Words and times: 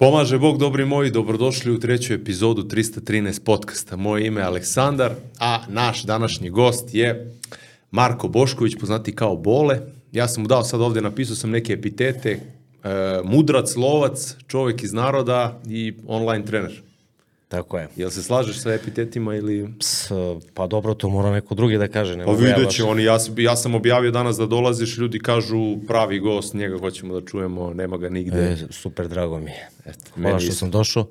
Pomaže 0.00 0.38
Bog, 0.38 0.58
dobri 0.58 0.84
moji, 0.84 1.10
dobrodošli 1.10 1.72
u 1.72 1.80
treću 1.80 2.14
epizodu 2.14 2.62
313 2.62 3.44
podcasta. 3.44 3.96
Moje 3.96 4.26
ime 4.26 4.40
je 4.40 4.44
Aleksandar, 4.44 5.12
a 5.38 5.60
naš 5.68 6.02
današnji 6.02 6.50
gost 6.50 6.94
je 6.94 7.34
Marko 7.90 8.28
Bošković, 8.28 8.76
poznati 8.80 9.14
kao 9.14 9.36
Bole. 9.36 9.80
Ja 10.12 10.28
sam 10.28 10.42
mu 10.42 10.48
dao 10.48 10.64
sad 10.64 10.80
ovde, 10.80 11.00
napisao 11.00 11.36
sam 11.36 11.50
neke 11.50 11.72
epitete, 11.72 12.30
e, 12.30 12.40
mudrac, 13.24 13.76
lovac, 13.76 14.36
čovjek 14.46 14.82
iz 14.82 14.92
naroda 14.92 15.60
i 15.66 15.94
online 16.06 16.44
trener. 16.44 16.82
Tako 17.50 17.78
je. 17.78 17.88
Jel 17.96 18.10
se 18.10 18.22
slažeš 18.22 18.62
sa 18.62 18.74
epitetima 18.74 19.34
ili... 19.34 19.68
Ps, 19.78 20.08
pa 20.54 20.66
dobro, 20.66 20.94
to 20.94 21.08
mora 21.08 21.30
neko 21.30 21.54
drugi 21.54 21.78
da 21.78 21.88
kaže. 21.88 22.16
Ne 22.16 22.24
Pa 22.24 22.32
vidjet 22.32 22.70
će 22.70 22.84
oni, 22.84 23.04
ja, 23.04 23.18
ja 23.36 23.56
sam 23.56 23.74
objavio 23.74 24.10
danas 24.10 24.36
da 24.36 24.46
dolaziš, 24.46 24.98
ljudi 24.98 25.18
kažu 25.18 25.76
pravi 25.86 26.18
gost, 26.18 26.54
njega 26.54 26.78
hoćemo 26.78 27.20
da 27.20 27.26
čujemo, 27.26 27.74
nema 27.74 27.96
ga 27.96 28.08
nigde. 28.08 28.38
E, 28.38 28.56
super, 28.70 29.08
drago 29.08 29.38
mi 29.38 29.50
je. 29.50 29.68
Eto, 29.86 30.10
Hvala 30.14 30.38
što 30.38 30.48
isto. 30.48 30.58
sam 30.58 30.70
došao. 30.70 31.06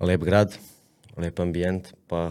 Lep 0.00 0.20
grad, 0.20 0.58
lep 1.16 1.40
ambijent, 1.40 1.88
pa 2.06 2.30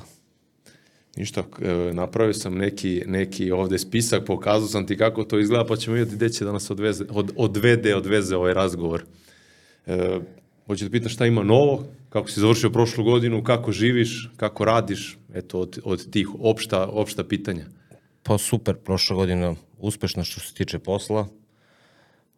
Ništa, 1.15 1.43
e, 1.61 1.93
napravio 1.93 2.33
sam 2.33 2.57
neki, 2.57 3.03
neki 3.05 3.51
ovde 3.51 3.77
spisak, 3.77 4.25
pokazao 4.25 4.67
sam 4.67 4.87
ti 4.87 4.97
kako 4.97 5.23
to 5.23 5.39
izgleda, 5.39 5.65
pa 5.65 5.75
ćemo 5.75 5.95
vidjeti 5.95 6.15
gde 6.15 6.29
će 6.29 6.45
da 6.45 6.51
nas 6.51 6.69
odveze, 6.69 7.05
od, 7.09 7.31
odvede, 7.35 7.95
odveze 7.95 8.35
ovaj 8.35 8.53
razgovor. 8.53 9.03
E, 9.87 10.19
hoću 10.69 10.85
da 10.85 10.91
pitam 10.91 11.09
šta 11.09 11.25
ima 11.25 11.43
novo, 11.43 11.85
kako 12.09 12.29
si 12.29 12.39
završio 12.39 12.69
prošlu 12.69 13.03
godinu, 13.03 13.43
kako 13.43 13.71
živiš, 13.71 14.29
kako 14.37 14.65
radiš, 14.65 15.17
eto, 15.33 15.59
od, 15.59 15.79
od 15.83 16.11
tih 16.11 16.27
opšta, 16.39 16.85
opšta 16.87 17.23
pitanja. 17.23 17.65
Pa 18.23 18.37
super, 18.37 18.75
prošla 18.75 19.15
godina 19.15 19.55
uspešna 19.79 20.23
što 20.23 20.39
se 20.39 20.53
tiče 20.53 20.79
posla. 20.79 21.27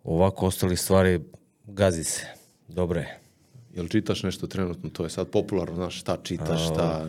Ovako 0.03 0.45
ostali 0.45 0.77
stvari 0.77 1.19
gazi 1.65 2.03
se. 2.03 2.25
Dobro 2.67 2.99
je. 2.99 3.19
Jel 3.75 3.87
čitaš 3.87 4.23
nešto 4.23 4.47
trenutno, 4.47 4.89
to 4.89 5.03
je 5.03 5.09
sad 5.09 5.27
popularno, 5.27 5.75
znaš, 5.75 5.99
šta 5.99 6.17
čitaš, 6.23 6.65
šta... 6.65 7.07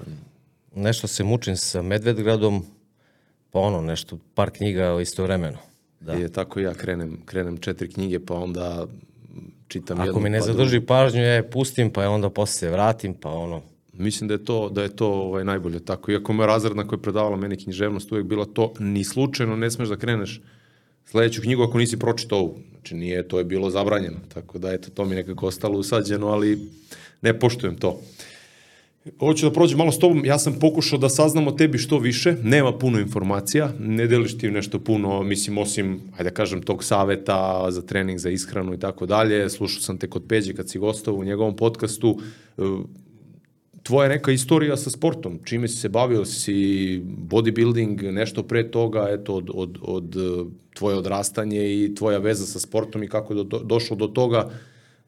Nešto 0.75 1.07
se 1.07 1.25
mučim 1.25 1.57
sa 1.57 1.83
Medvedgradom, 1.83 2.65
pa 3.51 3.59
ono, 3.59 3.81
nešto, 3.81 4.19
par 4.35 4.51
knjiga 4.51 5.01
istovremeno. 5.01 5.59
Da. 6.01 6.13
Je, 6.13 6.33
tako 6.33 6.61
ja 6.61 6.75
krenem, 6.75 7.19
krenem 7.25 7.57
četiri 7.57 7.89
knjige, 7.89 8.19
pa 8.27 8.35
onda 8.35 8.87
čitam 9.73 9.99
jednu. 9.99 10.13
Ako 10.13 10.21
mi 10.21 10.31
ne 10.31 10.39
pa 10.39 10.45
drugu. 10.45 10.59
zadrži 10.59 10.81
pažnju, 10.81 11.23
ja 11.23 11.35
je 11.35 11.51
pustim, 11.51 11.91
pa 11.91 12.03
je 12.03 12.09
onda 12.09 12.31
posle 12.31 12.59
se 12.59 12.71
vratim, 12.71 13.15
pa 13.15 13.31
ono, 13.31 13.63
Mislim 13.93 14.29
da 14.29 14.35
je 14.35 14.45
to, 14.45 14.69
da 14.69 14.83
je 14.83 14.97
to 14.97 15.09
ovaj, 15.09 15.45
najbolje 15.45 15.85
tako. 15.85 16.13
Iako 16.13 16.33
moja 16.33 16.47
razredna 16.47 16.87
koja 16.87 16.97
je 16.97 17.03
predavala 17.03 17.37
meni 17.37 17.57
književnost 17.57 18.13
uvijek 18.13 18.27
bila 18.27 18.45
to, 18.45 18.73
ni 18.79 19.05
slučajno 19.05 19.57
ne 19.57 19.71
smeš 19.71 19.89
da 19.89 19.97
kreneš 19.97 20.41
sledeću 21.05 21.43
knjigu 21.43 21.63
ako 21.63 21.79
nisi 21.79 21.99
pročitao 21.99 22.39
ovu. 22.39 22.59
Znači 22.71 22.95
nije, 22.95 23.29
to 23.29 23.39
je 23.39 23.45
bilo 23.45 23.71
zabranjeno. 23.71 24.17
Tako 24.35 24.59
da 24.59 24.73
eto, 24.73 24.91
to 24.91 25.05
mi 25.05 25.15
nekako 25.15 25.47
ostalo 25.47 25.79
usađeno, 25.79 26.29
ali 26.29 26.71
ne 27.23 27.39
poštujem 27.39 27.77
to. 27.77 28.01
Hoću 29.19 29.47
da 29.47 29.53
prođem 29.53 29.79
malo 29.79 29.93
s 29.93 29.99
tobom, 29.99 30.25
ja 30.25 30.39
sam 30.39 30.59
pokušao 30.61 30.99
da 30.99 31.09
saznam 31.09 31.49
o 31.49 31.53
tebi 31.53 31.79
što 31.79 31.99
više, 31.99 32.37
nema 32.43 32.79
puno 32.79 33.01
informacija, 33.01 33.73
ne 33.79 34.07
deliš 34.07 34.39
ti 34.39 34.51
nešto 34.51 34.79
puno, 34.79 35.23
mislim, 35.23 35.59
osim, 35.59 36.01
hajde 36.17 36.31
da 36.31 36.35
kažem, 36.35 36.63
tog 36.63 36.85
saveta 36.85 37.67
za 37.71 37.83
trening, 37.83 38.19
za 38.19 38.31
ishranu 38.31 38.75
i 38.75 38.79
tako 38.79 39.07
dalje, 39.07 39.51
slušao 39.51 39.81
sam 39.81 39.99
te 39.99 40.11
kod 40.11 40.23
Peđe 40.29 40.55
kad 40.55 40.71
si 40.71 40.79
gostao 40.79 41.15
u 41.15 41.25
njegovom 41.25 41.57
podcastu, 41.57 42.19
e, 42.59 42.63
tvoja 43.83 44.09
neka 44.09 44.33
istorija 44.33 44.77
sa 44.77 44.91
sportom, 44.91 45.39
čime 45.45 45.69
si 45.69 45.77
se 45.77 45.89
bavio, 45.89 46.25
si 46.25 46.55
bodybuilding, 47.05 48.11
nešto 48.11 48.43
pre 48.43 48.71
toga, 48.71 49.09
eto, 49.11 49.35
od, 49.35 49.51
od, 49.55 49.79
od 49.83 50.17
eh, 50.17 50.45
tvoje 50.75 50.97
odrastanje 50.97 51.85
i 51.85 51.95
tvoja 51.95 52.19
veza 52.19 52.47
sa 52.47 52.61
sportom 52.61 53.03
i 53.03 53.09
kako 53.09 53.35
je 53.35 53.45
do, 53.45 53.59
došlo 53.59 53.97
do 53.97 54.07
toga 54.07 54.51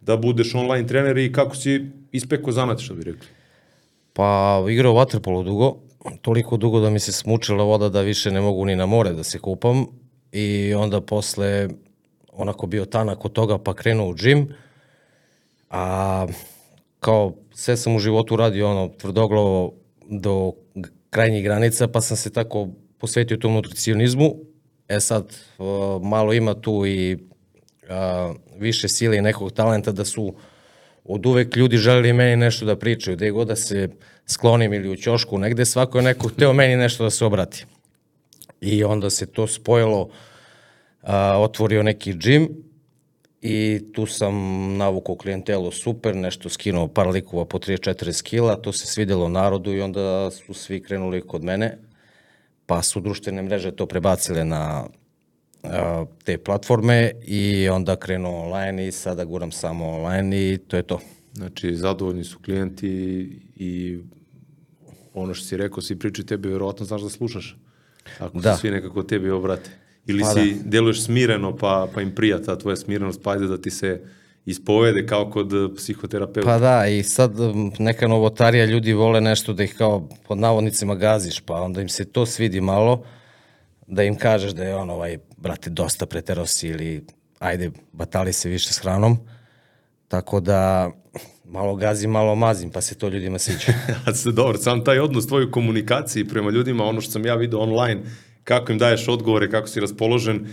da 0.00 0.16
budeš 0.16 0.54
online 0.54 0.86
trener 0.86 1.18
i 1.18 1.32
kako 1.32 1.56
si 1.56 1.86
ispekao 2.12 2.52
zanat, 2.52 2.80
što 2.80 2.94
bi 2.94 3.04
rekli. 3.04 3.43
Pa 4.14 4.62
igrao 4.70 4.94
vaterpolo 4.94 5.42
dugo, 5.42 5.76
toliko 6.22 6.56
dugo 6.56 6.80
da 6.80 6.90
mi 6.90 6.98
se 6.98 7.12
smučila 7.12 7.64
voda 7.64 7.88
da 7.88 8.00
više 8.00 8.30
ne 8.30 8.40
mogu 8.40 8.64
ni 8.64 8.76
na 8.76 8.86
more 8.86 9.12
da 9.12 9.24
se 9.24 9.38
kupam 9.38 9.86
i 10.32 10.74
onda 10.74 11.00
posle 11.00 11.68
onako 12.32 12.66
bio 12.66 12.84
tanak 12.84 13.24
od 13.24 13.32
toga 13.32 13.58
pa 13.58 13.74
krenuo 13.74 14.08
u 14.08 14.14
džim, 14.14 14.54
a 15.70 16.26
kao 17.00 17.32
sve 17.54 17.76
sam 17.76 17.96
u 17.96 17.98
životu 17.98 18.36
radio 18.36 18.70
ono 18.70 18.88
tvrdoglavo 18.88 19.72
do 20.06 20.52
krajnjih 21.10 21.44
granica 21.44 21.88
pa 21.88 22.00
sam 22.00 22.16
se 22.16 22.32
tako 22.32 22.68
posvetio 22.98 23.36
tom 23.36 23.52
nutricionizmu. 23.52 24.34
E 24.88 25.00
sad, 25.00 25.36
malo 26.02 26.32
ima 26.32 26.54
tu 26.54 26.86
i 26.86 27.18
a, 27.88 28.32
više 28.58 28.88
sile 28.88 29.16
i 29.16 29.22
nekog 29.22 29.52
talenta 29.52 29.92
da 29.92 30.04
su 30.04 30.34
od 31.04 31.26
uvek 31.26 31.56
ljudi 31.56 31.76
želeli 31.76 32.12
meni 32.12 32.36
nešto 32.36 32.66
da 32.66 32.76
pričaju, 32.76 33.16
gde 33.16 33.30
god 33.30 33.48
da 33.48 33.56
se 33.56 33.88
sklonim 34.26 34.72
ili 34.72 34.88
u 34.88 34.96
ćošku 34.96 35.38
negde, 35.38 35.64
svako 35.64 35.98
je 35.98 36.04
neko 36.04 36.28
hteo 36.28 36.52
meni 36.52 36.76
nešto 36.76 37.04
da 37.04 37.10
se 37.10 37.24
obrati. 37.24 37.66
I 38.60 38.84
onda 38.84 39.10
se 39.10 39.26
to 39.26 39.46
spojilo, 39.46 40.08
a, 41.02 41.38
otvorio 41.40 41.82
neki 41.82 42.14
džim 42.14 42.48
i 43.42 43.80
tu 43.92 44.06
sam 44.06 44.34
navukao 44.76 45.16
klijentelu 45.16 45.70
super, 45.70 46.16
nešto 46.16 46.48
skinuo 46.48 46.88
par 46.88 47.08
likova 47.08 47.44
po 47.44 47.58
30-40 47.58 48.22
kila, 48.22 48.56
to 48.56 48.72
se 48.72 48.86
svidelo 48.86 49.28
narodu 49.28 49.74
i 49.74 49.80
onda 49.80 50.30
su 50.30 50.54
svi 50.54 50.82
krenuli 50.82 51.26
kod 51.26 51.44
mene, 51.44 51.78
pa 52.66 52.82
su 52.82 53.00
društvene 53.00 53.42
mreže 53.42 53.76
to 53.76 53.86
prebacile 53.86 54.44
na 54.44 54.86
te 56.24 56.38
platforme 56.38 57.12
i 57.24 57.68
onda 57.68 57.96
krenuo 57.96 58.42
online 58.42 58.88
i 58.88 58.92
sada 58.92 59.24
guram 59.24 59.52
samo 59.52 59.90
online 59.90 60.52
i 60.52 60.58
to 60.58 60.76
je 60.76 60.82
to. 60.82 61.00
Znači, 61.34 61.76
zadovoljni 61.76 62.24
su 62.24 62.38
klijenti 62.44 62.88
i 63.56 63.98
ono 65.14 65.34
što 65.34 65.46
si 65.46 65.56
rekao, 65.56 65.82
svi 65.82 65.98
pričaju 65.98 66.26
tebi, 66.26 66.48
verovatno 66.48 66.86
znaš 66.86 67.02
da 67.02 67.08
slušaš. 67.08 67.56
Ako 68.18 68.38
Da. 68.38 68.56
svi 68.56 68.70
nekako 68.70 69.02
tebi 69.02 69.30
obrate. 69.30 69.70
Ili 70.06 70.22
Pa 70.22 70.32
si, 70.32 70.56
deluješ 70.64 71.04
smireno, 71.04 71.56
pa, 71.56 71.88
pa 71.94 72.02
im 72.02 72.14
prija 72.14 72.42
ta 72.42 72.58
tvoja 72.58 72.76
smirenost, 72.76 73.20
pa 73.22 73.32
ajde 73.32 73.46
da 73.46 73.60
ti 73.60 73.70
se 73.70 74.00
ispovede 74.46 75.06
kao 75.06 75.30
kod 75.30 75.52
psihoterapeuta. 75.76 76.48
Pa 76.48 76.58
da, 76.58 76.86
i 76.86 77.02
sad 77.02 77.32
neka 77.78 78.08
novotarija 78.08 78.64
ljudi 78.64 78.92
vole 78.92 79.20
nešto 79.20 79.52
da 79.52 79.64
ih 79.64 79.74
kao 79.78 80.08
pod 80.28 80.38
navodnicima 80.38 80.94
gaziš, 80.94 81.40
pa 81.40 81.54
onda 81.54 81.80
im 81.80 81.88
se 81.88 82.04
to 82.04 82.26
svidi 82.26 82.60
malo, 82.60 83.04
da 83.86 84.02
im 84.02 84.16
kažeš 84.16 84.52
da 84.52 84.64
je 84.64 84.76
on 84.76 84.90
ovaj, 84.90 85.18
brate, 85.36 85.70
dosta 85.70 86.06
preterao 86.06 86.46
si 86.46 86.68
ili 86.68 87.04
ajde, 87.38 87.70
batali 87.92 88.32
se 88.32 88.48
više 88.48 88.72
s 88.72 88.78
hranom. 88.78 89.18
Tako 90.08 90.40
da 90.40 90.90
malo 91.44 91.76
gazim, 91.76 92.10
malo 92.10 92.34
mazim, 92.34 92.70
pa 92.70 92.80
se 92.80 92.94
to 92.94 93.08
ljudima 93.08 93.38
sviđa. 93.38 93.72
Dobro, 94.36 94.58
sam 94.58 94.84
taj 94.84 94.98
odnos 94.98 95.26
tvoj 95.26 95.44
u 95.44 95.50
komunikaciji 95.50 96.28
prema 96.28 96.50
ljudima, 96.50 96.84
ono 96.84 97.00
što 97.00 97.12
sam 97.12 97.26
ja 97.26 97.34
vidio 97.34 97.60
online, 97.60 98.02
kako 98.44 98.72
im 98.72 98.78
daješ 98.78 99.08
odgovore, 99.08 99.50
kako 99.50 99.68
si 99.68 99.80
raspoložen, 99.80 100.46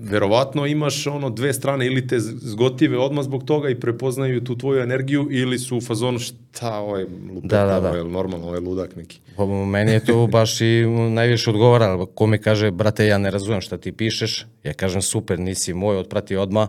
verovatno 0.00 0.66
imaš 0.66 1.06
ono 1.06 1.30
dve 1.30 1.52
strane 1.52 1.86
ili 1.86 2.06
te 2.06 2.20
zgotive 2.20 2.98
odmah 2.98 3.24
zbog 3.24 3.44
toga 3.44 3.68
i 3.68 3.80
prepoznaju 3.80 4.44
tu 4.44 4.58
tvoju 4.58 4.82
energiju 4.82 5.28
ili 5.30 5.58
su 5.58 5.76
u 5.76 5.80
fazonu 5.80 6.18
šta 6.18 6.78
ovaj 6.78 7.04
lupeta, 7.34 7.66
Da, 7.66 7.72
da, 7.72 7.80
da. 7.80 7.88
ovaj, 7.88 8.04
normalno, 8.04 8.46
ovaj 8.46 8.60
ludak 8.60 8.96
neki. 8.96 9.20
Pa 9.36 9.46
meni 9.46 9.92
je 9.92 10.04
to 10.04 10.26
baš 10.26 10.60
i 10.60 10.86
najviše 11.10 11.50
odgovara. 11.50 12.06
Ko 12.14 12.26
mi 12.26 12.38
kaže, 12.38 12.70
brate, 12.70 13.06
ja 13.06 13.18
ne 13.18 13.30
razumem 13.30 13.60
šta 13.60 13.78
ti 13.78 13.92
pišeš, 13.92 14.46
ja 14.64 14.72
kažem, 14.72 15.02
super, 15.02 15.38
nisi 15.38 15.74
moj, 15.74 15.96
otprati 15.96 16.36
odmah, 16.36 16.68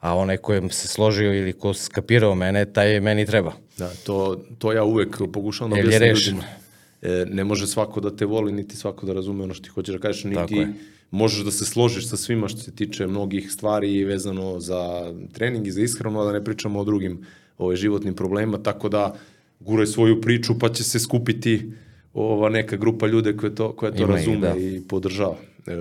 a 0.00 0.16
onaj 0.16 0.36
kojem 0.36 0.70
se 0.70 0.88
složio 0.88 1.34
ili 1.34 1.52
ko 1.52 1.74
skapirao 1.74 2.34
mene, 2.34 2.64
taj 2.64 3.00
meni 3.00 3.26
treba. 3.26 3.52
Da, 3.78 3.90
to, 4.06 4.40
to 4.58 4.72
ja 4.72 4.84
uvek 4.84 5.18
pokušavam 5.32 5.70
da 5.70 5.76
je 5.76 5.84
objasnim 5.84 6.10
ljudima. 6.10 6.42
E, 7.02 7.24
ne 7.32 7.44
može 7.44 7.66
svako 7.66 8.00
da 8.00 8.16
te 8.16 8.26
voli, 8.26 8.52
niti 8.52 8.76
svako 8.76 9.06
da 9.06 9.12
razume 9.12 9.44
ono 9.44 9.54
što 9.54 9.64
ti 9.64 9.70
hoćeš 9.70 9.94
da 9.94 10.00
kažeš, 10.00 10.24
niti 10.24 10.66
možeš 11.10 11.44
da 11.44 11.50
se 11.50 11.64
složiš 11.64 12.08
sa 12.08 12.16
svima 12.16 12.48
što 12.48 12.60
se 12.60 12.72
tiče 12.72 13.06
mnogih 13.06 13.52
stvari 13.52 14.04
vezano 14.04 14.60
za 14.60 15.12
trening 15.32 15.66
i 15.66 15.70
za 15.70 15.82
ishranu, 15.82 16.20
a 16.20 16.24
da 16.24 16.32
ne 16.32 16.44
pričamo 16.44 16.80
o 16.80 16.84
drugim 16.84 17.24
ovaj, 17.58 17.76
životnim 17.76 18.14
problemima, 18.14 18.58
tako 18.58 18.88
da 18.88 19.14
guraj 19.60 19.86
svoju 19.86 20.20
priču 20.20 20.58
pa 20.58 20.68
će 20.68 20.84
se 20.84 20.98
skupiti 20.98 21.72
ova 22.14 22.48
neka 22.48 22.76
grupa 22.76 23.06
ljude 23.06 23.36
koja 23.36 23.54
to, 23.54 23.72
koja 23.72 23.92
to 23.92 24.02
Ima 24.02 24.14
razume 24.14 24.40
da. 24.40 24.56
i 24.56 24.82
podržava. 24.88 25.36
E, 25.66 25.72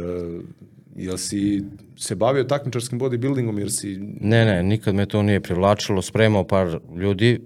jel 0.96 1.18
si 1.18 1.64
se 1.98 2.16
bavio 2.16 2.44
takmičarskim 2.44 3.00
bodybuildingom, 3.00 3.60
jer 3.60 3.72
si 3.72 3.98
Ne, 4.22 4.46
ne, 4.46 4.64
nikad 4.64 4.96
me 4.96 5.06
to 5.06 5.24
nije 5.24 5.40
privlačilo, 5.40 6.02
spremao 6.02 6.44
par 6.44 6.80
ljudi, 6.96 7.40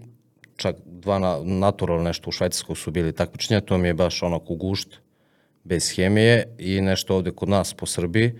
čak 0.56 0.76
dva 1.04 1.20
na, 1.20 1.40
natural 1.44 2.04
nešto 2.04 2.30
u 2.30 2.32
Švajcarskoj 2.32 2.76
su 2.76 2.92
bili 2.92 3.14
takmičenja, 3.14 3.62
to 3.62 3.78
mi 3.78 3.88
je 3.88 3.94
baš 3.94 4.24
onako 4.24 4.56
gušt, 4.56 5.00
bez 5.64 5.96
hemije 5.96 6.56
i 6.58 6.82
nešto 6.82 7.16
ovde 7.16 7.32
kod 7.32 7.50
nas 7.50 7.74
po 7.74 7.86
Srbiji, 7.86 8.34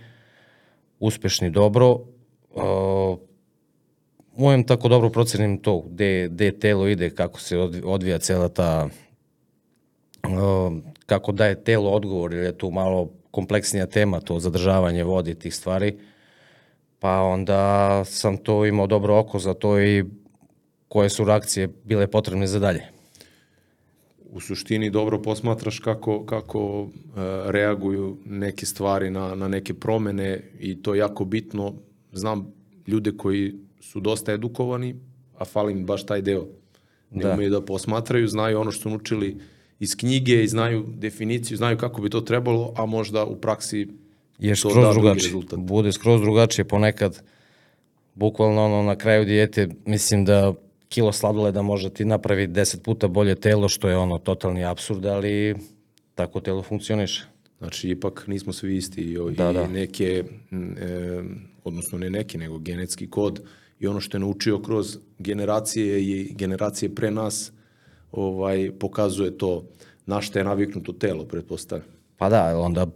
uspešni 1.00 1.50
dobro, 1.50 1.90
uh, 1.90 3.18
ujem 4.36 4.64
tako 4.64 4.88
dobro 4.88 5.10
procenim 5.10 5.58
to, 5.58 5.80
gde, 5.80 6.28
gde 6.28 6.52
telo 6.58 6.88
ide, 6.88 7.10
kako 7.10 7.40
se 7.40 7.58
odvi- 7.58 7.82
odvija 7.84 8.18
cela 8.18 8.48
ta, 8.48 8.88
uh, 10.24 10.72
kako 11.06 11.32
daje 11.32 11.64
telo 11.64 11.90
odgovor, 11.90 12.34
jer 12.34 12.44
je 12.44 12.58
tu 12.58 12.70
malo 12.70 13.10
kompleksnija 13.30 13.86
tema, 13.86 14.20
to 14.20 14.40
zadržavanje 14.40 15.04
vode 15.04 15.34
tih 15.34 15.54
stvari, 15.54 15.98
pa 16.98 17.20
onda 17.20 18.04
sam 18.04 18.36
to 18.36 18.66
imao 18.66 18.86
dobro 18.86 19.18
oko 19.18 19.38
za 19.38 19.54
to 19.54 19.80
i 19.80 20.04
koje 20.94 21.10
su 21.10 21.24
reakcije 21.24 21.68
bile 21.84 22.06
potrebne 22.06 22.46
za 22.46 22.58
dalje. 22.58 22.82
u 24.30 24.40
suštini 24.40 24.90
dobro 24.90 25.22
posmatraš 25.22 25.78
kako, 25.78 26.24
kako 26.26 26.88
e, 26.88 27.20
reaguju 27.52 28.16
neke 28.24 28.66
stvari 28.66 29.10
na, 29.10 29.34
na 29.34 29.48
neke 29.48 29.74
promene 29.74 30.40
i 30.60 30.82
to 30.82 30.94
je 30.94 30.98
jako 30.98 31.24
bitno. 31.24 31.74
Znam 32.12 32.52
ljude 32.86 33.12
koji 33.16 33.54
su 33.80 34.00
dosta 34.00 34.32
edukovani, 34.32 34.94
a 35.38 35.44
fali 35.44 35.72
im 35.72 35.84
baš 35.86 36.06
taj 36.06 36.22
deo. 36.22 36.46
Ne 37.10 37.22
Da. 37.22 37.32
umeju 37.34 37.50
da 37.50 37.60
posmatraju, 37.60 38.28
znaju 38.28 38.60
ono 38.60 38.70
što 38.70 38.82
su 38.82 38.90
naučili 38.90 39.36
iz 39.80 39.96
knjige 39.96 40.44
i 40.44 40.48
znaju 40.48 40.84
definiciju, 40.98 41.56
znaju 41.56 41.78
kako 41.78 42.02
bi 42.02 42.10
to 42.10 42.20
trebalo, 42.20 42.72
a 42.76 42.86
možda 42.86 43.24
u 43.24 43.36
praksi 43.36 43.88
je 44.38 44.56
skroz 44.56 44.74
da 44.74 44.92
drugačije. 44.92 45.26
rezultat. 45.26 45.58
Bude 45.58 45.92
skroz 45.92 46.20
drugačije 46.20 46.64
ponekad. 46.64 47.22
Bukvalno 48.14 48.64
ono 48.64 48.82
na 48.82 48.96
kraju 48.96 49.24
dijete, 49.24 49.68
mislim 49.86 50.24
da 50.24 50.54
kilo 50.88 51.12
sladoleda 51.12 51.62
može 51.62 51.90
ti 51.90 52.04
napravi 52.04 52.48
10 52.48 52.82
puta 52.82 53.08
bolje 53.08 53.34
telo, 53.34 53.68
što 53.68 53.88
je 53.88 53.96
ono 53.96 54.18
totalni 54.18 54.64
absurd, 54.64 55.06
ali 55.06 55.54
tako 56.14 56.40
telo 56.40 56.62
funkcioniše. 56.62 57.24
Znači, 57.58 57.88
ipak 57.90 58.24
nismo 58.26 58.52
svi 58.52 58.76
isti 58.76 59.00
i, 59.00 59.18
Da, 59.36 59.50
i 59.50 59.54
da. 59.54 59.66
neke, 59.68 60.24
e, 60.80 61.22
odnosno 61.64 61.98
ne 61.98 62.10
neki, 62.10 62.38
nego 62.38 62.58
genetski 62.58 63.10
kod 63.10 63.42
i 63.80 63.86
ono 63.86 64.00
što 64.00 64.16
je 64.16 64.20
naučio 64.20 64.58
kroz 64.58 64.98
generacije 65.18 66.02
i 66.02 66.34
generacije 66.34 66.94
pre 66.94 67.10
nas, 67.10 67.52
ovaj, 68.12 68.70
pokazuje 68.78 69.38
to 69.38 69.64
na 70.06 70.20
šta 70.20 70.38
je 70.38 70.44
naviknuto 70.44 70.92
telo, 70.92 71.24
pretpostavljam. 71.24 71.88
Pa 72.16 72.28
da, 72.28 72.58
onda 72.58 72.86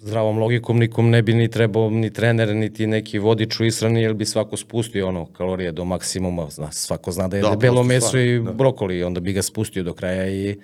zdravom 0.00 0.38
logikom 0.38 0.78
nikom 0.78 1.10
ne 1.10 1.22
bi 1.22 1.34
ni 1.34 1.48
trebao 1.50 1.90
ni 1.90 2.12
trener, 2.12 2.54
niti 2.56 2.86
neki 2.86 3.18
vodič 3.18 3.60
u 3.60 3.64
ishrani, 3.64 4.02
jer 4.02 4.14
bi 4.14 4.24
svako 4.24 4.56
spustio 4.56 5.08
ono 5.08 5.26
kalorije 5.26 5.72
do 5.72 5.84
maksimuma. 5.84 6.46
Zna, 6.50 6.72
svako 6.72 7.12
zna 7.12 7.28
da 7.28 7.36
je 7.36 7.42
Da, 7.42 7.50
da, 7.50 7.56
belo 7.56 7.82
meso 7.82 8.06
stvar, 8.06 8.22
i 8.22 8.38
da. 8.38 8.52
brokoli, 8.52 9.02
onda 9.02 9.20
bi 9.20 9.32
ga 9.32 9.42
spustio 9.42 9.82
do 9.82 9.92
kraja 9.92 10.28
i 10.28 10.56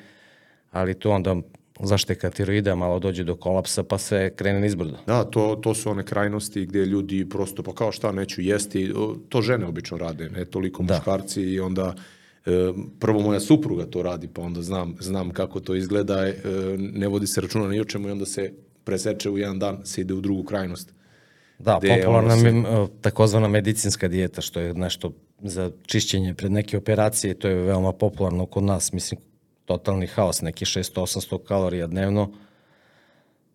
ali 0.73 0.95
to 0.95 1.11
onda 1.11 1.37
zašteka 1.81 2.31
tiroida 2.31 2.75
malo 2.75 2.99
dođe 2.99 3.25
do 3.25 3.37
kolapsa 3.37 3.83
pa 3.83 3.99
se 3.99 4.33
krene 4.37 4.61
nizbrdo. 4.61 4.97
Da, 5.07 5.25
to, 5.25 5.59
to 5.63 5.75
su 5.75 5.91
one 5.91 6.03
krajnosti 6.03 6.67
gdje 6.67 6.87
ljudi 6.87 7.29
prosto, 7.29 7.63
pa 7.63 7.73
kao 7.73 7.93
šta, 7.93 8.13
neću 8.13 8.41
jesti, 8.41 8.93
to 9.29 9.43
žene 9.43 9.67
obično 9.67 9.99
rade, 9.99 10.31
ne 10.31 10.45
toliko 10.45 10.83
Da. 10.83 10.95
muškarci 10.95 11.43
i 11.43 11.61
onda 11.61 11.95
e, 12.47 12.51
prvo 13.01 13.21
moja 13.21 13.41
supruga 13.41 13.87
to 13.87 14.03
radi, 14.03 14.29
pa 14.29 14.43
onda 14.43 14.63
znam, 14.63 14.97
znam 15.01 15.31
kako 15.31 15.61
to 15.61 15.75
izgleda, 15.75 16.27
e, 16.27 16.35
ne 16.79 17.09
vodi 17.09 17.27
se 17.27 17.41
računa 17.41 17.69
ni 17.69 17.81
o 17.81 17.85
čemu 17.85 18.09
i 18.09 18.11
onda 18.11 18.27
se 18.27 18.53
preseče 18.87 19.31
u 19.31 19.39
jedan 19.39 19.59
dan, 19.59 19.81
se 19.85 20.01
ide 20.01 20.15
u 20.15 20.21
drugu 20.21 20.43
krajnost. 20.45 20.93
Da, 21.59 21.79
Gde 21.79 21.89
popularna 21.97 22.33
ono 22.33 22.41
se- 22.41 22.53
me, 22.53 22.65
takozvana 23.01 23.49
medicinska 23.49 24.09
dijeta, 24.09 24.41
što 24.41 24.61
je 24.61 24.75
nešto 24.75 25.13
za 25.41 25.71
čišćenje 25.87 26.35
pred 26.35 26.53
neke 26.53 26.77
operacije, 26.77 27.35
to 27.35 27.49
je 27.49 27.55
veoma 27.57 27.93
popularno 27.93 28.47
kod 28.47 28.65
nas, 28.65 28.93
mislim, 28.93 29.21
totalni 29.65 30.07
haos, 30.07 30.43
neki 30.43 30.65
600-800 30.65 31.39
kalorija 31.39 31.87
dnevno, 31.87 32.31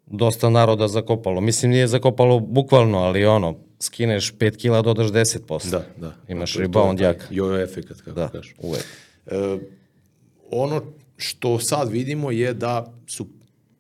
dosta 0.07 0.49
naroda 0.49 0.87
zakopalo. 0.87 1.41
Mislim, 1.41 1.71
nije 1.71 1.87
zakopalo 1.87 2.39
bukvalno, 2.41 2.97
ali 2.97 3.25
ono, 3.25 3.55
skineš 3.79 4.33
5 4.33 4.57
kila, 4.57 4.81
dodaš 4.81 5.07
10%. 5.07 5.69
Da, 5.71 5.85
da. 5.97 6.13
Imaš 6.27 6.53
To 6.53 6.61
je- 6.61 6.63
to 6.63 6.79
je 6.79 6.81
rebound 6.81 6.99
jak. 6.99 7.27
Jojo 7.31 7.63
efekat, 7.63 7.97
kako 7.97 8.11
Da, 8.11 8.27
kažeš. 8.29 8.55
uvek. 8.59 8.83
E, 9.25 9.57
ono 10.51 10.81
što 11.17 11.59
sad 11.59 11.89
vidimo 11.89 12.31
je 12.31 12.53
da 12.53 12.93
su 13.07 13.27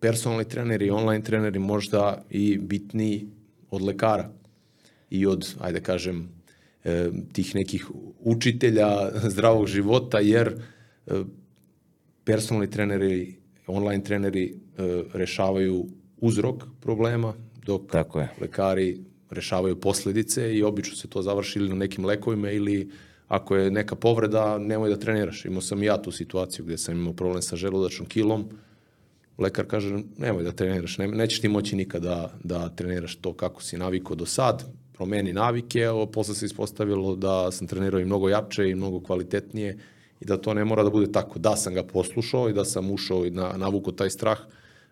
personalni 0.01 0.45
treneri 0.49 0.85
i 0.85 0.91
online 0.91 1.23
treneri 1.23 1.59
možda 1.59 2.23
i 2.29 2.57
bitniji 2.57 3.27
od 3.69 3.81
lekara 3.81 4.29
i 5.09 5.25
od, 5.25 5.55
ajde 5.59 5.81
kažem, 5.81 6.29
e, 6.83 7.09
tih 7.33 7.55
nekih 7.55 7.87
učitelja 8.19 8.89
zdravog 9.33 9.67
života, 9.67 10.19
jer 10.19 10.47
e, 11.07 11.21
personalni 12.23 12.69
treneri, 12.69 13.35
online 13.67 14.03
treneri 14.03 14.45
e, 14.47 15.03
rešavaju 15.13 15.85
uzrok 16.17 16.63
problema, 16.81 17.33
dok 17.65 17.91
Tako 17.91 18.19
je. 18.19 18.29
lekari 18.41 18.99
rešavaju 19.29 19.79
posledice 19.79 20.55
i 20.55 20.63
obično 20.63 20.95
se 20.95 21.07
to 21.07 21.21
završi 21.21 21.59
ili 21.59 21.69
na 21.69 21.75
nekim 21.75 22.05
lekovima 22.05 22.51
ili 22.51 22.89
ako 23.27 23.55
je 23.55 23.71
neka 23.71 23.95
povreda, 23.95 24.57
nemoj 24.57 24.89
da 24.89 24.99
treniraš. 24.99 25.45
Imao 25.45 25.61
sam 25.61 25.83
ja 25.83 26.01
tu 26.01 26.11
situaciju 26.11 26.65
gde 26.65 26.77
sam 26.77 26.97
imao 26.97 27.13
problem 27.13 27.41
sa 27.41 27.55
želudačnom 27.55 28.07
kilom. 28.07 28.49
Lekar 29.37 29.65
kaže, 29.65 29.99
nemoj 30.17 30.43
da 30.43 30.51
treniraš, 30.51 30.97
ne, 30.97 31.07
nećeš 31.07 31.41
ti 31.41 31.47
moći 31.47 31.75
nikada 31.75 32.33
da 32.43 32.69
treniraš 32.69 33.15
to 33.15 33.33
kako 33.33 33.63
si 33.63 33.77
navikao 33.77 34.15
do 34.15 34.25
sad, 34.25 34.63
promeni 34.93 35.33
navike, 35.33 35.79
evo, 35.79 36.05
posle 36.05 36.35
se 36.35 36.45
ispostavilo 36.45 37.15
da 37.15 37.51
sam 37.51 37.67
trenirao 37.67 37.99
i 37.99 38.05
mnogo 38.05 38.29
jače 38.29 38.69
i 38.69 38.75
mnogo 38.75 38.99
kvalitetnije 38.99 39.77
i 40.21 40.25
da 40.25 40.37
to 40.37 40.53
ne 40.53 40.65
mora 40.65 40.83
da 40.83 40.89
bude 40.89 41.11
tako. 41.11 41.39
Da 41.39 41.55
sam 41.55 41.73
ga 41.73 41.83
poslušao 41.83 42.49
i 42.49 42.53
da 42.53 42.65
sam 42.65 42.91
ušao 42.91 43.25
i 43.25 43.29
na, 43.29 43.53
navukao 43.57 43.93
taj 43.93 44.09
strah, 44.09 44.37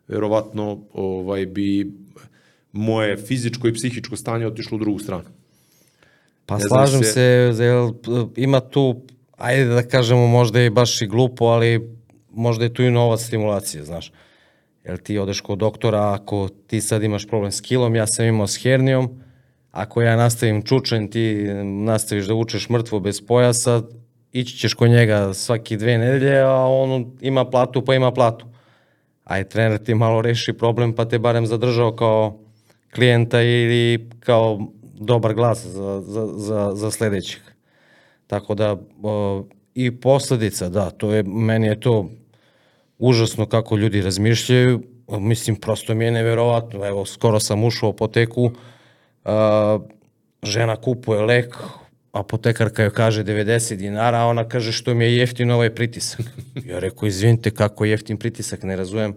verovatno 0.08 0.80
ovaj, 0.94 1.46
bi 1.46 1.92
moje 2.72 3.18
fizičko 3.18 3.68
i 3.68 3.74
psihičko 3.74 4.16
stanje 4.16 4.48
otišlo 4.48 4.76
u 4.76 4.80
drugu 4.80 5.00
stranu. 5.00 5.24
Pa 6.46 6.58
Ne 6.58 6.62
slažem 6.62 7.04
se- 7.04 7.12
se, 7.56 7.64
jel, 7.64 7.92
ima 8.36 8.60
tu, 8.60 9.02
ajde 9.38 9.66
da 9.66 9.84
kažemo 9.84 10.28
možda 10.28 10.60
je 10.60 10.70
baš 10.70 11.02
i 11.02 11.08
glupo, 11.08 11.46
ali 11.46 11.90
možda 12.32 12.64
je 12.64 12.74
tu 12.74 12.84
i 12.84 12.92
nova 12.92 13.18
stimulacija, 13.18 13.86
znaš. 13.86 14.12
Jel 14.90 14.98
ti 14.98 15.18
odeš 15.18 15.42
kod 15.42 15.60
doktora, 15.60 16.14
ako 16.14 16.48
ti 16.68 16.82
sad 16.82 17.04
imaš 17.04 17.28
problem 17.28 17.52
s 17.52 17.62
kilom, 17.62 17.96
ja 17.96 18.08
sam 18.08 18.26
imao 18.26 18.48
s 18.48 18.64
hernijom, 18.64 19.10
ako 19.72 20.02
ja 20.02 20.16
nastavim 20.16 20.64
čučen, 20.66 21.08
ti 21.08 21.46
nastaviš 21.64 22.26
da 22.26 22.34
vučeš 22.34 22.70
mrtvo 22.70 23.00
bez 23.00 23.22
pojasa, 23.22 23.82
ići 24.32 24.58
ćeš 24.58 24.74
kod 24.74 24.90
njega 24.90 25.34
svaki 25.34 25.78
dve 25.78 25.98
nedelje, 25.98 26.40
a 26.40 26.56
on 26.56 27.12
ima 27.22 27.46
platu 27.46 27.86
pa 27.86 27.96
ima 27.96 28.12
platu. 28.12 28.46
Aj 29.24 29.44
trener 29.44 29.78
ti 29.78 29.96
malo 29.96 30.22
reši 30.22 30.54
problem 30.54 30.94
pa 30.94 31.06
te 31.06 31.20
barem 31.20 31.46
zadržao 31.46 31.96
kao 31.96 32.40
klijenta 32.96 33.42
ili 33.42 34.10
kao 34.20 34.60
dobar 35.00 35.34
glas 35.34 35.66
za, 35.66 36.02
za, 36.02 36.28
za, 36.28 36.72
za 36.76 36.92
sledećeg. 36.92 37.42
Tako 38.28 38.56
da 38.56 38.78
o, 39.04 39.44
i 39.76 39.92
posledica, 40.00 40.70
da, 40.70 40.90
to 40.90 41.14
je, 41.14 41.24
meni 41.24 41.68
je 41.68 41.80
to 41.80 42.10
užasno 43.00 43.46
kako 43.46 43.78
ljudi 43.78 44.02
razmišljaju, 44.02 44.82
mislim, 45.08 45.56
prosto 45.56 45.96
mi 45.96 46.06
je 46.06 46.12
neverovatno, 46.12 46.86
evo, 46.86 47.06
skoro 47.06 47.40
sam 47.40 47.64
ušao 47.64 47.90
u 47.90 47.92
apoteku, 47.92 48.52
a, 49.26 49.80
žena 50.44 50.76
kupuje 50.76 51.22
lek, 51.22 51.56
apotekarka 52.12 52.84
joj 52.84 52.94
kaže 52.94 53.24
90 53.24 53.76
dinara, 53.76 54.18
a 54.18 54.26
ona 54.26 54.48
kaže 54.48 54.72
što 54.72 54.94
mi 54.94 55.06
je 55.06 55.18
jeftin 55.18 55.52
ovaj 55.52 55.76
pritisak. 55.76 56.22
Ja 56.70 56.80
rekao, 56.80 57.08
izvinite, 57.08 57.52
kako 57.52 57.86
je 57.86 57.92
jeftin 57.92 58.18
pritisak, 58.18 58.64
ne 58.64 58.76
razumem. 58.76 59.16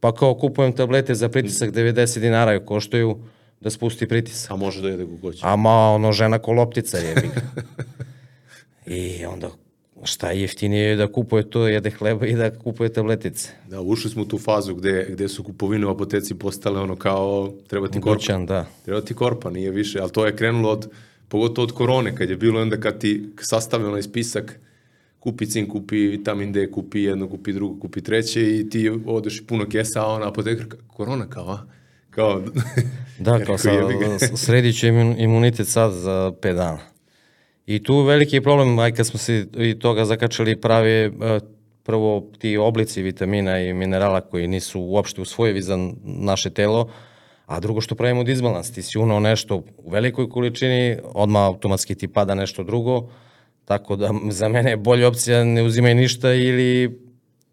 Pa 0.00 0.14
kao 0.14 0.34
kupujem 0.34 0.72
tablete 0.72 1.14
za 1.14 1.28
pritisak 1.28 1.70
90 1.70 2.18
dinara 2.18 2.52
joj 2.52 2.66
koštaju 2.66 3.18
da 3.60 3.70
spusti 3.70 4.08
pritisak. 4.08 4.50
A 4.50 4.56
može 4.56 4.82
da 4.82 4.88
jede 4.88 5.04
kako 5.04 5.16
hoće. 5.20 5.40
A 5.42 5.56
ma, 5.56 5.90
ono, 5.94 6.12
žena 6.12 6.38
ko 6.38 6.52
loptica 6.52 6.98
ga. 7.00 7.22
I 8.96 9.24
onda, 9.24 9.50
šta 10.02 10.30
je 10.30 10.40
jeftinije 10.40 10.96
da 10.96 11.12
kupuje 11.12 11.50
to, 11.50 11.68
jede 11.68 11.90
hleba 11.90 12.26
i 12.26 12.34
da 12.34 12.50
kupuje 12.50 12.92
tabletice. 12.92 13.50
Da, 13.70 13.80
ušli 13.80 14.10
smo 14.10 14.22
u 14.22 14.24
tu 14.24 14.38
fazu 14.38 14.74
gde, 14.74 15.06
gde 15.10 15.28
su 15.28 15.42
kupovine 15.42 15.86
u 15.86 15.90
apoteci 15.90 16.34
postale 16.34 16.80
ono 16.80 16.96
kao 16.96 17.52
treba 17.66 17.88
ti 17.88 18.00
korpa. 18.00 18.14
Dućan, 18.14 18.46
da. 18.46 18.66
Treba 18.84 19.00
ti 19.00 19.14
korpa, 19.14 19.50
nije 19.50 19.70
više, 19.70 20.00
ali 20.00 20.10
to 20.10 20.26
je 20.26 20.36
krenulo 20.36 20.70
od, 20.70 20.90
pogotovo 21.28 21.64
od 21.64 21.72
korone, 21.72 22.16
kad 22.16 22.30
je 22.30 22.36
bilo 22.36 22.60
onda 22.60 22.76
kad 22.76 23.00
ti 23.00 23.30
stave 23.60 23.86
onaj 23.86 24.02
spisak, 24.02 24.60
kupi 25.20 25.46
cink, 25.46 25.70
kupi 25.72 25.96
vitamin 25.96 26.52
D, 26.52 26.70
kupi 26.70 27.02
jedno, 27.02 27.28
kupi 27.28 27.52
drugo, 27.52 27.80
kupi 27.80 28.00
treće 28.00 28.58
i 28.58 28.70
ti 28.70 28.90
odeš 29.06 29.46
puno 29.46 29.66
kesa, 29.68 30.02
a 30.02 30.06
ona 30.06 30.28
apotekarka, 30.28 30.76
korona 30.86 31.26
kao, 31.26 31.50
a? 31.50 31.66
Kao, 32.10 32.42
Da, 33.18 33.44
kao 33.44 33.58
sa, 33.58 33.70
sredit 34.36 34.82
imun, 34.82 35.14
imunitet 35.18 35.68
sad 35.68 35.92
za 35.92 36.32
5 36.42 36.54
dana. 36.54 36.78
I 37.68 37.82
tu 37.82 38.02
veliki 38.02 38.40
problem, 38.40 38.78
aj 38.78 38.92
kad 38.92 39.06
smo 39.06 39.18
se 39.18 39.46
i 39.56 39.74
toga 39.78 40.04
zakačali, 40.04 40.56
pravi 40.56 40.90
e, 40.90 41.10
prvo 41.82 42.30
ti 42.38 42.56
oblici 42.56 43.02
vitamina 43.02 43.58
i 43.60 43.74
minerala 43.74 44.20
koji 44.20 44.48
nisu 44.48 44.80
uopšte 44.80 45.20
usvojivi 45.20 45.62
za 45.62 45.76
naše 46.04 46.50
telo, 46.50 46.88
a 47.46 47.60
drugo 47.60 47.80
što 47.80 47.94
pravimo 47.94 48.24
disbalans, 48.24 48.70
ti 48.72 48.82
si 48.82 48.98
unao 48.98 49.20
nešto 49.20 49.56
u 49.76 49.90
velikoj 49.90 50.28
količini, 50.28 50.96
odmah 51.04 51.46
automatski 51.46 51.94
ti 51.94 52.08
pada 52.08 52.34
nešto 52.34 52.64
drugo, 52.64 53.10
tako 53.64 53.96
da 53.96 54.14
za 54.30 54.48
mene 54.48 54.70
je 54.70 54.76
bolja 54.76 55.08
opcija 55.08 55.44
ne 55.44 55.62
uzimaj 55.62 55.94
ništa 55.94 56.32
ili 56.34 57.00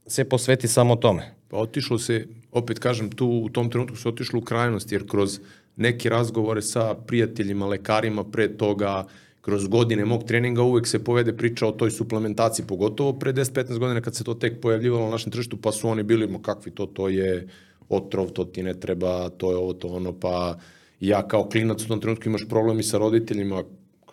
se 0.08 0.30
posveti 0.30 0.68
samo 0.68 0.96
tome. 0.96 1.34
Pa 1.48 1.58
otišlo 1.58 2.00
se, 2.00 2.28
opet 2.52 2.80
kažem, 2.80 3.12
tu 3.12 3.28
u 3.28 3.50
tom 3.50 3.70
trenutku 3.70 3.98
se 3.98 4.10
otišlo 4.10 4.40
u 4.40 4.44
krajnost, 4.44 4.92
jer 4.92 5.08
kroz 5.08 5.40
neke 5.76 6.10
razgovore 6.10 6.62
sa 6.62 6.94
prijateljima, 7.08 7.66
lekarima 7.66 8.24
pre 8.24 8.58
toga, 8.58 9.06
kroz 9.46 9.68
godine 9.68 10.06
mog 10.06 10.24
treninga 10.24 10.62
uvek 10.62 10.88
se 10.88 11.04
povede 11.04 11.38
priča 11.38 11.68
o 11.68 11.72
toj 11.72 11.92
suplementaciji, 11.92 12.66
pogotovo 12.66 13.14
pre 13.14 13.34
10-15 13.34 13.78
godina 13.78 14.02
kad 14.02 14.16
se 14.16 14.24
to 14.24 14.34
tek 14.34 14.62
pojavljivalo 14.62 15.06
na 15.06 15.12
našem 15.12 15.32
tržištu, 15.32 15.58
pa 15.62 15.72
su 15.72 15.90
oni 15.90 16.04
bili, 16.04 16.28
ma 16.28 16.42
kakvi 16.42 16.72
to, 16.72 16.86
to 16.86 17.10
je 17.10 17.48
otrov, 17.90 18.30
to 18.30 18.46
ti 18.46 18.64
ne 18.64 18.74
treba, 18.74 19.30
to 19.30 19.52
je 19.52 19.58
ovo, 19.58 19.74
to 19.74 19.88
ono, 19.88 20.14
pa 20.20 20.58
ja 21.00 21.28
kao 21.28 21.50
klinac 21.50 21.84
u 21.84 21.88
tom 21.88 22.02
trenutku 22.02 22.30
imaš 22.30 22.48
problemi 22.50 22.84
sa 22.84 22.98
roditeljima, 22.98 23.64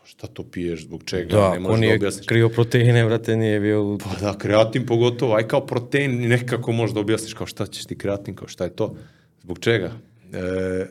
šta 0.05 0.27
to 0.27 0.45
piješ, 0.45 0.85
zbog 0.85 1.05
čega, 1.05 1.37
Da, 1.37 1.53
ne 1.53 1.61
možeš 1.61 1.89
da 1.89 1.95
objasniš. 1.95 2.27
krio 2.27 2.49
proteine, 2.49 3.05
brate, 3.05 3.37
nije 3.37 3.61
bio... 3.61 3.99
Pa 4.05 4.21
da, 4.21 4.39
kreatin 4.39 4.87
pogotovo, 4.87 5.35
aj 5.35 5.49
kao 5.49 5.67
protein 5.67 6.29
nekako 6.29 6.73
možda 6.73 7.01
objasniš 7.01 7.35
kao 7.35 7.47
šta 7.47 7.67
ćeš 7.67 7.87
ti 7.87 7.99
kreatin, 7.99 8.35
kao 8.35 8.49
šta 8.49 8.65
je 8.65 8.77
to, 8.77 8.95
zbog 9.43 9.59
čega. 9.59 9.93
E, 10.33 10.87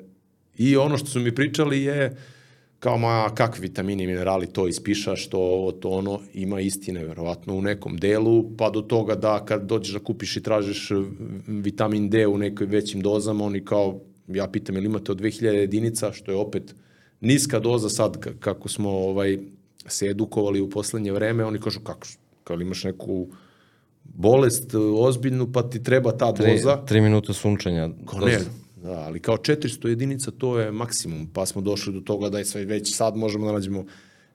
I 0.58 0.78
ono 0.78 0.98
što 0.98 1.08
su 1.08 1.20
mi 1.20 1.36
pričali 1.36 1.84
je 1.84 2.16
kao 2.82 2.98
ma 2.98 3.30
kakvi 3.36 3.62
vitamini 3.62 4.04
i 4.04 4.08
minerali 4.08 4.48
to 4.48 4.68
ispišaš, 4.68 5.28
to 5.30 5.38
ovo, 5.38 5.72
to 5.72 5.90
ono, 5.90 6.20
ima 6.34 6.60
istine 6.60 7.06
verovatno 7.06 7.56
u 7.56 7.62
nekom 7.62 7.98
delu, 7.98 8.56
pa 8.58 8.70
do 8.70 8.82
toga 8.82 9.16
da 9.16 9.46
kad 9.46 9.66
dođeš 9.66 9.94
da 9.94 10.00
kupiš 10.00 10.38
i 10.38 10.44
tražiš 10.44 10.90
vitamin 11.48 12.10
D 12.10 12.28
u 12.28 12.38
nekoj 12.38 12.68
većim 12.68 13.02
dozama, 13.02 13.46
oni 13.46 13.66
kao, 13.66 14.00
ja 14.28 14.48
pitam, 14.48 14.78
ili 14.78 14.86
imate 14.86 15.12
od 15.12 15.22
2000 15.22 15.46
jedinica, 15.46 16.12
što 16.12 16.32
je 16.32 16.38
opet 16.38 16.76
niska 17.20 17.60
doza 17.60 17.90
sad 17.90 18.18
ka- 18.18 18.40
kako 18.40 18.70
smo 18.70 18.90
ovaj 18.90 19.38
se 19.88 20.08
edukovali 20.08 20.62
u 20.62 20.70
poslednje 20.70 21.12
vreme, 21.12 21.46
oni 21.46 21.60
kažu 21.60 21.80
kako, 21.80 22.08
kao 22.44 22.62
imaš 22.62 22.84
neku 22.84 23.28
bolest 24.04 24.76
ozbiljnu, 24.98 25.52
pa 25.52 25.70
ti 25.70 25.84
treba 25.84 26.18
ta 26.18 26.32
doza. 26.32 26.86
tri 26.86 27.02
minuta 27.02 27.34
sunčanja. 27.34 27.90
Kao 28.06 28.20
ne, 28.20 28.40
da, 28.84 29.00
ali 29.00 29.20
kao 29.20 29.38
400 29.38 29.88
jedinica 29.88 30.32
to 30.32 30.60
je 30.60 30.72
maksimum, 30.72 31.28
pa 31.34 31.46
smo 31.46 31.62
došli 31.62 31.94
do 31.94 32.00
toga 32.00 32.30
da 32.30 32.40
je 32.40 32.46
sve 32.46 32.66
već 32.66 32.96
sad 32.96 33.16
možemo 33.16 33.46
da 33.46 33.52
nađemo 33.52 33.86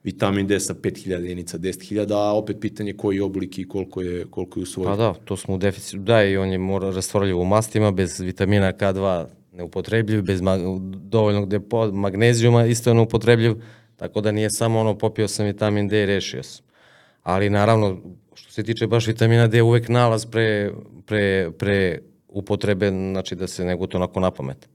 vitamin 0.05 0.47
D 0.47 0.61
sa 0.61 0.75
5000 0.75 1.11
jedinica, 1.11 1.59
10.000, 1.59 2.15
a 2.15 2.33
opet 2.33 2.57
pitanje 2.61 2.93
koji 2.93 3.21
oblik 3.21 3.59
i 3.59 3.69
koliko 3.69 4.00
je, 4.00 4.26
koliko 4.31 4.61
je 4.61 4.62
usvojen. 4.62 4.91
Pa 4.91 4.97
da, 4.97 5.15
to 5.15 5.37
smo 5.37 5.55
u 5.55 5.59
deficitu. 5.59 5.99
Da, 5.99 6.25
i 6.25 6.37
on 6.37 6.49
je 6.49 6.59
mora 6.59 6.91
rastvorljiv 6.91 7.41
u 7.41 7.45
mastima, 7.45 7.91
bez 7.91 8.21
vitamina 8.21 8.73
K2 8.73 9.26
neupotrebljiv, 9.53 10.23
bez 10.23 10.41
dovoljnog 10.95 11.49
depo 11.49 11.93
magnezijuma 11.93 12.67
isto 12.67 12.91
je 12.91 12.95
neupotrebljiv, 12.95 13.55
tako 13.97 14.21
da 14.21 14.33
nije 14.33 14.50
samo 14.50 14.81
ono 14.81 14.99
popio 14.99 15.29
sam 15.29 15.47
vitamin 15.47 15.88
D 15.88 16.03
i 16.03 16.07
rešio 16.07 16.43
sam. 16.43 16.65
Ali 17.23 17.50
naravno, 17.50 17.99
što 18.35 18.53
se 18.53 18.62
tiče 18.62 18.87
baš 18.87 19.07
vitamina 19.07 19.47
D, 19.47 19.62
uvek 19.62 19.88
nalaz 19.88 20.26
pre, 20.26 20.73
pre, 21.07 21.50
pre 21.59 21.99
upotrebe, 22.38 22.90
znači 22.90 23.35
da 23.35 23.47
se 23.47 23.64
ne 23.64 23.76
guta 23.76 23.97
onako 23.97 24.21
na 24.21 24.31
pamet. 24.31 24.69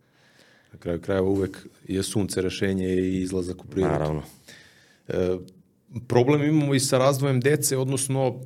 Na 0.73 0.79
kraju 0.79 1.01
krajeva 1.01 1.27
uvek 1.27 1.57
je 1.87 2.03
sunce 2.03 2.41
rešenje 2.41 2.87
i 2.87 3.21
izlazak 3.21 3.63
u 3.63 3.67
prirodu. 3.67 3.93
Naravno. 3.93 4.23
E, 5.07 5.37
problem 6.07 6.43
imamo 6.43 6.75
i 6.75 6.79
sa 6.79 6.97
razvojem 6.97 7.39
dece, 7.39 7.77
odnosno 7.77 8.41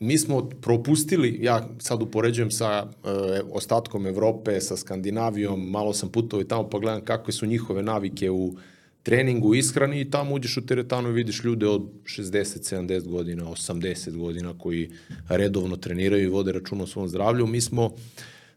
mi 0.00 0.18
smo 0.18 0.48
propustili, 0.48 1.38
ja 1.40 1.68
sad 1.78 2.02
upoređujem 2.02 2.50
sa 2.50 2.86
e, 3.04 3.08
ostatkom 3.52 4.06
Evrope, 4.06 4.60
sa 4.60 4.76
Skandinavijom, 4.76 5.70
malo 5.70 5.92
sam 5.92 6.08
putovao 6.08 6.42
i 6.42 6.48
tamo 6.48 6.70
pa 6.70 6.78
gledam 6.78 7.04
kakve 7.04 7.32
su 7.32 7.46
njihove 7.46 7.82
navike 7.82 8.30
u 8.30 8.54
treningu, 9.02 9.54
ishrani 9.54 10.00
i 10.00 10.10
tamo 10.10 10.34
uđeš 10.34 10.56
u 10.56 10.66
teretanu 10.66 11.08
i 11.08 11.12
vidiš 11.12 11.44
ljude 11.44 11.66
od 11.66 11.82
60, 12.04 12.74
70 12.74 13.08
godina, 13.08 13.44
80 13.44 14.16
godina 14.16 14.58
koji 14.58 14.90
redovno 15.28 15.76
treniraju 15.76 16.24
i 16.24 16.30
vode 16.30 16.52
računa 16.52 16.84
o 16.84 16.86
svom 16.86 17.08
zdravlju. 17.08 17.46
Mi 17.46 17.60
smo 17.60 17.90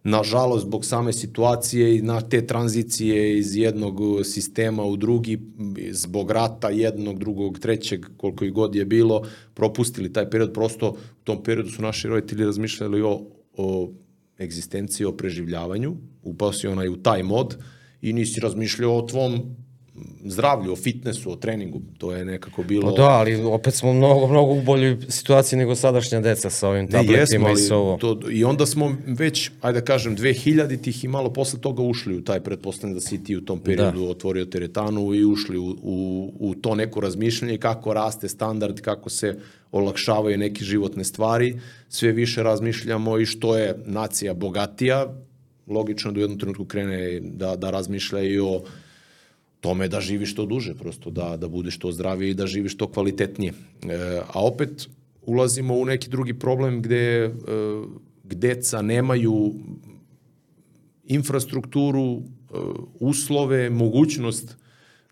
nažalost, 0.03 0.65
zbog 0.65 0.85
same 0.85 1.13
situacije 1.13 1.97
i 1.97 2.01
na 2.01 2.21
te 2.21 2.47
tranzicije 2.47 3.37
iz 3.37 3.55
jednog 3.55 3.99
sistema 4.23 4.83
u 4.83 4.97
drugi, 4.97 5.39
zbog 5.91 6.31
rata 6.31 6.69
jednog, 6.69 7.19
drugog, 7.19 7.59
trećeg, 7.59 8.05
koliko 8.17 8.45
i 8.45 8.51
god 8.51 8.75
je 8.75 8.85
bilo, 8.85 9.27
propustili 9.53 10.13
taj 10.13 10.29
period. 10.29 10.53
Prosto 10.53 10.89
u 10.89 11.23
tom 11.23 11.43
periodu 11.43 11.69
su 11.69 11.81
naši 11.81 12.07
roditelji 12.07 12.45
razmišljali 12.45 13.01
o, 13.01 13.21
o 13.57 13.91
egzistenciji, 14.39 15.05
o 15.05 15.11
preživljavanju, 15.11 15.95
upao 16.23 16.53
si 16.53 16.67
onaj 16.67 16.89
u 16.89 16.95
taj 16.95 17.23
mod 17.23 17.57
i 18.01 18.13
nisi 18.13 18.39
razmišljao 18.39 18.97
o 18.97 19.01
tvom 19.01 19.55
zdravlju, 20.25 20.71
o 20.71 20.75
fitnessu, 20.75 21.31
o 21.31 21.35
treningu. 21.35 21.81
To 21.97 22.11
je 22.11 22.25
nekako 22.25 22.63
bilo... 22.63 22.95
Pa 22.95 23.01
da, 23.01 23.09
ali 23.09 23.35
opet 23.35 23.73
smo 23.73 23.93
mnogo, 23.93 24.27
mnogo 24.27 24.53
u 24.53 24.61
boljoj 24.61 24.97
situaciji 25.09 25.59
nego 25.59 25.75
sadašnja 25.75 26.19
deca 26.19 26.49
sa 26.49 26.69
ovim 26.69 26.85
Ne, 26.85 26.91
tabletima 26.91 27.49
jesmo, 27.49 27.65
i 27.65 27.67
sa 27.67 27.75
ovo. 27.75 27.97
to, 27.97 28.19
i 28.31 28.43
onda 28.43 28.65
smo 28.65 28.95
već, 29.07 29.51
ajde 29.61 29.79
da 29.79 29.85
kažem, 29.85 30.17
2000 30.17 30.81
tih 30.83 31.03
i 31.03 31.07
malo 31.07 31.33
posle 31.33 31.59
toga 31.61 31.83
ušli 31.83 32.17
u 32.17 32.23
taj 32.23 32.39
pretpostavljam 32.39 32.93
da 32.93 33.01
si 33.01 33.23
ti 33.23 33.35
u 33.35 33.41
tom 33.41 33.59
periodu 33.59 33.99
da. 33.99 34.09
otvorio 34.09 34.45
teretanu 34.45 35.13
i 35.13 35.25
ušli 35.25 35.57
u, 35.57 35.75
u, 35.83 36.31
u 36.39 36.55
to 36.55 36.75
neko 36.75 36.99
razmišljanje 36.99 37.57
kako 37.57 37.93
raste 37.93 38.29
standard, 38.29 38.81
kako 38.81 39.09
se 39.09 39.37
olakšavaju 39.71 40.37
neke 40.37 40.63
životne 40.63 41.03
stvari, 41.03 41.59
sve 41.89 42.11
više 42.11 42.43
razmišljamo 42.43 43.19
i 43.19 43.25
što 43.25 43.57
je 43.57 43.75
nacija 43.85 44.33
bogatija, 44.33 45.13
logično 45.67 46.11
da 46.11 46.19
u 46.19 46.21
jednom 46.21 46.39
trenutku 46.39 46.65
krene 46.65 47.19
da, 47.19 47.55
da 47.55 47.71
razmišlja 47.71 48.21
i 48.21 48.39
o 48.39 48.61
tome 49.65 49.87
da 49.89 50.01
živiš 50.01 50.31
što 50.31 50.45
duže, 50.45 50.75
prosto 50.77 51.09
da, 51.09 51.37
da 51.41 51.47
budeš 51.49 51.79
što 51.79 51.91
zdraviji 51.91 52.31
i 52.31 52.37
da 52.37 52.45
živiš 52.47 52.75
što 52.77 52.87
kvalitetnije. 52.87 53.53
E, 53.53 54.21
a 54.27 54.43
opet 54.45 54.85
ulazimo 55.25 55.73
u 55.73 55.85
neki 55.85 56.09
drugi 56.09 56.33
problem 56.33 56.81
gde, 56.81 56.99
e, 57.25 57.31
gdeca 58.23 58.81
nemaju 58.81 59.53
infrastrukturu, 61.05 62.05
e, 62.13 62.21
uslove, 62.99 63.69
mogućnost 63.69 64.55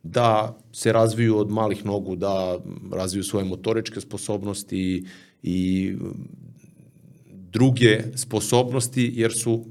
da 0.04 0.58
se 0.74 0.94
razviju 0.94 1.38
od 1.38 1.50
malih 1.50 1.86
nogu, 1.86 2.16
da 2.16 2.60
razviju 2.92 3.24
svoje 3.24 3.46
motoričke 3.46 4.02
sposobnosti 4.02 5.06
i 5.44 5.96
druge 7.32 8.04
sposobnosti, 8.16 9.12
jer 9.16 9.34
su 9.34 9.66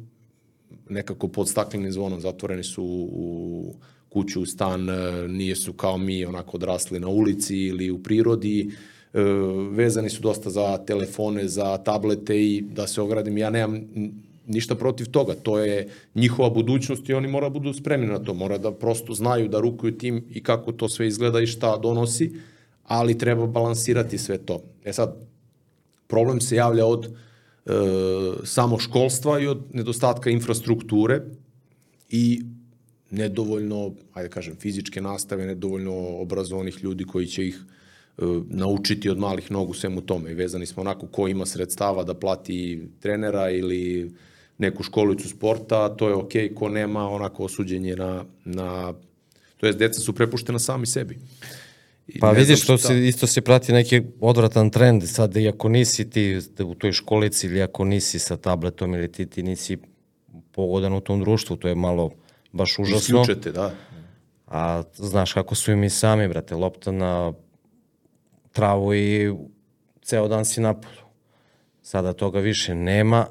nekako 0.89 1.29
pod 1.29 1.49
staklenim 1.49 1.93
zvonom 1.93 2.21
zatvoreni 2.21 2.65
su 2.65 2.85
u 3.13 3.75
kuću, 4.13 4.47
stan, 4.47 4.91
e, 4.91 5.29
nije 5.29 5.57
su 5.57 5.73
kao 5.73 5.99
mi 5.99 6.25
onako 6.25 6.57
odrasli 6.57 7.01
na 7.01 7.09
ulici 7.09 7.57
ili 7.57 7.91
u 7.91 8.03
prirodi, 8.03 8.71
e, 9.13 9.23
vezani 9.71 10.11
su 10.11 10.23
dosta 10.23 10.51
za 10.51 10.79
telefone, 10.79 11.49
za 11.49 11.79
tablete 11.79 12.45
i 12.45 12.61
da 12.61 12.87
se 12.87 13.01
ogradim, 13.01 13.39
ja 13.39 13.51
nemam 13.51 13.81
ništa 14.47 14.75
protiv 14.75 15.07
toga, 15.11 15.35
to 15.35 15.59
je 15.59 15.89
njihova 16.15 16.51
budućnost 16.51 17.09
i 17.09 17.15
oni 17.15 17.29
mora 17.29 17.49
budu 17.49 17.73
spremni 17.73 18.07
na 18.07 18.19
to, 18.19 18.35
mora 18.35 18.59
da 18.59 18.73
prosto 18.73 19.15
znaju 19.15 19.49
da 19.49 19.61
rukuju 19.61 19.99
tim 19.99 20.25
i 20.31 20.43
kako 20.43 20.73
to 20.73 20.89
sve 20.89 21.07
izgleda 21.07 21.41
i 21.41 21.47
šta 21.47 21.77
donosi, 21.77 22.33
ali 22.85 23.19
treba 23.19 23.47
balansirati 23.47 24.19
sve 24.19 24.39
to. 24.39 24.63
E 24.85 24.93
sad, 24.93 25.15
problem 26.07 26.41
se 26.41 26.57
javlja 26.57 26.87
od 26.87 27.07
e, 27.07 27.11
samo 28.45 28.79
školstva 28.79 29.41
i 29.41 29.47
od 29.47 29.63
nedostatka 29.73 30.31
infrastrukture 30.31 31.21
i 32.11 32.43
nedovoljno, 33.13 33.93
ajde 34.13 34.29
da 34.29 34.35
kažem, 34.35 34.57
fizičke 34.57 35.01
nastave, 35.01 35.47
nedovoljno 35.47 35.93
obrazovanih 35.97 36.85
ljudi 36.85 37.05
koji 37.05 37.27
će 37.27 37.47
ih 37.47 37.59
e, 37.59 38.23
naučiti 38.49 39.11
od 39.11 39.19
malih 39.19 39.51
nogu 39.51 39.75
svemu 39.75 40.01
tome. 40.01 40.31
I 40.31 40.35
vezani 40.35 40.67
smo 40.67 40.81
onako 40.81 41.07
ko 41.07 41.29
ima 41.29 41.47
sredstava 41.47 42.05
da 42.05 42.15
plati 42.15 42.89
trenera 43.01 43.51
ili 43.51 44.13
neku 44.59 44.83
školicu 44.83 45.29
sporta, 45.29 45.97
to 45.97 46.09
je 46.09 46.15
okej, 46.15 46.49
okay, 46.49 46.55
ko 46.55 46.69
nema 46.69 47.09
onako 47.09 47.45
osuđenje 47.45 47.97
na, 47.97 48.25
na 48.45 48.95
to 49.57 49.67
jest 49.67 49.79
deca 49.79 50.01
su 50.01 50.13
prepuštena 50.13 50.59
sami 50.59 50.87
sebi. 50.87 51.19
I 52.09 52.19
Pa 52.21 52.31
vidiš, 52.31 52.65
znam 52.65 52.79
to 52.79 52.79
se, 52.79 53.09
isto 53.09 53.27
se 53.27 53.41
prati 53.41 53.73
neki 53.73 54.03
odvratan 54.21 54.71
trend. 54.71 55.09
Sad, 55.09 55.37
i 55.37 55.49
ako 55.49 55.69
nisi 55.69 56.11
ti 56.11 56.41
u 56.65 56.75
toj 56.75 56.93
školici 56.93 57.47
ili 57.47 57.63
ako 57.63 57.85
nisi 57.85 58.19
sa 58.19 58.37
tabletom 58.37 58.95
ili 58.95 59.13
ti, 59.13 59.27
ti 59.27 59.43
nisi 59.43 59.79
pogodan 60.53 60.93
u 60.93 61.01
tom 61.01 61.21
društvu, 61.21 61.57
to 61.57 61.69
je 61.69 61.75
malo 61.75 62.11
baš 62.53 62.79
užasno. 62.79 63.21
Isključete, 63.21 63.53
da. 63.53 63.75
A 64.47 64.83
znaš 64.95 65.33
kako 65.33 65.55
su 65.55 65.73
i 65.73 65.77
mi 65.77 65.91
sami, 65.91 66.29
brate, 66.29 66.55
lopta 66.55 66.93
na 66.93 67.33
travu 68.53 68.95
i 68.95 69.35
ceo 70.03 70.29
dan 70.29 70.45
si 70.45 70.61
napolju. 70.61 71.03
Sada 71.83 72.13
toga 72.13 72.41
više 72.41 72.75
nema 72.75 73.27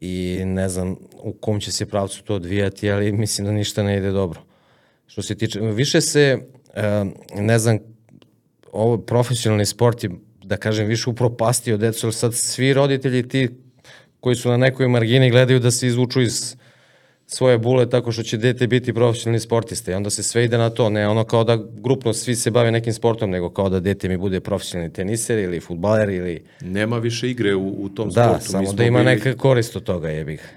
i 0.00 0.42
ne 0.44 0.68
znam 0.68 0.96
u 1.22 1.32
kom 1.32 1.60
će 1.60 1.72
se 1.72 1.86
pravcu 1.86 2.24
to 2.24 2.34
odvijati, 2.34 2.90
ali 2.90 3.12
mislim 3.12 3.46
da 3.46 3.52
ništa 3.52 3.82
ne 3.82 3.96
ide 3.96 4.10
dobro. 4.10 4.40
Što 5.06 5.22
se 5.22 5.34
tiče, 5.34 5.60
više 5.60 6.00
se, 6.00 6.38
e, 6.74 7.04
ne 7.34 7.58
znam, 7.58 7.78
ovo 8.72 8.98
profesionalni 8.98 9.66
sport 9.66 10.04
je, 10.04 10.10
da 10.44 10.56
kažem, 10.56 10.86
više 10.86 11.10
upropastio 11.10 11.76
decu, 11.76 12.06
jer 12.06 12.14
sad 12.14 12.34
svi 12.34 12.72
roditelji 12.72 13.28
ti 13.28 13.48
koji 14.20 14.36
su 14.36 14.48
na 14.48 14.56
nekoj 14.56 14.88
margini 14.88 15.30
gledaju 15.30 15.60
da 15.60 15.70
se 15.70 15.86
izvuču 15.86 16.20
iz 16.20 16.56
svoje 17.26 17.58
bule 17.58 17.90
tako 17.90 18.12
što 18.12 18.22
će 18.22 18.36
dete 18.36 18.66
biti 18.66 18.92
profesionalni 18.92 19.40
sportista 19.40 19.90
i 19.90 19.94
onda 19.94 20.10
se 20.10 20.22
sve 20.22 20.44
ide 20.44 20.58
na 20.58 20.70
to, 20.70 20.90
ne 20.90 21.08
ono 21.08 21.24
kao 21.24 21.44
da 21.44 21.58
grupno 21.74 22.12
svi 22.12 22.34
se 22.34 22.50
bave 22.50 22.70
nekim 22.70 22.92
sportom, 22.92 23.30
nego 23.30 23.50
kao 23.50 23.68
da 23.68 23.80
dete 23.80 24.08
mi 24.08 24.16
bude 24.16 24.40
profesionalni 24.40 24.92
teniser 24.92 25.38
ili 25.38 25.60
futbaler 25.60 26.08
ili... 26.08 26.44
Nema 26.60 26.98
više 26.98 27.30
igre 27.30 27.54
u, 27.54 27.68
u 27.78 27.88
tom 27.88 28.08
Da, 28.08 28.22
sportu. 28.24 28.58
Mi 28.58 28.66
samo 28.66 28.72
da 28.72 28.84
ima 28.84 28.98
bili- 28.98 29.04
neka 29.06 29.34
korist 29.34 29.76
od 29.76 29.82
toga, 29.84 30.08
jebih. 30.08 30.52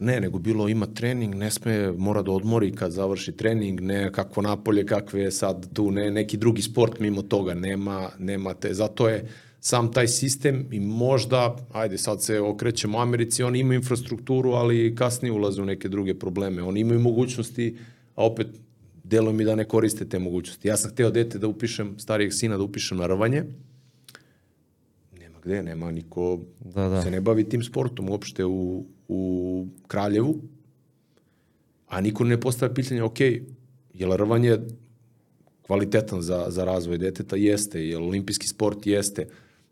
Ne, 0.00 0.20
nego 0.20 0.38
bilo 0.38 0.68
ima 0.68 0.86
trening, 0.86 1.34
ne 1.34 1.50
sme, 1.50 1.92
mora 1.92 2.22
da 2.22 2.30
odmori 2.30 2.72
kad 2.72 2.92
završi 2.92 3.32
trening, 3.32 3.80
ne 3.80 4.12
kakvo 4.12 4.42
napolje, 4.42 4.86
kakve 4.86 5.20
je 5.20 5.30
sad 5.30 5.72
tu, 5.72 5.90
ne 5.90 6.10
neki 6.10 6.36
drugi 6.36 6.62
sport 6.62 6.98
mimo 7.00 7.22
toga, 7.22 7.54
nema, 7.54 8.10
nema 8.18 8.54
te, 8.54 8.74
zato 8.74 9.08
je 9.08 9.24
sam 9.60 9.92
taj 9.92 10.08
sistem 10.08 10.66
i 10.72 10.80
možda, 10.80 11.56
ajde 11.72 11.98
sad 11.98 12.22
se 12.22 12.40
okrećemo 12.40 12.98
Americi, 12.98 13.42
oni 13.42 13.58
imaju 13.58 13.78
infrastrukturu, 13.78 14.50
ali 14.50 14.94
kasnije 14.96 15.32
ulaze 15.32 15.62
u 15.62 15.64
neke 15.64 15.88
druge 15.88 16.14
probleme. 16.18 16.62
Oni 16.62 16.80
imaju 16.80 17.00
mogućnosti, 17.00 17.76
a 18.14 18.24
opet 18.26 18.46
delo 19.04 19.32
mi 19.32 19.44
da 19.44 19.54
ne 19.54 19.64
koriste 19.64 20.08
te 20.08 20.18
mogućnosti. 20.18 20.68
Ja 20.68 20.76
sam 20.76 20.90
hteo 20.90 21.10
dete 21.10 21.38
da 21.38 21.46
upišem, 21.48 21.98
starijeg 21.98 22.32
sina 22.32 22.56
da 22.56 22.62
upišem 22.62 22.98
na 22.98 23.06
rvanje, 23.06 23.44
nema 25.18 25.38
gde, 25.44 25.62
nema 25.62 25.90
niko, 25.90 26.40
Da, 26.60 26.88
da. 26.88 27.02
se 27.02 27.10
ne 27.10 27.20
bavi 27.20 27.48
tim 27.48 27.62
sportom 27.62 28.10
uopšte 28.10 28.44
u, 28.44 28.84
u 29.08 29.66
Kraljevu, 29.86 30.40
a 31.88 32.00
niko 32.00 32.24
ne 32.24 32.40
postavlja 32.40 32.74
pitanje, 32.74 33.02
ok, 33.02 33.20
je 33.94 34.06
li 34.06 34.16
rvanje 34.16 34.58
kvalitetan 35.62 36.22
za, 36.22 36.46
za 36.48 36.64
razvoj 36.64 36.98
deteta? 36.98 37.36
Jeste. 37.36 37.86
Je 37.86 37.98
li 37.98 38.04
olimpijski 38.04 38.48
sport? 38.48 38.86
Jeste. 38.86 39.26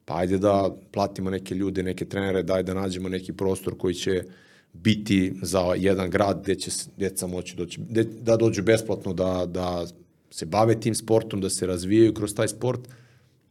Pa 0.08 0.16
ajde 0.16 0.38
da 0.38 0.70
platimo 0.92 1.30
neke 1.30 1.54
ljude, 1.54 1.82
neke 1.82 2.04
trenere, 2.04 2.42
daj 2.42 2.62
da 2.62 2.74
nađemo 2.74 3.08
neki 3.08 3.32
prostor 3.32 3.78
koji 3.78 3.94
će 3.94 4.22
biti 4.72 5.34
za 5.42 5.74
jedan 5.76 6.10
grad 6.10 6.40
gde 6.42 6.54
će 6.54 6.70
deca 6.96 7.26
moći 7.26 7.56
doći, 7.56 7.80
da 8.20 8.36
dođu 8.36 8.62
besplatno, 8.62 9.12
da, 9.12 9.46
da 9.46 9.86
se 10.30 10.46
bave 10.46 10.80
tim 10.80 10.94
sportom, 10.94 11.40
da 11.40 11.50
se 11.50 11.66
razvijaju 11.66 12.14
kroz 12.14 12.34
taj 12.34 12.48
sport. 12.48 12.80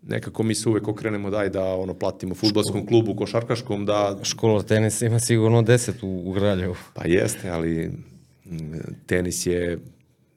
Nekako 0.01 0.43
mi 0.43 0.55
se 0.55 0.69
uvek 0.69 0.87
okrenemo 0.87 1.29
daj 1.29 1.49
da 1.49 1.63
ono 1.63 1.93
platimo 1.93 2.35
futbolskom 2.35 2.87
klubu, 2.87 3.15
košarkaškom, 3.15 3.85
da 3.85 4.17
Škola 4.23 4.63
tenisa 4.63 5.05
ima 5.05 5.19
sigurno 5.19 5.61
10 5.61 6.03
u, 6.03 6.31
u 6.31 6.33
Kraljevu. 6.33 6.75
Pa 6.93 7.07
jeste, 7.07 7.49
ali 7.49 7.87
mm, 8.45 8.73
tenis 9.05 9.45
je, 9.45 9.79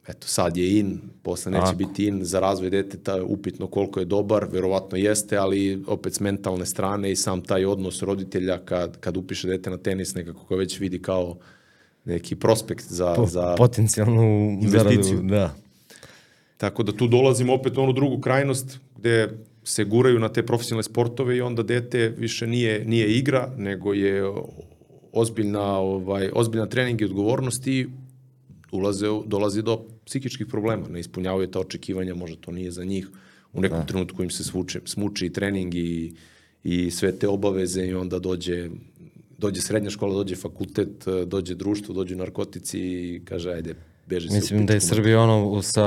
eto, 0.08 0.26
sad 0.26 0.56
je 0.56 0.78
in, 0.78 1.00
posle 1.22 1.52
neće 1.52 1.64
Tako. 1.64 1.76
biti 1.76 2.06
in 2.06 2.24
za 2.24 2.40
razvoj 2.40 2.70
deteta, 2.70 3.24
upitno 3.24 3.66
koliko 3.66 4.00
je 4.00 4.06
dobar, 4.06 4.46
verovatno 4.52 4.98
jeste, 4.98 5.36
ali 5.36 5.84
opet 5.86 6.14
s 6.14 6.20
mentalne 6.20 6.66
strane 6.66 7.12
i 7.12 7.16
sam 7.16 7.42
taj 7.42 7.64
odnos 7.64 8.02
roditelja 8.02 8.58
kad, 8.58 9.00
kad 9.00 9.16
upiše 9.16 9.48
dete 9.48 9.70
na 9.70 9.76
tenis, 9.76 10.14
nekako 10.14 10.46
ga 10.48 10.56
već 10.56 10.80
vidi 10.80 11.02
kao 11.02 11.36
neki 12.04 12.36
prospekt 12.36 12.84
za, 12.88 13.14
Po, 13.14 13.26
za 13.26 13.54
potencijalnu 13.58 14.58
investiciju. 14.62 15.02
zaradu. 15.04 15.28
Da. 15.28 15.54
Tako 16.56 16.82
da 16.82 16.92
tu 16.92 17.08
dolazimo 17.08 17.54
opet 17.54 17.78
u 17.78 17.80
onu 17.80 17.92
drugu 17.92 18.20
krajnost 18.20 18.78
gde 18.96 19.28
se 19.64 19.84
guraju 19.84 20.18
na 20.18 20.28
te 20.28 20.46
profesionalne 20.46 20.82
sportove 20.82 21.36
i 21.36 21.40
onda 21.40 21.62
dete 21.62 22.08
više 22.08 22.46
nije, 22.46 22.84
nije 22.84 23.12
igra, 23.18 23.52
nego 23.56 23.92
je 23.94 24.22
ozbiljna, 25.12 25.78
ovaj, 25.78 26.30
ozbiljna 26.34 26.66
trening 26.66 27.00
i 27.00 27.04
odgovornost 27.04 27.66
i 27.66 27.86
ulaze, 28.72 29.06
dolazi 29.26 29.62
do 29.62 29.84
psihičkih 30.06 30.46
problema, 30.46 30.88
ne 30.88 31.00
ispunjavaju 31.00 31.50
ta 31.50 31.60
očekivanja, 31.60 32.14
možda 32.14 32.36
to 32.36 32.52
nije 32.52 32.70
za 32.70 32.84
njih, 32.84 33.08
u 33.52 33.60
nekom 33.60 33.78
da. 33.78 33.86
trenutku 33.86 34.22
im 34.22 34.30
se 34.30 34.44
svuče, 34.44 34.80
smuči 34.84 35.26
i 35.26 35.32
trening 35.32 35.74
i, 35.74 36.14
i 36.64 36.90
sve 36.90 37.18
te 37.18 37.28
obaveze 37.28 37.86
i 37.86 37.94
onda 37.94 38.18
dođe 38.18 38.68
dođe 39.40 39.60
srednja 39.60 39.90
škola, 39.90 40.14
dođe 40.14 40.36
fakultet, 40.36 41.04
dođe 41.26 41.54
društvo, 41.54 41.94
dođe 41.94 42.16
narkotici 42.16 42.78
i 42.80 43.22
kaže 43.24 43.52
ajde, 43.52 43.74
beži 44.06 44.28
se 44.28 44.34
Mislim 44.34 44.66
da 44.66 44.74
je 44.74 44.80
Srbija 44.80 45.20
ono 45.20 45.62
sa 45.62 45.86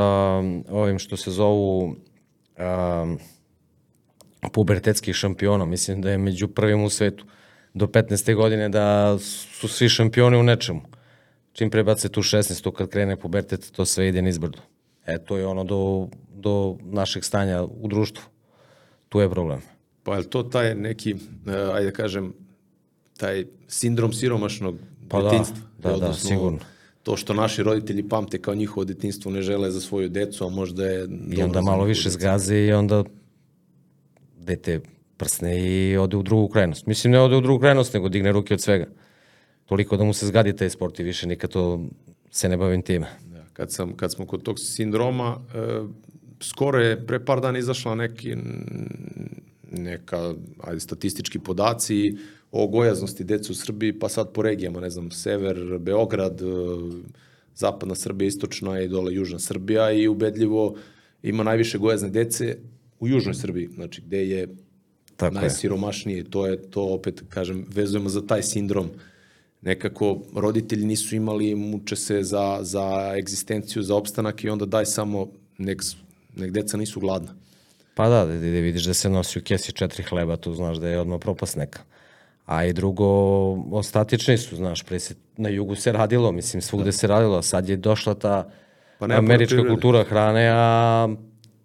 ovim 0.70 1.00
što 1.00 1.18
se 1.18 1.32
zovu 1.32 1.84
um, 1.86 3.20
pubertetskih 4.54 5.16
šampiona. 5.16 5.66
Mislim 5.66 6.02
da 6.02 6.12
je 6.12 6.18
među 6.18 6.48
prvim 6.48 6.84
u 6.84 6.90
svetu 6.90 7.26
do 7.74 7.88
15. 7.88 8.36
godine 8.36 8.70
da 8.70 9.18
su 9.20 9.68
svi 9.68 9.90
šampioni 9.90 10.38
u 10.38 10.44
nečemu. 10.44 10.82
Čim 11.54 11.70
prebace 11.70 12.10
tu 12.10 12.22
16. 12.22 12.72
kad 12.72 12.90
krene 12.90 13.16
pubertet, 13.16 13.72
to 13.72 13.86
sve 13.86 14.08
ide 14.08 14.22
nizbrdo. 14.22 14.58
E, 15.06 15.18
to 15.26 15.38
je 15.38 15.46
ono 15.46 15.64
do, 15.64 16.08
do 16.34 16.78
našeg 16.82 17.24
stanja 17.24 17.64
u 17.64 17.88
društvu. 17.88 18.24
Tu 19.10 19.20
je 19.20 19.30
problem. 19.30 19.62
Pa 20.04 20.16
je 20.18 20.30
to 20.30 20.44
taj 20.44 20.76
neki, 20.76 21.14
uh, 21.14 21.20
ajde 21.74 21.86
da 21.86 21.92
kažem, 21.92 22.34
taj 23.18 23.46
sindrom 23.68 24.14
siromašnog 24.14 24.76
Pa 25.10 25.22
da, 25.22 25.30
detinjstva? 25.30 25.58
da, 25.78 25.98
da, 25.98 26.14
sigurno. 26.14 26.60
To 27.04 27.18
što 27.18 27.34
naši 27.34 27.64
roditelji 27.64 28.10
pamte 28.10 28.42
kao 28.42 28.56
njihovo 28.56 28.86
detinjstvo 28.86 29.32
ne 29.32 29.42
žele 29.42 29.72
za 29.72 29.82
svoju 29.82 30.10
decu, 30.10 30.46
a 30.46 30.50
možda 30.50 30.86
je... 30.86 31.08
I 31.32 31.42
onda 31.44 31.62
malo 31.62 31.84
više 31.84 32.10
zgaze 32.10 32.58
i 32.58 32.74
onda 32.74 33.04
dete 34.38 34.80
prsne 35.18 35.60
i 35.60 35.98
ode 35.98 36.18
u 36.18 36.24
drugu 36.24 36.48
krajnost. 36.48 36.86
Mislim, 36.86 37.12
ne 37.12 37.20
ode 37.20 37.36
u 37.36 37.42
drugu 37.42 37.60
krajnost, 37.60 37.94
nego 37.94 38.10
digne 38.10 38.32
ruke 38.32 38.54
od 38.54 38.62
svega. 38.62 38.86
Toliko 39.74 39.98
da 39.98 40.04
mu 40.04 40.14
se 40.14 40.28
zgadi 40.28 40.56
taj 40.56 40.70
sport 40.70 41.00
i 41.00 41.04
više 41.04 41.28
nikad 41.28 41.50
to 41.50 41.86
se 42.32 42.50
ne 42.50 42.58
bavim 42.58 42.82
time. 42.82 43.08
Da, 43.26 43.46
kad, 43.54 43.72
sam, 43.72 43.96
kad 43.98 44.12
smo 44.12 44.26
kod 44.26 44.44
tog 44.44 44.60
sindroma, 44.60 45.38
e, 45.56 45.82
skoro 46.40 46.80
je 46.80 47.08
pre 47.08 47.26
par 47.26 47.42
dana 47.42 47.60
izašla 47.60 47.96
neki, 47.96 48.36
neka, 49.72 50.34
ajde, 50.64 50.80
statistički 50.80 51.40
podaci 51.40 52.18
o 52.52 52.68
gojaznosti 52.68 53.24
dece 53.24 53.52
u 53.52 53.56
Srbiji, 53.56 54.00
pa 54.00 54.10
sad 54.10 54.32
po 54.34 54.42
regijama, 54.42 54.80
ne 54.80 54.90
znam, 54.90 55.12
sever, 55.12 55.80
Beograd, 55.80 56.42
e, 56.42 56.46
zapadna 57.56 57.96
Srbija, 57.96 58.28
istočna 58.28 58.80
i 58.82 58.88
dole 58.88 59.14
južna 59.14 59.40
Srbija 59.40 59.92
i 59.92 60.08
ubedljivo 60.08 60.76
ima 61.24 61.44
najviše 61.44 61.78
gojazne 61.78 62.10
dece 62.10 62.58
u 63.00 63.08
južnoj 63.08 63.34
Srbiji, 63.34 63.70
znači 63.74 64.02
gde 64.02 64.28
je 64.28 64.48
Tako 65.16 65.36
je. 65.36 65.42
najsiromašnije, 65.42 66.24
to 66.24 66.46
je 66.48 66.62
to 66.62 66.84
opet 66.84 67.24
kažem 67.30 67.66
vezujemo 67.70 68.10
za 68.10 68.22
taj 68.28 68.44
sindrom. 68.44 68.90
Nekako 69.64 70.18
roditelji 70.36 70.86
nisu 70.86 71.16
imali, 71.16 71.56
muče 71.56 71.96
se 71.96 72.24
za, 72.24 72.60
za 72.62 73.14
egzistenciju, 73.18 73.84
za 73.84 73.96
opstanak 73.96 74.44
i 74.44 74.50
onda 74.50 74.66
daj 74.66 74.86
samo 74.86 75.28
nek, 75.58 75.82
nek 76.36 76.52
deca 76.52 76.78
nisu 76.78 77.00
gladna. 77.00 77.36
Pa 77.96 78.10
da, 78.10 78.26
da, 78.26 78.34
da 78.34 78.60
vidiš 78.60 78.84
da 78.84 78.94
se 78.94 79.10
nosi 79.10 79.40
u 79.40 79.42
kesi 79.42 79.72
četiri 79.72 80.04
hleba, 80.04 80.38
tu 80.38 80.54
znaš 80.54 80.78
da 80.78 80.90
je 80.90 81.00
odmah 81.00 81.20
propast 81.22 81.56
neka. 81.56 81.80
A 82.46 82.66
i 82.66 82.74
drugo, 82.74 83.06
ostatični 83.72 84.38
su, 84.38 84.56
znaš, 84.56 84.84
pre 84.84 85.00
se, 85.00 85.16
na 85.38 85.50
jugu 85.50 85.76
se 85.76 85.92
radilo, 85.92 86.32
mislim, 86.32 86.62
svugde 86.62 86.92
se 86.92 87.08
radilo, 87.08 87.38
a 87.38 87.42
sad 87.42 87.70
je 87.70 87.76
došla 87.76 88.14
ta 88.14 88.50
Pa 89.00 89.08
nema 89.08 89.20
američka 89.20 89.56
poljoprivrede. 89.56 89.82
kultura 89.82 90.04
hrane, 90.04 90.50
a 90.54 91.08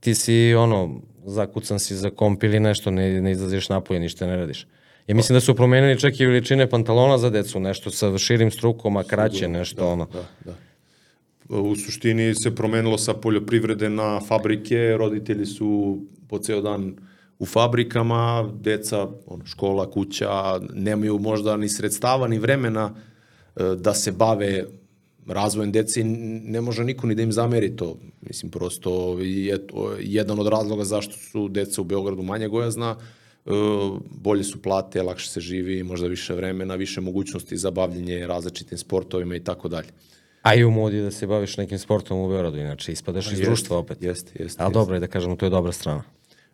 ti 0.00 0.14
si, 0.14 0.54
ono, 0.54 1.00
zakucan 1.24 1.78
si 1.78 1.96
za 1.96 2.10
komp 2.10 2.44
ili 2.44 2.60
nešto, 2.60 2.90
ne, 2.90 3.20
ne 3.20 3.30
izlaziš 3.30 3.68
napolje, 3.68 4.00
ništa 4.00 4.26
ne 4.26 4.36
radiš. 4.36 4.66
Ja 5.08 5.14
mislim 5.14 5.36
da 5.36 5.40
su 5.40 5.54
promenili 5.54 6.00
čak 6.00 6.20
i 6.20 6.26
veličine 6.26 6.70
pantalona 6.70 7.18
za 7.18 7.30
decu, 7.30 7.60
nešto 7.60 7.90
sa 7.90 8.18
širim 8.18 8.50
strukom, 8.50 8.96
a 8.96 9.04
kraće, 9.04 9.48
nešto 9.48 9.88
ono. 9.88 10.06
Da, 10.12 10.24
da. 10.44 10.54
U 11.60 11.76
suštini 11.76 12.34
se 12.34 12.54
promenilo 12.54 12.98
sa 12.98 13.14
poljoprivrede 13.14 13.90
na 13.90 14.20
fabrike, 14.20 14.96
roditelji 14.98 15.46
su 15.46 16.00
po 16.28 16.38
ceo 16.38 16.60
dan 16.60 16.96
u 17.38 17.46
fabrikama, 17.46 18.50
deca, 18.60 19.08
ono, 19.26 19.46
škola, 19.46 19.90
kuća, 19.90 20.60
nemaju 20.74 21.18
možda 21.18 21.56
ni 21.56 21.68
sredstava, 21.68 22.28
ni 22.28 22.38
vremena 22.38 22.94
e, 23.56 23.62
da 23.76 23.94
se 23.94 24.12
bave 24.12 24.64
razvojem 25.26 25.72
dece 25.72 26.04
ne 26.04 26.60
može 26.60 26.84
niko 26.84 27.06
ni 27.06 27.14
da 27.14 27.22
im 27.22 27.32
zameri 27.32 27.76
to. 27.76 27.96
Mislim, 28.20 28.50
prosto 28.50 29.18
je 29.20 29.66
to 29.66 29.94
jedan 30.00 30.38
od 30.38 30.46
razloga 30.46 30.84
zašto 30.84 31.16
su 31.16 31.48
deca 31.48 31.80
u 31.80 31.84
Beogradu 31.84 32.22
manje 32.22 32.48
gojazna, 32.48 32.96
bolje 34.10 34.44
su 34.44 34.62
plate, 34.62 35.02
lakše 35.02 35.28
se 35.28 35.40
živi, 35.40 35.82
možda 35.82 36.06
više 36.06 36.34
vremena, 36.34 36.74
više 36.74 37.00
mogućnosti 37.00 37.56
za 37.56 37.70
bavljenje 37.70 38.26
različitim 38.26 38.78
sportovima 38.78 39.36
i 39.36 39.44
tako 39.44 39.68
dalje. 39.68 39.88
A 40.42 40.54
i 40.54 40.64
u 40.64 40.70
modi 40.70 41.00
da 41.00 41.10
se 41.10 41.26
baviš 41.26 41.56
nekim 41.56 41.78
sportom 41.78 42.18
u 42.18 42.28
Beogradu, 42.28 42.58
inače 42.58 42.92
ispadaš 42.92 43.32
iz 43.32 43.40
društva 43.40 43.78
opet. 43.78 44.02
Jeste, 44.02 44.42
jeste. 44.42 44.62
Ali 44.62 44.72
dobro 44.72 44.94
je 44.96 45.00
da 45.00 45.06
kažemo, 45.06 45.36
to 45.36 45.46
je 45.46 45.50
dobra 45.50 45.72
strana. 45.72 46.02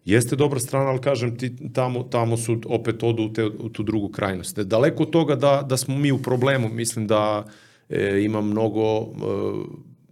Jeste 0.04 0.37
dobra 0.37 0.61
strana, 0.61 0.90
ali 0.90 1.00
kažem 1.00 1.38
ti, 1.38 1.72
tamo, 1.72 2.02
tamo 2.02 2.37
su 2.37 2.61
opet 2.66 3.02
odu 3.02 3.22
u, 3.22 3.33
te, 3.33 3.44
u 3.44 3.68
tu 3.68 3.83
drugu 3.83 4.09
krajnost. 4.09 4.59
Daleko 4.59 5.02
od 5.02 5.11
toga 5.11 5.35
da, 5.35 5.62
da 5.68 5.76
smo 5.76 5.96
mi 5.96 6.12
u 6.12 6.22
problemu, 6.22 6.68
mislim 6.68 7.07
da 7.07 7.44
e, 7.88 8.20
ima 8.24 8.40
mnogo, 8.40 9.00
e, 9.00 9.07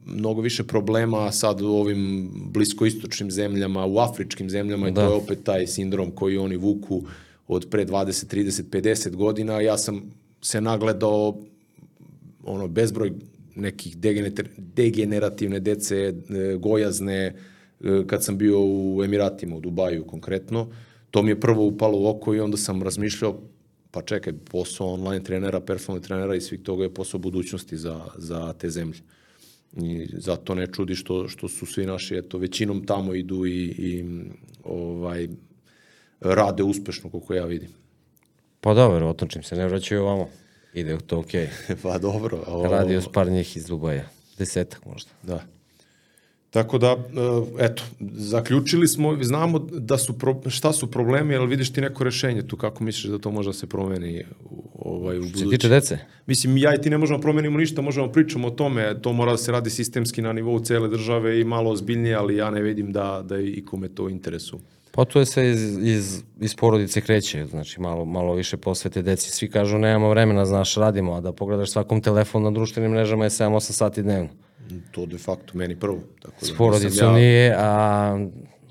mnogo 0.07 0.41
više 0.41 0.65
problema 0.65 1.33
sad 1.33 1.61
u 1.61 1.67
ovim 1.69 2.31
bliskoistočnim 2.35 3.31
zemljama, 3.31 3.87
u 3.87 3.99
afričkim 3.99 4.51
zemljama 4.51 4.89
i 4.89 4.93
Da. 4.93 5.01
to 5.01 5.11
je 5.13 5.17
opet 5.23 5.39
taj 5.45 5.67
sindrom 5.67 6.11
koji 6.11 6.39
oni 6.39 6.57
vuku 6.57 7.03
od 7.49 7.67
pre 7.71 7.87
20, 7.87 8.35
30, 8.35 8.63
50 8.71 9.17
godina. 9.17 9.61
Ja 9.61 9.79
sam 9.79 10.03
se 10.43 10.61
nagledao 10.61 11.37
ono 12.45 12.69
bezbroj 12.69 13.13
nekih 13.55 13.97
degener- 13.97 14.49
degenerativne 14.57 15.61
dece, 15.61 15.97
e, 15.97 16.13
gojazne, 16.57 17.17
e, 17.25 17.35
kad 18.07 18.25
sam 18.25 18.39
bio 18.39 18.61
u 18.61 19.03
Emiratima, 19.05 19.57
u 19.57 19.61
Dubaju 19.61 20.05
konkretno, 20.05 20.69
to 21.11 21.23
mi 21.23 21.31
je 21.31 21.41
prvo 21.41 21.65
upalo 21.65 21.99
u 21.99 22.07
oko 22.07 22.35
i 22.35 22.41
onda 22.41 22.57
sam 22.57 22.83
razmišljao, 22.83 23.41
pa 23.91 24.03
čekaj, 24.03 24.33
posao 24.51 24.93
online 24.93 25.25
trenera, 25.25 25.61
personalnog 25.61 26.07
trenera 26.07 26.35
i 26.35 26.41
svih 26.41 26.61
toga 26.61 26.83
je 26.85 26.95
posao 26.95 27.21
budućnosti 27.21 27.77
za, 27.77 28.01
za 28.17 28.53
te 28.53 28.71
zemlje. 28.71 28.99
I 29.77 30.07
zato 30.13 30.55
ne 30.55 30.67
čudi 30.67 30.95
što, 30.95 31.29
što 31.29 31.49
su 31.49 31.67
svi 31.67 31.87
naši, 31.87 32.15
eto, 32.17 32.39
većinom 32.39 32.87
tamo 32.87 33.15
idu 33.15 33.47
i, 33.47 33.65
i 33.65 34.05
ovaj, 34.65 35.29
rade 36.21 36.63
uspešno, 36.63 37.11
koliko 37.11 37.35
ja 37.35 37.45
vidim. 37.45 37.69
Pa 38.61 38.75
da, 38.75 38.89
verovatno 38.89 39.27
čim 39.27 39.43
se 39.43 39.57
ne 39.57 39.67
vraćaju 39.67 40.03
ovamo. 40.03 40.29
Ide 40.75 40.99
to 41.07 41.19
okej. 41.19 41.49
pa 41.83 41.99
dobro. 41.99 42.43
ovo- 42.47 42.69
Radio 42.69 43.01
s 43.01 43.09
par 43.13 43.29
njih 43.31 43.57
iz 43.57 43.67
Dubaja. 43.67 44.09
Desetak 44.39 44.87
možda. 44.87 45.11
Da. 45.23 45.45
Tako 46.51 46.79
da, 46.79 46.87
e, 47.59 47.65
eto, 47.65 47.83
zaključili 48.13 48.89
smo, 48.89 49.19
znamo 49.23 49.59
da 49.59 49.99
su, 49.99 50.19
pro, 50.19 50.41
šta 50.49 50.73
su 50.73 50.91
problemi, 50.91 51.37
ali 51.37 51.47
vidiš 51.47 51.73
ti 51.73 51.81
neko 51.81 52.05
rešenje 52.05 52.47
tu, 52.47 52.57
kako 52.57 52.85
misliš 52.85 53.05
da 53.05 53.19
to 53.19 53.31
može 53.31 53.49
da 53.49 53.53
se 53.53 53.67
promeni? 53.67 54.25
Ovaj, 54.93 55.19
u 55.19 55.23
Što 55.23 55.39
se 55.39 55.45
budući. 55.45 55.59
tiče 55.59 55.69
dece, 55.69 55.99
Mislim, 56.27 56.57
ja 56.57 56.75
i 56.75 56.81
ti 56.81 56.91
ne 56.91 56.99
možemo 56.99 57.19
da 57.19 57.23
promenimo 57.23 57.59
ništa, 57.59 57.83
možemo 57.83 58.07
da 58.07 58.13
pričamo 58.13 58.49
o 58.49 58.51
tome, 58.51 59.01
to 59.03 59.13
mora 59.13 59.33
da 59.33 59.39
se 59.39 59.53
radi 59.53 59.71
sistemski 59.71 60.23
na 60.23 60.33
nivou 60.33 60.61
cele 60.61 60.89
države 60.89 61.41
i 61.41 61.45
malo 61.45 61.71
ozbiljnije, 61.71 62.15
ali 62.15 62.37
ja 62.37 62.51
ne 62.51 62.63
vidim 62.63 62.93
da, 62.93 63.23
da 63.25 63.41
i 63.41 63.65
kome 63.65 63.89
to 63.89 64.09
interesu. 64.09 64.59
Pa 64.91 65.05
to 65.05 65.21
je 65.21 65.27
sve 65.27 65.51
iz, 65.51 65.79
iz, 65.83 66.23
iz 66.41 66.55
porodice 66.55 67.01
kreće, 67.01 67.47
znači 67.47 67.81
malo, 67.81 68.05
malo 68.05 68.35
više 68.35 68.57
posvete 68.57 69.03
deci. 69.03 69.31
Svi 69.31 69.51
kažu 69.51 69.79
nemamo 69.79 70.11
vremena, 70.11 70.45
znaš, 70.45 70.75
radimo, 70.75 71.13
a 71.15 71.21
da 71.21 71.33
pogledaš 71.33 71.71
svakom 71.71 72.01
telefon 72.01 72.43
na 72.43 72.51
društvenim 72.51 72.91
mrežama 72.91 73.25
je 73.25 73.31
7-8 73.31 73.61
sati 73.61 74.03
dnevno. 74.03 74.29
To 74.91 75.07
de 75.07 75.19
facto 75.19 75.59
meni 75.59 75.77
prvo. 75.77 75.99
Tako 76.23 76.35
da 76.41 76.47
S 76.47 76.57
porodicom 76.57 77.09
ja, 77.09 77.13
nije, 77.13 77.55
a 77.59 78.27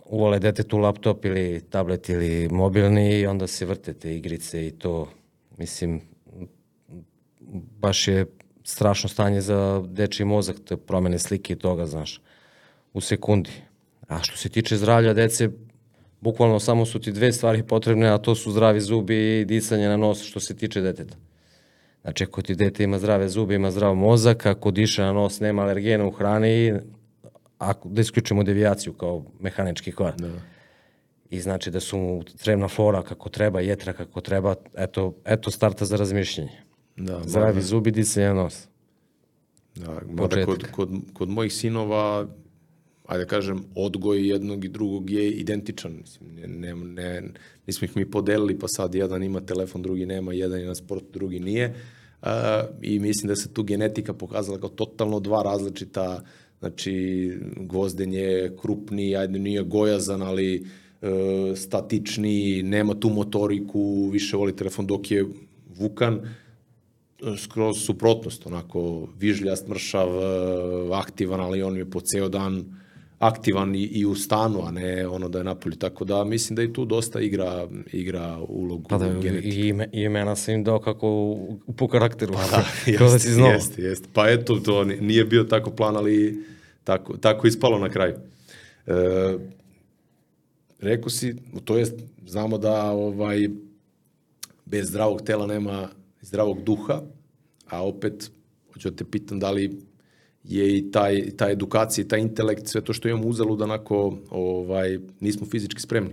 uvole 0.06 0.40
detetu 0.40 0.78
laptop 0.78 1.26
ili 1.26 1.62
tablet 1.70 2.10
ili 2.10 2.50
mobilni 2.52 3.20
i 3.20 3.26
onda 3.28 3.48
se 3.48 3.66
vrte 3.66 3.94
te 3.94 4.16
igrice 4.16 4.68
i 4.68 4.72
to, 4.72 5.08
mislim, 5.58 6.02
baš 7.80 8.08
je 8.08 8.26
strašno 8.64 9.10
stanje 9.10 9.42
za 9.42 9.84
dečiji 9.88 10.26
mozak, 10.26 10.56
te 10.66 10.78
promene 10.78 11.20
slike 11.20 11.54
i 11.54 11.60
toga, 11.60 11.86
znaš, 11.86 12.22
u 12.94 13.02
sekundi. 13.02 13.52
A 14.08 14.24
što 14.24 14.38
se 14.38 14.50
tiče 14.50 14.78
zdravlja 14.78 15.14
dece, 15.14 15.50
bukvalno 16.22 16.60
samo 16.60 16.86
su 16.86 17.00
ti 17.00 17.12
dve 17.12 17.32
stvari 17.32 17.64
potrebne, 17.64 18.08
a 18.08 18.18
to 18.18 18.36
su 18.36 18.52
zdravi 18.52 18.82
zubi 18.82 19.40
i 19.40 19.46
disanje 19.46 19.90
na 19.90 19.98
nos 19.98 20.24
što 20.24 20.40
se 20.40 20.56
tiče 20.56 20.82
deteta. 20.82 21.16
Znači, 22.02 22.24
ako 22.24 22.42
ti 22.42 22.56
dete 22.56 22.84
ima 22.84 23.00
zdrave 23.00 23.30
zube, 23.30 23.56
ima 23.56 23.72
zdrav 23.72 23.96
mozak, 23.96 24.46
ako 24.46 24.72
diše 24.72 25.02
na 25.02 25.14
nos, 25.14 25.40
nema 25.40 25.62
alergena 25.62 26.06
u 26.06 26.12
hrani, 26.12 26.74
ako, 27.58 27.90
da 27.90 28.02
isključimo 28.02 28.44
devijaciju 28.44 28.94
kao 28.94 29.26
mehanički 29.40 29.92
kvar. 29.92 30.16
Da. 30.16 30.32
I 31.30 31.42
znači 31.42 31.72
da 31.72 31.80
su 31.80 31.98
mu 31.98 32.24
crevna 32.24 32.68
flora 32.68 33.04
kako 33.04 33.30
treba, 33.30 33.62
jetra 33.62 33.94
kako 33.94 34.22
treba, 34.22 34.56
eto, 34.78 35.14
eto 35.26 35.52
starta 35.52 35.86
za 35.86 35.96
razmišljanje. 35.96 36.71
Da, 36.98 37.22
Zdravi 37.26 37.62
zubi, 37.62 37.92
disanje 37.92 38.28
na 38.28 38.34
nos. 38.34 38.68
Da, 39.76 40.02
kod, 40.46 40.66
kod, 40.72 40.90
kod 41.14 41.30
mojih 41.30 41.54
sinova, 41.54 42.28
ajde 43.06 43.24
da 43.24 43.30
kažem, 43.30 43.64
odgoj 43.76 44.30
jednog 44.30 44.66
i 44.66 44.70
drugog 44.70 45.10
je 45.10 45.32
identičan. 45.32 45.92
Mislim, 46.02 46.36
ne, 46.36 46.48
ne, 46.48 46.76
ne, 46.76 47.32
nismo 47.68 47.86
ih 47.86 47.98
mi 47.98 48.12
podelili, 48.12 48.60
pa 48.60 48.68
sad 48.68 48.96
jedan 48.96 49.24
ima 49.24 49.42
telefon, 49.42 49.82
drugi 49.82 50.06
nema, 50.06 50.34
jedan 50.34 50.60
je 50.60 50.68
na 50.68 50.76
sport, 50.76 51.04
drugi 51.14 51.40
nije. 51.40 51.76
Uh, 52.22 52.28
I 52.82 53.00
mislim 53.00 53.28
da 53.28 53.36
se 53.36 53.54
tu 53.54 53.64
genetika 53.64 54.14
pokazala 54.14 54.60
kao 54.60 54.70
totalno 54.70 55.20
dva 55.20 55.44
različita, 55.44 56.24
znači 56.60 57.32
gvozden 57.56 58.14
je 58.14 58.58
krupni, 58.62 59.16
ajde 59.16 59.40
nije 59.40 59.64
gojazan, 59.64 60.22
ali 60.22 60.62
uh, 61.02 61.10
statični, 61.58 62.64
nema 62.64 62.94
tu 62.94 63.10
motoriku, 63.10 64.10
više 64.12 64.38
voli 64.38 64.56
telefon 64.56 64.88
dok 64.88 65.12
je 65.12 65.26
Vukan, 65.78 66.20
skroz 67.38 67.78
suprotnost, 67.86 68.48
onako 68.48 69.08
vižljast, 69.20 69.68
mršav, 69.68 70.10
aktivan, 70.94 71.40
ali 71.40 71.64
on 71.64 71.78
je 71.78 71.90
po 71.90 72.02
ceo 72.02 72.30
dan 72.30 72.66
aktivan 73.22 73.76
i, 73.76 73.84
i 73.84 74.06
u 74.06 74.16
stanu, 74.16 74.68
a 74.68 74.72
ne 74.72 75.08
ono 75.08 75.30
da 75.30 75.38
je 75.38 75.44
napolju. 75.44 75.76
Tako 75.76 76.06
da 76.06 76.24
mislim 76.24 76.56
da 76.56 76.64
i 76.64 76.74
tu 76.74 76.86
dosta 76.86 77.20
igra, 77.20 77.68
igra 77.92 78.40
ulogu 78.48 78.90
pa 78.90 78.98
da, 78.98 79.08
i, 79.44 79.68
ime, 79.68 79.90
i 79.94 80.02
imena 80.02 80.36
sam 80.36 80.54
im 80.54 80.64
dao 80.64 80.80
kako 80.80 81.08
u, 81.10 81.60
po 81.78 81.88
karakteru. 81.88 82.34
Pa 82.34 82.58
da, 82.58 82.66
kao 82.98 83.08
da. 83.08 83.14
Jeste, 83.48 83.82
jeste. 83.82 84.08
Pa 84.14 84.30
eto, 84.30 84.56
to 84.56 84.84
nije 84.84 85.26
bio 85.26 85.44
tako 85.44 85.72
plan, 85.72 85.98
ali 85.98 86.44
tako, 86.84 87.18
tako 87.18 87.48
ispalo 87.48 87.80
na 87.80 87.90
kraju. 87.90 88.14
E, 88.88 88.94
rekao 90.80 91.10
si, 91.10 91.36
to 91.66 91.78
jest, 91.78 91.94
znamo 92.28 92.58
da 92.58 92.92
ovaj, 92.92 93.50
bez 94.66 94.88
zdravog 94.88 95.22
tela 95.22 95.48
nema 95.48 95.90
zdravog 96.22 96.64
duha, 96.64 97.02
a 97.70 97.88
opet, 97.88 98.32
hoću 98.74 98.90
da 98.90 98.96
te 98.96 99.06
pitam 99.06 99.40
da 99.40 99.52
li 99.52 99.80
je 100.44 100.78
i 100.78 100.92
taj, 100.92 101.32
ta 101.38 101.50
edukacija 101.50 102.08
taj 102.08 102.20
intelekt, 102.20 102.68
sve 102.68 102.82
to 102.82 102.94
što 102.94 103.10
imamo 103.10 103.28
uzelo 103.28 103.56
da 103.56 103.64
onako 103.64 104.18
ovaj, 104.30 105.00
nismo 105.20 105.48
fizički 105.48 105.82
spremni. 105.82 106.12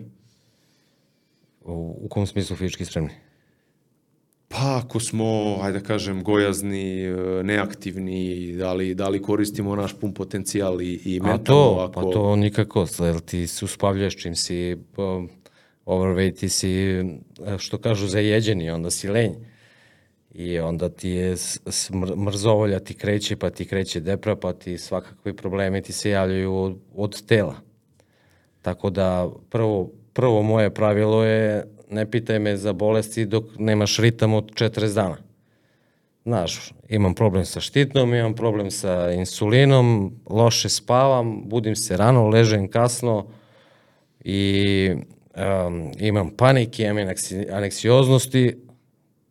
U, 1.64 1.98
u 2.00 2.08
kom 2.08 2.26
smislu 2.26 2.56
fizički 2.56 2.84
spremni? 2.84 3.10
Pa 4.48 4.82
ako 4.84 5.00
smo, 5.00 5.58
ajde 5.62 5.78
da 5.78 5.84
kažem, 5.84 6.22
gojazni, 6.24 7.06
neaktivni, 7.42 8.52
da 8.56 8.72
li, 8.72 8.94
da 8.94 9.08
li 9.08 9.22
koristimo 9.22 9.76
naš 9.76 9.94
pun 10.00 10.14
potencijal 10.14 10.82
i, 10.82 11.00
i 11.04 11.20
mentalno? 11.20 11.34
A 11.34 11.44
to, 11.44 11.76
ako... 11.80 11.92
pa 11.92 12.12
to 12.12 12.36
nikako, 12.36 12.86
jer 12.98 13.20
ti 13.20 13.46
se 13.46 13.64
uspavljaš 13.64 14.16
čim 14.16 14.36
si 14.36 14.76
um, 14.96 15.28
overweight, 15.86 16.40
ti 16.40 16.48
si, 16.48 17.04
što 17.58 17.78
kažu, 17.78 18.06
zajeđeni, 18.06 18.70
onda 18.70 18.90
si 18.90 19.08
lenj. 19.08 19.32
I 20.38 20.58
onda 20.58 20.88
ti 20.88 21.08
je 21.08 21.36
smr 21.36 22.16
mrzovolja 22.16 22.78
ti 22.78 22.94
kreće, 22.94 23.36
pa 23.36 23.50
ti 23.50 23.64
kreće 23.64 24.00
depra, 24.00 24.36
pa 24.36 24.52
ti 24.52 24.78
svakakvi 24.78 25.36
problemi 25.36 25.82
ti 25.82 25.92
se 25.92 26.10
javljaju 26.10 26.54
od, 26.54 26.76
od 26.94 27.26
tela. 27.26 27.54
Tako 28.62 28.90
da 28.90 29.28
prvo, 29.50 29.90
prvo 30.12 30.42
moje 30.42 30.74
pravilo 30.74 31.24
je 31.24 31.64
ne 31.90 32.10
pitaj 32.10 32.38
me 32.38 32.56
za 32.56 32.72
bolesti 32.72 33.26
dok 33.26 33.44
nemaš 33.58 33.98
ritam 33.98 34.34
od 34.34 34.52
40 34.52 34.94
dana. 34.94 35.16
Znaš, 36.24 36.72
imam 36.88 37.14
problem 37.14 37.44
sa 37.44 37.60
štitnom, 37.60 38.14
imam 38.14 38.34
problem 38.34 38.70
sa 38.70 39.10
insulinom, 39.12 40.12
loše 40.30 40.68
spavam, 40.68 41.42
budim 41.48 41.76
se 41.76 41.96
rano, 41.96 42.28
ležem 42.28 42.68
kasno 42.68 43.26
i 44.24 44.90
um, 45.36 45.92
imam 45.98 46.30
panike, 46.30 46.82
imam 46.82 47.08
aneksioznosti, 47.52 48.67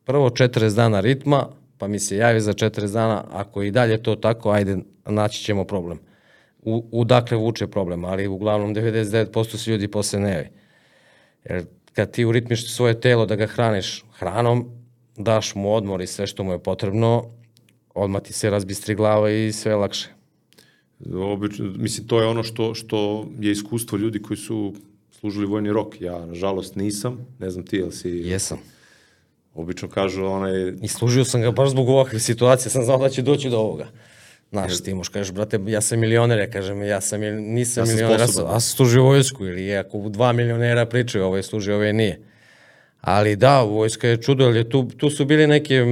prvo 0.07 0.29
40 0.29 0.75
dana 0.75 0.99
ritma, 0.99 1.47
pa 1.77 1.87
mi 1.87 1.99
se 1.99 2.17
javi 2.17 2.41
za 2.41 2.53
40 2.53 2.93
dana, 2.93 3.23
ako 3.31 3.63
i 3.63 3.71
dalje 3.71 4.03
to 4.03 4.15
tako, 4.15 4.51
ajde, 4.51 4.77
naći 5.05 5.43
ćemo 5.43 5.63
problem. 5.63 5.99
U, 6.61 6.85
udakle 6.91 7.37
vuče 7.37 7.67
problem, 7.67 8.05
ali 8.05 8.27
uglavnom 8.27 8.75
99% 8.75 9.57
se 9.57 9.71
ljudi 9.71 9.87
posle 9.87 10.19
ne 10.19 10.31
javi. 10.31 10.49
Jer 11.43 11.65
kad 11.93 12.11
ti 12.11 12.25
uritmiš 12.25 12.73
svoje 12.73 13.01
telo 13.01 13.25
da 13.25 13.35
ga 13.35 13.47
hraniš 13.47 14.05
hranom, 14.13 14.69
daš 15.17 15.55
mu 15.55 15.73
odmor 15.73 16.01
i 16.01 16.07
sve 16.07 16.27
što 16.27 16.43
mu 16.43 16.51
je 16.51 16.63
potrebno, 16.63 17.25
odmah 17.93 18.21
ti 18.21 18.33
se 18.33 18.49
razbistri 18.49 18.95
glava 18.95 19.31
i 19.31 19.51
sve 19.51 19.71
je 19.71 19.75
lakše. 19.75 20.09
Obično, 21.13 21.65
mislim, 21.77 22.07
to 22.07 22.21
je 22.21 22.27
ono 22.27 22.43
što, 22.43 22.73
što 22.73 23.27
je 23.39 23.51
iskustvo 23.51 23.97
ljudi 23.97 24.21
koji 24.21 24.37
su 24.37 24.73
služili 25.11 25.45
vojni 25.45 25.71
rok. 25.71 26.01
Ja, 26.01 26.25
nažalost, 26.25 26.75
nisam. 26.75 27.25
Ne 27.39 27.49
znam 27.49 27.65
ti, 27.65 27.75
jel 27.75 27.91
si... 27.91 28.09
Jesam. 28.09 28.76
Obično 29.57 29.89
kažu 29.89 30.25
onaj... 30.25 30.73
I 30.81 30.87
služio 30.87 31.25
sam 31.25 31.41
ga 31.41 31.51
baš 31.51 31.69
zbog 31.69 31.89
ovakve 31.89 32.19
situacije, 32.19 32.69
sam 32.69 32.83
znao 32.83 32.97
da 32.97 33.09
će 33.09 33.21
doći 33.21 33.49
do 33.49 33.57
ovoga. 33.57 33.87
Znaš, 34.51 34.83
ti 34.83 34.93
moš 34.93 35.09
kažeš, 35.09 35.33
brate, 35.33 35.59
ja 35.67 35.81
sam 35.81 35.99
milioner, 35.99 36.39
ja 36.39 36.49
kažem, 36.49 36.83
ja 36.83 37.01
sam, 37.01 37.21
nisam 37.21 37.81
ja 37.81 37.85
sam 37.85 37.95
milioner, 37.95 38.19
ja 38.19 38.27
sam, 38.27 38.45
ja 38.45 38.59
sam 38.59 38.75
služio 38.75 39.03
vojsku, 39.03 39.45
ili 39.45 39.75
ako 39.75 40.09
dva 40.09 40.31
milionera 40.31 40.85
pričaju, 40.85 41.25
ovo 41.25 41.37
je 41.37 41.43
služio, 41.43 41.75
ovo 41.75 41.83
je 41.83 41.93
nije. 41.93 42.19
Ali 43.01 43.35
da, 43.35 43.61
vojska 43.61 44.07
je 44.07 44.21
čudo, 44.21 44.45
ali 44.45 44.69
tu, 44.69 44.87
tu 44.97 45.09
su 45.09 45.25
bili 45.25 45.47
neke 45.47 45.85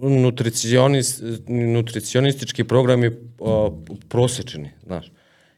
nutricionist, 0.00 1.22
nutricionistički 1.48 2.64
programi 2.64 3.10
o, 3.38 3.78
prosečeni, 4.08 4.70
znaš. 4.86 5.12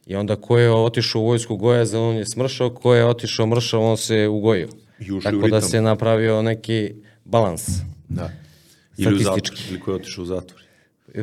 I 0.07 0.16
onda 0.16 0.37
ko 0.37 0.59
je 0.59 0.72
otišao 0.72 1.22
u 1.22 1.24
vojsku 1.24 1.57
goja, 1.57 1.85
on 1.94 2.16
je 2.16 2.26
smršao, 2.26 2.70
ko 2.70 2.94
je 2.94 3.07
otišao 3.07 3.46
mršao, 3.46 3.90
on 3.90 3.96
se 3.96 4.28
ugojio. 4.28 4.68
Tako 5.22 5.48
da 5.48 5.60
se 5.60 5.80
napravio 5.80 6.42
neki 6.42 6.92
balans. 7.24 7.68
Da. 8.08 8.30
Ili 8.98 9.14
u 9.14 9.18
zatvor, 9.18 9.58
ili 9.70 9.80
ko 9.80 9.90
je 9.90 9.94
otišao 9.94 10.22
u 10.22 10.26
zatvor. 10.26 10.62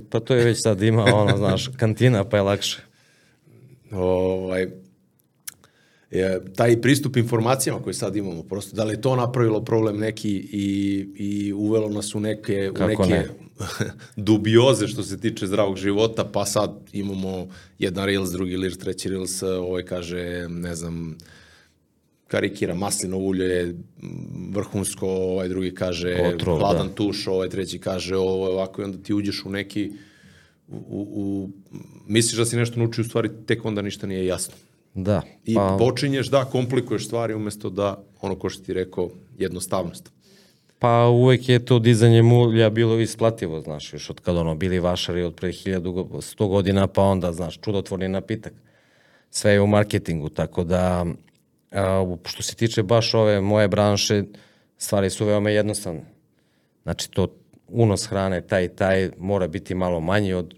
Pa 0.09 0.19
to 0.19 0.35
je 0.35 0.45
već 0.45 0.61
sad 0.61 0.81
ima, 0.81 1.03
ono, 1.03 1.37
znaš, 1.37 1.67
kantina, 1.79 2.23
pa 2.23 2.37
je 2.37 2.43
lakše. 2.43 2.81
Ovaj, 3.91 4.67
je, 6.11 6.41
taj 6.55 6.81
pristup 6.81 7.17
informacijama 7.17 7.81
koje 7.81 7.93
sad 7.93 8.15
imamo, 8.15 8.43
prosto, 8.43 8.75
da 8.75 8.83
li 8.83 8.93
je 8.93 9.01
to 9.01 9.15
napravilo 9.15 9.63
problem 9.63 9.97
neki 9.97 10.31
i, 10.51 11.07
i 11.15 11.53
uvelo 11.53 11.89
nas 11.89 12.15
u 12.15 12.19
neke, 12.19 12.71
Kako 12.73 13.03
u 13.03 13.05
neke 13.05 13.13
ne? 13.13 13.27
dubioze 14.15 14.87
što 14.87 15.03
se 15.03 15.19
tiče 15.19 15.47
zdravog 15.47 15.77
života, 15.77 16.25
pa 16.33 16.45
sad 16.45 16.71
imamo 16.93 17.47
jedan 17.79 18.05
Reels, 18.05 18.31
drugi 18.31 18.57
Reels, 18.57 18.77
treći 18.77 19.09
Reels, 19.09 19.43
ovaj 19.43 19.83
kaže, 19.83 20.47
ne 20.49 20.75
znam, 20.75 21.17
karikira 22.29 22.75
maslinovo 22.75 23.23
ulje 23.23 23.45
je 23.45 23.75
vrhunsko, 24.51 25.07
ovaj 25.07 25.49
drugi 25.49 25.73
kaže 25.75 26.33
Otrov, 26.35 26.59
hladan 26.59 26.87
da. 26.87 26.93
tuš, 26.93 27.27
ovaj 27.27 27.49
treći 27.49 27.79
kaže 27.79 28.17
ovo 28.17 28.47
je 28.47 28.53
ovako 28.53 28.81
i 28.81 28.85
onda 28.85 28.97
ti 28.97 29.13
uđeš 29.13 29.45
u 29.45 29.49
neki 29.49 29.91
u, 30.67 30.77
u, 30.77 31.07
u 31.13 31.49
misliš 32.07 32.37
da 32.37 32.45
si 32.45 32.57
nešto 32.57 32.79
naučio, 32.79 33.01
u 33.01 33.05
stvari 33.05 33.29
tek 33.45 33.65
onda 33.65 33.81
ništa 33.81 34.07
nije 34.07 34.25
jasno. 34.25 34.53
Da. 34.93 35.21
I 35.45 35.55
pa... 35.55 35.75
počinješ 35.79 36.27
da 36.27 36.45
komplikuješ 36.45 37.05
stvari 37.05 37.33
umesto 37.33 37.69
da, 37.69 38.03
ono 38.21 38.35
ko 38.35 38.49
što 38.49 38.63
ti 38.63 38.73
rekao, 38.73 39.09
jednostavnost. 39.37 40.11
Pa 40.79 41.07
uvek 41.07 41.49
je 41.49 41.65
to 41.65 41.79
dizanje 41.79 42.21
mulja 42.21 42.69
bilo 42.69 42.99
isplativo, 42.99 43.61
znaš, 43.61 43.93
još 43.93 44.09
od 44.09 44.19
kada 44.19 44.39
ono 44.39 44.55
bili 44.55 44.79
vašari 44.79 45.23
od 45.23 45.35
pre 45.35 45.49
1100 45.49 46.47
godina, 46.47 46.87
pa 46.87 47.03
onda, 47.03 47.31
znaš, 47.33 47.59
čudotvorni 47.61 48.07
napitak. 48.07 48.53
Sve 49.31 49.51
je 49.51 49.61
u 49.61 49.67
marketingu, 49.67 50.29
tako 50.29 50.63
da 50.63 51.05
a, 51.71 52.15
što 52.25 52.43
se 52.43 52.55
tiče 52.55 52.83
baš 52.83 53.13
ove 53.13 53.41
moje 53.41 53.67
branše, 53.67 54.23
stvari 54.77 55.09
su 55.09 55.25
veoma 55.25 55.49
jednostavne. 55.49 56.01
Znači 56.83 57.11
to 57.11 57.27
unos 57.67 58.07
hrane 58.07 58.41
taj 58.41 58.67
taj 58.67 59.09
mora 59.17 59.47
biti 59.47 59.75
malo 59.75 59.99
manji 59.99 60.33
od 60.33 60.53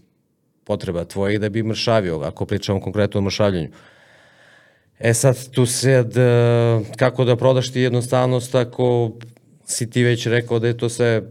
potreba 0.63 1.05
tvojih 1.05 1.39
da 1.39 1.49
bi 1.49 1.63
mršavio, 1.63 2.19
ako 2.19 2.45
pričamo 2.45 2.81
konkretno 2.81 3.19
o 3.19 3.23
mršavljenju. 3.23 3.69
E 4.99 5.13
sad, 5.13 5.49
tu 5.51 5.65
sad, 5.65 6.17
e, 6.17 6.79
kako 6.97 7.25
da 7.25 7.35
prodaš 7.35 7.71
ti 7.71 7.81
jednostavnost 7.81 8.55
ako 8.55 9.11
si 9.65 9.89
ti 9.89 10.03
već 10.03 10.27
rekao 10.27 10.59
da 10.59 10.67
je 10.67 10.77
to 10.77 10.89
sve 10.89 11.21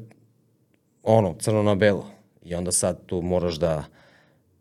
ono, 1.03 1.37
crno 1.38 1.62
na 1.62 1.75
belo. 1.75 2.07
I 2.45 2.55
onda 2.55 2.73
sad 2.73 3.07
tu 3.07 3.23
moraš 3.23 3.55
da 3.55 3.85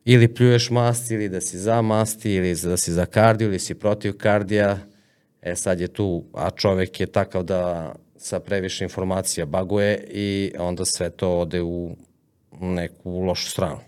ili 0.06 0.34
pljuješ 0.34 0.70
masti, 0.70 1.14
ili 1.14 1.30
da 1.30 1.42
si 1.42 1.58
za 1.58 1.82
masti, 1.82 2.32
ili 2.34 2.56
da 2.56 2.78
si 2.78 2.94
za 2.94 3.06
kardiju, 3.06 3.48
ili 3.48 3.60
si 3.60 3.76
protiv 3.76 4.18
kardija. 4.18 4.78
E 5.42 5.56
sad 5.56 5.80
je 5.80 5.88
tu, 5.88 6.24
a 6.34 6.50
čovek 6.50 7.00
je 7.00 7.08
takav 7.08 7.44
da 7.44 7.94
sa 8.18 8.40
previše 8.40 8.84
informacija 8.84 9.46
baguje 9.46 10.08
i 10.12 10.52
onda 10.60 10.86
sve 10.86 11.10
to 11.10 11.38
ode 11.38 11.62
u 11.62 11.96
neku 12.60 13.20
lošu 13.20 13.50
stranu. 13.50 13.80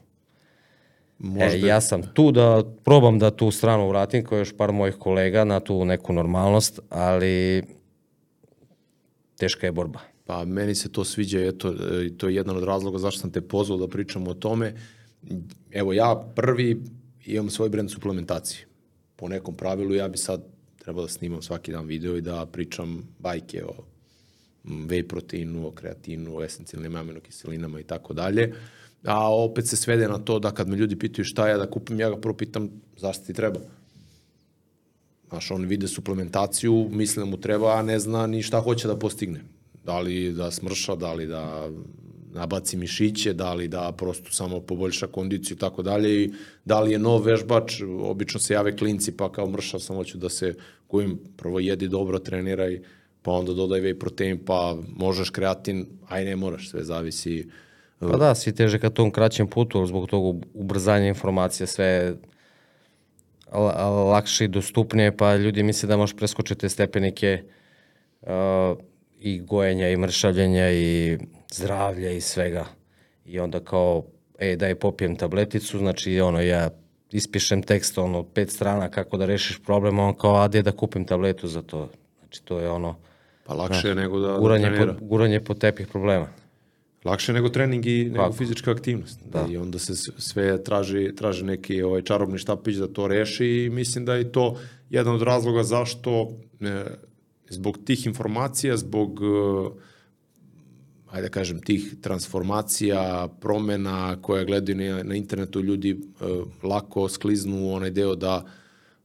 Možda... 1.18 1.58
E, 1.58 1.60
ja 1.60 1.82
sam 1.82 2.02
tu 2.14 2.32
da 2.32 2.64
probam 2.84 3.20
da 3.20 3.32
tu 3.32 3.52
stranu 3.52 3.90
vratim, 3.90 4.26
kao 4.26 4.38
još 4.38 4.58
par 4.58 4.72
mojih 4.72 4.96
kolega, 4.96 5.44
na 5.44 5.60
tu 5.60 5.86
neku 5.86 6.14
normalnost, 6.14 6.80
ali 6.90 7.64
teška 9.38 9.66
je 9.66 9.72
borba. 9.72 10.00
Pa 10.26 10.46
meni 10.46 10.76
se 10.76 10.92
to 10.92 11.04
sviđa, 11.04 11.40
eto, 11.40 11.74
to 12.18 12.28
je 12.28 12.36
jedan 12.36 12.58
od 12.58 12.64
razloga 12.64 12.98
zašto 12.98 13.22
sam 13.22 13.32
te 13.32 13.42
pozvao 13.42 13.78
da 13.78 13.88
pričamo 13.88 14.32
o 14.32 14.34
tome. 14.34 14.74
Evo 15.72 15.94
ja 15.94 16.32
prvi 16.36 16.84
imam 17.26 17.50
svoj 17.50 17.70
brend 17.70 17.92
suplementacije. 17.92 18.68
Po 19.16 19.28
nekom 19.28 19.56
pravilu 19.56 19.94
ja 19.94 20.08
bi 20.08 20.18
sad 20.18 20.44
trebao 20.84 21.02
da 21.02 21.10
snimam 21.10 21.42
svaki 21.42 21.72
dan 21.72 21.86
video 21.86 22.18
i 22.18 22.22
da 22.22 22.46
pričam 22.46 23.04
bajke 23.20 23.64
o 23.66 23.74
whey 24.64 25.08
proteinu, 25.08 25.68
o 25.68 25.72
kreatinu, 25.72 26.38
o 26.38 26.44
esencijalnim 26.44 26.96
aminokiselinama 26.96 27.80
i 27.80 27.84
tako 27.84 28.14
dalje. 28.14 28.54
A 29.06 29.34
opet 29.36 29.68
se 29.68 29.76
svede 29.76 30.08
na 30.08 30.18
to 30.18 30.40
da 30.40 30.52
kad 30.52 30.68
me 30.68 30.76
ljudi 30.76 31.00
pitaju 31.00 31.26
šta 31.26 31.48
ja 31.48 31.58
da 31.58 31.70
kupim, 31.70 32.00
ja 32.00 32.10
ga 32.10 32.18
prvo 32.18 32.34
pitam 32.34 32.70
zašto 32.98 33.26
ti 33.26 33.34
treba. 33.34 33.60
Znaš, 35.30 35.52
on 35.52 35.66
vide 35.66 35.88
suplementaciju, 35.88 36.90
misli 36.92 37.22
da 37.22 37.26
mu 37.26 37.38
treba, 37.38 37.78
a 37.78 37.82
ne 37.82 38.00
zna 38.00 38.28
ni 38.28 38.44
šta 38.44 38.60
hoće 38.62 38.88
da 38.88 39.00
postigne. 39.00 39.42
Da 39.86 40.00
li 40.00 40.34
da 40.34 40.52
smrša, 40.52 40.96
da 40.96 41.14
li 41.14 41.26
da 41.28 41.70
nabaci 42.34 42.78
mišiće, 42.78 43.34
da 43.34 43.54
li 43.54 43.68
da 43.68 43.92
prosto 43.98 44.32
samo 44.32 44.60
poboljša 44.60 45.08
kondiciju 45.08 45.56
i 45.56 45.60
tako 45.60 45.82
dalje 45.82 46.24
i 46.24 46.32
da 46.66 46.80
li 46.80 46.92
je 46.92 47.00
nov 47.00 47.24
vežbač, 47.26 47.82
obično 48.02 48.40
se 48.40 48.54
jave 48.54 48.78
klinci 48.78 49.18
pa 49.18 49.32
kao 49.32 49.50
mršav 49.50 49.80
sam 49.80 49.96
hoću 49.96 50.18
da 50.18 50.30
se 50.30 50.56
kojim 50.88 51.20
prvo 51.38 51.60
jedi 51.60 51.88
dobro, 51.88 52.20
treniraj, 52.20 52.80
pa 53.22 53.32
onda 53.32 53.54
dodaj 53.54 53.82
whey 53.82 54.00
protein, 54.00 54.40
pa 54.46 54.78
možeš 54.98 55.30
kreatin, 55.30 55.86
aj 56.10 56.26
ne 56.26 56.36
moraš, 56.36 56.70
sve 56.70 56.84
zavisi. 56.84 57.50
Pa 58.00 58.18
da, 58.18 58.36
svi 58.36 58.56
teže 58.56 58.80
ka 58.80 58.90
tom 58.90 59.12
kraćem 59.12 59.48
putu, 59.48 59.86
zbog 59.86 60.10
tog 60.10 60.46
ubrzanja 60.54 61.08
informacija, 61.08 61.68
sve 61.68 62.16
lakše 64.12 64.46
i 64.46 64.48
dostupnije, 64.48 65.18
pa 65.18 65.36
ljudi 65.36 65.64
misle 65.64 65.88
da 65.88 65.98
možeš 65.98 66.18
preskočiti 66.18 66.70
stepenike 66.70 67.44
uh, 68.22 68.30
i 69.20 69.40
gojenja 69.40 69.90
i 69.90 69.98
mršavljenja 69.98 70.72
i 70.72 71.18
zdravlja 71.54 72.12
i 72.12 72.22
svega. 72.22 72.66
I 73.26 73.40
onda 73.40 73.60
kao, 73.60 74.04
e, 74.40 74.56
daj 74.56 74.76
popijem 74.76 75.16
tableticu, 75.16 75.78
znači 75.78 76.22
ono, 76.22 76.42
ja 76.42 76.70
ispišem 77.12 77.64
tekst, 77.64 77.98
ono, 77.98 78.24
pet 78.24 78.52
strana 78.52 78.90
kako 78.90 79.18
da 79.18 79.26
rešiš 79.26 79.60
problem, 79.66 80.00
on 80.00 80.14
kao, 80.14 80.36
a 80.36 80.48
da 80.48 80.72
kupim 80.72 81.06
tabletu 81.06 81.48
za 81.48 81.62
to. 81.62 81.90
Znači, 82.20 82.44
to 82.44 82.60
je 82.60 82.70
ono... 82.70 82.96
Pa 83.46 83.54
lakše 83.54 83.88
je 83.88 83.96
nego 83.96 84.20
da, 84.20 84.38
guranje 84.38 84.70
da 84.70 84.76
trenira. 84.76 84.94
Po, 84.94 85.06
guranje 85.06 85.40
po 85.40 85.54
tepih 85.54 85.88
problema. 85.88 86.28
Lakše 87.04 87.34
nego 87.34 87.50
trening 87.50 87.86
i 87.86 88.04
nego 88.04 88.24
Kako? 88.24 88.34
fizička 88.34 88.72
aktivnost. 88.72 89.20
Da. 89.26 89.46
I 89.50 89.58
onda 89.58 89.80
se 89.80 89.96
sve 90.18 90.64
traži, 90.64 91.16
traži 91.16 91.46
neki 91.46 91.82
ovaj 91.82 92.02
čarobni 92.02 92.38
štapić 92.38 92.76
da 92.76 92.88
to 92.88 93.08
reši 93.08 93.46
i 93.46 93.70
mislim 93.70 94.06
da 94.06 94.16
je 94.16 94.32
to 94.32 94.58
jedan 94.90 95.16
od 95.16 95.22
razloga 95.22 95.64
zašto 95.64 96.32
e, 96.62 96.84
zbog 97.50 97.78
tih 97.86 98.06
informacija, 98.06 98.78
zbog 98.78 99.20
e, 99.24 99.91
ajde 101.12 101.28
da 101.28 101.32
kažem, 101.32 101.60
tih 101.62 101.96
transformacija, 102.02 103.28
promena 103.42 104.22
koje 104.22 104.46
gledaju 104.46 104.78
na, 104.78 105.04
na 105.04 105.16
internetu, 105.16 105.62
ljudi 105.62 105.92
e, 105.92 106.26
lako 106.68 107.10
skliznu 107.10 107.66
u 107.66 107.74
onaj 107.74 107.90
deo 107.92 108.16
da 108.16 108.46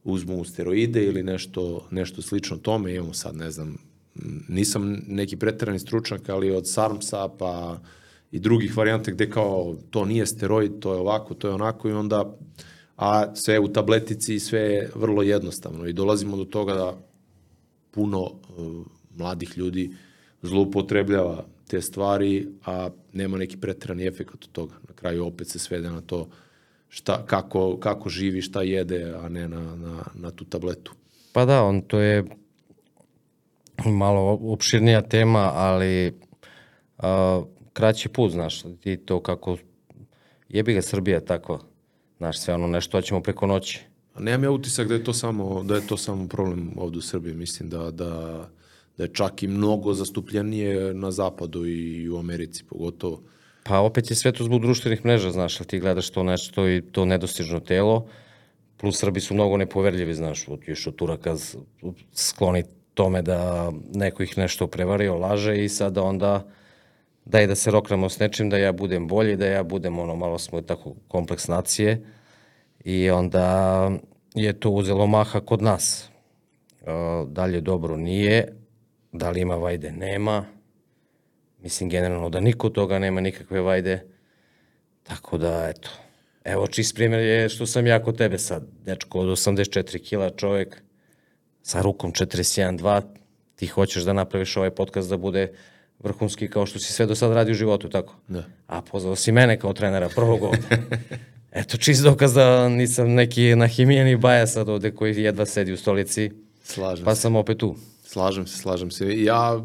uzmu 0.03 0.43
steroide 0.43 1.03
ili 1.03 1.23
nešto, 1.23 1.87
nešto 1.91 2.21
slično 2.21 2.57
tome. 2.57 2.95
Imamo 2.95 3.13
sad, 3.13 3.35
ne 3.35 3.51
znam, 3.51 3.77
nisam 4.47 5.03
neki 5.07 5.37
preterani 5.37 5.79
stručnjak, 5.79 6.29
ali 6.29 6.51
od 6.51 6.67
SARMSA 6.67 7.27
pa 7.39 7.79
i 8.31 8.39
drugih 8.39 8.77
varijanta 8.77 9.11
gde 9.11 9.29
kao 9.29 9.75
to 9.89 10.05
nije 10.05 10.25
steroid, 10.25 10.79
to 10.79 10.93
je 10.93 10.99
ovako, 10.99 11.33
to 11.33 11.47
je 11.47 11.53
onako 11.53 11.89
i 11.89 11.93
onda 11.93 12.37
a 12.97 13.35
sve 13.35 13.59
u 13.59 13.67
tabletici 13.67 14.35
i 14.35 14.39
sve 14.39 14.59
je 14.59 14.91
vrlo 14.95 15.23
jednostavno 15.23 15.87
i 15.87 15.93
dolazimo 15.93 16.37
do 16.37 16.45
toga 16.45 16.73
da 16.73 16.97
puno 17.91 18.21
uh, 18.21 18.85
mladih 19.17 19.57
ljudi 19.57 19.91
zloupotrebljava 20.41 21.45
te 21.67 21.81
stvari, 21.81 22.47
a 22.65 22.89
nema 23.13 23.37
neki 23.37 23.57
pretrani 23.57 24.07
efekt 24.07 24.33
od 24.33 24.51
toga. 24.51 24.73
Na 24.87 24.93
kraju 24.95 25.25
opet 25.25 25.47
se 25.47 25.59
svede 25.59 25.89
na 25.89 26.01
to 26.01 26.27
šta, 26.89 27.25
kako, 27.25 27.77
kako 27.79 28.09
živi, 28.09 28.41
šta 28.41 28.61
jede, 28.61 29.13
a 29.23 29.29
ne 29.29 29.47
na, 29.47 29.75
na, 29.75 30.03
na 30.13 30.31
tu 30.31 30.45
tabletu. 30.45 30.93
Pa 31.31 31.45
da, 31.45 31.63
on 31.63 31.81
to 31.81 31.99
je 31.99 32.23
malo 33.85 34.39
opširnija 34.41 35.01
tema, 35.01 35.51
ali 35.53 36.19
a, 36.97 37.41
kraći 37.73 38.09
put, 38.09 38.31
znaš, 38.31 38.61
ti 38.81 38.97
to 38.97 39.19
kako 39.19 39.57
jebi 40.49 40.73
ga 40.73 40.81
Srbija 40.81 41.19
tako, 41.19 41.59
znaš, 42.17 42.39
sve 42.39 42.53
ono 42.53 42.67
nešto 42.67 43.01
ćemo 43.01 43.21
preko 43.21 43.47
noći. 43.47 43.81
A 44.13 44.19
nemam 44.19 44.43
ja 44.43 44.51
utisak 44.51 44.87
da 44.87 44.93
je 44.93 45.03
to 45.03 45.13
samo, 45.13 45.63
da 45.63 45.75
je 45.75 45.87
to 45.87 45.97
samo 45.97 46.27
problem 46.27 46.71
ovde 46.77 46.97
u 46.97 47.01
Srbiji, 47.01 47.33
mislim 47.33 47.69
da, 47.69 47.91
da, 47.91 48.49
da 48.97 49.03
je 49.03 49.13
čak 49.13 49.43
i 49.43 49.47
mnogo 49.47 49.93
zastupljenije 49.93 50.93
na 50.93 51.11
zapadu 51.11 51.65
i 51.65 52.09
u 52.09 52.17
Americi, 52.17 52.63
pogotovo. 52.63 53.21
Pa 53.63 53.79
opet 53.79 54.09
je 54.09 54.15
sve 54.15 54.31
to 54.31 54.43
zbog 54.43 54.61
društvenih 54.61 55.05
mreža, 55.05 55.31
znaš, 55.31 55.59
ali 55.59 55.67
ti 55.67 55.79
gledaš 55.79 56.09
to 56.09 56.23
nešto 56.23 56.69
i 56.69 56.81
to 56.91 57.05
nedostižno 57.05 57.59
telo, 57.59 58.07
plus 58.77 58.99
Srbi 58.99 59.19
su 59.19 59.33
mnogo 59.33 59.57
nepoverljivi, 59.57 60.13
znaš, 60.13 60.47
još 60.67 60.87
od 60.87 60.95
Turaka 60.95 61.35
skloni 62.13 62.63
tome 62.93 63.21
da 63.21 63.71
neko 63.93 64.23
ih 64.23 64.37
nešto 64.37 64.67
prevario, 64.67 65.15
laže 65.15 65.63
i 65.63 65.69
sada 65.69 66.03
onda 66.03 66.47
daj 67.25 67.47
da 67.47 67.55
se 67.55 67.71
rokramo 67.71 68.09
s 68.09 68.19
nečim, 68.19 68.49
da 68.49 68.57
ja 68.57 68.71
budem 68.71 69.07
bolji, 69.07 69.35
da 69.35 69.45
ja 69.45 69.63
budem 69.63 69.99
ono, 69.99 70.15
malo 70.15 70.37
smo 70.37 70.61
tako 70.61 70.95
kompleks 71.07 71.47
nacije 71.47 72.05
i 72.83 73.09
onda 73.09 73.91
je 74.35 74.53
to 74.53 74.69
uzelo 74.69 75.07
maha 75.07 75.39
kod 75.39 75.61
nas. 75.61 76.09
Da 77.27 77.45
li 77.45 77.53
je 77.53 77.61
dobro? 77.61 77.97
Nije. 77.97 78.55
Da 79.11 79.29
li 79.29 79.41
ima 79.41 79.55
vajde? 79.55 79.91
Nema. 79.91 80.45
Mislim 81.63 81.89
generalno 81.89 82.29
da 82.29 82.39
niko 82.39 82.69
toga 82.69 82.99
nema 82.99 83.21
nikakve 83.21 83.61
vajde. 83.61 84.07
Tako 85.03 85.37
da, 85.37 85.71
eto. 85.75 85.89
Evo, 86.43 86.67
čist 86.67 86.95
primjer 86.95 87.21
je 87.21 87.49
što 87.49 87.65
sam 87.65 87.87
ja 87.87 88.03
kod 88.03 88.17
tebe 88.17 88.37
sad. 88.37 88.67
Dečko 88.85 89.19
od 89.19 89.27
84 89.27 90.03
kila 90.03 90.29
čovek, 90.29 90.83
sa 91.61 91.81
rukom 91.81 92.11
41-2, 92.11 93.01
ti 93.55 93.67
hoćeš 93.67 94.03
da 94.03 94.13
napraviš 94.13 94.57
ovaj 94.57 94.69
podcast 94.69 95.09
da 95.09 95.17
bude 95.17 95.51
vrhunski 95.99 96.47
kao 96.47 96.65
što 96.65 96.79
si 96.79 96.93
sve 96.93 97.05
do 97.05 97.15
sad 97.15 97.33
radi 97.33 97.51
u 97.51 97.55
životu, 97.55 97.89
tako? 97.89 98.15
Da. 98.27 98.43
A 98.67 98.81
pozvao 98.81 99.15
si 99.15 99.31
mene 99.31 99.59
kao 99.59 99.73
trenera 99.73 100.09
prvog 100.15 100.43
ovde. 100.43 100.77
Eto, 101.51 101.77
čist 101.77 102.03
dokaz 102.03 102.33
da 102.33 102.69
nisam 102.69 103.13
neki 103.13 103.55
nahimijeni 103.55 104.15
baja 104.15 104.47
sad 104.47 104.69
ovde 104.69 104.91
koji 104.91 105.21
jedva 105.21 105.45
sedi 105.45 105.73
u 105.73 105.77
stolici. 105.77 106.31
Slažem 106.63 107.05
pa 107.05 107.15
se. 107.15 107.21
sam 107.21 107.35
opet 107.35 107.57
tu. 107.57 107.75
Slažem 108.17 108.47
se, 108.47 108.57
slažem 108.57 108.91
se. 108.91 109.23
Ja, 109.23 109.61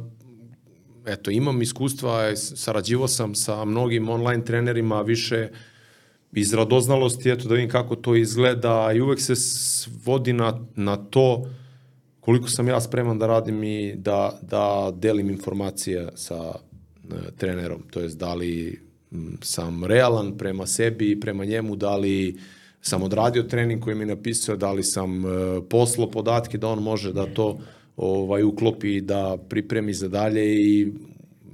eto, 1.07 1.31
imam 1.31 1.63
iskustva, 1.63 2.37
sarađivo 2.37 3.09
sam 3.09 3.35
sa 3.35 3.65
mnogim 3.65 4.09
online 4.09 4.45
trenerima, 4.45 5.03
više 5.03 5.49
iz 6.33 6.53
radoznalosti, 6.55 7.31
eto, 7.31 7.49
da 7.49 7.55
vidim 7.55 7.71
kako 7.71 7.97
to 7.97 8.17
izgleda 8.17 8.93
i 8.95 9.01
uvek 9.01 9.21
se 9.21 9.37
svodi 9.37 10.33
na, 10.33 10.61
na 10.77 10.97
to 10.97 11.47
koliko 12.21 12.49
sam 12.49 12.69
ja 12.69 12.81
spreman 12.81 13.19
da 13.19 13.27
radim 13.27 13.65
i 13.65 13.95
da, 13.97 14.39
da 14.43 14.93
delim 14.95 15.31
informacije 15.31 16.09
sa 16.15 16.53
e, 16.55 17.15
trenerom, 17.37 17.83
to 17.91 18.01
jest 18.01 18.19
da 18.19 18.35
li 18.35 18.81
sam 19.43 19.85
realan 19.85 20.37
prema 20.39 20.67
sebi 20.67 21.11
i 21.11 21.21
prema 21.21 21.45
njemu, 21.45 21.77
da 21.77 21.97
li 21.97 22.37
sam 22.81 23.03
odradio 23.03 23.43
trening 23.43 23.83
koji 23.83 23.97
mi 23.97 24.07
napisao, 24.07 24.57
da 24.57 24.73
li 24.73 24.83
sam 24.83 25.27
e, 25.27 25.29
poslao 25.71 26.11
podatke 26.11 26.59
da 26.59 26.69
on 26.69 26.83
može 26.83 27.13
da 27.13 27.27
to 27.27 27.59
ovaj 27.97 28.43
uklopi 28.43 29.01
da 29.01 29.37
pripremi 29.49 29.95
za 29.95 30.09
dalje 30.09 30.55
i 30.55 30.93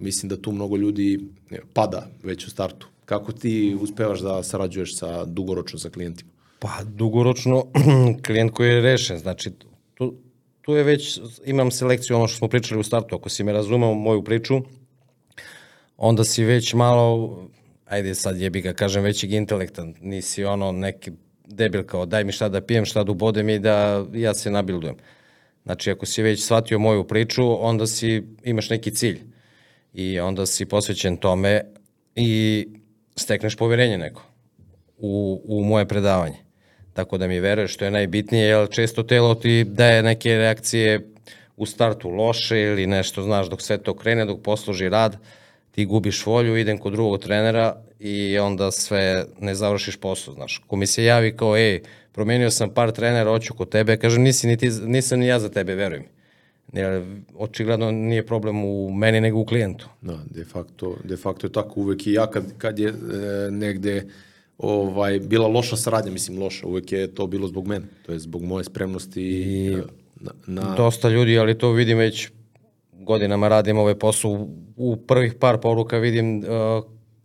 mislim 0.01 0.29
da 0.29 0.37
tu 0.37 0.53
mnogo 0.53 0.77
ljudi 0.77 1.21
e, 1.51 1.59
pada 1.75 2.07
već 2.23 2.47
u 2.47 2.51
startu. 2.51 2.89
Kako 3.05 3.33
ti 3.33 3.77
uspevaš 3.81 4.21
da 4.21 4.43
sarađuješ 4.43 4.97
sa 4.99 5.25
dugoročno 5.25 5.79
sa 5.79 5.91
klijentima? 5.91 6.31
Pa 6.59 6.85
dugoročno 6.85 7.65
klijent 8.27 8.53
koji 8.53 8.69
je 8.69 8.81
rešen, 8.81 9.19
znači 9.19 9.51
tu, 9.95 10.15
tu 10.61 10.75
je 10.75 10.85
već, 10.85 11.21
imam 11.45 11.71
selekciju 11.71 12.17
ono 12.17 12.29
što 12.29 12.39
smo 12.39 12.49
pričali 12.49 12.81
u 12.81 12.85
startu, 12.85 13.17
ako 13.17 13.29
si 13.29 13.45
me 13.45 13.53
razumeo 13.53 13.95
moju 13.95 14.25
priču, 14.25 14.61
onda 15.97 16.25
si 16.25 16.45
već 16.45 16.75
malo, 16.75 17.39
ajde 17.87 18.15
sad 18.15 18.41
jebi 18.41 18.61
ga, 18.61 18.73
kažem, 18.73 19.03
većeg 19.03 19.33
intelekta, 19.33 19.87
nisi 20.01 20.45
ono 20.45 20.73
neki 20.73 21.13
debil 21.47 21.83
kao 21.83 22.07
daj 22.07 22.25
mi 22.25 22.33
šta 22.33 22.49
da 22.49 22.61
pijem, 22.61 22.85
šta 22.85 23.05
da 23.05 23.13
ubodem 23.13 23.49
i 23.49 23.59
da 23.59 24.07
ja 24.15 24.35
se 24.35 24.51
nabildujem. 24.51 24.97
Znači, 25.65 25.91
ako 25.91 26.07
si 26.07 26.23
već 26.23 26.45
shvatio 26.45 26.79
moju 26.79 27.05
priču, 27.05 27.67
onda 27.67 27.87
si, 27.87 28.23
imaš 28.45 28.71
neki 28.71 28.95
cilj 28.95 29.21
i 29.95 30.21
onda 30.21 30.47
si 30.47 30.67
posvećen 30.67 31.17
tome 31.17 31.63
i 32.15 32.67
stekneš 33.17 33.57
poverenje 33.57 33.99
neko 33.99 34.23
u, 34.99 35.43
u 35.45 35.65
moje 35.65 35.89
predavanje. 35.89 36.37
Tako 36.93 37.19
da 37.19 37.27
mi 37.27 37.41
veruješ 37.41 37.75
što 37.75 37.85
je 37.85 37.91
najbitnije, 37.91 38.47
jer 38.47 38.69
često 38.71 39.03
telo 39.03 39.35
ti 39.35 39.65
daje 39.65 40.03
neke 40.03 40.35
reakcije 40.35 41.11
u 41.57 41.67
startu 41.67 42.11
loše 42.11 42.61
ili 42.61 42.87
nešto, 42.87 43.23
znaš, 43.23 43.49
dok 43.51 43.63
sve 43.63 43.79
to 43.79 43.95
krene, 43.95 44.25
dok 44.25 44.43
posluži 44.43 44.89
rad, 44.89 45.17
ti 45.71 45.85
gubiš 45.85 46.27
volju, 46.27 46.57
idem 46.57 46.79
kod 46.79 46.93
drugog 46.93 47.21
trenera 47.21 47.83
i 47.99 48.39
onda 48.39 48.71
sve 48.71 49.25
ne 49.41 49.55
završiš 49.55 49.97
posao, 49.97 50.35
znaš. 50.35 50.63
Ko 50.67 50.77
mi 50.77 50.87
se 50.87 51.05
javi 51.05 51.37
kao, 51.37 51.57
ej, 51.57 51.83
promenio 52.13 52.51
sam 52.51 52.71
par 52.71 52.93
trenera, 52.93 53.31
hoću 53.31 53.55
kod 53.55 53.69
tebe, 53.69 53.97
kažem, 53.97 54.23
nisi, 54.23 54.47
niti, 54.47 54.71
nisam 54.87 55.19
ni 55.19 55.27
ja 55.27 55.41
za 55.41 55.49
tebe, 55.49 55.75
veruj 55.75 55.99
mi. 55.99 56.09
Jer 56.73 57.05
očigledno 57.37 57.91
nije 57.91 58.27
problem 58.27 58.65
u 58.65 58.91
meni 58.93 59.21
nego 59.21 59.39
u 59.39 59.45
klijentu. 59.45 59.89
Da, 60.01 60.19
de 60.31 60.45
facto, 60.45 60.97
de 61.05 61.17
facto 61.17 61.47
je 61.47 61.53
tako 61.53 61.81
uvek 61.81 62.07
i 62.07 62.13
ja 62.13 62.27
kad, 62.27 62.59
kad 62.59 62.79
je 62.79 62.89
e, 62.89 62.95
negde 63.51 64.07
ovaj, 64.59 65.19
bila 65.19 65.49
loša 65.49 65.77
saradnja, 65.77 66.13
mislim 66.13 66.39
loša, 66.39 66.67
uvek 66.67 66.93
je 66.93 67.15
to 67.15 67.27
bilo 67.27 67.49
zbog 67.49 67.67
mene, 67.67 67.87
to 68.07 68.13
je 68.13 68.19
zbog 68.19 68.43
moje 68.43 68.65
spremnosti 68.65 69.23
I 69.23 69.77
na, 70.21 70.31
na, 70.47 70.75
Dosta 70.77 71.09
ljudi, 71.09 71.39
ali 71.39 71.59
to 71.59 71.73
vidim 71.73 71.99
već 71.99 72.31
godinama 72.93 73.49
radim 73.49 73.79
ovaj 73.79 73.95
posao, 73.95 74.49
u 74.77 74.97
prvih 74.97 75.35
par 75.35 75.59
poruka 75.59 75.99
vidim 75.99 76.39
uh, 76.39 76.45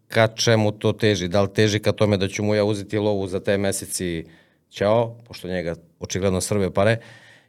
ka 0.07 0.27
čemu 0.27 0.71
to 0.71 0.93
teži. 0.93 1.27
Da 1.27 1.41
li 1.41 1.53
teži 1.53 1.79
ka 1.79 1.91
tome 1.91 2.17
da 2.17 2.27
ću 2.27 2.43
mu 2.43 2.55
ja 2.55 2.63
uzeti 2.63 2.97
lovu 2.97 3.27
za 3.27 3.39
te 3.39 3.57
meseci 3.57 4.25
ćao, 4.73 5.17
pošto 5.27 5.47
njega 5.47 5.75
očigledno 5.99 6.41
srbe 6.41 6.73
pare, 6.73 6.97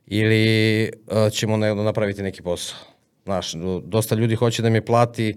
ili 0.07 0.91
uh, 1.07 1.33
ćemo 1.33 1.57
ne, 1.57 1.75
napraviti 1.75 2.23
neki 2.23 2.43
posao. 2.43 2.79
Znaš, 3.25 3.53
dosta 3.85 4.15
ljudi 4.15 4.35
hoće 4.35 4.63
da 4.63 4.71
mi 4.71 4.81
plati 4.81 5.35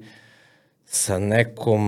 sa 0.86 1.19
nekom 1.19 1.82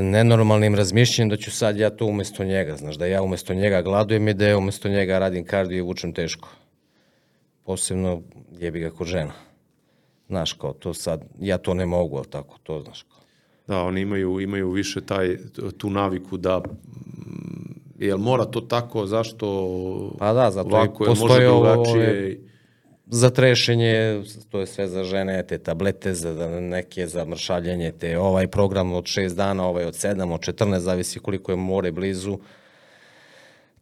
nenormalnim 0.00 0.74
razmišljanjem 0.74 1.28
da 1.28 1.36
ću 1.36 1.50
sad 1.50 1.76
ja 1.76 1.90
to 1.90 2.06
umesto 2.06 2.44
njega, 2.44 2.76
znaš, 2.76 2.96
da 2.96 3.06
ja 3.06 3.22
umesto 3.22 3.54
njega 3.54 3.82
gladujem 3.82 4.28
i 4.28 4.34
da 4.34 4.48
ja 4.48 4.58
umesto 4.58 4.88
njega 4.88 5.18
radim 5.18 5.44
kardio 5.44 5.78
i 5.78 5.80
vučem 5.80 6.12
teško. 6.12 6.48
Posebno 7.64 8.22
jebi 8.58 8.80
ga 8.80 8.90
kod 8.90 9.06
žena. 9.06 9.32
Znaš, 10.28 10.52
kao 10.52 10.72
to 10.72 10.94
sad, 10.94 11.24
ja 11.40 11.58
to 11.58 11.74
ne 11.74 11.86
mogu, 11.86 12.16
ali 12.16 12.30
tako, 12.30 12.58
to 12.62 12.80
znaš 12.80 13.02
kao. 13.02 13.20
Da, 13.66 13.82
oni 13.82 14.00
imaju, 14.00 14.40
imaju 14.40 14.70
više 14.70 15.00
taj, 15.00 15.36
tu 15.78 15.90
naviku 15.90 16.36
da 16.36 16.62
jel 18.00 18.18
mora 18.18 18.44
to 18.44 18.60
tako, 18.60 19.06
zašto 19.06 19.46
Pa 20.18 20.32
da, 20.32 20.50
zato 20.50 20.68
ovako, 20.68 21.04
može 21.04 21.20
postoje 21.20 21.46
drugačije. 21.46 22.40
za 23.06 23.30
trešenje, 23.30 24.22
to 24.48 24.60
je 24.60 24.66
sve 24.66 24.88
za 24.88 25.04
žene, 25.04 25.42
te 25.42 25.58
tablete 25.58 26.14
za 26.14 26.60
neke 26.60 27.06
za 27.06 27.24
mršavljanje, 27.24 27.92
te 27.92 28.18
ovaj 28.18 28.46
program 28.46 28.92
od 28.92 29.04
6 29.04 29.34
dana, 29.34 29.66
ovaj 29.66 29.84
od 29.84 29.94
7, 29.94 30.32
od 30.32 30.40
14, 30.40 30.78
zavisi 30.78 31.18
koliko 31.18 31.52
je 31.52 31.56
more 31.56 31.92
blizu. 31.92 32.38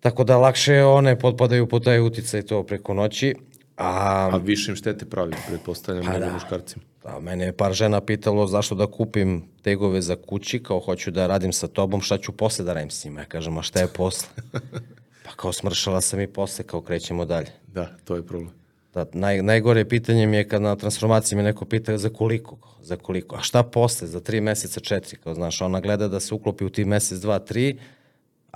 Tako 0.01 0.25
da 0.25 0.37
lakše 0.37 0.85
one 0.85 1.19
potpadaju 1.19 1.67
po 1.67 1.81
taj 1.81 2.01
uticaj 2.01 2.43
to 2.43 2.63
preko 2.63 2.95
noći. 2.95 3.35
A, 3.79 4.31
A 4.33 4.37
više 4.37 4.71
im 4.73 4.77
štete 4.77 5.05
pravi, 5.07 5.33
pretpostavljam, 5.49 6.05
Pa 6.05 6.13
nego 6.13 6.25
da. 6.27 6.33
muškarcima. 6.33 6.85
a 7.05 7.21
mene 7.21 7.45
je 7.45 7.53
par 7.53 7.73
žena 7.73 8.01
pitalo 8.01 8.47
zašto 8.47 8.75
da 8.75 8.87
kupim 8.87 9.45
tegove 9.63 10.03
za 10.03 10.17
kući, 10.17 10.63
kao 10.63 10.81
hoću 10.81 11.11
da 11.11 11.27
radim 11.27 11.53
sa 11.53 11.69
tobom, 11.69 12.01
šta 12.01 12.19
ću 12.19 12.33
posle 12.33 12.65
da 12.65 12.73
radim 12.73 12.91
s 12.91 13.05
njima. 13.05 13.21
Ja 13.21 13.27
kažem, 13.27 13.59
a 13.59 13.63
šta 13.63 13.81
je 13.81 13.87
posle? 13.87 14.29
pa 15.25 15.31
kao 15.37 15.53
smršala 15.53 16.01
sam 16.01 16.21
i 16.21 16.27
posle, 16.27 16.65
kao 16.65 16.81
krećemo 16.81 17.25
dalje. 17.25 17.53
Da, 17.67 17.97
to 18.05 18.17
je 18.17 18.27
problem. 18.27 18.51
Da, 18.95 19.07
naj, 19.13 19.43
najgore 19.43 19.85
pitanje 19.85 20.27
mi 20.27 20.37
je 20.37 20.49
kad 20.49 20.63
na 20.63 20.77
transformaciji 20.77 21.37
me 21.37 21.43
neko 21.43 21.65
pita 21.65 21.99
za 21.99 22.09
koliko, 22.09 22.57
za 22.83 22.97
koliko, 22.97 23.37
a 23.37 23.41
šta 23.41 23.63
posle, 23.63 24.09
za 24.09 24.21
tri 24.21 24.41
meseca, 24.41 24.81
četiri, 24.81 25.17
kao 25.17 25.35
znaš, 25.35 25.61
ona 25.61 25.81
gleda 25.81 26.09
da 26.09 26.21
se 26.21 26.35
uklopi 26.35 26.65
u 26.65 26.71
ti 26.71 26.85
mesec, 26.85 27.19
dva, 27.19 27.39
tri, 27.39 27.79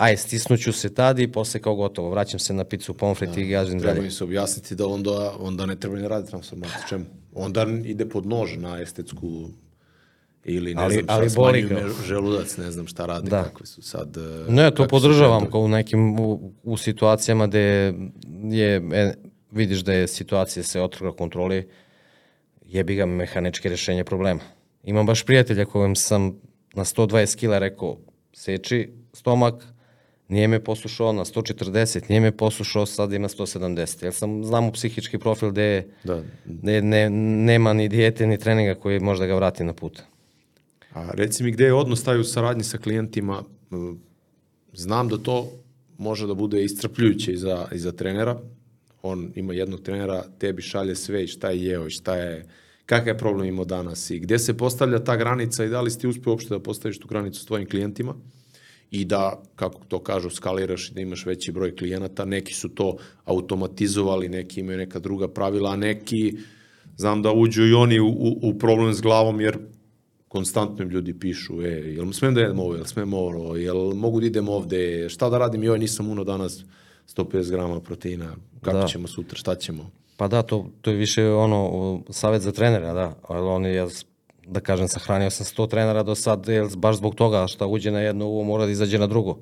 aj, 0.03 0.17
stisnuću 0.17 0.73
se 0.73 0.93
tad 0.93 1.19
i 1.19 1.27
posle 1.27 1.59
kao 1.59 1.75
gotovo, 1.75 2.09
vraćam 2.09 2.39
se 2.39 2.53
na 2.53 2.63
picu, 2.63 2.93
pomfrit 2.93 3.37
i 3.37 3.45
gažim 3.45 3.79
Treba 3.79 3.93
dalje. 3.93 4.05
im 4.05 4.11
se 4.11 4.23
objasniti 4.23 4.75
da 4.75 4.87
onda, 4.87 5.33
onda 5.39 5.65
ne 5.65 5.75
treba 5.75 5.95
ni 5.95 6.07
raditi 6.07 6.29
transformaciju. 6.29 6.79
Čemu? 6.89 7.05
Onda 7.33 7.65
ide 7.83 8.09
pod 8.09 8.25
nož 8.25 8.55
na 8.57 8.79
estetsku 8.79 9.49
ili 10.45 10.75
ne 10.75 10.81
Ali- 10.81 10.93
znam 10.93 11.03
šta, 11.03 11.13
ali 11.13 11.27
boli 11.35 11.61
ga. 11.61 11.87
želudac, 12.05 12.57
ne 12.57 12.71
znam 12.71 12.87
šta 12.87 13.05
rade, 13.05 13.29
Da. 13.29 13.43
kakve 13.43 13.65
su 13.65 13.81
sad... 13.81 14.17
Ne, 14.49 14.63
to 14.65 14.75
kakvi 14.75 14.85
su 14.85 14.89
podržavam 14.91 15.51
kao 15.51 15.61
u 15.61 15.67
nekim, 15.67 16.19
u, 16.19 16.51
u 16.63 16.77
situacijama 16.77 17.47
gde 17.47 17.93
je, 18.43 18.81
e, 18.93 19.13
vidiš 19.51 19.79
da 19.79 19.93
je 19.93 20.07
situacija 20.07 20.63
se 20.63 20.81
otrga 20.81 21.11
kontroli, 21.11 21.67
jebi 22.61 22.95
ga 22.95 23.05
mehaničke 23.05 23.69
rešenje 23.69 24.03
problema. 24.03 24.39
Imam 24.83 25.05
baš 25.05 25.23
prijatelja 25.23 25.65
kojem 25.65 25.95
sam 25.95 26.39
na 26.73 26.83
120 26.85 27.35
kila 27.35 27.59
rekao 27.59 27.97
seči 28.33 28.89
stomak, 29.13 29.63
nije 30.33 30.47
me 30.47 30.59
poslušao 30.63 31.13
na 31.13 31.25
140, 31.25 32.09
nije 32.09 32.19
me 32.21 32.31
poslušao, 32.31 32.85
sad 32.85 33.13
ima 33.13 33.27
170. 33.27 34.03
Jer 34.03 34.13
sam, 34.13 34.43
znam 34.45 34.67
u 34.67 34.71
psihički 34.71 35.17
profil 35.17 35.51
gde, 35.51 35.87
Da. 36.03 36.23
gde 36.45 36.81
ne, 36.81 37.09
nema 37.45 37.73
ni 37.73 37.89
dijete 37.89 38.27
ni 38.27 38.37
treninga 38.37 38.75
koji 38.75 38.99
može 38.99 39.19
da 39.19 39.27
ga 39.27 39.35
vrati 39.35 39.63
na 39.63 39.73
put. 39.73 40.01
A 40.93 41.09
reci 41.13 41.43
mi 41.43 41.51
gde 41.51 41.63
je 41.65 41.73
odnos 41.73 42.03
taj 42.03 42.19
u 42.19 42.23
saradnji 42.23 42.63
sa 42.63 42.77
klijentima? 42.77 43.43
Mm, 43.71 43.93
Znam 44.73 45.07
da 45.07 45.17
to 45.17 45.51
može 45.97 46.27
da 46.27 46.33
bude 46.33 46.63
istrpljujuće 46.63 47.33
i 47.33 47.37
za, 47.37 47.67
i 47.71 47.79
za 47.79 47.91
trenera. 47.91 48.39
On 49.01 49.31
ima 49.35 49.53
jednog 49.53 49.81
trenera, 49.81 50.23
tebi 50.39 50.61
šalje 50.61 50.95
sve 50.95 51.23
i 51.23 51.27
šta 51.27 51.49
je 51.49 51.63
jeo 51.63 51.87
i 51.87 51.89
šta 51.89 52.15
je, 52.15 52.45
kakav 52.85 53.07
je 53.07 53.17
problem 53.17 53.47
imao 53.47 53.65
danas 53.65 54.09
i 54.09 54.19
gde 54.19 54.39
se 54.39 54.57
postavlja 54.57 55.03
ta 55.03 55.15
granica 55.15 55.65
i 55.65 55.69
da 55.69 55.81
li 55.81 55.91
si 55.91 55.99
ti 55.99 56.07
uspio 56.07 56.31
uopšte 56.31 56.53
da 56.53 56.59
postaviš 56.59 56.99
tu 56.99 57.07
granicu 57.07 57.41
s 57.41 57.45
tvojim 57.45 57.69
klijentima 57.69 58.15
i 58.93 59.05
da, 59.05 59.41
kako 59.55 59.81
to 59.87 59.99
kažu, 59.99 60.29
skaliraš 60.29 60.89
i 60.89 60.93
da 60.93 61.01
imaš 61.01 61.25
veći 61.25 61.51
broj 61.51 61.75
klijenata. 61.75 62.25
Neki 62.25 62.53
su 62.53 62.69
to 62.69 62.97
automatizovali, 63.25 64.29
neki 64.29 64.59
imaju 64.59 64.77
neka 64.77 64.99
druga 64.99 65.27
pravila, 65.27 65.71
a 65.71 65.75
neki, 65.75 66.37
znam 66.97 67.21
da 67.21 67.31
uđu 67.31 67.65
i 67.67 67.73
oni 67.73 67.99
u, 67.99 68.07
u, 68.07 68.39
u 68.41 68.57
problem 68.59 68.93
s 68.93 69.01
glavom, 69.01 69.41
jer 69.41 69.57
konstantno 70.27 70.83
im 70.83 70.89
ljudi 70.89 71.19
pišu, 71.19 71.61
e, 71.61 71.67
jel 71.69 72.11
smem 72.11 72.33
da 72.33 72.41
jedem 72.41 72.59
ovo, 72.59 72.75
jel 72.75 72.85
smem 72.85 73.13
ovo, 73.13 73.55
jel 73.55 73.93
mogu 73.95 74.19
da 74.19 74.25
idem 74.25 74.49
ovde, 74.49 75.09
šta 75.09 75.29
da 75.29 75.37
radim, 75.37 75.63
joj 75.63 75.79
nisam 75.79 76.09
uno 76.09 76.23
danas 76.23 76.63
150 77.15 77.51
grama 77.51 77.79
proteina, 77.79 78.35
kako 78.61 78.77
Da. 78.77 78.87
ćemo 78.87 79.07
sutra, 79.07 79.37
šta 79.37 79.55
ćemo? 79.55 79.89
Pa 80.17 80.27
da, 80.27 80.41
to, 80.41 80.65
to 80.81 80.91
je 80.91 80.97
više 80.97 81.27
ono, 81.29 82.01
savet 82.09 82.41
za 82.41 82.51
trenera, 82.51 82.93
da. 82.93 83.15
Ali 83.27 83.47
oni, 83.47 83.73
ja, 83.73 83.87
da 84.45 84.59
kažem, 84.59 84.87
sahranio 84.87 85.29
sam 85.29 85.45
100 85.45 85.69
trenera 85.69 86.03
do 86.03 86.15
sad, 86.15 86.47
jer 86.47 86.67
baš 86.77 86.95
zbog 86.95 87.15
toga 87.15 87.47
šta 87.47 87.67
uđe 87.67 87.91
na 87.91 87.99
jedno 87.99 88.27
uvo 88.27 88.43
mora 88.43 88.65
da 88.65 88.71
izađe 88.71 88.99
na 88.99 89.07
drugo. 89.07 89.37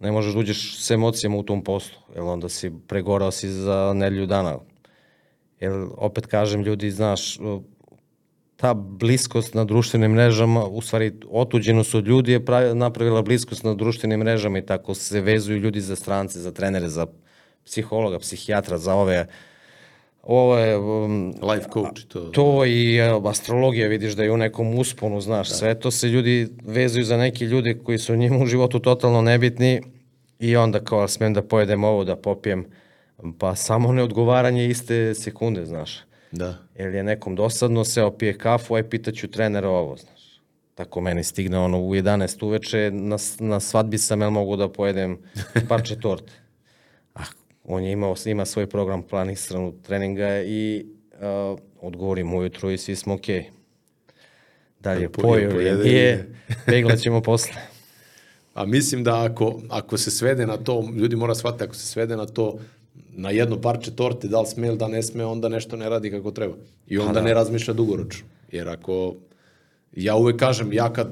Ne 0.00 0.12
možeš 0.12 0.34
da 0.34 0.40
uđeš 0.40 0.78
s 0.78 0.90
emocijama 0.90 1.36
u 1.36 1.42
tom 1.42 1.64
poslu, 1.64 1.98
jer 2.14 2.22
onda 2.22 2.48
si 2.48 2.72
pregorao 2.86 3.30
si 3.30 3.48
za 3.48 3.92
nedelju 3.94 4.26
dana. 4.26 4.58
Jer 5.60 5.72
opet 5.96 6.26
kažem, 6.26 6.62
ljudi, 6.62 6.90
znaš, 6.90 7.38
ta 8.56 8.74
bliskost 8.74 9.54
na 9.54 9.64
društvenim 9.64 10.12
mrežama, 10.12 10.64
u 10.64 10.80
stvari 10.80 11.12
otuđeno 11.30 11.84
su 11.84 11.98
od 11.98 12.06
ljudi 12.06 12.32
je 12.32 12.44
pravi, 12.44 12.74
napravila 12.74 13.22
bliskost 13.22 13.64
na 13.64 13.74
društvenim 13.74 14.20
mrežama 14.20 14.58
i 14.58 14.66
tako 14.66 14.94
se 14.94 15.20
vezuju 15.20 15.58
ljudi 15.58 15.80
za 15.80 15.96
strance, 15.96 16.40
za 16.40 16.52
trenere, 16.52 16.88
za 16.88 17.06
psihologa, 17.64 18.18
psihijatra, 18.18 18.78
za 18.78 18.94
ove 18.94 19.26
ovo 20.22 20.58
je 20.58 20.78
um, 20.78 21.34
Life 21.42 21.68
coach, 21.72 22.06
to, 22.08 22.20
to 22.20 22.66
i 22.66 23.00
astrologija 23.24 23.88
vidiš 23.88 24.12
da 24.12 24.22
je 24.22 24.32
u 24.32 24.36
nekom 24.36 24.78
usponu, 24.78 25.20
znaš, 25.20 25.50
sve 25.50 25.80
to 25.80 25.90
se 25.90 26.08
ljudi 26.08 26.48
vezuju 26.64 27.04
za 27.04 27.16
neki 27.16 27.44
ljudi 27.44 27.78
koji 27.84 27.98
su 27.98 28.16
njima 28.16 28.38
u 28.38 28.46
životu 28.46 28.78
totalno 28.78 29.22
nebitni 29.22 29.82
i 30.38 30.56
onda 30.56 30.80
kao 30.80 31.08
smem 31.08 31.34
da 31.34 31.42
pojedem 31.42 31.84
ovo, 31.84 32.04
da 32.04 32.16
popijem, 32.16 32.66
pa 33.38 33.54
samo 33.54 33.92
neodgovaranje 33.92 34.68
iste 34.68 35.14
sekunde, 35.14 35.66
znaš. 35.66 36.00
da. 36.32 36.58
Jer 36.78 36.94
je 36.94 37.02
nekom 37.02 37.36
dosadno, 37.36 37.84
seo 37.84 38.10
pije 38.10 38.38
kafu, 38.38 38.74
aj 38.74 38.88
pitaću 38.88 39.28
trenera 39.28 39.68
ovo, 39.68 39.96
znaš. 39.96 40.20
Tako 40.74 41.00
meni 41.00 41.24
stigne 41.24 41.58
ono 41.58 41.80
u 41.80 41.94
11 41.94 42.44
uveče, 42.44 42.90
na, 42.92 43.16
na 43.38 43.60
svadbi 43.60 43.98
sam, 43.98 44.20
jel 44.20 44.30
mogu 44.30 44.56
da 44.56 44.68
pojedem 44.68 45.18
parče 45.68 46.00
torte. 46.00 46.32
On 47.72 47.84
je 47.84 47.92
imao, 47.92 48.14
ima 48.26 48.46
svoj 48.46 48.66
program 48.66 49.02
planiran 49.02 49.72
treninga 49.82 50.42
i 50.42 50.86
uh, 51.12 51.58
odgovorim 51.80 52.34
ujutru 52.34 52.70
i 52.70 52.78
svi 52.78 52.96
smo 52.96 53.14
okej. 53.14 53.44
Dalje, 54.80 55.08
Po- 55.08 55.22
pojeo 55.22 55.60
je, 55.60 56.32
peglat 56.66 56.98
ćemo 56.98 57.20
posle. 57.20 57.54
A 58.54 58.66
mislim 58.66 59.04
da 59.04 59.24
ako, 59.24 59.60
ako 59.68 59.98
se 59.98 60.10
svede 60.10 60.46
na 60.46 60.56
to, 60.56 60.88
ljudi 60.96 61.16
mora 61.16 61.34
shvatiti, 61.34 61.64
ako 61.64 61.74
se 61.74 61.86
svede 61.86 62.16
na 62.16 62.26
to, 62.26 62.58
na 63.12 63.30
jedno 63.30 63.60
parče 63.60 63.90
torte, 63.90 64.28
da 64.28 64.40
li 64.40 64.46
sme 64.46 64.66
ili 64.66 64.78
da 64.78 64.88
ne 64.88 65.02
sme, 65.02 65.24
onda 65.24 65.48
nešto 65.48 65.76
ne 65.76 65.88
radi 65.88 66.10
kako 66.10 66.30
treba. 66.30 66.54
I 66.86 66.98
onda 66.98 67.20
ne 67.20 67.34
razmišlja 67.34 67.74
dugoročno. 67.74 68.26
Jer 68.52 68.68
ako 68.68 69.14
ja 69.96 70.16
uvek 70.16 70.36
kažem, 70.36 70.72
ja 70.72 70.92
kad 70.92 71.08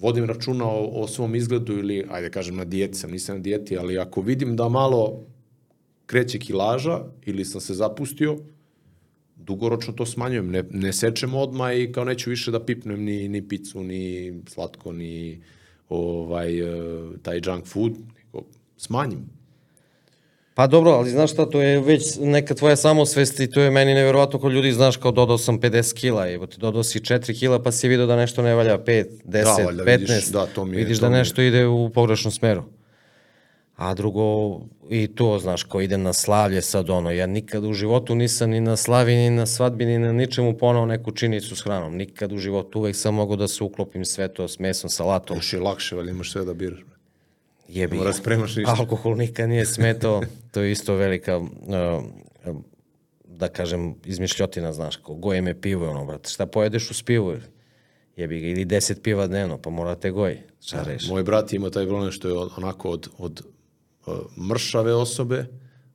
vodim 0.00 0.24
računa 0.24 0.66
o, 0.66 1.02
o 1.02 1.08
svom 1.08 1.34
izgledu 1.34 1.78
ili, 1.78 2.06
ajde 2.10 2.30
kažem, 2.30 2.56
na 2.56 2.64
dijeti 2.64 2.94
sam, 2.94 3.10
nisam 3.10 3.36
na 3.36 3.42
dijeti, 3.42 3.78
ali 3.78 3.98
ako 3.98 4.20
vidim 4.20 4.56
da 4.56 4.68
malo 4.68 5.20
kreće 6.12 6.38
kilaža 6.38 6.96
ili 7.24 7.44
sam 7.44 7.60
se 7.60 7.74
zapustio, 7.74 8.36
dugoročno 9.36 9.92
to 9.92 10.06
smanjujem. 10.06 10.50
Ne, 10.50 10.62
ne 10.70 10.92
sečem 10.92 11.34
odmah 11.34 11.72
i 11.74 11.92
kao 11.92 12.04
neću 12.04 12.30
više 12.30 12.50
da 12.50 12.60
pipnem 12.60 13.02
ni, 13.02 13.28
ni 13.28 13.42
picu, 13.42 13.82
ni 13.82 14.04
slatko, 14.46 14.92
ni 14.92 15.40
ovaj, 15.88 16.58
eh, 16.58 16.66
taj 17.22 17.40
junk 17.44 17.66
food, 17.66 17.92
nego 17.92 18.46
smanjim. 18.76 19.24
Pa 20.54 20.66
dobro, 20.66 20.90
ali 20.90 21.10
znaš 21.10 21.32
šta, 21.32 21.46
to 21.46 21.60
je 21.62 21.80
već 21.80 22.02
neka 22.18 22.54
tvoja 22.54 22.76
samosvest 22.76 23.40
i 23.40 23.50
to 23.50 23.60
je 23.60 23.70
meni 23.70 23.94
neverovatno 23.94 24.38
kod 24.38 24.52
ljudi, 24.52 24.72
znaš, 24.72 24.96
kao 24.96 25.12
dodao 25.12 25.38
sam 25.38 25.60
50 25.60 25.94
kila, 25.94 26.28
evo 26.30 26.46
ti 26.46 26.58
dodao 26.58 26.82
si 26.82 27.00
4 27.00 27.38
kila 27.38 27.62
pa 27.62 27.72
si 27.72 27.88
vidio 27.88 28.06
da 28.06 28.16
nešto 28.16 28.42
ne 28.42 28.54
valja 28.54 28.78
5, 28.78 29.04
10, 29.24 29.64
valjda 29.66 29.84
15, 29.84 29.98
vidiš, 30.00 30.26
da, 30.26 30.46
to 30.46 30.64
mi 30.64 30.72
je- 30.72 30.78
vidiš 30.78 30.98
to 30.98 31.02
da 31.02 31.08
mi 31.08 31.14
je. 31.14 31.18
nešto 31.18 31.42
ide 31.42 31.66
u 31.66 31.90
pogrešnom 31.90 32.32
smeru. 32.32 32.62
A 33.76 33.94
drugo, 33.94 34.60
i 34.92 35.08
to, 35.14 35.38
znaš, 35.38 35.62
ko 35.62 35.80
idem 35.80 36.02
na 36.02 36.12
slavlje 36.12 36.62
sad, 36.62 36.90
ono, 36.90 37.10
ja 37.10 37.26
nikad 37.26 37.64
u 37.64 37.72
životu 37.72 38.14
nisam 38.14 38.50
ni 38.50 38.60
na 38.60 38.76
slavi, 38.76 39.14
ni 39.14 39.30
na 39.30 39.46
svadbi, 39.46 39.86
ni 39.86 39.98
na 39.98 40.12
ničemu 40.12 40.58
ponao 40.58 40.86
neku 40.86 41.12
činicu 41.12 41.56
s 41.56 41.62
hranom. 41.64 41.96
Nikad 41.96 42.32
u 42.32 42.38
životu, 42.38 42.78
uvek 42.78 42.96
sam 42.96 43.14
mogao 43.14 43.36
da 43.36 43.48
se 43.48 43.64
uklopim 43.64 44.04
sve 44.04 44.28
to 44.34 44.48
s 44.48 44.58
mesom, 44.58 44.90
salatom. 44.90 45.36
Još 45.36 45.52
je 45.52 45.60
lakše, 45.60 45.96
valjda 45.96 46.10
imaš 46.10 46.32
sve 46.32 46.44
da 46.44 46.54
biraš. 46.54 46.80
Jebi. 47.68 47.96
Mora 47.96 48.12
spremaš 48.12 48.56
ništa. 48.56 48.74
Alkohol 48.78 49.16
nikad 49.16 49.48
nije 49.48 49.66
smetao, 49.66 50.22
to 50.50 50.60
je 50.60 50.72
isto 50.72 50.94
velika, 50.94 51.38
uh, 51.38 51.48
da 53.24 53.48
kažem, 53.48 53.94
izmišljotina, 54.04 54.72
znaš, 54.72 54.96
ko 54.96 55.14
goje 55.14 55.42
me 55.42 55.60
pivo, 55.60 55.90
ono, 55.90 56.04
brate, 56.04 56.30
šta 56.30 56.46
pojedeš 56.46 56.90
uz 56.90 57.02
pivo? 57.02 57.36
Jebi 58.16 58.40
ga, 58.40 58.46
ili 58.46 58.64
deset 58.64 59.02
piva 59.02 59.26
dnevno, 59.26 59.58
pa 59.58 59.70
mora 59.70 59.94
te 59.94 60.10
goji, 60.10 60.38
šta 60.60 60.82
reš? 60.82 61.08
Moj 61.08 61.22
brat 61.22 61.52
ima 61.52 61.70
taj 61.70 61.86
problem 61.86 62.10
što 62.10 62.28
je 62.28 62.34
onako 62.56 62.90
od, 62.90 63.08
od 63.18 63.42
mršave 64.48 64.94
osobe 64.94 65.46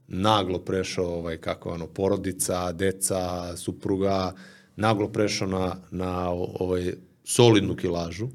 naglo 0.08 0.60
prešao, 0.60 1.06
ovaj, 1.06 1.38
kako 1.38 1.70
ono, 1.70 1.88
porodica, 1.88 2.72
deca, 2.72 3.58
supruga, 3.58 4.34
naglo 4.76 5.08
prešao 5.08 5.48
na, 5.48 5.76
na 5.92 6.30
ovaj, 6.32 6.94
solidnu 7.24 7.76
kilažu. 7.76 8.28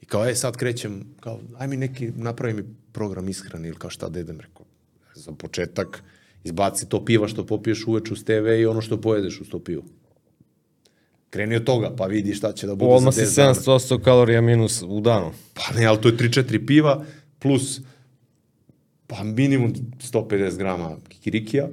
I 0.00 0.06
kao, 0.06 0.26
e, 0.26 0.34
sad 0.34 0.56
krećem, 0.56 1.04
kao, 1.20 1.40
aj 1.58 1.68
mi 1.68 1.76
neki, 1.76 2.12
napravi 2.16 2.54
mi 2.54 2.64
program 2.92 3.28
ishrane 3.28 3.68
ili 3.68 3.76
kao 3.76 3.90
šta 3.90 4.08
da 4.08 4.18
jedem, 4.18 4.40
rekao, 4.40 4.66
za 5.14 5.32
početak, 5.32 6.02
izbaci 6.44 6.88
to 6.88 7.04
piva 7.04 7.28
što 7.28 7.46
popiješ 7.46 7.86
uveč 7.86 8.10
uz 8.10 8.24
TV 8.24 8.60
i 8.60 8.66
ono 8.66 8.80
što 8.80 9.00
pojedeš 9.00 9.40
uz 9.40 9.48
to 9.48 9.58
pivo. 9.58 9.82
Kreni 11.30 11.56
od 11.56 11.64
toga, 11.64 11.90
pa 11.96 12.06
vidi 12.06 12.34
šta 12.34 12.52
će 12.52 12.66
da 12.66 12.74
bude 12.74 12.94
Odmah 12.94 13.14
za 13.14 13.26
si 13.26 13.26
10 13.26 13.36
dana. 13.36 13.54
700 13.54 14.02
kalorija 14.02 14.40
minus 14.40 14.82
u 14.82 15.00
danu. 15.00 15.32
Pa 15.54 15.78
ne, 15.78 15.86
ali 15.86 16.00
to 16.00 16.08
je 16.08 16.16
3-4 16.16 16.66
piva 16.66 17.04
plus 17.38 17.80
pa 19.16 19.24
minimum 19.24 19.72
150 20.12 20.56
grama 20.56 20.96
kikirikija, 21.08 21.68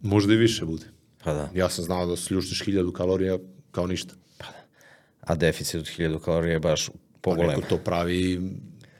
možda 0.00 0.34
i 0.34 0.36
više 0.36 0.64
bude. 0.64 0.84
Pa 1.24 1.32
da. 1.32 1.50
Ja 1.54 1.68
sam 1.68 1.84
znao 1.84 2.06
da 2.06 2.16
sljuštiš 2.16 2.62
1000 2.62 2.92
kalorija 2.92 3.38
kao 3.70 3.86
ništa. 3.86 4.14
A 5.20 5.34
deficit 5.34 5.74
od 5.74 5.86
1000 5.98 6.20
kalorija 6.20 6.52
je 6.52 6.60
baš 6.60 6.86
Pa 6.86 6.92
pogolem. 7.20 7.48
neko 7.48 7.68
to 7.68 7.78
pravi 7.78 8.40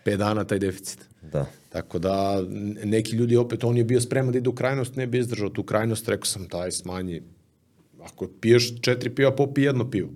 5 0.05 0.16
dana 0.16 0.45
taj 0.45 0.59
deficit. 0.59 0.99
Da. 1.32 1.47
Tako 1.68 1.99
da 1.99 2.43
neki 2.85 3.16
ljudi 3.16 3.37
opet, 3.37 3.64
on 3.64 3.76
je 3.76 3.85
bio 3.85 4.01
spreman 4.01 4.32
da 4.32 4.39
ide 4.39 4.49
u 4.49 4.55
krajnost, 4.55 4.97
ne 4.97 5.07
bi 5.07 5.18
izdržao 5.18 5.49
tu 5.49 5.62
krajnost, 5.62 6.09
rekao 6.09 6.24
sam 6.24 6.49
taj 6.49 6.72
smanji. 6.72 7.22
Ako 8.03 8.28
piješ 8.41 8.80
četiri 8.80 9.14
piva, 9.14 9.37
popij 9.37 9.64
jedno 9.64 9.91
pivo. 9.91 10.09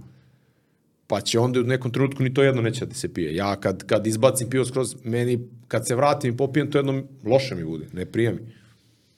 Pa 1.09 1.21
će 1.21 1.39
onda 1.39 1.61
u 1.61 1.63
nekom 1.63 1.93
trenutku 1.93 2.23
ni 2.23 2.35
to 2.35 2.43
jedno 2.43 2.63
neće 2.63 2.87
da 2.87 2.95
se 2.95 3.09
pije. 3.15 3.35
Ja 3.35 3.57
kad, 3.57 3.87
kad 3.87 4.07
izbacim 4.07 4.51
pivo 4.51 4.65
skroz, 4.65 4.97
meni 5.05 5.49
kad 5.69 5.87
se 5.87 5.97
vratim 5.97 6.35
i 6.35 6.37
popijem 6.37 6.71
to 6.71 6.79
jedno, 6.79 7.03
loše 7.25 7.55
mi 7.55 7.65
bude, 7.65 7.87
ne 7.93 8.07
prija 8.07 8.33
mi. 8.33 8.39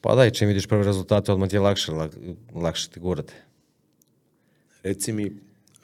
Pa 0.00 0.14
da, 0.14 0.26
i 0.26 0.30
čim 0.30 0.48
vidiš 0.48 0.66
prve 0.66 0.84
rezultate, 0.84 1.32
odmah 1.32 1.48
ti 1.48 1.56
je 1.56 1.60
lakše, 1.60 1.92
lak, 1.92 2.16
lakše 2.54 2.90
ti 2.90 3.00
gurate. 3.00 3.34
Reci 4.82 5.12
mi, 5.12 5.26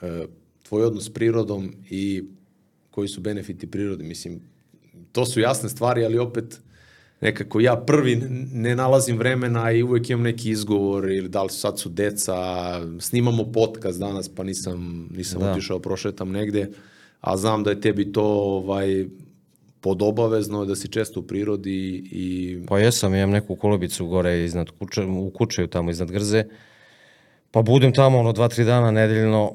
e, 0.03 0.27
tvoj 0.63 0.85
odnos 0.85 1.05
s 1.05 1.13
prirodom 1.13 1.75
i 1.91 2.25
koji 2.91 3.09
su 3.09 3.21
benefiti 3.21 3.71
prirode, 3.71 4.05
mislim, 4.05 4.41
to 5.13 5.27
su 5.27 5.41
jasne 5.41 5.69
stvari, 5.69 6.05
ali 6.05 6.19
opet 6.19 6.61
nekako 7.21 7.61
ja 7.61 7.77
prvi 7.77 8.17
ne 8.53 8.77
nalazim 8.77 9.19
vremena 9.19 9.73
i 9.73 9.83
uvek 9.83 10.11
imam 10.11 10.23
neki 10.23 10.51
izgovor 10.51 11.11
ili 11.11 11.29
da 11.29 11.43
li 11.43 11.51
su 11.51 11.59
sad 11.59 11.79
su 11.79 11.89
deca, 11.89 12.35
snimamo 13.01 13.53
podcast 13.53 13.99
danas 14.01 14.29
pa 14.29 14.43
nisam, 14.43 15.09
nisam 15.17 15.41
Da. 15.41 15.53
otišao, 15.53 15.79
prošetam 15.79 16.33
negde, 16.33 16.71
a 17.21 17.37
znam 17.37 17.65
da 17.65 17.71
je 17.71 17.81
tebi 17.81 18.13
to 18.13 18.25
ovaj, 18.25 19.07
podobavezno, 19.81 20.65
da 20.65 20.77
si 20.77 20.89
često 20.89 21.21
u 21.21 21.23
prirodi 21.23 22.09
i 22.13 22.59
Pa 22.69 22.79
jesam, 22.79 23.15
imam 23.15 23.31
neku 23.31 23.57
kolobicu 23.57 24.07
gore 24.07 24.45
iznad 24.45 24.71
kuće, 24.79 25.03
u 25.03 25.31
kućeju 25.31 25.67
tamo 25.67 25.91
iznad 25.91 26.11
Grze. 26.11 26.45
Pa 27.51 27.63
budem 27.63 27.93
tamo 27.93 28.19
ono 28.19 28.33
dva, 28.33 28.49
tri 28.49 28.65
dana 28.65 28.91
nedeljno 28.91 29.53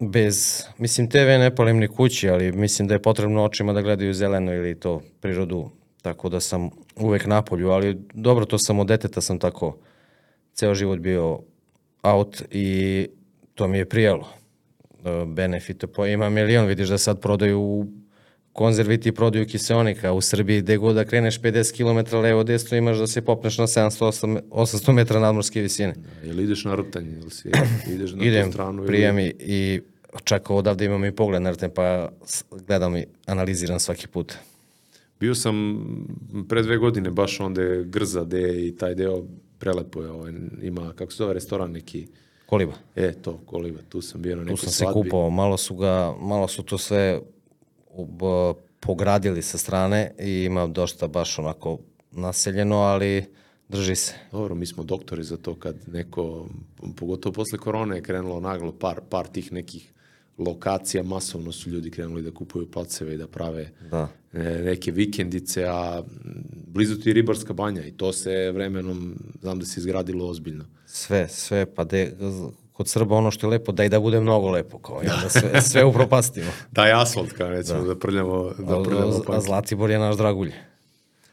bez, 0.00 0.64
mislim 0.78 1.10
TV 1.10 1.38
ne 1.38 1.54
palim 1.54 1.78
ni 1.78 1.88
kući, 1.88 2.28
ali 2.28 2.52
mislim 2.52 2.88
da 2.88 2.94
je 2.94 3.02
potrebno 3.02 3.44
očima 3.44 3.72
da 3.72 3.82
gledaju 3.82 4.14
zeleno 4.14 4.54
ili 4.54 4.80
to 4.80 5.00
prirodu, 5.20 5.70
tako 6.04 6.28
da 6.28 6.40
sam 6.40 6.70
uvek 6.96 7.26
na 7.26 7.42
polju, 7.42 7.70
ali 7.70 7.98
dobro, 8.14 8.44
to 8.44 8.58
sam 8.58 8.78
od 8.78 8.86
deteta 8.86 9.20
sam 9.20 9.38
tako 9.38 9.76
ceo 10.54 10.74
život 10.74 10.98
bio 10.98 11.40
out 12.02 12.42
i 12.50 13.08
to 13.54 13.68
mi 13.68 13.78
je 13.78 13.84
prijelo. 13.86 14.28
E, 15.04 15.24
Benefite, 15.26 15.86
pa 15.86 16.06
ima 16.06 16.30
milion, 16.30 16.66
vidiš 16.66 16.88
da 16.88 16.98
sad 16.98 17.20
prodaju 17.20 17.86
konzerviti 18.52 19.12
prodaju 19.12 19.46
kiseonika 19.46 20.12
u 20.12 20.20
Srbiji, 20.20 20.60
gde 20.60 20.76
god 20.76 20.94
da 20.94 21.04
kreneš 21.04 21.40
50 21.40 21.72
km 22.04 22.16
levo 22.16 22.44
desno 22.44 22.76
imaš 22.76 22.96
da 22.96 23.06
se 23.06 23.22
popneš 23.22 23.58
na 23.58 23.66
700 23.66 24.40
800 24.50 24.92
metra 24.92 25.20
nadmorske 25.20 25.60
visine. 25.60 25.94
ili 26.22 26.42
ideš 26.44 26.64
na 26.64 26.74
rtanje, 26.74 27.10
ili 27.12 27.30
si 27.30 27.48
ideš 27.94 28.12
na 28.12 28.24
Idem, 28.24 28.46
tu 28.46 28.52
stranu. 28.52 28.78
ili- 28.78 28.86
prijem 28.86 29.18
i, 29.18 29.34
i 29.38 29.80
čak 30.24 30.50
odavde 30.50 30.84
imam 30.84 31.04
i 31.04 31.12
pogled 31.12 31.42
na 31.42 31.50
rten, 31.50 31.70
pa 31.70 32.08
gledam 32.66 32.96
i 32.96 33.06
analiziram 33.26 33.80
svaki 33.80 34.06
put. 34.08 34.34
Bio 35.24 35.34
sam 35.34 35.84
pre 36.48 36.62
dve 36.62 36.76
godine 36.76 37.10
baš 37.10 37.40
onda 37.40 37.62
je 37.62 37.84
Grza 37.84 38.24
gde 38.24 38.66
i 38.66 38.76
taj 38.76 38.94
deo 38.94 39.24
prelepo 39.58 40.02
je, 40.02 40.10
ovaj, 40.10 40.32
ima, 40.62 40.92
kako 40.92 41.12
se 41.12 41.16
zove, 41.16 41.34
restoran 41.34 41.70
neki, 41.72 42.06
Koliba. 42.46 42.72
e, 42.96 43.12
to, 43.14 43.38
Koliva, 43.38 43.80
tu 43.88 44.00
sam 44.02 44.22
bio 44.22 44.36
na 44.36 44.42
Tu 44.42 44.46
nekoj 44.46 44.56
sam 44.58 44.68
se 44.68 44.76
svadbi. 44.76 44.94
kupao, 45.02 45.30
malo 45.30 45.56
su 45.56 45.76
ga, 45.76 46.14
malo 46.20 46.48
su 46.48 46.62
to 46.62 46.78
sve 46.78 47.20
ob- 47.90 48.54
pogradili 48.80 49.42
sa 49.42 49.58
strane 49.58 50.10
i 50.20 50.42
ima 50.42 50.66
dosta 50.66 51.08
baš 51.08 51.38
onako 51.38 51.78
naseljeno, 52.12 52.76
ali 52.76 53.24
drži 53.68 53.96
se. 53.96 54.14
Dobro, 54.32 54.54
mi 54.54 54.66
smo 54.66 54.82
doktori 54.84 55.24
za 55.24 55.36
to 55.36 55.54
kad 55.54 55.76
neko, 55.86 56.46
pogotovo 56.96 57.32
posle 57.32 57.58
korone 57.58 57.96
je 57.96 58.02
krenulo 58.02 58.40
naglo 58.40 58.72
par, 58.72 59.00
par 59.10 59.26
tih 59.26 59.52
nekih 59.52 59.92
lokacija, 60.38 61.02
masovno 61.02 61.52
su 61.52 61.70
ljudi 61.70 61.90
krenuli 61.90 62.22
da 62.22 62.30
kupuju 62.30 62.70
placeve 62.70 63.14
i 63.14 63.18
da 63.18 63.26
prave 63.26 63.70
Da. 63.90 64.08
e, 64.32 64.38
neke 64.64 64.90
vikendice, 64.90 65.64
a 65.64 66.02
blizu 66.66 67.00
ti 67.00 67.08
je 67.08 67.14
ribarska 67.14 67.52
banja 67.52 67.86
i 67.86 67.90
to 67.90 68.12
se 68.12 68.52
vremenom, 68.52 69.14
znam 69.40 69.58
da 69.58 69.66
se 69.66 69.80
izgradilo 69.80 70.28
ozbiljno. 70.28 70.64
Sve, 70.86 71.28
sve, 71.28 71.66
pa 71.74 71.84
de, 71.84 72.16
kod 72.72 72.88
Srba 72.88 73.14
ono 73.16 73.30
što 73.30 73.46
je 73.46 73.50
lepo, 73.50 73.72
da 73.72 73.84
i 73.84 73.88
da 73.88 74.00
bude 74.00 74.20
mnogo 74.20 74.50
lepo, 74.50 74.78
kao 74.78 75.02
i 75.04 75.06
onda 75.08 75.28
sve, 75.28 75.62
sve 75.62 75.84
upropastimo. 75.84 76.50
Daj 76.72 76.92
asfalt, 76.92 77.32
kao 77.32 77.48
recimo, 77.48 77.84
da, 77.84 77.96
prljamo, 77.98 78.50
da 78.58 78.82
prljamo 78.82 79.06
a, 79.06 79.18
a 79.18 79.22
panke. 79.26 79.40
Zlatibor 79.46 79.90
je 79.90 79.98
naš 79.98 80.16
dragulj. 80.16 80.52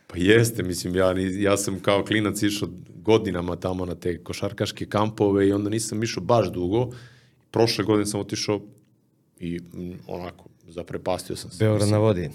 Pa 0.08 0.18
jeste, 0.18 0.64
mislim, 0.64 0.96
ja, 0.96 1.14
ja 1.40 1.58
sam 1.58 1.80
kao 1.80 2.04
klinac 2.06 2.42
išao 2.44 2.70
godinama 2.96 3.56
tamo 3.56 3.86
na 3.86 3.96
te 3.96 4.24
košarkaške 4.24 4.86
kampove 4.86 5.48
i 5.48 5.54
onda 5.54 5.70
nisam 5.70 6.04
išao 6.04 6.24
baš 6.24 6.52
dugo. 6.52 6.90
Prošle 7.52 7.84
godine 7.84 8.06
sam 8.06 8.20
otišao 8.20 8.62
i 9.42 9.60
mm, 9.74 9.94
onako, 10.08 10.50
zaprepastio 10.68 11.36
sam 11.36 11.52
se. 11.52 11.66
Beograd 11.66 11.90
na 11.90 11.98
vodi. 11.98 12.30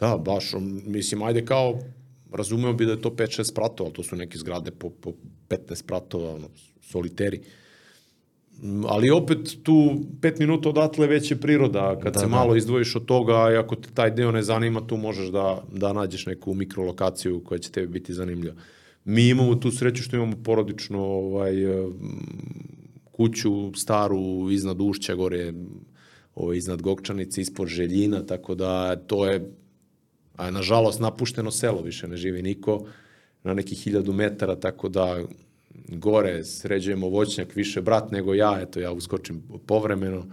Da, 0.00 0.16
baš, 0.16 0.52
mislim, 0.86 1.22
ajde 1.22 1.44
kao, 1.44 1.78
razumeo 2.32 2.72
bi 2.72 2.86
da 2.86 2.92
je 2.92 3.00
to 3.00 3.10
5-6 3.10 3.44
spratova, 3.44 3.86
ali 3.88 3.94
to 3.94 4.02
su 4.02 4.16
neke 4.16 4.38
zgrade 4.38 4.70
po, 4.70 4.90
po 4.90 5.12
15 5.48 5.74
spratova, 5.74 6.34
ono, 6.34 6.48
soliteri. 6.80 7.40
Mm, 8.62 8.84
Ali 8.84 9.10
opet 9.10 9.38
tu 9.62 9.96
pet 10.20 10.38
minuta 10.38 10.68
odatle 10.68 11.06
već 11.06 11.30
je 11.30 11.40
priroda, 11.40 11.98
kad 12.02 12.14
da, 12.14 12.20
se 12.20 12.26
malo 12.26 12.56
izdvojiš 12.56 12.96
od 12.96 13.04
toga 13.04 13.52
i 13.52 13.56
ako 13.56 13.76
te 13.76 13.88
taj 13.94 14.10
deo 14.10 14.32
ne 14.32 14.42
zanima, 14.42 14.86
tu 14.86 14.96
možeš 14.96 15.28
da, 15.28 15.64
da 15.72 15.92
nađeš 15.92 16.26
neku 16.26 16.54
mikrolokaciju 16.54 17.40
koja 17.44 17.58
će 17.58 17.70
tebi 17.70 17.86
biti 17.86 18.14
zanimljiva. 18.14 18.54
Mi 19.04 19.28
imamo 19.28 19.54
tu 19.54 19.70
sreću 19.70 20.02
što 20.02 20.16
imamo 20.16 20.36
porodično 20.44 21.04
ovaj, 21.04 21.54
mm, 21.54 21.90
kuću 23.12 23.72
staru 23.76 24.50
iznad 24.50 24.80
Ušća 24.80 25.14
gore, 25.14 25.52
ovaj, 26.42 26.56
iznad 26.56 26.82
Gokčanice, 26.82 27.40
ispod 27.40 27.68
Željina, 27.68 28.26
tako 28.26 28.54
da 28.54 28.96
to 28.96 29.26
je 29.26 29.50
a 30.40 30.50
nažalost 30.50 31.00
napušteno 31.00 31.50
selo, 31.50 31.82
više 31.82 32.08
ne 32.08 32.16
živi 32.16 32.42
niko, 32.42 32.86
na 33.42 33.54
nekih 33.54 33.78
hiljadu 33.78 34.12
metara, 34.12 34.56
tako 34.56 34.88
da 34.88 35.22
gore 35.88 36.44
sređujemo 36.44 37.08
voćnjak, 37.08 37.56
više 37.56 37.80
brat 37.80 38.10
nego 38.10 38.34
ja, 38.34 38.58
eto 38.60 38.80
ja 38.80 38.92
uskočim 38.92 39.42
povremeno, 39.66 40.26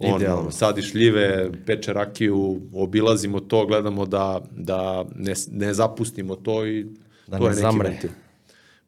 Idealno. 0.00 0.40
Ono, 0.40 0.50
sadiš 0.50 0.90
šljive, 0.90 1.50
peče 1.66 1.92
rakiju, 1.92 2.60
obilazimo 2.72 3.40
to, 3.40 3.66
gledamo 3.66 4.06
da, 4.06 4.40
da 4.50 5.04
ne, 5.14 5.34
ne 5.50 5.74
zapustimo 5.74 6.36
to 6.36 6.66
i 6.66 6.86
Da 7.26 7.38
to 7.38 7.44
ne 7.44 7.50
je 7.50 7.50
neki 7.50 7.60
zamre. 7.60 7.88
ventil. 7.88 8.10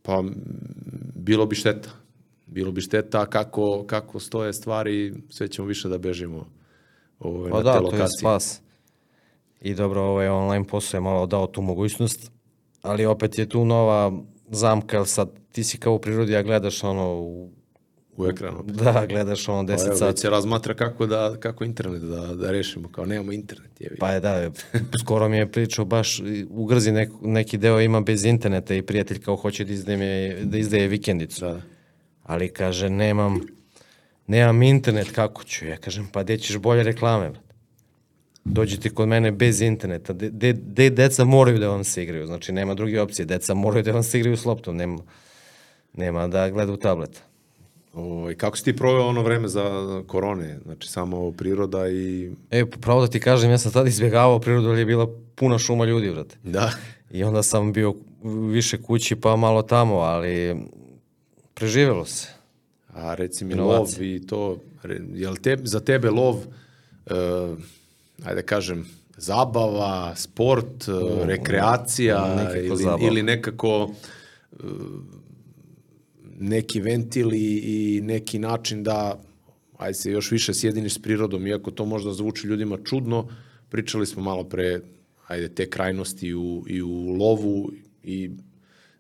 Pa 0.02 0.24
bilo 1.14 1.46
bi 1.46 1.57
šteta. 1.57 1.90
Bilo 2.47 2.72
bi 2.72 2.80
šteta 2.80 3.26
kako, 3.26 3.84
kako 3.86 4.20
stoje 4.20 4.53
stvari, 4.53 5.14
sve 5.30 5.49
ćemo 5.49 5.68
više 5.68 5.88
da 5.88 5.99
bežimo 5.99 6.47
ovaj, 7.18 7.51
Pa 7.51 7.57
na 7.57 7.62
da, 7.62 7.72
te 7.72 7.78
to 7.78 7.84
je 7.84 7.84
lokacije. 7.84 8.18
spas. 8.20 8.61
I 9.61 9.74
dobro, 9.74 10.03
ovaj 10.03 10.28
online 10.28 10.64
posao 10.64 10.99
je 10.99 11.03
malo 11.03 11.26
dao 11.26 11.47
tu 11.47 11.62
mogućnost, 11.62 12.30
ali 12.82 13.07
opet 13.07 13.38
je 13.38 13.49
tu 13.49 13.64
nova 13.64 14.12
zamka, 14.49 14.97
jer 14.97 15.07
sad 15.07 15.30
ti 15.53 15.64
si 15.64 15.78
kao 15.78 15.94
u 15.94 15.99
prirodi, 15.99 16.36
a 16.36 16.42
gledaš 16.42 16.84
ono, 16.84 17.14
u, 17.14 17.51
u 18.16 18.26
ekranu. 18.26 18.62
da, 18.62 19.07
gledaš 19.09 19.49
ono 19.49 19.66
Pa 19.66 19.72
10 19.72 19.80
evo, 19.80 19.90
već 19.90 19.99
sati. 19.99 20.20
se 20.20 20.30
razmatra 20.30 20.74
kako, 20.74 21.07
da, 21.07 21.36
kako 21.40 21.64
internet 21.64 22.03
da, 22.03 22.34
da 22.34 22.51
rešimo, 22.51 22.88
kao 22.88 23.07
nemamo 23.07 23.32
internet. 23.32 23.80
Jevi. 23.80 23.97
Pa 23.99 24.11
je 24.11 24.20
da, 24.20 24.51
skoro 25.03 25.28
mi 25.28 25.36
je 25.36 25.53
pričao 25.53 25.84
baš 25.84 26.22
u 26.51 26.64
Grzi 26.64 26.92
nek, 26.92 27.11
neki 27.22 27.59
deo 27.59 27.80
ima 27.80 28.01
bez 28.01 28.24
interneta 28.24 28.74
i 28.74 28.82
prijatelj 28.82 29.20
kao 29.20 29.36
hoće 29.36 29.64
da 29.64 29.72
izdaje, 29.72 30.44
da 30.44 30.59
izdaje 30.59 30.88
vikendicu. 30.88 31.40
Da, 31.44 31.53
da. 31.53 31.61
Ali 32.27 32.49
kaže, 32.53 32.91
nemam, 32.91 33.41
nemam 34.27 34.62
internet, 34.62 35.11
kako 35.11 35.45
ću? 35.45 35.66
Ja 35.66 35.77
kažem, 35.77 36.09
pa 36.12 36.22
gde 36.22 36.39
ćeš 36.39 36.59
bolje 36.59 36.83
reklame? 36.83 37.31
brate? 37.31 37.47
Dođite 38.45 38.91
kod 38.91 39.09
mene 39.09 39.33
bez 39.33 39.61
interneta, 39.61 40.12
de, 40.12 40.31
de, 40.31 40.53
de 40.53 40.91
deca 40.91 41.24
moraju 41.24 41.59
da 41.59 41.68
vam 41.68 41.85
se 41.85 42.03
igraju, 42.03 42.27
znači 42.27 42.53
nema 42.53 42.74
druge 42.74 43.01
opcije, 43.01 43.27
deca 43.27 43.55
moraju 43.55 43.83
da 43.83 43.93
vam 43.93 44.03
se 44.03 44.18
igraju 44.18 44.37
s 44.37 44.45
loptom, 44.45 44.77
nema, 44.77 44.99
nema 45.93 46.29
da 46.29 46.51
gledaju 46.51 46.77
tablet. 46.77 47.22
Ovaj, 47.95 48.35
kako 48.35 48.57
si 48.57 48.64
ti 48.64 48.77
proveo 48.77 49.07
ono 49.07 49.22
vreme 49.22 49.49
za 49.49 49.64
korone? 50.07 50.59
Znači, 50.64 50.89
samo 50.89 51.33
priroda 51.33 51.89
i... 51.89 52.31
E, 52.51 52.66
pravo 52.66 53.01
da 53.01 53.07
ti 53.07 53.20
kažem, 53.20 53.51
ja 53.51 53.59
sam 53.59 53.72
tada 53.72 53.89
izbjegavao 53.89 54.41
prirodu, 54.41 54.68
ali 54.68 54.79
je 54.79 54.87
bila 54.87 55.09
puna 55.35 55.59
šuma 55.59 55.85
ljudi, 55.85 56.11
brate. 56.11 56.37
Da. 56.43 56.70
I 57.11 57.24
onda 57.24 57.43
sam 57.43 57.72
bio 57.72 57.95
više 58.51 58.83
kući, 58.83 59.16
pa 59.16 59.37
malo 59.37 59.62
tamo, 59.62 59.97
ali 59.97 60.57
preživelo 61.57 62.04
se. 62.04 62.28
A 62.88 63.14
reci 63.14 63.44
mi 63.44 63.54
Inovacije. 63.54 63.98
lov 63.98 64.16
i 64.16 64.26
to, 64.26 64.59
re- 64.82 65.00
jel 65.14 65.36
te, 65.36 65.57
za 65.64 65.80
tebe 65.80 66.11
lov, 66.11 66.34
uh, 66.36 67.59
ajde 68.24 68.42
da 68.42 68.46
kažem, 68.46 68.86
zabava, 69.16 70.16
sport, 70.16 70.88
uh, 70.88 71.24
rekreacija 71.24 72.48
ili, 72.57 72.76
zabava. 72.76 73.07
ili 73.07 73.22
nekako 73.22 73.84
uh, 73.84 74.61
neki 76.38 76.80
ventil 76.80 77.32
i, 77.34 77.62
i 77.64 78.00
neki 78.00 78.38
način 78.38 78.82
da 78.82 79.20
ajde 79.78 79.94
se 79.94 80.11
još 80.11 80.30
više 80.30 80.54
sjediniš 80.54 80.94
s 80.94 81.02
prirodom, 81.02 81.46
iako 81.46 81.70
to 81.70 81.84
možda 81.84 82.12
zvuči 82.12 82.46
ljudima 82.46 82.78
čudno, 82.84 83.28
pričali 83.68 84.07
smo 84.07 84.22
malo 84.22 84.44
pre 84.44 84.80
ajde, 85.26 85.48
te 85.48 85.70
krajnosti 85.70 86.34
u, 86.34 86.64
i 86.68 86.82
u 86.82 87.09
lovu 87.09 87.70
i 88.02 88.30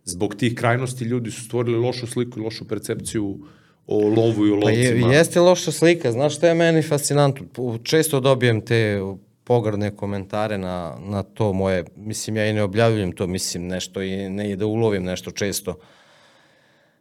zbog 0.06 0.34
tih 0.34 0.54
krajnosti 0.54 1.04
ljudi 1.04 1.30
su 1.30 1.44
stvorili 1.44 1.78
lošu 1.78 2.06
sliku 2.06 2.40
i 2.40 2.42
lošu 2.42 2.64
percepciju 2.64 3.38
o 3.86 4.08
lovu 4.08 4.46
i 4.46 4.50
o 4.50 4.60
Pa 4.60 4.70
je, 4.70 4.90
lovcima. 4.90 5.12
jeste 5.12 5.40
loša 5.40 5.72
slika, 5.72 6.12
znaš 6.12 6.36
šta 6.36 6.48
je 6.48 6.54
meni 6.54 6.82
fascinantno? 6.82 7.46
Često 7.82 8.20
dobijem 8.20 8.60
te 8.60 9.00
pogrdne 9.44 9.96
komentare 9.96 10.58
na, 10.58 10.96
na 11.00 11.22
to 11.22 11.52
moje, 11.52 11.84
mislim 11.96 12.36
ja 12.36 12.46
i 12.46 12.52
ne 12.52 12.62
objavljujem 12.62 13.12
to, 13.12 13.26
mislim 13.26 13.66
nešto 13.66 14.02
i 14.02 14.28
ne 14.28 14.50
i 14.50 14.56
da 14.56 14.66
ulovim 14.66 15.04
nešto 15.04 15.30
često, 15.30 15.74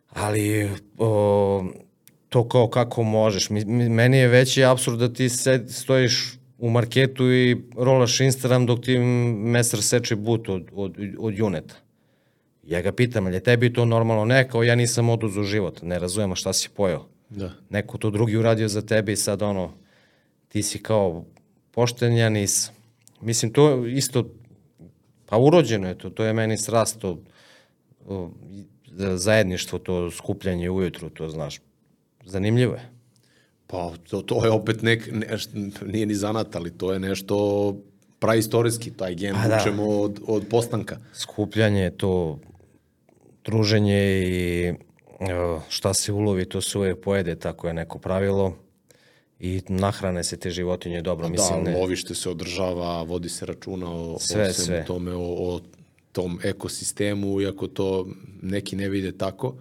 ali 0.10 0.70
o, 0.97 1.66
to 2.30 2.47
kao 2.49 2.68
kako 2.68 3.03
možeš, 3.03 3.49
mi- 3.49 3.66
meni 3.89 4.18
je 4.18 4.28
veći 4.28 4.64
absurd 4.64 4.99
da 4.99 5.14
ti 5.14 5.30
sed, 5.30 5.70
stojiš 5.70 6.34
u 6.58 6.70
marketu 6.70 7.32
i 7.32 7.58
rolaš 7.78 8.20
Instagram 8.20 8.66
dok 8.66 8.82
ti 8.82 8.97
mesar 8.97 9.82
seče 9.82 10.16
but 10.16 10.49
od, 10.49 10.68
od, 10.74 10.97
od 11.20 11.38
juneta. 11.38 11.76
Ja 12.66 12.82
ga 12.82 12.91
pitam, 12.91 13.26
ali 13.26 13.36
je 13.36 13.39
tebi 13.41 13.74
to 13.74 13.86
normalno? 13.86 14.26
Ne, 14.26 14.49
kao 14.49 14.63
ja 14.63 14.76
nisam 14.76 15.09
oduzo 15.09 15.43
život, 15.43 15.82
ne 15.82 15.99
razumem 15.99 16.32
a 16.32 16.36
šta 16.36 16.53
si 16.53 16.70
pojao 16.70 17.05
Da. 17.30 17.51
neko 17.70 17.97
to 17.97 18.09
drugi 18.09 18.38
uradio 18.38 18.68
za 18.68 18.82
tebe 18.82 19.11
i 19.11 19.18
sad 19.18 19.41
ono, 19.41 19.74
ti 20.47 20.63
si 20.63 20.80
kao 20.80 21.26
pošten, 21.72 22.13
ja 22.13 22.30
nisam. 22.30 22.74
Mislim, 23.22 23.53
to 23.53 23.86
isto, 23.86 24.30
pa 25.26 25.38
urođeno 25.38 25.88
je 25.88 25.97
to, 25.97 26.09
to 26.09 26.24
je 26.24 26.34
meni 26.34 26.57
srast, 26.57 26.99
to 26.99 27.20
o, 28.07 28.30
i- 28.49 28.63
zajedništvo, 29.09 29.80
to 29.80 30.11
skupljanje 30.11 30.70
ujutru, 30.70 31.09
to 31.09 31.30
znaš, 31.30 31.59
zanimljivo 32.26 32.74
je. 32.74 32.89
Pa 33.68 33.91
to, 34.01 34.22
to 34.22 34.45
je 34.45 34.51
opet 34.51 34.82
nek, 34.82 35.09
neš, 35.11 35.47
nije 35.86 36.05
ni 36.05 36.16
zanat, 36.16 36.55
ali 36.55 36.72
to 36.72 36.93
je 36.93 36.99
nešto 36.99 37.76
praistorijski, 38.20 38.91
taj 38.91 39.16
gen 39.16 39.36
Pa 39.36 39.47
da. 39.47 39.57
učemo 39.57 39.88
od, 39.89 40.20
od 40.28 40.45
postanka. 40.49 40.97
Skupljanje, 41.13 41.89
to 41.89 42.39
druženje 43.46 44.22
i 44.28 44.74
o, 45.20 45.62
šta 45.70 45.93
se 45.93 46.12
ulovi, 46.12 46.46
to 46.46 46.62
se 46.62 46.78
uvek 46.78 47.00
pojede, 47.02 47.36
tako 47.36 47.68
je 47.68 47.74
neko 47.74 48.00
pravilo. 48.00 48.56
I 49.39 49.62
nahrane 49.70 50.24
se 50.24 50.38
te 50.38 50.52
životinje 50.52 51.02
dobro, 51.02 51.30
mislim, 51.30 51.64
da, 51.64 51.72
ne. 51.72 51.78
lovište 51.78 52.16
se 52.16 52.30
održava, 52.30 53.04
vodi 53.04 53.30
se 53.30 53.46
računa 53.46 53.91
o, 53.91 54.20
Sve, 54.20 54.50
o 54.50 54.54
sve. 54.54 54.86
tome, 54.86 55.14
o, 55.14 55.20
o 55.22 55.60
tom 56.12 56.39
ekosistemu, 56.43 57.41
iako 57.41 57.68
to 57.68 58.08
neki 58.41 58.76
ne 58.76 58.89
vide 58.89 59.12
tako, 59.18 59.56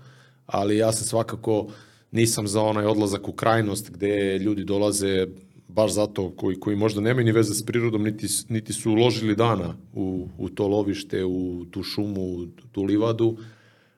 ali 0.47 0.77
ja 0.77 0.93
sam 0.93 1.07
svakako 1.07 1.67
nisam 2.13 2.49
za 2.49 2.63
onaj 2.63 2.87
odlazak 2.87 3.29
u 3.29 3.33
krajnost 3.33 3.91
gde 3.91 4.39
ljudi 4.39 4.65
dolaze 4.65 5.27
baš 5.69 5.93
zato 5.93 6.31
koji, 6.31 6.61
koji 6.61 6.77
možda 6.77 7.01
nemaju 7.01 7.25
ni 7.25 7.33
veze 7.33 7.55
s 7.55 7.67
prirodom, 7.67 8.03
niti, 8.03 8.27
niti 8.49 8.73
su 8.73 8.91
uložili 8.91 9.37
dana 9.37 9.77
u, 9.95 10.29
u 10.39 10.49
to 10.49 10.69
lovište, 10.69 11.25
u 11.25 11.65
tu 11.71 11.83
šumu, 11.83 12.21
u 12.23 12.47
tu 12.73 12.83
livadu, 12.83 13.37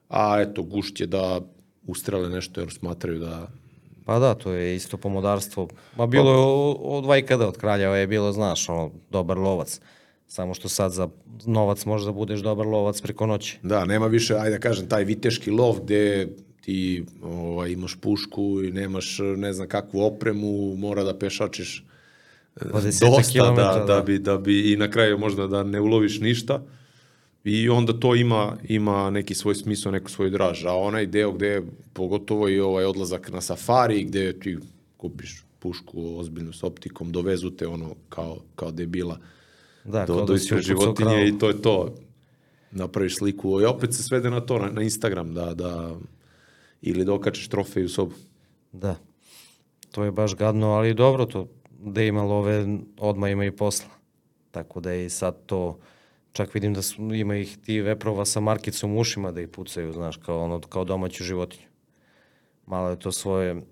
a 0.08 0.40
eto, 0.40 0.62
gušće 0.62 1.06
da 1.06 1.40
ustrele 1.86 2.28
nešto 2.28 2.60
jer 2.60 2.70
smatraju 2.70 3.18
da 3.18 3.48
Pa 4.06 4.18
da, 4.18 4.34
to 4.34 4.52
je 4.52 4.76
isto 4.76 4.96
pomodarstvo. 4.96 5.68
Ma 5.96 6.06
bilo 6.06 6.30
je 6.30 6.38
od 6.98 7.06
vajkada, 7.06 7.48
od 7.48 7.56
kraljeva 7.56 7.96
je 7.96 8.06
bilo, 8.06 8.32
znaš, 8.32 8.68
ono, 8.68 8.90
dobar 9.10 9.38
lovac. 9.38 9.80
Samo 10.26 10.54
što 10.54 10.68
sad 10.68 10.92
za 10.92 11.08
novac 11.46 11.84
možda 11.84 12.12
budeš 12.12 12.40
dobar 12.40 12.66
lovac 12.66 13.00
preko 13.00 13.26
noći. 13.26 13.58
Da, 13.62 13.84
nema 13.84 14.06
više, 14.06 14.34
ajde 14.34 14.50
da 14.50 14.58
kažem, 14.58 14.88
taj 14.88 15.04
viteški 15.04 15.50
lov 15.50 15.80
gde 15.80 16.28
ti 16.60 17.04
ovaj, 17.22 17.70
imaš 17.70 17.96
pušku 18.00 18.62
i 18.62 18.72
nemaš 18.72 19.18
ne 19.36 19.52
znam 19.52 19.68
kakvu 19.68 20.00
opremu, 20.00 20.76
mora 20.76 21.04
da 21.04 21.18
pešačiš 21.18 21.84
e, 22.60 22.64
20 22.64 23.16
dosta 23.16 23.50
da, 23.50 23.78
da, 23.78 23.84
da. 23.94 24.00
bi, 24.00 24.18
da 24.18 24.38
bi 24.38 24.72
i 24.72 24.76
na 24.76 24.90
kraju 24.90 25.18
možda 25.18 25.46
da 25.46 25.62
ne 25.62 25.80
uloviš 25.80 26.20
ništa 26.20 26.62
i 27.46 27.68
onda 27.68 28.00
to 28.00 28.14
ima, 28.14 28.56
ima 28.68 29.10
neki 29.10 29.34
svoj 29.34 29.54
smisao, 29.54 29.92
neku 29.92 30.10
svoju 30.10 30.30
draž. 30.30 30.64
A 30.64 30.74
onaj 30.74 31.06
deo 31.06 31.32
gde, 31.32 31.62
pogotovo 31.92 32.48
i 32.48 32.60
ovaj 32.60 32.84
odlazak 32.84 33.30
na 33.32 33.40
safari, 33.40 34.04
gde 34.04 34.40
ti 34.40 34.58
kupiš 34.96 35.44
pušku 35.58 36.18
ozbiljnu 36.18 36.52
s 36.52 36.62
optikom, 36.62 37.12
dovezu 37.12 37.50
te 37.50 37.66
ono 37.66 37.94
kao, 38.08 38.38
kao 38.54 38.70
debila 38.70 39.18
Da, 39.84 40.06
do, 40.06 40.14
kao 40.14 40.24
do 40.24 40.32
da 40.32 40.36
ispred 40.36 40.62
životinje 40.62 41.28
i 41.28 41.38
to 41.38 41.48
je 41.48 41.62
to. 41.62 41.94
Napraviš 42.70 43.16
sliku 43.16 43.60
i 43.60 43.64
opet 43.64 43.94
se 43.94 44.02
svede 44.02 44.30
na 44.30 44.40
to, 44.40 44.58
na, 44.58 44.70
na 44.70 44.82
Instagram, 44.82 45.34
da, 45.34 45.54
da 45.54 45.96
ili 46.82 47.04
da 47.04 47.14
okačiš 47.14 47.48
trofej 47.48 47.84
u 47.84 47.88
sobu. 47.88 48.14
Da. 48.72 48.96
To 49.90 50.04
je 50.04 50.10
baš 50.10 50.36
gadno, 50.36 50.66
ali 50.66 50.94
dobro 50.94 51.26
to, 51.26 51.48
da 51.70 52.02
ima 52.02 52.22
love, 52.22 52.66
odmah 52.98 53.30
ima 53.30 53.44
i 53.44 53.50
posla. 53.50 53.90
Tako 54.50 54.80
da 54.80 54.90
je 54.90 55.06
i 55.06 55.10
sad 55.10 55.46
to, 55.46 55.78
čak 56.36 56.54
vidim 56.54 56.74
da 56.74 56.82
su, 56.82 57.14
ima 57.14 57.36
ih 57.36 57.56
ti 57.64 57.80
veprova 57.80 58.24
sa 58.24 58.40
markicom 58.40 58.96
u 58.96 59.00
ušima 59.00 59.32
da 59.32 59.40
ih 59.40 59.48
pucaju, 59.48 59.92
znaš, 59.92 60.16
kao, 60.16 60.44
ono, 60.44 60.60
kao 60.60 60.84
domaću 60.84 61.24
životinju. 61.24 61.66
Malo 62.66 62.90
je 62.90 62.98
to 62.98 63.12
svoje, 63.12 63.62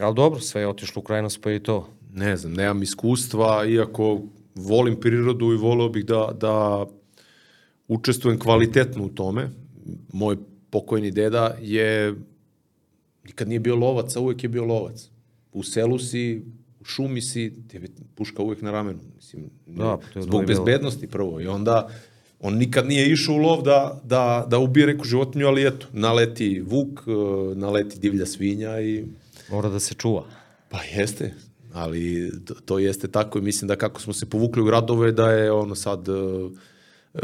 ali 0.00 0.14
dobro, 0.14 0.40
sve 0.40 0.60
je 0.60 0.68
otišlo 0.68 1.00
u 1.00 1.02
krajnost, 1.02 1.42
pa 1.42 1.52
i 1.52 1.60
to. 1.60 1.88
Ne 2.12 2.36
znam, 2.36 2.52
nemam 2.52 2.82
iskustva, 2.82 3.66
iako 3.66 4.20
volim 4.54 5.00
prirodu 5.00 5.52
i 5.52 5.56
voleo 5.56 5.88
bih 5.88 6.04
da, 6.04 6.30
da 6.40 6.86
učestvujem 7.88 8.38
kvalitetno 8.38 9.04
u 9.04 9.08
tome. 9.08 9.50
Moj 10.12 10.36
pokojni 10.70 11.10
deda 11.10 11.56
je 11.60 12.14
nikad 13.24 13.48
nije 13.48 13.60
bio 13.60 13.76
lovac, 13.76 14.16
a 14.16 14.20
uvek 14.20 14.42
je 14.42 14.48
bio 14.48 14.64
lovac. 14.64 15.10
U 15.52 15.62
selu 15.62 15.98
si, 15.98 16.42
u 16.80 16.84
šumi 16.84 17.20
si, 17.20 17.52
tebi 17.68 17.88
puška 18.14 18.42
uvek 18.42 18.62
na 18.62 18.70
ramenu. 18.70 19.00
Mislim, 19.16 19.50
Da, 19.66 19.98
zbog 20.16 20.46
bezbednosti 20.46 21.06
prvo. 21.06 21.40
I 21.40 21.46
onda 21.46 21.88
on 22.46 22.54
nikad 22.54 22.86
nije 22.86 23.12
išao 23.12 23.34
u 23.34 23.38
lov 23.38 23.62
da, 23.62 24.00
da, 24.04 24.46
da 24.48 24.58
ubije 24.58 24.86
neku 24.86 25.04
životinju, 25.04 25.46
ali 25.46 25.66
eto, 25.66 25.86
naleti 25.92 26.60
vuk, 26.60 27.00
eh, 27.06 27.54
naleti 27.54 27.98
divlja 27.98 28.26
svinja 28.26 28.80
i 28.80 29.04
Mora 29.50 29.68
da 29.68 29.80
se 29.80 29.94
čuva. 29.94 30.24
Pa 30.68 30.78
jeste, 30.82 31.34
ali 31.72 32.32
to, 32.44 32.54
to 32.54 32.78
jeste 32.78 33.08
tako 33.08 33.38
i 33.38 33.42
mislim 33.42 33.68
da 33.68 33.76
kako 33.76 34.00
smo 34.00 34.12
se 34.12 34.26
povukli 34.26 34.62
u 34.62 34.64
gradove 34.64 35.12
da 35.12 35.30
je 35.30 35.52
ono 35.52 35.74
sad 35.74 36.08
uh, 36.08 36.52
uh, 37.14 37.20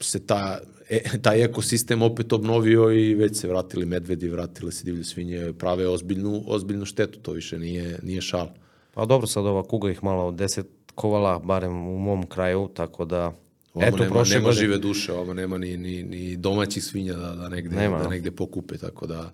se 0.00 0.26
ta 0.26 0.58
e, 0.88 1.02
taj 1.22 1.42
ekosistem 1.42 2.02
opet 2.02 2.32
obnovio 2.32 2.92
i 2.92 3.14
već 3.14 3.36
se 3.36 3.48
vratili 3.48 3.86
medvedi, 3.86 4.28
vratile 4.28 4.72
se 4.72 4.84
divlje 4.84 5.04
svinje, 5.04 5.52
prave 5.58 5.88
ozbiljnu, 5.88 6.42
ozbiljnu 6.46 6.84
štetu, 6.84 7.18
to 7.18 7.32
više 7.32 7.58
nije, 7.58 7.98
nije 8.02 8.20
šal. 8.20 8.48
Pa 8.94 9.04
dobro, 9.04 9.26
sad 9.26 9.46
ova 9.46 9.62
kuga 9.62 9.90
ih 9.90 10.04
malo 10.04 10.30
deset 10.30 10.66
kovala, 10.94 11.38
barem 11.38 11.88
u 11.88 11.98
mom 11.98 12.26
kraju, 12.26 12.68
tako 12.74 13.04
da... 13.04 13.32
Ovamo 13.76 13.88
Eto, 13.88 13.96
nema, 14.02 14.14
prošle 14.14 14.34
nema 14.34 14.44
godine- 14.48 14.60
žive 14.60 14.78
duše, 14.78 15.12
ovamo 15.12 15.34
nema 15.34 15.58
ni, 15.58 15.76
ni, 15.76 16.02
ni 16.02 16.36
domaćih 16.36 16.84
svinja 16.84 17.14
da, 17.14 17.34
da, 17.34 17.48
negde, 17.48 17.76
Nema, 17.76 17.96
da 17.96 18.02
da. 18.02 18.08
negde 18.08 18.30
pokupe, 18.30 18.78
tako 18.78 19.06
da 19.06 19.32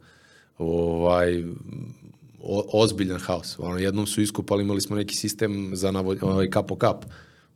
ovaj, 0.58 1.44
o, 2.40 2.82
ozbiljan 2.82 3.20
haos. 3.20 3.58
Ono, 3.58 3.78
jednom 3.78 4.06
su 4.06 4.22
iskopali, 4.22 4.62
imali 4.62 4.80
smo 4.80 4.96
neki 4.96 5.16
sistem 5.16 5.70
za 5.74 5.90
navod, 5.90 6.18
ovaj, 6.22 6.50
kap 6.50 6.66
po 6.68 6.76
kap. 6.76 7.04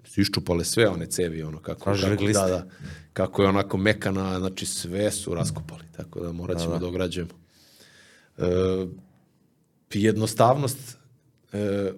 Su 0.05 0.20
iščupale 0.20 0.64
sve 0.64 0.89
one 0.89 1.07
cevi, 1.07 1.43
ono, 1.43 1.59
kako, 1.59 1.84
kako, 1.84 2.16
gliste. 2.16 2.43
da, 2.43 2.49
da, 2.49 2.66
kako 3.12 3.43
je 3.43 3.49
onako 3.49 3.76
mekana, 3.76 4.39
znači 4.39 4.66
sve 4.66 5.11
su 5.11 5.34
raskopali, 5.34 5.82
tako 5.97 6.20
da 6.20 6.32
morat 6.32 6.59
ćemo 6.59 6.72
da, 6.72 6.78
da. 6.78 6.87
ograđujemo. 6.87 7.30
E, 8.39 8.43
jednostavnost 9.93 10.97
e, 11.53 11.93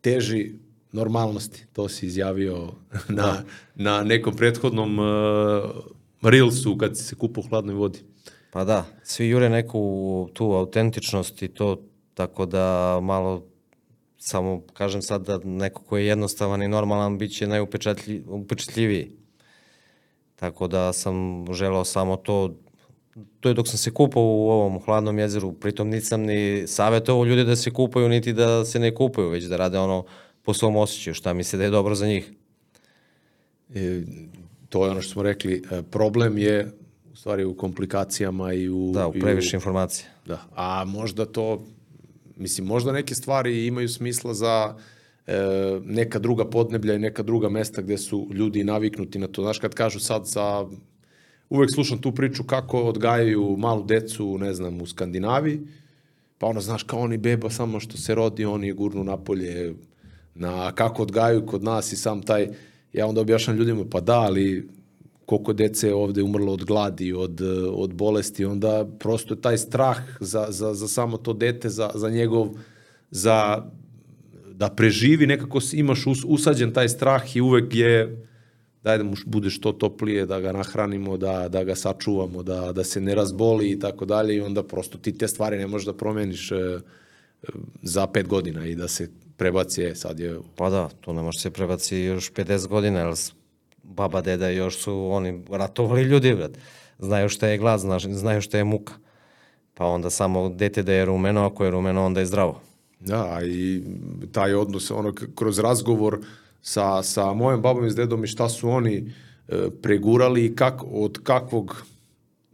teži 0.00 0.52
normalnosti, 0.92 1.66
to 1.72 1.88
si 1.88 2.06
izjavio 2.06 2.72
na, 3.08 3.42
na 3.74 4.02
nekom 4.02 4.36
prethodnom 4.36 4.98
uh, 4.98 5.06
Reelsu 6.22 6.78
kad 6.78 6.96
si 6.96 7.04
se 7.04 7.14
kupao 7.14 7.42
u 7.44 7.48
hladnoj 7.48 7.74
vodi. 7.74 7.98
Pa 8.50 8.64
da, 8.64 8.84
svi 9.02 9.28
jure 9.28 9.48
neku 9.48 10.28
tu 10.34 10.52
autentičnost 10.52 11.42
i 11.42 11.48
to, 11.48 11.82
tako 12.14 12.46
da 12.46 12.98
malo 13.02 13.42
samo 14.18 14.62
kažem 14.72 15.02
sad 15.02 15.26
da 15.26 15.38
neko 15.44 15.82
ko 15.82 15.96
je 15.96 16.06
jednostavan 16.06 16.62
i 16.62 16.68
normalan 16.68 17.18
bit 17.18 17.36
će 17.36 17.46
najupečatljiviji. 17.46 19.12
Tako 20.36 20.68
da 20.68 20.92
sam 20.92 21.46
želao 21.52 21.84
samo 21.84 22.16
to, 22.16 22.54
to 23.40 23.48
je 23.48 23.54
dok 23.54 23.68
sam 23.68 23.78
se 23.78 23.90
kupao 23.90 24.22
u 24.22 24.50
ovom 24.50 24.80
hladnom 24.84 25.18
jezeru, 25.18 25.52
pritom 25.52 25.88
nisam 25.88 26.20
ni 26.20 26.64
savjetovao 26.66 27.24
ljude 27.24 27.44
da 27.44 27.56
se 27.56 27.70
kupaju, 27.70 28.08
niti 28.08 28.32
da 28.32 28.64
se 28.64 28.78
ne 28.78 28.94
kupaju, 28.94 29.28
već 29.28 29.44
da 29.44 29.56
rade 29.56 29.78
ono 29.78 30.04
po 30.46 30.54
svom 30.54 30.76
osjećaju, 30.76 31.14
šta 31.14 31.32
misle 31.34 31.58
da 31.58 31.64
je 31.64 31.70
dobro 31.70 31.94
za 31.94 32.06
njih. 32.06 32.30
E, 33.74 34.02
to 34.68 34.84
je 34.84 34.90
ono 34.90 35.02
što 35.02 35.12
smo 35.12 35.22
rekli, 35.22 35.62
e, 35.70 35.82
problem 35.82 36.38
je 36.38 36.72
u 37.12 37.16
stvari 37.16 37.44
u 37.44 37.54
komplikacijama 37.54 38.52
i 38.52 38.68
u... 38.68 38.90
Da, 38.94 39.06
u 39.06 39.12
previše 39.12 39.56
informacija. 39.56 40.08
Da, 40.26 40.42
a 40.54 40.84
možda 40.84 41.24
to, 41.24 41.64
mislim, 42.36 42.66
možda 42.66 42.92
neke 42.92 43.14
stvari 43.14 43.66
imaju 43.66 43.88
smisla 43.88 44.34
za 44.34 44.76
e, 45.26 45.34
neka 45.84 46.18
druga 46.18 46.44
podneblja 46.44 46.94
i 46.94 46.98
neka 46.98 47.22
druga 47.22 47.48
mesta 47.48 47.82
gde 47.82 47.98
su 47.98 48.28
ljudi 48.32 48.64
naviknuti 48.64 49.18
na 49.18 49.26
to. 49.26 49.42
Znaš, 49.42 49.58
kad 49.58 49.74
kažu 49.74 50.00
sad 50.00 50.26
za... 50.26 50.66
Uvek 51.50 51.70
slušam 51.74 52.00
tu 52.00 52.12
priču 52.12 52.44
kako 52.44 52.82
odgajaju 52.82 53.56
malu 53.58 53.84
decu, 53.84 54.38
ne 54.38 54.54
znam, 54.54 54.80
u 54.82 54.86
Skandinaviji, 54.86 55.60
pa 56.38 56.46
ono, 56.46 56.60
znaš, 56.60 56.82
kao 56.82 57.00
oni 57.00 57.18
beba 57.18 57.50
samo 57.50 57.80
što 57.80 57.96
se 57.96 58.14
rodi, 58.14 58.44
oni 58.44 58.66
je 58.66 58.72
gurnu 58.72 59.04
napolje, 59.04 59.74
na 60.36 60.72
kako 60.72 61.02
odgajaju 61.02 61.46
kod 61.46 61.62
nas 61.62 61.92
i 61.92 61.96
sam 61.96 62.22
taj, 62.22 62.48
ja 62.92 63.06
onda 63.06 63.20
objašnjam 63.20 63.56
ljudima, 63.56 63.84
pa 63.90 64.00
da, 64.00 64.20
ali 64.20 64.68
koliko 65.26 65.52
dece 65.52 65.88
je 65.88 65.94
ovde 65.94 66.22
umrlo 66.22 66.52
od 66.52 66.64
gladi, 66.64 67.12
od, 67.12 67.40
od 67.72 67.94
bolesti, 67.94 68.44
onda 68.44 68.86
prosto 68.98 69.34
je 69.34 69.40
taj 69.40 69.58
strah 69.58 69.98
za, 70.20 70.46
za, 70.48 70.74
za 70.74 70.88
samo 70.88 71.16
to 71.16 71.32
dete, 71.32 71.68
za, 71.68 71.90
za 71.94 72.10
njegov, 72.10 72.48
za 73.10 73.64
da 74.52 74.68
preživi, 74.68 75.26
nekako 75.26 75.60
imaš 75.72 76.06
us, 76.06 76.18
usađen 76.26 76.72
taj 76.72 76.88
strah 76.88 77.36
i 77.36 77.40
uvek 77.40 77.74
je 77.74 78.26
daj 78.86 78.98
da 78.98 79.04
mu 79.04 79.14
bude 79.26 79.50
što 79.50 79.72
toplije, 79.72 80.26
da 80.26 80.40
ga 80.40 80.52
nahranimo, 80.52 81.16
da, 81.16 81.48
da 81.48 81.64
ga 81.64 81.74
sačuvamo, 81.74 82.42
da, 82.42 82.72
da 82.72 82.84
se 82.84 83.00
ne 83.00 83.14
razboli 83.14 83.70
i 83.70 83.78
tako 83.78 84.04
dalje 84.04 84.36
i 84.36 84.40
onda 84.40 84.62
prosto 84.62 84.98
ti 84.98 85.12
te 85.18 85.28
stvari 85.28 85.58
ne 85.58 85.66
možeš 85.66 85.86
da 85.86 85.92
promeniš 85.92 86.52
e, 86.52 86.56
e, 86.56 86.78
za 87.82 88.06
pet 88.06 88.28
godina 88.28 88.66
i 88.66 88.74
da 88.74 88.88
se 88.88 89.10
prebaci, 89.36 89.82
e, 89.82 89.94
sad 89.94 90.20
je 90.20 90.38
Pa 90.56 90.70
da, 90.70 90.88
to 91.00 91.12
ne 91.12 91.22
može 91.22 91.40
se 91.40 91.50
prebaci 91.50 91.96
još 91.96 92.32
50 92.32 92.68
godina, 92.68 93.00
jer 93.00 93.14
baba, 93.82 94.20
deda 94.20 94.48
još 94.48 94.78
su 94.78 95.08
oni 95.10 95.44
ratovali 95.50 96.02
ljudi, 96.02 96.34
brat. 96.34 96.58
Znaju 96.98 97.28
šta 97.28 97.46
je 97.46 97.58
glad, 97.58 97.80
znaju 98.08 98.40
šta 98.40 98.58
je 98.58 98.64
muka. 98.64 98.92
Pa 99.74 99.86
onda 99.86 100.10
samo 100.10 100.48
dete 100.48 100.82
da 100.82 100.92
je 100.92 101.04
rumeno, 101.04 101.46
ako 101.46 101.64
je 101.64 101.70
rumeno, 101.70 102.04
onda 102.04 102.20
je 102.20 102.26
zdravo. 102.26 102.60
Da, 103.00 103.40
i 103.44 103.82
taj 104.32 104.54
odnos, 104.54 104.90
ono, 104.90 105.12
kroz 105.34 105.58
razgovor 105.58 106.18
sa, 106.62 107.02
sa 107.02 107.32
mojom 107.32 107.62
babom 107.62 107.86
i 107.86 107.90
s 107.90 107.94
dedom 107.94 108.24
i 108.24 108.26
šta 108.26 108.48
su 108.48 108.68
oni 108.68 109.12
e, 109.48 109.68
pregurali 109.82 110.44
i 110.44 110.56
kak, 110.56 110.82
od 110.92 111.18
kakvog 111.22 111.86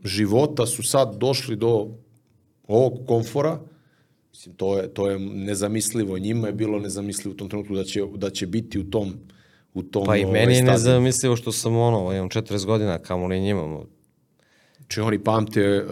života 0.05 0.66
su 0.66 0.83
sad 0.83 1.16
došli 1.16 1.57
do 1.57 1.89
ovog 2.68 3.07
komfora, 3.07 3.59
mislim, 4.33 4.55
to 4.55 4.78
je, 4.78 4.95
to 4.95 5.11
je 5.11 5.18
nezamislivo. 5.18 6.18
Njima 6.18 6.47
je 6.47 6.53
bilo 6.53 6.78
nezamislivo 6.78 7.33
u 7.33 7.37
tom 7.37 7.49
trenutku 7.49 7.74
da 7.74 7.85
će, 7.85 8.03
da 8.16 8.30
će 8.30 8.47
biti 8.47 8.78
u 8.78 8.91
tom 8.91 9.14
u 9.74 9.83
tom 9.83 10.05
Pa 10.07 10.16
i 10.16 10.24
ovaj, 10.24 10.33
meni 10.33 10.55
je 10.55 10.62
nezamislivo 10.62 11.37
što 11.37 11.53
sam 11.53 11.76
ono, 11.76 12.12
imam 12.12 12.28
40 12.28 12.66
godina, 12.66 12.99
kamo 12.99 13.26
li 13.26 13.41
njima. 13.41 13.80
Znači 14.76 15.01
oni 15.01 15.24
pamte 15.24 15.61
e, 15.61 15.85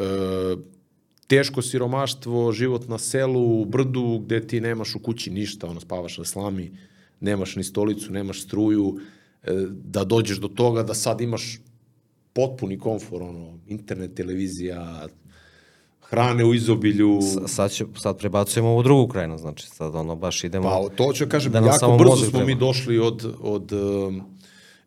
teško 1.26 1.62
siromaštvo, 1.62 2.52
život 2.52 2.88
na 2.88 2.98
selu, 2.98 3.60
u 3.60 3.64
brdu, 3.64 4.18
gde 4.24 4.46
ti 4.46 4.60
nemaš 4.60 4.94
u 4.94 4.98
kući 4.98 5.30
ništa, 5.30 5.66
ono, 5.66 5.80
spavaš 5.80 6.18
na 6.18 6.24
slami, 6.24 6.72
nemaš 7.20 7.56
ni 7.56 7.64
stolicu, 7.64 8.12
nemaš 8.12 8.42
struju, 8.42 8.98
e, 9.42 9.52
da 9.70 10.04
dođeš 10.04 10.38
do 10.38 10.48
toga 10.48 10.82
da 10.82 10.94
sad 10.94 11.20
imaš 11.20 11.60
potpuni 12.32 12.78
komfor, 12.78 13.22
ono, 13.22 13.58
internet, 13.66 14.14
televizija, 14.14 15.08
hrane 16.10 16.44
u 16.44 16.54
izobilju. 16.54 17.18
S- 17.22 17.52
Sad, 17.54 17.70
će, 17.70 17.84
sad 17.96 18.18
prebacujemo 18.18 18.76
u 18.76 18.82
drugu 18.82 19.08
krajinu, 19.08 19.38
znači 19.38 19.66
sad 19.66 19.94
ono 19.94 20.16
baš 20.16 20.44
idemo... 20.44 20.68
Pa 20.68 20.96
to 20.96 21.12
ću 21.12 21.26
kažem, 21.28 21.52
da 21.52 21.58
jako 21.58 21.96
brzo 21.98 22.16
smo 22.16 22.30
treba. 22.30 22.46
mi 22.46 22.54
došli 22.54 22.98
od, 22.98 23.34
od, 23.40 23.72
um, 23.72 24.22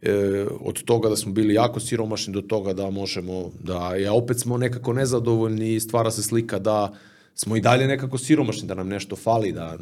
e, 0.02 0.46
od 0.62 0.84
toga 0.84 1.10
da 1.10 1.16
smo 1.16 1.32
bili 1.32 1.54
jako 1.54 1.80
siromašni 1.80 2.34
do 2.34 2.42
toga 2.42 2.74
da 2.74 2.90
možemo, 2.90 3.52
da 3.64 3.96
ja 3.96 4.14
opet 4.14 4.40
smo 4.40 4.58
nekako 4.58 4.94
nezadovoljni 4.94 5.74
i 5.74 5.80
stvara 5.80 6.12
se 6.12 6.24
slika 6.24 6.60
da 6.60 6.94
smo 7.36 7.56
i 7.56 7.62
dalje 7.62 7.88
nekako 7.88 8.18
siromašni, 8.18 8.68
da 8.68 8.76
nam 8.76 8.88
nešto 8.88 9.16
fali, 9.16 9.52
da 9.52 9.78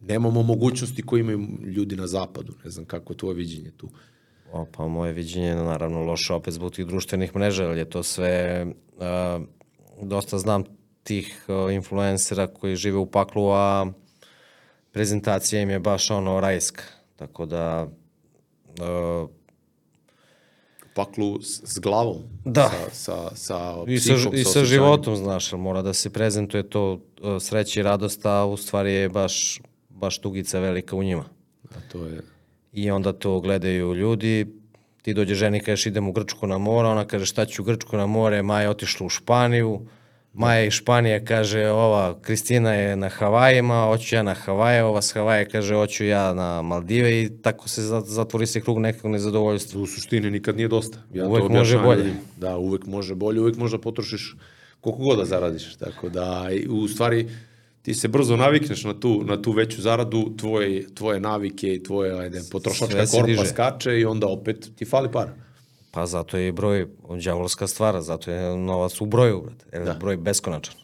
nemamo 0.00 0.42
mogućnosti 0.42 1.02
koje 1.02 1.20
imaju 1.20 1.48
ljudi 1.62 1.96
na 1.96 2.06
zapadu. 2.06 2.52
Ne 2.64 2.70
znam 2.70 2.84
kako 2.84 3.12
je 3.12 3.16
tvoje 3.16 3.34
viđenje 3.34 3.70
tu. 3.76 3.88
O, 4.52 4.66
pa 4.76 4.86
moje 4.86 5.12
viđenje 5.12 5.46
je 5.46 5.54
naravno 5.54 6.04
loše 6.04 6.32
opet 6.32 6.54
zbog 6.54 6.72
tih 6.72 6.86
društvenih 6.86 7.36
mreža, 7.36 7.64
jer 7.64 7.78
je 7.78 7.90
to 7.90 8.02
sve, 8.02 8.66
uh, 8.96 9.46
dosta 10.02 10.38
znam 10.38 10.64
tih 11.02 11.44
uh, 11.48 11.72
influencera 11.74 12.46
koji 12.46 12.76
žive 12.76 12.98
u 12.98 13.06
paklu, 13.06 13.50
a 13.50 13.86
prezentacija 14.92 15.62
im 15.62 15.70
je 15.70 15.78
baš 15.78 16.10
ono 16.10 16.40
rajska. 16.40 16.82
Tako 17.16 17.46
da, 17.46 17.88
uh, 18.80 19.30
Paklu 20.94 21.42
s, 21.42 21.62
s 21.64 21.78
glavom. 21.78 22.22
Da. 22.44 22.70
Sa, 22.92 23.30
sa, 23.34 23.34
sa 23.34 23.84
i 23.86 23.98
sa, 23.98 24.14
psihom, 24.14 24.34
i 24.34 24.44
sa 24.44 24.64
životom, 24.64 25.16
znaš, 25.16 25.52
mora 25.52 25.82
da 25.82 25.92
se 25.92 26.10
prezentuje 26.10 26.70
to 26.70 26.92
uh, 26.92 27.00
sreće 27.40 27.80
i 27.80 27.82
radost, 27.82 28.26
a 28.26 28.44
u 28.46 28.56
stvari 28.56 28.92
je 28.92 29.08
baš, 29.08 29.60
baš 29.88 30.18
tugica 30.18 30.58
velika 30.58 30.96
u 30.96 31.02
njima. 31.02 31.24
Da, 31.62 31.76
to 31.92 32.06
je... 32.06 32.20
I 32.72 32.90
onda 32.90 33.12
to 33.12 33.40
gledaju 33.40 33.94
ljudi, 33.94 34.59
ti 35.02 35.14
dođe 35.14 35.34
ženi, 35.34 35.60
kažeš 35.60 35.86
idem 35.86 36.08
u 36.08 36.12
Grčku 36.12 36.46
na 36.46 36.58
more, 36.58 36.88
ona 36.88 37.04
kaže 37.04 37.26
šta 37.26 37.46
ću 37.46 37.62
u 37.62 37.64
Grčku 37.64 37.96
na 37.96 38.06
more, 38.06 38.42
Maja 38.42 38.62
je 38.62 38.68
otišla 38.70 39.06
u 39.06 39.08
Španiju, 39.08 39.80
Maja 40.32 40.64
iz 40.64 40.72
Španije 40.72 41.24
kaže 41.24 41.68
ova 41.68 42.20
Kristina 42.20 42.74
je 42.74 42.96
na 42.96 43.08
Havajima, 43.08 43.84
hoću 43.84 44.14
ja 44.14 44.22
na 44.22 44.34
Havaje, 44.34 44.84
ova 44.84 45.02
s 45.02 45.12
Havaje 45.12 45.48
kaže 45.48 45.74
hoću 45.74 46.04
ja 46.04 46.34
na 46.34 46.62
Maldive 46.62 47.22
i 47.22 47.30
tako 47.42 47.68
se 47.68 47.82
za- 47.82 48.00
zatvori 48.00 48.46
se 48.46 48.60
krug 48.60 48.78
nekog 48.78 49.10
nezadovoljstva. 49.10 49.80
u 49.80 49.86
suštini 49.86 50.30
nikad 50.30 50.56
nije 50.56 50.68
dosta. 50.68 50.98
Ja 51.14 51.26
Uvek 51.26 51.42
to 51.42 51.48
može 51.48 51.78
bolje. 51.78 52.12
Da, 52.36 52.56
uvek 52.56 52.86
može 52.86 53.14
bolje, 53.14 53.40
uvek 53.40 53.56
možda 53.56 53.78
potrošiš 53.78 54.36
koliko 54.80 55.02
god 55.02 55.18
da 55.18 55.24
zaradiš. 55.24 55.76
Tako 55.76 56.08
da, 56.08 56.46
u 56.68 56.88
stvari, 56.88 57.28
ti 57.82 57.94
se 57.94 58.08
brzo 58.08 58.36
navikneš 58.36 58.84
na 58.84 59.00
tu, 59.00 59.24
na 59.24 59.42
tu 59.42 59.52
veću 59.52 59.82
zaradu, 59.82 60.36
tvoje, 60.36 60.94
tvoje 60.94 61.20
navike 61.20 61.74
i 61.74 61.82
tvoje 61.82 62.20
ajde, 62.20 62.40
potrošačka 62.50 63.06
korpa 63.06 63.26
diže. 63.26 63.46
skače 63.46 64.00
i 64.00 64.04
onda 64.04 64.26
opet 64.26 64.70
ti 64.76 64.84
fali 64.84 65.12
para. 65.12 65.34
Pa 65.90 66.06
zato 66.06 66.36
je 66.36 66.52
broj 66.52 66.86
đavolska 67.24 67.66
stvar, 67.66 68.00
zato 68.00 68.30
je 68.30 68.56
novac 68.56 69.00
u 69.00 69.06
broju, 69.06 69.42
brate, 69.42 69.64
jer 69.72 69.84
da. 69.84 69.94
broj 69.94 70.16
beskonačan. 70.16 70.74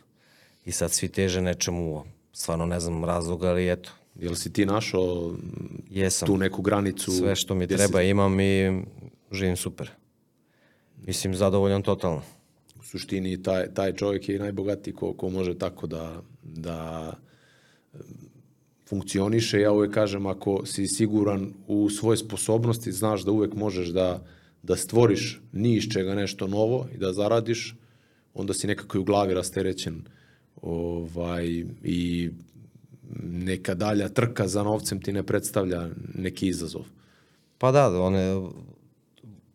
I 0.65 0.73
sad 0.73 0.93
svi 0.93 1.09
teže 1.09 1.41
nečemu, 1.41 2.05
stvarno 2.33 2.67
ne 2.67 2.81
znam 2.81 3.05
razloga, 3.05 3.49
ali 3.49 3.73
eto, 3.73 3.91
Jel 4.21 4.35
si 4.35 4.53
ti 4.53 4.67
našao 4.67 5.35
jesam. 5.91 6.27
tu 6.27 6.37
neku 6.37 6.63
granicu? 6.63 7.11
Sve 7.11 7.37
što 7.37 7.55
mi 7.55 7.67
treba 7.67 8.03
imam 8.03 8.41
i 8.41 8.83
živim 9.33 9.57
super. 9.57 9.91
Mislim, 10.97 11.35
zadovoljan 11.35 11.83
totalno. 11.83 12.23
Suštini 12.91 13.43
taj, 13.43 13.75
taj 13.75 13.93
čovjek 13.93 14.29
je 14.29 14.39
najbogatiji 14.39 14.95
ko, 14.95 15.13
ko 15.13 15.31
može 15.31 15.59
tako 15.59 15.87
da, 15.87 16.23
da 16.43 17.13
em, 17.95 18.01
funkcioniše. 18.89 19.61
Ja 19.61 19.73
uvek 19.73 19.95
kažem, 19.95 20.27
ako 20.27 20.67
si 20.67 20.87
siguran 20.87 21.53
u 21.67 21.91
svoje 21.91 22.17
sposobnosti, 22.17 22.93
znaš 22.93 23.25
da 23.25 23.33
uvek 23.33 23.55
možeš 23.55 23.89
da, 23.89 24.25
da 24.63 24.77
stvoriš 24.77 25.41
ni 25.53 25.77
iz 25.77 25.85
čega 25.93 26.15
nešto 26.15 26.47
novo 26.47 26.87
i 26.95 26.99
da 26.99 27.13
zaradiš, 27.13 27.75
onda 28.35 28.55
si 28.55 28.67
nekako 28.67 28.99
i 28.99 29.01
u 29.01 29.05
glavi 29.05 29.35
rasterećen 29.35 30.03
ovaj, 30.63 31.65
i 31.83 32.31
neka 33.23 33.75
dalja 33.75 34.09
trka 34.09 34.49
za 34.49 34.63
novcem 34.63 35.01
ti 35.01 35.13
ne 35.13 35.23
predstavlja 35.23 35.89
neki 36.15 36.49
izazov. 36.49 36.83
Pa 37.59 37.73
da, 37.73 38.03
one, 38.03 38.51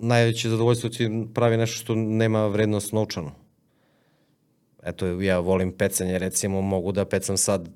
najveće 0.02 0.50
zadovoljstvo 0.50 0.90
ti 0.90 1.10
pravi 1.34 1.58
nešto 1.58 1.78
što 1.78 1.96
nema 1.96 2.48
vrednost 2.48 2.94
novčanu. 2.94 3.32
Eto, 4.84 5.06
ja 5.06 5.40
volim 5.40 5.72
pecanje, 5.72 6.20
recimo, 6.20 6.62
mogu 6.62 6.92
da 6.92 7.06
pecam 7.06 7.38
sad 7.38 7.70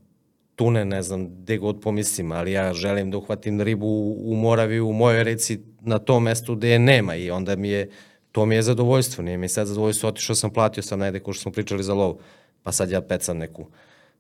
tune, 0.55 0.85
ne 0.85 1.01
znam, 1.01 1.27
gde 1.27 1.57
god 1.57 1.81
pomislim, 1.81 2.31
ali 2.31 2.51
ja 2.51 2.73
želim 2.73 3.11
da 3.11 3.17
uhvatim 3.17 3.61
ribu 3.61 4.15
u 4.17 4.35
Moravi, 4.35 4.79
u 4.79 4.91
mojoj 4.93 5.23
reci, 5.23 5.59
na 5.81 5.99
tom 5.99 6.23
mestu 6.23 6.55
gde 6.55 6.69
je 6.69 6.79
nema 6.79 7.15
i 7.15 7.31
onda 7.31 7.55
mi 7.55 7.69
je, 7.69 7.89
to 8.31 8.45
mi 8.45 8.55
je 8.55 8.61
zadovoljstvo, 8.61 9.23
nije 9.23 9.37
mi 9.37 9.49
sad 9.49 9.67
zadovoljstvo, 9.67 10.09
otišao 10.09 10.35
sam, 10.35 10.49
platio 10.49 10.83
sam 10.83 10.99
najde 10.99 11.19
ko 11.19 11.33
što 11.33 11.41
smo 11.41 11.51
pričali 11.51 11.83
za 11.83 11.93
lov, 11.93 12.15
pa 12.63 12.71
sad 12.71 12.91
ja 12.91 13.01
pecam 13.01 13.37
neku 13.37 13.67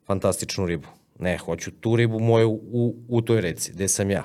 fantastičnu 0.05 0.65
ribu. 0.65 0.87
Ne, 1.19 1.37
hoću 1.37 1.71
tu 1.71 1.95
ribu 1.95 2.19
moju 2.19 2.49
u, 2.51 2.95
u 3.07 3.21
toj 3.21 3.41
reci, 3.41 3.71
gde 3.71 3.87
sam 3.87 4.11
ja. 4.11 4.23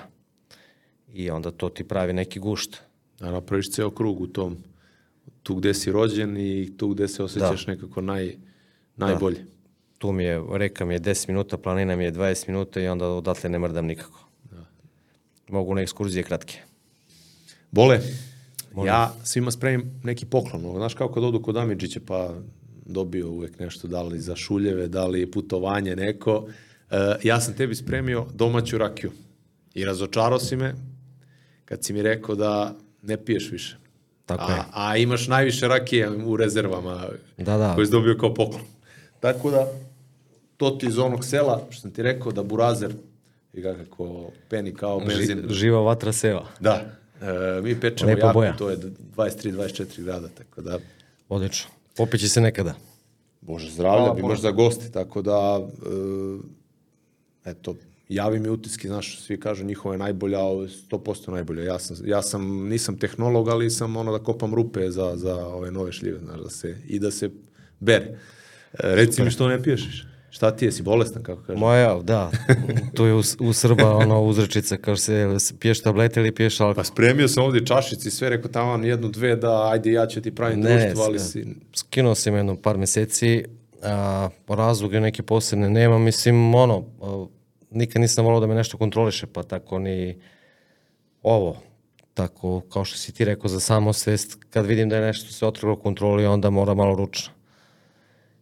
I 1.13 1.31
onda 1.31 1.51
to 1.51 1.69
ti 1.69 1.89
pravi 1.89 2.13
neki 2.13 2.39
gušt. 2.39 2.90
Da 3.21 3.31
napraviš 3.31 3.71
ceo 3.71 3.91
krug 3.91 4.21
u 4.21 4.27
tom, 4.27 4.57
tu 5.43 5.55
gde 5.55 5.75
si 5.75 5.93
rođen 5.93 6.37
i 6.37 6.77
tu 6.77 6.89
gde 6.89 7.09
se 7.09 7.23
osjećaš 7.23 7.67
da. 7.67 7.73
nekako 7.73 8.01
naj, 8.01 8.37
najbolje. 8.97 9.39
Da. 9.39 9.51
Tu 9.99 10.13
mi 10.13 10.25
je, 10.25 10.43
reka 10.53 10.85
mi 10.85 10.95
je 10.95 11.01
10 11.01 11.29
minuta, 11.29 11.59
planina 11.59 11.97
mi 11.97 12.05
je 12.05 12.13
20 12.13 12.49
minuta 12.49 12.81
i 12.81 12.89
onda 12.89 13.09
odatle 13.09 13.51
ne 13.51 13.59
mrdam 13.59 13.87
nikako. 13.87 14.29
Da. 14.51 14.65
Mogu 15.49 15.75
na 15.75 15.81
ekskurzije 15.81 16.23
kratke. 16.23 16.59
Bole, 17.71 18.01
Molim. 18.75 18.89
ja 18.89 19.15
svima 19.25 19.51
spremim 19.51 20.01
neki 20.05 20.27
poklon. 20.27 20.77
Znaš 20.77 20.95
kao 20.95 21.13
kad 21.13 21.25
odu 21.25 21.43
kod 21.43 21.57
Amidžića 21.57 22.01
pa 22.07 22.35
dobio 22.87 23.31
uvek 23.31 23.59
nešto, 23.59 23.89
da 23.89 24.03
li 24.03 24.21
za 24.21 24.37
šuljeve, 24.37 24.89
da 24.89 25.07
li 25.07 25.31
putovanje 25.31 25.97
neko. 25.97 26.37
Uh, 26.37 26.97
ja 27.23 27.41
sam 27.41 27.55
tebi 27.55 27.75
spremio 27.75 28.27
domaću 28.35 28.79
rakiju. 28.79 29.11
I 29.75 29.85
razočarao 29.85 30.39
si 30.39 30.57
me 30.57 30.75
kad 31.65 31.85
si 31.85 31.93
mi 31.93 32.03
rekao 32.03 32.35
da 32.35 32.77
ne 33.03 33.25
piješ 33.25 33.51
više. 33.51 33.77
Tako 34.27 34.45
a, 34.53 34.55
je. 34.55 34.63
a 34.73 34.97
imaš 34.97 35.29
najviše 35.29 35.69
rakije 35.69 36.11
u 36.11 36.37
rezervama 36.37 37.09
da, 37.37 37.57
da. 37.57 37.75
koje 37.75 37.87
si 37.87 37.93
dobio 37.93 38.17
kao 38.21 38.35
poklon. 38.35 38.63
Tako 39.21 39.51
da, 39.51 39.67
to 40.57 40.71
ti 40.71 40.87
iz 40.87 40.99
onog 40.99 41.25
sela, 41.25 41.67
što 41.71 41.81
sam 41.81 41.91
ti 41.91 42.03
rekao, 42.03 42.33
da 42.33 42.43
burazer 42.43 42.93
i 43.53 43.63
kako 43.63 44.31
peni 44.49 44.75
kao 44.75 45.01
benzin. 45.01 45.43
Ži, 45.49 45.55
živa 45.55 45.81
vatra 45.81 46.13
seva. 46.13 46.47
Da. 46.61 46.85
E, 47.23 47.61
mi 47.63 47.81
pečemo 47.81 48.11
Lepa 48.11 48.27
jako, 48.27 48.39
boja. 48.39 48.57
to 48.57 48.71
je 48.71 48.77
23-24 49.17 50.03
grada, 50.03 50.29
tako 50.29 50.61
da... 50.61 50.79
Odlično. 51.29 51.71
Popeći 51.97 52.29
se 52.29 52.41
nekada. 52.41 52.75
Bože 53.41 53.71
zdravlja, 53.71 54.15
bi 54.15 54.23
možda 54.23 54.51
gosti, 54.51 54.93
tako 54.93 55.23
da, 55.23 55.61
e, 57.45 57.51
eto, 57.51 57.75
javi 58.11 58.41
mi 58.41 58.49
utiski, 58.49 58.89
znaš, 58.89 59.21
svi 59.21 59.41
kažu 59.41 59.65
njihova 59.65 59.95
je 59.95 59.99
najbolja, 59.99 60.39
ovo 60.39 60.63
je 60.63 60.69
100% 60.69 61.31
najbolja. 61.31 61.65
Ja 61.65 61.79
sam, 61.79 61.97
ja 62.05 62.23
sam, 62.23 62.69
nisam 62.69 62.99
tehnolog, 62.99 63.49
ali 63.49 63.71
sam 63.71 63.97
ono 63.97 64.13
da 64.13 64.25
kopam 64.25 64.55
rupe 64.55 64.91
za, 64.91 65.13
za 65.17 65.47
ove 65.47 65.71
nove 65.71 65.93
šljive, 65.93 66.19
znaš, 66.19 66.41
da 66.41 66.51
se, 66.51 66.77
i 66.87 66.99
da 66.99 67.11
se 67.11 67.31
bere. 67.81 68.07
E, 68.73 68.95
reci 68.95 69.23
mi 69.23 69.31
što 69.31 69.49
ne 69.49 69.63
piješ 69.63 70.05
Šta 70.31 70.57
ti 70.57 70.65
je, 70.65 70.73
si 70.73 70.83
bolestan, 70.83 71.23
kako 71.23 71.43
kažeš? 71.43 71.61
Moja, 71.61 72.03
da. 72.03 72.31
To 72.97 73.07
je 73.07 73.15
u, 73.15 73.23
u 73.41 73.53
Srba 73.53 73.97
ono 73.97 74.23
uzrečica, 74.23 74.77
kao 74.77 74.97
se 74.97 75.39
piješ 75.59 75.83
tablete 75.83 76.21
ili 76.21 76.35
piješ 76.35 76.61
alkohol. 76.61 76.75
Pa 76.75 76.85
spremio 76.85 77.29
sam 77.29 77.45
ovdje 77.45 77.67
čašici, 77.67 78.11
sve 78.11 78.31
rekao 78.31 78.51
tamo 78.51 78.85
jednu, 78.85 79.09
dve, 79.09 79.37
da 79.37 79.71
ajde 79.71 79.93
ja 79.93 80.07
ću 80.07 80.21
ti 80.21 80.35
pravim 80.35 80.61
ne, 80.61 80.85
društvo, 80.85 81.05
ali 81.05 81.19
si... 81.19 81.47
Skinuo 81.75 82.15
sam 82.15 82.35
jedno 82.35 82.57
par 82.57 82.79
meseci, 82.79 83.45
a, 83.83 84.29
razloge 84.49 85.01
neke 85.01 85.23
posebne 85.23 85.71
nema, 85.71 85.99
mislim, 85.99 86.55
ono, 86.55 86.85
a, 87.03 87.27
nikad 87.71 88.03
nisam 88.03 88.25
volao 88.25 88.41
da 88.41 88.47
me 88.47 88.55
nešto 88.55 88.79
kontroliše, 88.79 89.27
pa 89.27 89.43
tako 89.43 89.79
ni 89.79 90.19
ovo, 91.23 91.57
tako 92.15 92.61
kao 92.61 92.85
što 92.85 92.99
si 92.99 93.13
ti 93.13 93.25
rekao 93.25 93.49
za 93.49 93.61
samosvest, 93.61 94.39
kad 94.51 94.67
vidim 94.67 94.89
da 94.89 94.97
je 94.97 95.03
nešto 95.03 95.33
se 95.33 95.47
otrglo 95.47 95.77
kontroli, 95.77 96.27
onda 96.27 96.51
mora 96.51 96.75
malo 96.75 96.95
ručno 96.95 97.33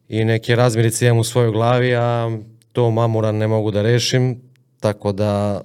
i 0.09 0.24
neke 0.24 0.57
razmirice 0.57 1.07
imam 1.07 1.18
u 1.18 1.24
svojoj 1.24 1.53
glavi, 1.53 1.95
a 1.95 2.39
to 2.72 2.91
mamuran 2.91 3.37
ne 3.37 3.47
mogu 3.47 3.70
da 3.70 3.83
rešim, 3.83 4.41
tako 4.81 5.12
da 5.12 5.61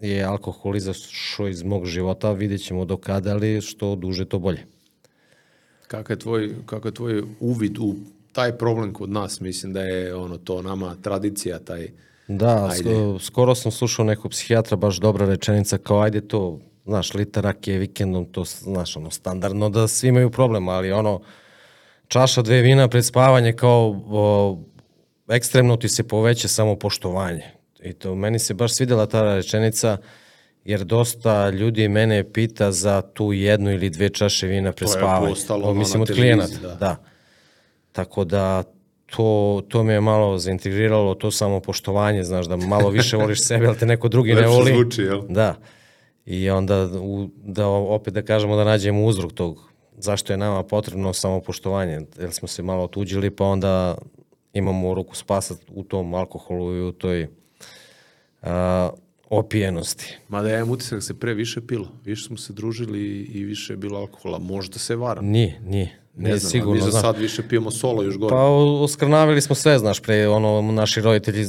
je 0.00 0.24
alkohol 0.24 0.76
izašao 0.76 1.48
iz 1.48 1.62
mog 1.62 1.86
života, 1.86 2.32
vidjet 2.32 2.64
ćemo 2.64 2.84
do 2.84 2.96
kada, 2.96 3.30
ali 3.30 3.60
što 3.60 3.94
duže 3.96 4.24
to 4.24 4.38
bolje. 4.38 4.64
Kakav 5.88 6.16
je 6.16 6.18
tvoj, 6.18 6.54
kakav 6.66 6.88
je 6.88 6.94
tvoj 6.94 7.22
uvid 7.40 7.78
u 7.78 7.94
taj 8.32 8.58
problem 8.58 8.92
kod 8.92 9.10
nas? 9.10 9.40
Mislim 9.40 9.72
da 9.72 9.82
je 9.82 10.14
ono 10.14 10.38
to 10.38 10.62
nama 10.62 10.96
tradicija, 11.02 11.58
taj... 11.58 11.88
Da, 12.28 12.68
ajde. 12.70 12.90
skoro 13.20 13.54
sam 13.54 13.72
slušao 13.72 14.04
nekog 14.04 14.30
psihijatra, 14.30 14.76
baš 14.76 14.96
dobra 14.96 15.26
rečenica, 15.26 15.78
kao 15.78 16.00
ajde 16.00 16.28
to, 16.28 16.60
znaš, 16.84 17.14
liter 17.14 17.44
rakije 17.44 17.78
vikendom, 17.78 18.24
to, 18.24 18.44
znaš, 18.44 18.96
ono, 18.96 19.10
standardno 19.10 19.68
da 19.68 19.88
svi 19.88 20.08
imaju 20.08 20.30
problem, 20.30 20.68
ali 20.68 20.92
ono, 20.92 21.20
čaša 22.08 22.42
dve 22.42 22.60
vina 22.60 22.88
pred 22.88 23.04
spavanje 23.04 23.52
kao 23.52 24.02
o, 24.06 24.58
ekstremno 25.28 25.76
ti 25.76 25.88
se 25.88 26.08
poveća 26.08 26.48
samo 26.48 26.76
poštovanje. 26.76 27.42
I 27.82 27.92
to 27.92 28.14
meni 28.14 28.38
se 28.38 28.54
baš 28.54 28.74
svidela 28.74 29.06
ta 29.06 29.34
rečenica 29.34 29.96
jer 30.64 30.84
dosta 30.84 31.50
ljudi 31.50 31.88
mene 31.88 32.32
pita 32.32 32.72
za 32.72 33.02
tu 33.02 33.32
jednu 33.32 33.72
ili 33.72 33.90
dve 33.90 34.08
čaše 34.08 34.46
vina 34.46 34.72
pred 34.72 34.90
spavanje. 34.90 35.34
To 35.48 35.68
je 35.68 35.74
mislim 35.74 36.02
od 36.02 36.08
klijenata. 36.14 36.58
Da. 36.62 36.74
da. 36.74 36.96
Tako 37.92 38.24
da 38.24 38.62
to, 39.06 39.62
to 39.68 39.82
mi 39.82 39.92
je 39.92 40.00
malo 40.00 40.38
zaintegriralo 40.38 41.14
to 41.14 41.30
samo 41.30 41.60
poštovanje, 41.60 42.24
znaš, 42.24 42.46
da 42.46 42.56
malo 42.56 42.90
više 42.90 43.16
voliš 43.22 43.42
sebe, 43.42 43.66
ali 43.66 43.78
te 43.78 43.86
neko 43.86 44.08
drugi 44.08 44.34
ne 44.34 44.46
voli. 44.46 44.72
zvuči, 44.72 45.02
jel? 45.02 45.22
Da. 45.28 45.54
I 46.26 46.50
onda 46.50 46.88
u, 47.00 47.28
da 47.44 47.66
opet 47.66 48.14
da 48.14 48.22
kažemo 48.22 48.56
da 48.56 48.64
nađemo 48.64 49.04
uzrok 49.04 49.32
tog 49.32 49.76
zašto 49.98 50.32
je 50.32 50.36
nama 50.36 50.62
potrebno 50.62 51.12
samopoštovanje, 51.12 52.00
jer 52.18 52.32
smo 52.32 52.48
se 52.48 52.62
malo 52.62 52.84
otuđili, 52.84 53.30
pa 53.30 53.44
onda 53.44 53.98
imamo 54.52 54.94
ruku 54.94 55.16
spasa 55.16 55.54
u 55.68 55.84
tom 55.84 56.14
alkoholu 56.14 56.76
i 56.76 56.82
u 56.82 56.92
toj 56.92 57.28
a, 58.42 58.90
opijenosti. 59.30 60.18
Mada 60.28 60.48
ja 60.48 60.56
imam 60.56 60.70
utisak 60.70 60.94
da 60.94 61.00
se 61.00 61.18
pre 61.18 61.34
više 61.34 61.66
pilo. 61.66 61.88
Više 62.04 62.24
smo 62.24 62.36
se 62.36 62.52
družili 62.52 63.00
i 63.22 63.44
više 63.44 63.72
je 63.72 63.76
bilo 63.76 63.98
alkohola. 63.98 64.38
Možda 64.38 64.78
se 64.78 64.96
varam. 64.96 65.26
Nije, 65.26 65.60
nije. 65.64 66.00
Ne 66.16 66.38
znam, 66.38 66.50
sigurno. 66.50 66.84
Mi 66.84 66.90
za 66.90 67.00
sad 67.00 67.18
više 67.18 67.48
pijemo 67.48 67.70
solo 67.70 68.02
još 68.02 68.16
gore. 68.18 68.30
Pa 68.30 68.42
oskrnavili 68.82 69.40
smo 69.40 69.54
sve, 69.54 69.78
znaš, 69.78 70.00
pre 70.00 70.28
ono, 70.28 70.72
naši 70.72 71.00
roditelji 71.00 71.46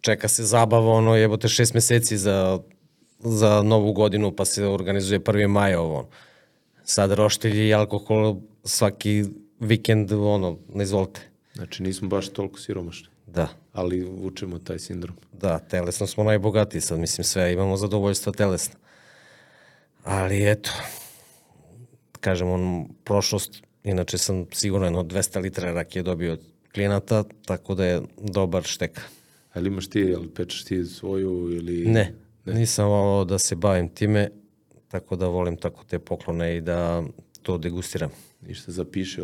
čeka 0.00 0.28
se 0.28 0.44
zabava, 0.44 0.92
ono, 0.92 1.16
jebote 1.16 1.48
šest 1.48 1.74
meseci 1.74 2.18
za, 2.18 2.58
za 3.18 3.62
novu 3.62 3.92
godinu, 3.92 4.32
pa 4.32 4.44
se 4.44 4.66
organizuje 4.66 5.20
1. 5.20 5.48
maja 5.48 5.80
ovo. 5.80 6.08
Sad 6.84 7.12
roštilj 7.12 7.68
i 7.68 7.74
alkohol 7.74 8.36
svaki 8.64 9.24
vikend, 9.60 10.12
ono, 10.12 10.58
ne 10.74 10.84
izvolite. 10.84 11.20
Znači 11.54 11.82
nismo 11.82 12.08
baš 12.08 12.28
toliko 12.28 12.58
siromašni. 12.58 13.08
Da. 13.26 13.48
Ali 13.72 14.04
učemo 14.04 14.58
taj 14.58 14.78
sindrom. 14.78 15.16
Da, 15.32 15.58
telesno 15.58 16.06
smo 16.06 16.24
najbogatiji 16.24 16.80
sad, 16.80 16.98
mislim 16.98 17.24
sve, 17.24 17.52
imamo 17.52 17.76
zadovoljstvo 17.76 18.32
telesno. 18.32 18.74
Ali 20.04 20.50
eto, 20.50 20.70
kažem, 22.20 22.48
on, 22.48 22.88
prošlost, 23.04 23.62
inače 23.84 24.18
sam 24.18 24.46
sigurno 24.52 24.86
jedno 24.86 25.02
200 25.02 25.42
litra 25.42 25.72
rakije 25.72 26.02
dobio 26.02 26.32
od 26.32 26.40
klijenata, 26.74 27.24
tako 27.44 27.74
da 27.74 27.84
je 27.84 28.02
dobar 28.18 28.62
štek. 28.62 29.00
Ali 29.52 29.68
imaš 29.68 29.86
ti, 29.86 30.00
jel 30.00 30.22
pečeš 30.34 30.64
ti 30.64 30.84
svoju 30.84 31.48
ili... 31.52 31.86
Ne, 31.86 32.14
ne. 32.44 32.54
nisam 32.54 32.88
volao 32.88 33.24
da 33.24 33.38
se 33.38 33.56
bavim 33.56 33.88
time, 33.88 34.28
tako 34.88 35.16
da 35.16 35.26
volim 35.26 35.56
tako 35.56 35.84
te 35.84 35.98
poklone 35.98 36.56
i 36.56 36.60
da 36.60 37.02
to 37.42 37.58
degustiram. 37.58 38.10
Ništa 38.46 38.72
zapiše, 38.72 39.22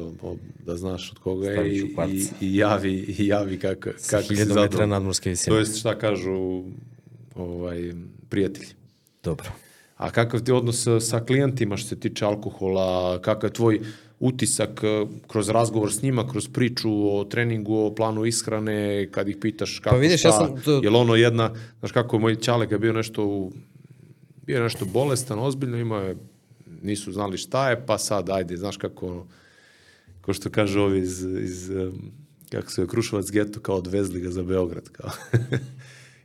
da 0.59 0.77
znaš 0.77 1.13
od 1.13 1.19
koga 1.19 1.51
je 1.51 1.77
i, 1.77 1.79
i, 2.09 2.27
i, 2.41 2.57
javi, 2.57 3.15
i 3.19 3.27
javi 3.27 3.59
kako, 3.59 3.91
kako 4.11 4.23
si 4.23 4.35
zadovoljno. 4.35 4.63
metra 4.63 4.87
nadmorske 4.87 5.31
visine. 5.31 5.55
To 5.55 5.59
jest 5.59 5.79
šta 5.79 5.99
kažu 5.99 6.65
ovaj, 7.35 7.93
prijatelji. 8.29 8.69
Dobro. 9.23 9.51
A 9.97 10.11
kakav 10.11 10.41
ti 10.41 10.53
odnos 10.53 10.87
sa 11.01 11.21
klijentima 11.21 11.77
što 11.77 11.89
se 11.89 12.01
tiče 12.01 12.25
alkohola, 12.25 13.19
kakav 13.23 13.49
je 13.49 13.53
tvoj 13.53 13.81
utisak 14.21 14.81
eh, 14.85 15.07
kroz 15.27 15.49
razgovor 15.49 15.93
s 15.93 16.03
njima, 16.03 16.29
kroz 16.29 16.49
priču 16.49 17.19
o 17.19 17.25
treningu, 17.25 17.77
o 17.77 17.95
planu 17.95 18.25
ishrane, 18.25 19.09
kad 19.11 19.29
ih 19.29 19.37
pitaš 19.41 19.79
kako 19.79 19.97
pa 19.97 20.01
vidiš, 20.01 20.21
šta, 20.21 20.29
ja 20.29 20.33
sam 20.33 20.63
to... 20.65 20.81
je 20.83 20.91
ono 20.91 21.15
jedna, 21.15 21.55
znaš 21.79 21.93
kako 21.93 22.19
moj 22.19 22.37
čalek 22.37 22.71
je 22.71 22.79
bio 22.79 22.93
nešto 22.93 23.25
u 23.25 23.53
bio 24.47 24.63
nešto 24.63 24.85
bolestan, 24.85 25.39
ozbiljno, 25.39 25.77
imao 25.77 26.01
je, 26.01 26.17
nisu 26.83 27.13
znali 27.13 27.39
šta 27.39 27.71
je, 27.71 27.87
pa 27.87 27.99
sad, 27.99 28.31
ajde, 28.31 28.57
znaš 28.57 28.77
kako, 28.77 29.07
ono, 29.07 29.27
ko 30.21 30.33
što 30.33 30.51
kaže 30.51 30.81
ovi 30.81 30.99
iz, 30.99 31.23
iz 31.23 31.71
kako 32.51 32.71
se 32.71 32.83
je 32.83 32.87
Krušovac 32.87 33.31
geto, 33.31 33.61
kao 33.61 33.77
odvezli 33.77 34.21
ga 34.21 34.31
za 34.31 34.43
Beograd, 34.43 34.89
kao. 34.89 35.11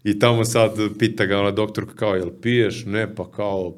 I 0.04 0.20
tamo 0.20 0.46
sad 0.46 0.72
pita 1.00 1.26
ga 1.26 1.40
ona 1.40 1.52
doktorka 1.52 1.96
kao, 1.96 2.16
jel 2.16 2.30
piješ? 2.42 2.86
Ne, 2.86 3.16
pa 3.16 3.32
kao, 3.32 3.76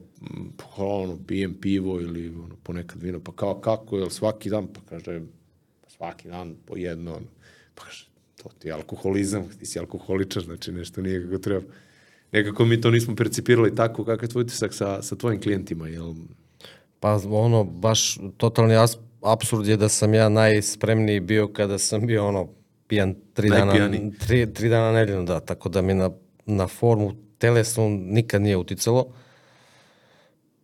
pa 0.57 0.83
ono, 0.83 1.17
pijem 1.27 1.53
pivo 1.61 2.01
ili 2.01 2.29
ono, 2.29 2.55
ponekad 2.63 3.01
vino, 3.01 3.19
pa 3.19 3.31
kao 3.31 3.61
kako, 3.61 3.97
jel 3.97 4.09
svaki 4.09 4.49
dan, 4.49 4.67
pa 4.67 4.81
kaže, 4.89 5.21
pa 5.81 5.89
svaki 5.89 6.27
dan 6.27 6.55
po 6.65 6.77
jedno, 6.77 7.11
ono. 7.11 7.25
pa 7.75 7.83
kaže, 7.83 8.05
to 8.43 8.49
ti 8.59 8.67
je 8.67 8.73
alkoholizam, 8.73 9.49
ti 9.59 9.65
si 9.65 9.79
alkoholičar, 9.79 10.43
znači 10.43 10.71
nešto 10.71 11.01
nije 11.01 11.25
kako 11.25 11.37
treba. 11.37 11.65
Nekako 12.31 12.65
mi 12.65 12.81
to 12.81 12.91
nismo 12.91 13.15
percipirali 13.15 13.75
tako, 13.75 14.05
kakav 14.05 14.23
je 14.23 14.29
tvoj 14.29 14.41
utisak 14.41 14.73
sa, 14.73 15.01
sa 15.01 15.15
tvojim 15.15 15.41
klijentima, 15.41 15.87
jel? 15.87 16.13
Pa 16.99 17.19
ono, 17.29 17.63
baš 17.63 18.17
totalni 18.37 18.75
absurd 19.21 19.67
je 19.67 19.77
da 19.77 19.89
sam 19.89 20.13
ja 20.13 20.29
najspremniji 20.29 21.19
bio 21.19 21.47
kada 21.47 21.77
sam 21.77 22.07
bio 22.07 22.27
ono 22.27 22.49
pijan 22.93 23.15
tri 23.33 23.49
dana, 23.49 23.73
tri, 24.19 24.53
tri 24.53 24.69
dana 24.69 24.91
nedeljno, 24.91 25.23
da, 25.23 25.39
tako 25.39 25.69
da 25.69 25.81
mi 25.81 25.93
na, 25.93 26.09
na 26.45 26.67
formu 26.67 27.13
telesnu 27.37 27.89
nikad 27.89 28.41
nije 28.41 28.57
uticalo. 28.57 29.13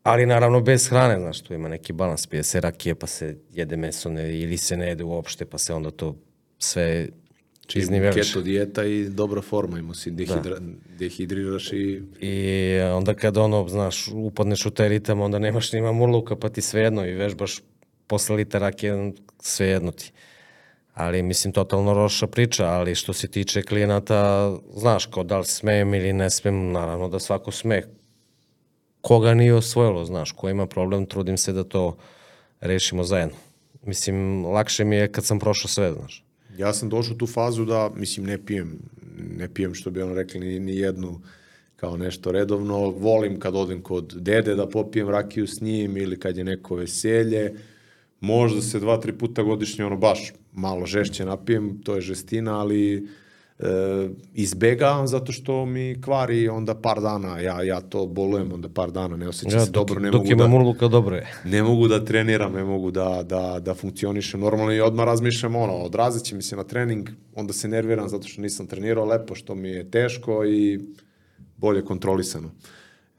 Ali 0.04 0.26
naravno 0.26 0.62
bez 0.62 0.90
hrane, 0.90 1.20
znaš, 1.20 1.42
tu 1.42 1.54
ima 1.54 1.70
neki 1.70 1.94
balans, 1.94 2.28
pije 2.28 2.44
se 2.44 2.62
rakije, 2.62 2.96
pa 2.96 3.08
se 3.08 3.38
jede 3.54 3.78
meso 3.78 4.10
ne, 4.10 4.40
ili 4.40 4.58
se 4.58 4.78
ne 4.78 4.88
jede 4.88 5.04
uopšte, 5.04 5.46
pa 5.46 5.58
se 5.58 5.74
onda 5.74 5.92
to 5.92 6.16
sve 6.60 7.08
izniveliše. 7.74 8.30
Keto 8.30 8.42
dijeta 8.42 8.86
i 8.86 9.10
dobra 9.10 9.42
forma, 9.42 9.80
imao 9.80 9.94
si 9.94 10.12
dehidra, 10.12 10.58
dehidriraš 11.00 11.74
i 11.74 12.02
I 12.22 12.80
onda 12.94 13.14
kada 13.14 13.42
ono, 13.42 13.68
znaš, 13.68 14.08
upadneš 14.14 14.66
u 14.66 14.72
taj 14.72 14.90
ritam, 14.90 15.22
onda 15.22 15.40
nemaš 15.40 15.74
nima 15.74 15.92
murluka, 15.92 16.36
pa 16.36 16.50
ti 16.50 16.62
svejedno 16.62 17.06
i 17.06 17.14
vežbaš 17.14 17.62
posle 18.08 18.36
litra 18.36 18.60
rakije, 18.60 19.14
svejedno 19.40 19.92
ti. 19.92 20.12
Ali, 21.00 21.24
mislim, 21.24 21.54
totalno 21.54 21.94
roša 21.94 22.28
priča, 22.28 22.66
ali 22.66 22.96
što 22.96 23.14
se 23.14 23.28
tiče 23.28 23.62
klijenata, 23.62 24.52
znaš, 24.76 25.06
kao 25.06 25.24
da 25.24 25.38
li 25.38 25.46
smem 25.46 25.94
ili 25.94 26.14
ne 26.14 26.30
smem, 26.30 26.72
naravno 26.72 27.10
da 27.10 27.20
svako 27.20 27.52
sme. 27.52 27.84
Koga 29.02 29.34
nije 29.34 29.54
osvojilo, 29.54 30.06
znaš, 30.06 30.32
ko 30.32 30.50
ima 30.50 30.68
problem, 30.68 31.06
trudim 31.06 31.38
se 31.38 31.54
da 31.54 31.64
to 31.64 31.98
rešimo 32.62 33.04
zajedno. 33.04 33.36
Mislim, 33.84 34.46
lakše 34.46 34.84
mi 34.84 34.96
je 34.96 35.12
kad 35.12 35.26
sam 35.26 35.40
prošao 35.40 35.68
sve, 35.68 35.94
znaš. 35.94 36.24
Ja 36.58 36.74
sam 36.74 36.90
došao 36.90 37.14
u 37.14 37.18
tu 37.18 37.28
fazu 37.28 37.66
da, 37.66 37.90
mislim, 37.96 38.26
ne 38.26 38.46
pijem, 38.46 38.80
ne 39.38 39.54
pijem 39.54 39.74
što 39.74 39.92
bi 39.92 40.02
ono 40.02 40.14
rekli 40.14 40.40
ni, 40.40 40.60
ni 40.60 40.76
jednu 40.76 41.22
kao 41.76 41.98
nešto 41.98 42.32
redovno. 42.32 42.90
Volim 42.90 43.40
kad 43.40 43.56
odem 43.56 43.82
kod 43.82 44.14
dede 44.18 44.56
da 44.56 44.70
popijem 44.70 45.10
rakiju 45.10 45.48
s 45.48 45.62
njim 45.62 45.98
ili 45.98 46.20
kad 46.20 46.38
je 46.38 46.44
neko 46.44 46.76
veselje. 46.76 47.54
Možda 48.20 48.62
se 48.62 48.80
dva, 48.80 48.98
tri 48.98 49.18
puta 49.18 49.44
godišnje 49.44 49.86
ono 49.86 49.98
baš 49.98 50.34
malo 50.60 50.86
žešće 50.86 51.26
napijem, 51.26 51.82
to 51.84 51.96
je 51.96 52.02
žestina, 52.02 52.60
ali 52.60 53.08
e, 53.60 53.64
izbegavam 54.34 55.08
zato 55.08 55.32
što 55.32 55.66
mi 55.66 56.02
kvari 56.02 56.50
onda 56.50 56.76
par 56.76 57.02
dana, 57.02 57.40
ja, 57.40 57.64
ja 57.64 57.82
to 57.82 58.06
bolujem 58.06 58.54
onda 58.54 58.70
par 58.70 58.92
dana, 58.92 59.18
ne 59.18 59.28
osjećam 59.28 59.60
Ja, 59.60 59.66
se 59.66 59.72
dok, 59.72 59.88
dobro, 59.88 60.02
ne 60.02 60.12
dok 60.12 60.24
mogu 60.24 60.36
da 60.36 60.48
murluka, 60.48 60.88
dobro 60.88 61.16
je. 61.16 61.28
ne 61.46 61.64
mogu 61.64 61.88
da 61.88 62.06
treniram, 62.06 62.54
ne 62.54 62.64
mogu 62.64 62.92
da, 62.92 63.24
da, 63.24 63.60
da 63.60 63.74
funkcionišem 63.74 64.40
normalno 64.40 64.74
i 64.74 64.82
odmah 64.82 65.06
razmišljam 65.06 65.56
ono, 65.56 65.74
odrazit 65.74 66.24
će 66.24 66.36
mi 66.36 66.42
se 66.42 66.56
na 66.56 66.64
trening, 66.64 67.10
onda 67.36 67.54
se 67.54 67.68
nerviram 67.68 68.10
zato 68.10 68.28
što 68.28 68.42
nisam 68.42 68.68
trenirao 68.68 69.06
lepo, 69.06 69.36
što 69.36 69.56
mi 69.56 69.70
je 69.70 69.92
teško 69.92 70.46
i 70.46 70.80
bolje 71.58 71.86
kontrolisano. 71.86 72.52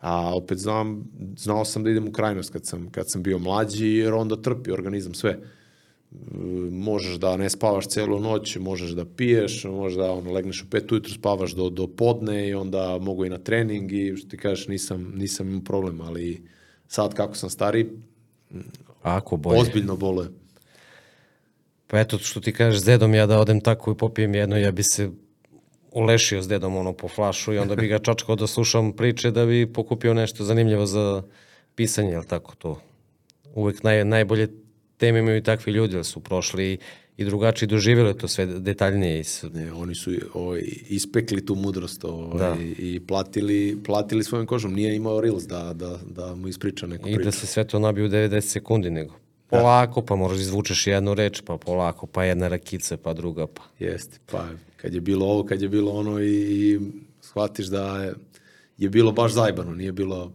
A 0.01 0.37
opet 0.37 0.59
znam, 0.59 1.05
znao 1.37 1.65
sam 1.65 1.85
da 1.85 1.91
idem 1.91 2.09
u 2.09 2.13
krajnost 2.13 2.53
kad 2.53 2.67
sam, 2.67 2.91
kad 2.91 3.11
sam 3.11 3.23
bio 3.23 3.39
mlađi, 3.39 3.87
jer 3.87 4.15
onda 4.15 4.37
trpi 4.43 4.71
organizam 4.73 5.15
sve. 5.15 5.31
E, 5.31 5.39
možeš 6.71 7.15
da 7.15 7.37
ne 7.37 7.51
spavaš 7.51 7.89
celu 7.89 8.21
noć, 8.21 8.57
možeš 8.57 8.91
da 8.91 9.05
piješ, 9.05 9.65
možeš 9.65 9.99
da 9.99 10.13
ono, 10.13 10.33
legneš 10.33 10.63
u 10.63 10.71
pet 10.71 10.93
ujutru, 10.93 11.13
spavaš 11.13 11.53
do, 11.53 11.71
do 11.71 11.87
podne 11.87 12.49
i 12.49 12.55
onda 12.55 12.99
mogu 12.99 13.25
i 13.25 13.31
na 13.31 13.39
trening 13.39 13.93
i 13.93 14.17
što 14.17 14.29
ti 14.29 14.37
kažeš 14.37 14.69
nisam, 14.69 15.13
nisam 15.17 15.49
imao 15.49 15.65
problem, 15.65 16.01
ali 16.01 16.43
sad 16.89 17.15
kako 17.15 17.35
sam 17.35 17.51
stari, 17.51 17.91
Ako 19.03 19.37
bolje. 19.37 19.61
ozbiljno 19.61 19.97
boluje. 19.97 20.29
Pa 21.87 22.01
eto, 22.01 22.19
što 22.19 22.41
ti 22.41 22.53
kažeš, 22.53 22.81
s 22.81 22.85
dedom 22.85 23.15
ja 23.15 23.27
da 23.27 23.41
odem 23.41 23.61
tako 23.61 23.93
i 23.93 23.97
popijem 23.97 24.35
jedno, 24.35 24.57
ja 24.57 24.71
bi 24.71 24.83
se 24.83 25.11
ulešio 25.93 26.43
s 26.43 26.49
dedom 26.49 26.77
ono 26.77 26.93
po 26.93 27.09
flašu 27.09 27.53
i 27.53 27.59
onda 27.59 27.77
bi 27.77 27.87
ga 27.87 27.99
čačkao 28.09 28.37
da 28.37 28.47
slušam 28.47 28.93
priče 28.93 29.31
da 29.31 29.47
bi 29.47 29.73
pokupio 29.73 30.15
nešto 30.15 30.45
zanimljivo 30.45 30.87
za 30.87 31.23
pisanje, 31.75 32.11
jel 32.11 32.25
tako 32.25 32.55
to? 32.55 32.81
Uvek 33.55 33.83
naj, 33.83 34.05
najbolje 34.05 34.49
teme 35.01 35.19
imaju 35.19 35.37
i 35.37 35.43
takvi 35.43 35.73
ljudi, 35.73 35.95
jer 35.95 36.05
su 36.05 36.21
prošli 36.21 36.79
i 37.17 37.25
drugačiji 37.25 37.67
doživjeli 37.67 38.19
to 38.19 38.29
sve 38.29 38.47
detaljnije. 38.49 39.21
I 39.21 39.25
s- 39.25 39.43
Ne, 39.45 39.73
oni 39.73 39.95
su 39.95 40.11
ovaj, 40.35 40.61
ispekli 40.89 41.47
tu 41.47 41.55
mudrost 41.55 42.05
ovaj, 42.05 42.39
Da. 42.41 42.57
i 42.79 43.01
platili, 43.01 43.79
platili 43.85 44.25
svojom 44.25 44.47
kožom. 44.47 44.75
Nije 44.75 44.97
imao 44.97 45.21
Reels 45.21 45.45
da, 45.45 45.73
da, 45.75 45.99
da 46.07 46.35
mu 46.35 46.49
ispriča 46.49 46.87
neku 46.87 47.09
I 47.09 47.15
priču. 47.15 47.25
da 47.25 47.33
se 47.33 47.47
sve 47.47 47.65
to 47.65 47.79
nabije 47.79 48.07
u 48.07 48.11
90 48.11 48.41
sekundi, 48.43 48.91
nego 48.91 49.15
polako, 49.49 50.03
pa 50.03 50.17
moraš 50.17 50.39
izvučeš 50.39 50.87
jednu 50.87 51.15
reč, 51.15 51.41
pa 51.41 51.57
polako, 51.57 52.07
pa 52.07 52.25
jedna 52.25 52.49
rakica, 52.49 52.97
pa 52.97 53.13
druga, 53.13 53.47
pa... 53.47 53.63
Jeste, 53.81 54.19
pa 54.27 54.49
kad 54.77 54.95
je 54.95 55.01
bilo 55.01 55.27
ovo, 55.27 55.45
kad 55.45 55.63
je 55.63 55.69
bilo 55.69 55.93
ono 55.93 56.21
i, 56.21 56.33
i 56.65 56.79
shvatiš 57.21 57.67
da 57.67 57.99
je, 57.99 58.15
je 58.79 58.89
bilo 58.89 59.13
baš 59.13 59.33
zajbano, 59.33 59.75
nije 59.75 59.93
bilo, 59.93 60.33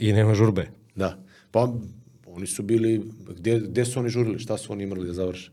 I 0.00 0.12
nema 0.12 0.34
žurbe. 0.34 0.68
da. 0.94 1.18
Pa 1.50 1.72
oni 2.32 2.46
su 2.46 2.62
bili, 2.62 3.02
gde, 3.28 3.60
gde 3.60 3.84
su 3.84 4.00
oni 4.00 4.08
žurili, 4.08 4.38
šta 4.38 4.58
su 4.58 4.72
oni 4.72 4.84
imali 4.84 5.06
da 5.06 5.12
završe? 5.12 5.50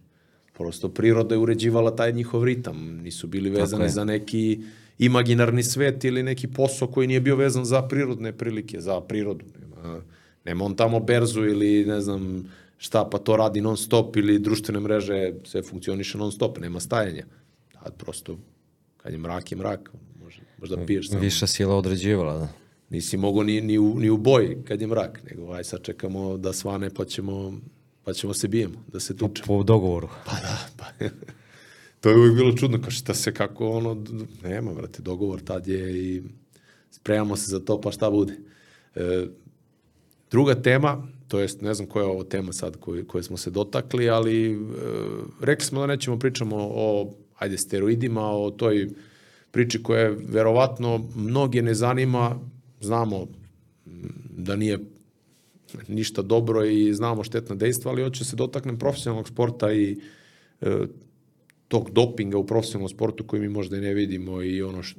Prosto 0.54 0.90
priroda 0.90 1.36
je 1.36 1.40
uređivala 1.40 1.96
taj 1.96 2.12
njihov 2.12 2.44
ritam, 2.44 3.02
nisu 3.04 3.28
bili 3.28 3.50
vezani 3.50 3.90
za 3.90 4.04
neki 4.04 4.60
imaginarni 5.00 5.64
svet 5.64 6.04
ili 6.04 6.24
neki 6.24 6.48
posao 6.48 6.88
koji 6.88 7.08
nije 7.08 7.22
bio 7.22 7.36
vezan 7.36 7.66
za 7.66 7.82
prirodne 7.82 8.32
prilike, 8.32 8.82
za 8.82 9.02
prirodu. 9.02 9.46
Nema, 9.60 10.02
nema 10.46 10.66
on 10.66 10.76
tamo 10.76 11.00
berzu 11.00 11.46
ili 11.46 11.86
ne 11.86 12.02
znam 12.02 12.52
šta, 12.78 13.10
pa 13.12 13.18
to 13.18 13.38
radi 13.38 13.62
non 13.62 13.78
stop 13.78 14.16
ili 14.16 14.40
društvene 14.40 14.80
mreže, 14.80 15.34
sve 15.44 15.64
funkcioniše 15.64 16.18
non 16.18 16.32
stop, 16.32 16.60
nema 16.60 16.80
stajanja. 16.80 17.26
Tad 17.84 17.98
prosto, 17.98 18.38
kad 18.98 19.14
je 19.14 19.18
mrak 19.18 19.52
je 19.52 19.58
mrak, 19.58 19.92
može, 20.24 20.42
možda 20.58 20.86
piješ 20.86 21.10
samo. 21.10 21.22
Viša 21.22 21.48
sila 21.48 21.76
određivala, 21.76 22.38
da. 22.38 22.67
Nisi 22.90 23.18
mogao 23.18 23.44
ni, 23.44 23.62
ni, 23.62 23.78
u, 23.78 24.00
ni 24.00 24.10
u 24.10 24.18
boji 24.18 24.58
kad 24.68 24.82
je 24.82 24.88
mrak, 24.88 25.22
nego 25.30 25.52
aj 25.52 25.64
sad 25.64 25.82
čekamo 25.82 26.38
da 26.38 26.54
svane 26.54 26.90
pa 26.90 27.06
ćemo, 27.06 27.54
pa 28.04 28.14
ćemo 28.14 28.34
se 28.34 28.48
bijemo, 28.48 28.84
da 28.94 29.00
se 29.00 29.18
tučemo. 29.18 29.48
Po 29.48 29.64
dogovoru. 29.64 30.10
Pa 30.26 30.32
da, 30.32 30.68
pa. 30.78 30.86
to 32.02 32.10
je 32.10 32.18
uvijek 32.18 32.36
bilo 32.36 32.52
čudno, 32.52 32.82
kao 32.82 32.92
šta 32.92 33.14
se 33.14 33.34
kako 33.34 33.70
ono, 33.70 34.04
nema, 34.44 34.72
vrate, 34.72 35.02
dogovor 35.02 35.42
tad 35.42 35.68
je 35.68 35.98
i 35.98 36.24
spremamo 36.92 37.36
se 37.36 37.52
za 37.52 37.60
to, 37.60 37.82
pa 37.82 37.92
šta 37.92 38.12
bude. 38.12 38.34
E, 38.96 39.28
druga 40.32 40.56
tema, 40.56 41.08
to 41.28 41.40
jest, 41.40 41.62
ne 41.62 41.74
znam 41.74 41.88
koja 41.88 42.04
je 42.04 42.10
ovo 42.10 42.24
tema 42.24 42.54
sad 42.54 42.78
koje, 42.78 43.08
koje 43.08 43.24
smo 43.24 43.38
se 43.38 43.52
dotakli, 43.52 44.10
ali 44.10 44.52
e, 44.52 44.58
rekli 45.42 45.66
smo 45.66 45.80
da 45.80 45.88
nećemo 45.88 46.20
pričamo 46.20 46.56
o, 46.60 47.14
ajde, 47.38 47.58
steroidima, 47.58 48.32
o 48.32 48.52
toj 48.52 48.90
priči 49.52 49.84
koja 49.84 50.02
je 50.02 50.18
verovatno 50.28 51.10
mnoge 51.16 51.62
ne 51.62 51.74
zanima, 51.74 52.40
znamo 52.82 53.28
da 54.30 54.56
nije 54.56 54.80
ništa 55.88 56.22
dobro 56.22 56.66
i 56.66 56.94
znamo 56.94 57.24
štetna 57.24 57.56
dejstva, 57.56 57.92
ali 57.92 58.04
hoće 58.04 58.26
se 58.26 58.36
dotaknem 58.36 58.80
profesionalnog 58.80 59.28
sporta 59.28 59.74
i 59.74 60.00
e, 60.62 60.78
tog 61.68 61.92
dopinga 61.92 62.38
u 62.38 62.46
profesionalnom 62.46 62.90
sportu 62.90 63.28
koji 63.28 63.42
mi 63.42 63.50
možda 63.50 63.78
i 63.78 63.82
ne 63.82 63.94
vidimo 63.94 64.42
i 64.44 64.62
ono 64.62 64.84
š, 64.84 64.96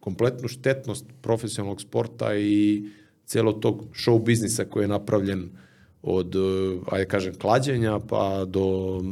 kompletnu 0.00 0.48
štetnost 0.48 1.04
profesionalnog 1.22 1.80
sporta 1.80 2.36
i 2.36 2.84
celo 3.24 3.52
tog 3.52 3.84
show 3.92 4.24
biznisa 4.24 4.64
koji 4.64 4.84
je 4.84 4.88
napravljen 4.88 5.50
od, 6.02 6.34
ajde 6.90 7.06
kažem, 7.06 7.34
klađenja 7.34 7.98
pa 8.08 8.44
do 8.44 9.02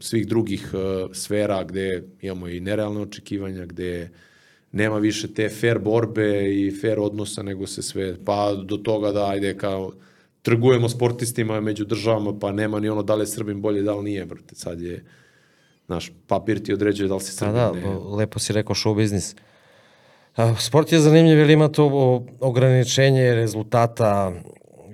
svih 0.00 0.26
drugih 0.26 0.70
e, 0.74 1.14
sfera 1.14 1.64
gde 1.64 2.02
imamo 2.20 2.48
i 2.48 2.60
nerealne 2.60 3.00
očekivanja, 3.00 3.66
gde 3.66 4.10
nema 4.72 4.98
više 4.98 5.34
te 5.34 5.48
fair 5.48 5.78
borbe 5.78 6.54
i 6.54 6.70
fair 6.80 7.00
odnosa, 7.00 7.42
nego 7.42 7.66
se 7.66 7.82
sve, 7.82 8.24
pa 8.24 8.54
do 8.54 8.76
toga 8.76 9.12
da, 9.12 9.26
ajde, 9.28 9.56
kao, 9.58 9.92
trgujemo 10.42 10.88
sportistima 10.88 11.60
među 11.60 11.84
državama, 11.84 12.38
pa 12.38 12.52
nema 12.52 12.80
ni 12.80 12.88
ono 12.88 13.02
da 13.02 13.14
li 13.14 13.22
je 13.22 13.26
Srbin 13.26 13.60
bolje, 13.60 13.82
da 13.82 13.94
li 13.94 14.04
nije, 14.04 14.26
brate, 14.26 14.54
sad 14.54 14.80
je, 14.80 15.04
znaš, 15.86 16.12
papir 16.26 16.62
ti 16.62 16.72
određuje 16.72 17.08
da 17.08 17.14
li 17.14 17.20
si 17.20 17.32
Pa 17.32 17.38
Srbin, 17.38 17.54
da, 17.54 17.72
ne. 17.72 17.80
bo- 17.80 18.16
lepo 18.16 18.38
si 18.38 18.52
rekao 18.52 18.74
show 18.74 18.96
biznis. 18.96 19.36
Sport 20.58 20.92
je 20.92 20.98
zanimljiv 20.98 21.38
jer 21.38 21.50
ima 21.50 21.68
to 21.68 22.24
ograničenje 22.40 23.34
rezultata 23.34 24.32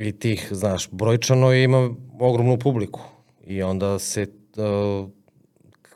i 0.01 0.13
tih, 0.13 0.49
znaš, 0.51 0.89
brojčano 0.91 1.55
i 1.55 1.63
ima 1.63 1.91
ogromnu 2.21 2.59
publiku. 2.59 3.01
I 3.47 3.63
onda 3.63 3.99
se 3.99 4.27
uh, 4.57 5.09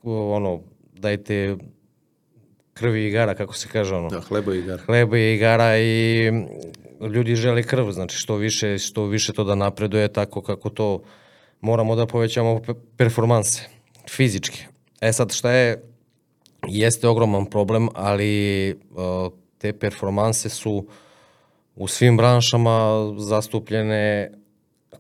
ono, 0.02 0.60
dajte 0.92 1.56
krvi 2.74 3.04
i 3.04 3.08
igara, 3.08 3.34
kako 3.34 3.54
se 3.54 3.68
kaže 3.68 3.94
ono. 3.94 4.08
Da, 4.08 4.20
hleba 4.20 4.54
i 4.54 4.58
igara. 4.58 4.82
Hleba 4.86 5.18
i 5.18 5.34
igara 5.34 5.78
i 5.78 6.30
ljudi 7.14 7.34
žele 7.36 7.62
krv, 7.62 7.90
znači 7.90 8.16
što 8.16 8.36
više, 8.36 8.78
što 8.78 9.06
više 9.06 9.32
to 9.32 9.44
da 9.44 9.54
napreduje 9.54 10.12
tako 10.12 10.42
kako 10.42 10.70
to 10.70 11.02
moramo 11.60 11.96
da 11.96 12.06
povećamo 12.06 12.60
pe- 12.60 12.74
performanse, 12.96 13.68
fizički. 14.10 14.64
E 15.00 15.12
sad 15.12 15.32
šta 15.32 15.52
je, 15.52 15.82
jeste 16.68 17.08
ogroman 17.08 17.46
problem, 17.46 17.88
ali 17.94 18.80
te 19.58 19.72
performanse 19.72 20.48
su 20.48 20.86
u 21.76 21.88
svim 21.88 22.16
branšama 22.16 23.06
zastupljene 23.18 24.32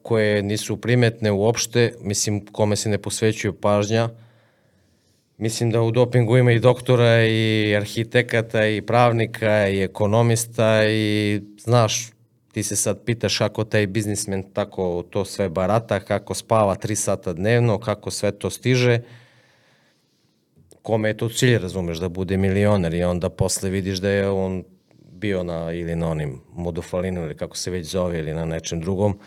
koje 0.02 0.42
nisu 0.42 0.76
primetne 0.76 1.32
uopšte, 1.32 1.94
mislim 2.00 2.46
kome 2.46 2.76
se 2.76 2.88
ne 2.88 2.98
posvećuje 2.98 3.52
pažnja. 3.60 4.08
Mislim 5.42 5.70
da 5.70 5.82
u 5.82 5.90
dopingu 5.90 6.36
ima 6.36 6.52
i 6.52 6.58
doktora 6.58 7.24
i 7.24 7.74
arhitekata 7.76 8.66
i 8.66 8.82
pravnika 8.82 9.68
i 9.68 9.82
ekonomista 9.82 10.84
i 10.88 11.40
znaš, 11.58 12.10
ti 12.52 12.62
se 12.62 12.76
sad 12.76 13.04
pitaš 13.04 13.38
kako 13.38 13.64
taj 13.64 13.86
biznismen 13.86 14.42
tako 14.52 15.04
to 15.10 15.24
sve 15.24 15.48
barata, 15.48 16.00
kako 16.00 16.34
spava 16.34 16.76
3 16.76 16.94
sata 16.94 17.32
dnevno, 17.32 17.78
kako 17.78 18.10
sve 18.10 18.32
to 18.32 18.50
stiže. 18.50 19.00
Kome 20.82 21.08
je 21.08 21.16
to 21.16 21.28
cilj, 21.28 21.58
razumeš, 21.58 21.98
da 21.98 22.08
bude 22.08 22.36
milioner 22.36 22.94
i 22.94 23.04
onda 23.04 23.28
posle 23.28 23.70
vidiš 23.70 23.98
da 23.98 24.10
je 24.10 24.28
on 24.28 24.64
bio 25.12 25.42
na, 25.42 25.72
ili 25.72 25.96
na 25.96 26.08
onim 26.08 26.40
modofalinu 26.52 27.22
ili 27.22 27.36
kako 27.36 27.56
se 27.56 27.70
već 27.70 27.86
zove 27.86 28.18
ili 28.18 28.34
na 28.34 28.44
nečem 28.44 28.80
drugom. 28.80 29.18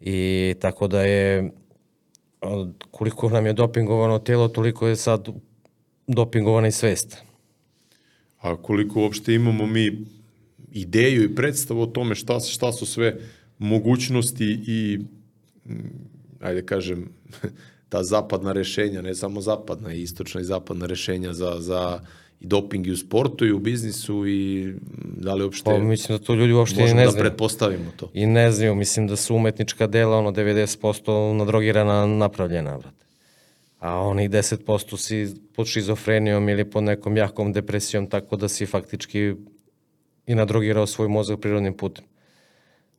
I 0.00 0.54
tako 0.60 0.88
da 0.88 1.02
je 1.02 1.50
koliko 2.90 3.28
nam 3.28 3.46
je 3.46 3.52
dopingovano 3.52 4.18
telo, 4.18 4.48
toliko 4.48 4.88
je 4.88 4.96
sad 4.96 5.28
dopingovana 6.06 6.68
i 6.68 6.72
svest. 6.72 7.16
A 8.38 8.56
koliko 8.56 9.00
uopšte 9.00 9.34
imamo 9.34 9.66
mi 9.66 10.06
ideju 10.72 11.24
i 11.24 11.34
predstavu 11.34 11.82
o 11.82 11.86
tome 11.86 12.14
šta, 12.14 12.40
šta 12.40 12.72
su 12.72 12.86
sve 12.86 13.16
mogućnosti 13.58 14.60
i 14.66 14.98
ajde 16.40 16.66
kažem 16.66 17.08
ta 17.88 18.02
zapadna 18.02 18.52
rešenja, 18.52 19.02
ne 19.02 19.14
samo 19.14 19.40
zapadna, 19.40 19.92
i 19.92 20.02
istočna 20.02 20.40
i 20.40 20.44
zapadna 20.44 20.86
rešenja 20.86 21.32
za, 21.32 21.56
za 21.60 22.00
i 22.40 22.46
doping 22.46 22.86
i 22.86 22.90
u 22.90 22.96
sportu 22.96 23.46
i 23.46 23.52
u 23.52 23.58
biznisu 23.58 24.26
i 24.26 24.72
da 25.16 25.34
li 25.34 25.44
uopšte 25.44 25.64
pa, 25.64 25.78
mislim 25.78 26.18
da 26.18 26.24
to 26.24 26.34
ljudi 26.34 26.52
uopšte 26.52 26.80
i 26.80 26.84
ne 26.84 26.90
znaju. 26.90 27.10
da 27.10 27.18
pretpostavimo 27.18 27.90
to. 27.96 28.10
I 28.14 28.26
ne 28.26 28.52
znaju, 28.52 28.74
mislim 28.74 29.06
da 29.06 29.16
su 29.16 29.36
umetnička 29.36 29.86
dela 29.86 30.16
ono 30.16 30.32
90% 30.32 31.32
nadrogirana 31.32 32.06
napravljena, 32.06 32.78
brate. 32.78 33.06
A 33.78 34.00
oni 34.00 34.28
10% 34.28 34.96
si 34.96 35.34
pod 35.54 35.66
šizofrenijom 35.66 36.48
ili 36.48 36.70
pod 36.70 36.82
nekom 36.82 37.16
jakom 37.16 37.52
depresijom, 37.52 38.06
tako 38.06 38.36
da 38.36 38.48
si 38.48 38.66
faktički 38.66 39.34
i 40.26 40.34
nadrogirao 40.34 40.86
svoj 40.86 41.08
mozak 41.08 41.40
prirodnim 41.40 41.74
putem. 41.74 42.04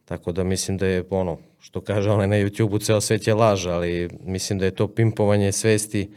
Tako 0.06 0.32
da 0.32 0.44
mislim 0.44 0.78
da 0.78 0.88
je 0.88 1.04
ono, 1.10 1.38
što 1.60 1.82
kaže 1.82 2.10
onaj 2.10 2.28
na 2.28 2.36
YouTube-u, 2.36 2.80
ceo 2.80 3.02
svet 3.02 3.28
je 3.28 3.34
laž, 3.34 3.66
ali 3.66 4.10
mislim 4.24 4.60
da 4.60 4.66
je 4.66 4.76
to 4.76 4.88
pimpovanje 4.88 5.52
svesti 5.52 6.10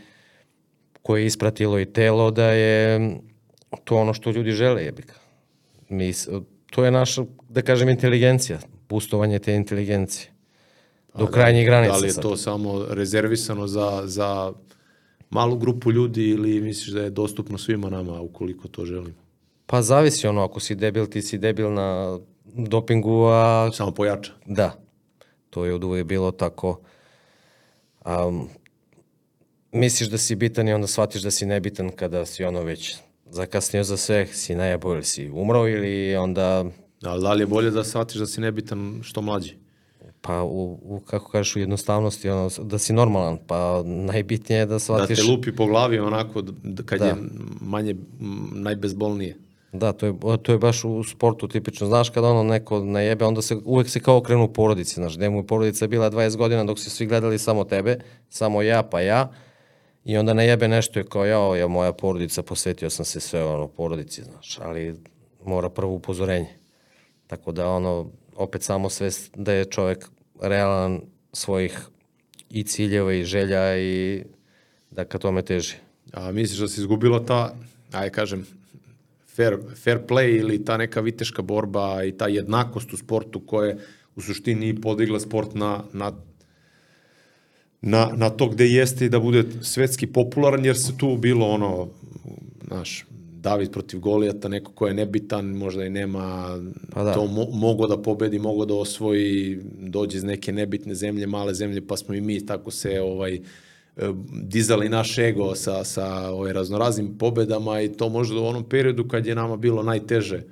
koje 1.03 1.23
je 1.23 1.27
ispratilo 1.27 1.81
i 1.81 1.87
telo, 1.87 2.31
da 2.31 2.51
je 2.51 3.11
to 3.85 3.97
ono 3.97 4.15
što 4.15 4.31
ljudi 4.31 4.53
žele, 4.53 4.85
jebika. 4.85 5.15
Mi, 5.89 6.13
to 6.71 6.85
je 6.85 6.91
naša, 6.91 7.25
da 7.49 7.63
kažem, 7.63 7.89
inteligencija, 7.89 8.59
pustovanje 8.87 9.39
te 9.39 9.55
inteligencije. 9.55 10.33
Do 11.19 11.27
krajnjih 11.27 11.67
granica. 11.67 11.93
Da 11.93 11.99
li 11.99 12.09
je 12.09 12.15
to 12.15 12.37
sad. 12.37 12.45
samo 12.45 12.85
rezervisano 12.91 13.67
za, 13.67 14.03
za 14.05 14.53
malu 15.31 15.57
grupu 15.57 15.93
ljudi 15.93 16.29
ili 16.29 16.61
misliš 16.61 16.95
da 16.95 17.03
je 17.03 17.11
dostupno 17.11 17.59
svima 17.59 17.91
nama 17.91 18.21
ukoliko 18.21 18.69
to 18.69 18.85
želimo? 18.85 19.23
Pa 19.67 19.83
zavisi 19.83 20.27
ono, 20.27 20.45
ako 20.45 20.61
si 20.61 20.75
debil, 20.75 21.07
ti 21.07 21.23
si 21.23 21.39
debil 21.39 21.73
na 21.73 22.19
dopingu, 22.45 23.25
a... 23.25 23.71
Samo 23.73 23.91
pojača. 23.91 24.33
Da. 24.47 24.73
To 25.51 25.65
je 25.65 25.75
od 25.75 25.85
uvijek 25.85 26.07
bilo 26.07 26.31
tako. 26.31 26.81
Um, 28.05 28.49
misliš 29.73 30.09
da 30.09 30.19
si 30.19 30.37
bitan 30.37 30.69
i 30.69 30.73
onda 30.73 30.87
shvatiš 30.87 31.23
da 31.23 31.31
si 31.31 31.47
nebitan 31.47 31.91
kada 31.91 32.27
si 32.27 32.45
ono 32.45 32.63
već 32.63 32.97
zakasnio 33.31 33.85
za 33.85 33.97
sve, 33.97 34.27
si 34.27 34.55
najabo 34.55 34.93
ili 34.93 35.05
si 35.05 35.31
umro 35.31 35.69
ili 35.69 36.17
onda... 36.17 36.65
Ali 37.05 37.23
da 37.23 37.33
li 37.33 37.43
je 37.43 37.47
bolje 37.47 37.71
da 37.71 37.85
shvatiš 37.85 38.17
da 38.17 38.27
si 38.27 38.41
nebitan 38.41 39.01
što 39.03 39.23
mlađi? 39.23 39.57
Pa, 40.21 40.43
u, 40.43 40.79
u, 40.83 41.01
kako 41.01 41.31
kažeš, 41.31 41.57
u 41.57 41.59
jednostavnosti, 41.59 42.29
ono, 42.29 42.51
da 42.59 42.79
si 42.79 42.93
normalan, 42.93 43.39
pa 43.47 43.83
najbitnije 43.85 44.59
je 44.59 44.67
da 44.67 44.79
shvatiš... 44.79 45.19
Da 45.19 45.25
te 45.25 45.31
lupi 45.31 45.57
po 45.57 45.67
glavi 45.67 45.99
onako 45.99 46.43
kad 46.85 46.99
da. 46.99 47.07
je 47.07 47.15
manje, 47.61 47.97
najbezbolnije. 48.53 49.37
Da, 49.73 49.93
to 49.93 50.07
je, 50.07 50.15
to 50.43 50.53
je 50.53 50.59
baš 50.59 50.85
u 50.85 51.05
sportu 51.05 51.49
tipično. 51.49 51.87
Znaš 51.87 52.11
kada 52.11 52.29
ono 52.29 52.43
neko 52.43 52.81
najebe, 52.81 53.25
onda 53.25 53.43
se 53.43 53.57
uvek 53.65 53.89
se 53.89 54.01
kao 54.01 54.21
krenu 54.21 54.45
u 54.45 54.53
porodici. 54.53 54.95
Znaš, 54.95 55.17
gde 55.17 55.31
mu 55.31 55.39
je 55.39 55.47
porodica 55.47 55.87
bila 55.87 56.11
20 56.11 56.37
godina 56.37 56.65
dok 56.65 56.79
su 56.79 56.91
svi 56.91 57.07
gledali 57.07 57.39
samo 57.39 57.65
tebe, 57.65 57.99
samo 58.29 58.63
ja 58.63 58.83
pa 58.83 59.01
ja. 59.01 59.33
I 60.05 60.17
onda 60.17 60.35
najebe 60.35 60.69
nešto 60.69 60.99
je 60.99 61.07
kao 61.07 61.25
ja, 61.25 61.57
ja 61.57 61.69
moja 61.69 61.93
porodica, 61.93 62.43
posvetio 62.43 62.91
sam 62.91 63.05
se 63.05 63.21
sve 63.21 63.45
ono 63.45 63.69
porodici, 63.69 64.23
znaš, 64.23 64.59
ali 64.61 64.95
mora 65.45 65.71
prvo 65.71 65.93
upozorenje. 65.93 66.49
Tako 67.27 67.53
da 67.53 67.69
ono, 67.69 68.11
opet 68.37 68.63
samo 68.63 68.91
svest 68.91 69.31
da 69.37 69.53
je 69.53 69.65
čovek 69.65 70.09
realan 70.41 71.01
svojih 71.33 71.79
i 72.51 72.65
ciljeva 72.65 73.13
i 73.15 73.25
želja 73.25 73.79
i 73.79 74.23
da 74.91 75.05
ka 75.05 75.19
tome 75.19 75.43
teži. 75.43 75.75
A 76.13 76.33
misliš 76.33 76.59
da 76.59 76.69
si 76.69 76.81
izgubila 76.81 77.25
ta, 77.25 77.55
aj 77.93 78.11
kažem, 78.11 78.47
fair, 79.37 79.57
fair 79.85 79.99
play 80.09 80.41
ili 80.41 80.65
ta 80.65 80.77
neka 80.77 81.01
viteška 81.01 81.43
borba 81.43 82.05
i 82.05 82.13
ta 82.13 82.29
jednakost 82.29 82.93
u 82.93 82.97
sportu 82.97 83.41
koja 83.41 83.69
je 83.69 83.79
u 84.17 84.21
suštini 84.21 84.81
podigla 84.81 85.21
sport 85.21 85.55
na, 85.55 85.85
na 85.93 86.13
na, 87.83 88.11
na 88.17 88.31
to 88.31 88.49
gde 88.49 88.67
jeste 88.67 89.07
i 89.07 89.09
da 89.09 89.21
bude 89.21 89.45
svetski 89.61 90.07
popularan, 90.07 90.65
jer 90.65 90.79
se 90.79 90.97
tu 90.99 91.17
bilo 91.17 91.47
ono, 91.47 91.89
znaš, 92.67 93.07
David 93.41 93.71
protiv 93.71 94.01
Golijata, 94.01 94.49
neko 94.49 94.73
ko 94.73 94.87
je 94.87 94.95
nebitan, 94.95 95.47
možda 95.47 95.85
i 95.85 95.91
nema 95.91 96.59
pa 96.91 97.03
da. 97.05 97.15
to 97.15 97.27
mo 97.27 97.47
mogo 97.53 97.87
da 97.87 98.03
pobedi, 98.03 98.39
mogo 98.39 98.65
da 98.65 98.75
osvoji, 98.75 99.59
dođe 99.79 100.17
iz 100.17 100.25
neke 100.25 100.53
nebitne 100.53 100.95
zemlje, 100.95 101.27
male 101.27 101.55
zemlje, 101.55 101.87
pa 101.87 101.97
smo 101.97 102.15
i 102.15 102.21
mi 102.21 102.47
tako 102.47 102.71
se 102.71 103.01
ovaj 103.01 103.41
E, 103.97 104.13
dizali 104.43 104.89
naš 104.89 105.19
ego 105.19 105.55
sa, 105.55 105.85
sa 105.85 106.31
ovaj, 106.31 106.53
raznoraznim 106.53 107.19
pobedama 107.19 107.81
i 107.81 107.93
to 107.93 108.09
možda 108.09 108.41
u 108.41 108.47
onom 108.47 108.65
periodu 108.65 109.09
kad 109.09 109.27
je 109.27 109.35
nama 109.35 109.57
bilo 109.57 109.83
najteže 109.83 110.43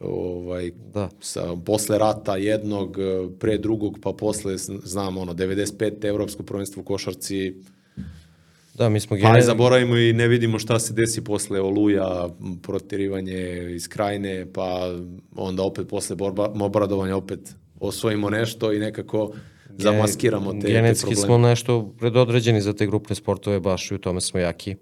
ovaj, 0.00 0.70
da. 0.94 1.08
sa, 1.20 1.56
posle 1.66 1.98
rata 1.98 2.36
jednog, 2.36 2.98
e, 2.98 3.28
pre 3.38 3.58
drugog, 3.58 3.98
pa 4.02 4.12
posle, 4.12 4.56
znam, 4.58 5.18
ono, 5.18 5.34
95. 5.34 6.04
evropsko 6.04 6.42
prvenstvo 6.42 6.80
u 6.80 6.84
košarci, 6.84 7.54
Da, 8.74 8.88
mi 8.88 9.00
smo 9.00 9.16
Pa 9.22 9.40
zaboravimo 9.40 9.96
i 9.96 10.12
ne 10.12 10.28
vidimo 10.28 10.58
šta 10.58 10.78
se 10.78 10.92
desi 10.92 11.24
posle 11.24 11.60
Oluja, 11.60 12.28
protirivanje 12.62 13.70
iz 13.74 13.88
krajine, 13.88 14.46
pa 14.52 14.94
onda 15.36 15.62
opet 15.62 15.88
posle 15.88 16.16
borba, 16.16 16.52
obradovanja 16.60 17.16
opet 17.16 17.54
osvojimo 17.80 18.30
nešto 18.30 18.72
i 18.72 18.78
nekako 18.78 19.32
zamaskiramo 19.78 20.52
te, 20.52 20.68
genetski 20.68 21.08
te 21.08 21.14
probleme. 21.14 21.26
smo 21.26 21.48
nešto 21.48 21.94
predodređeni 21.98 22.60
za 22.60 22.72
te 22.72 22.86
grupne 22.86 23.16
sportove, 23.16 23.60
baš 23.60 23.90
i 23.90 23.94
u 23.94 23.98
tome 23.98 24.20
smo 24.20 24.40
jaki. 24.40 24.76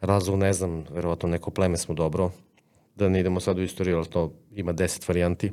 Razlog 0.00 0.38
ne 0.38 0.52
znam, 0.52 0.84
verovatno 0.90 1.28
neko 1.28 1.50
pleme 1.50 1.76
smo 1.76 1.94
dobro, 1.94 2.30
da 2.96 3.08
ne 3.08 3.20
idemo 3.20 3.40
sad 3.40 3.58
u 3.58 3.62
istoriju, 3.62 3.96
ali 3.96 4.06
to 4.06 4.32
ima 4.54 4.72
deset 4.72 5.08
varijanti. 5.08 5.52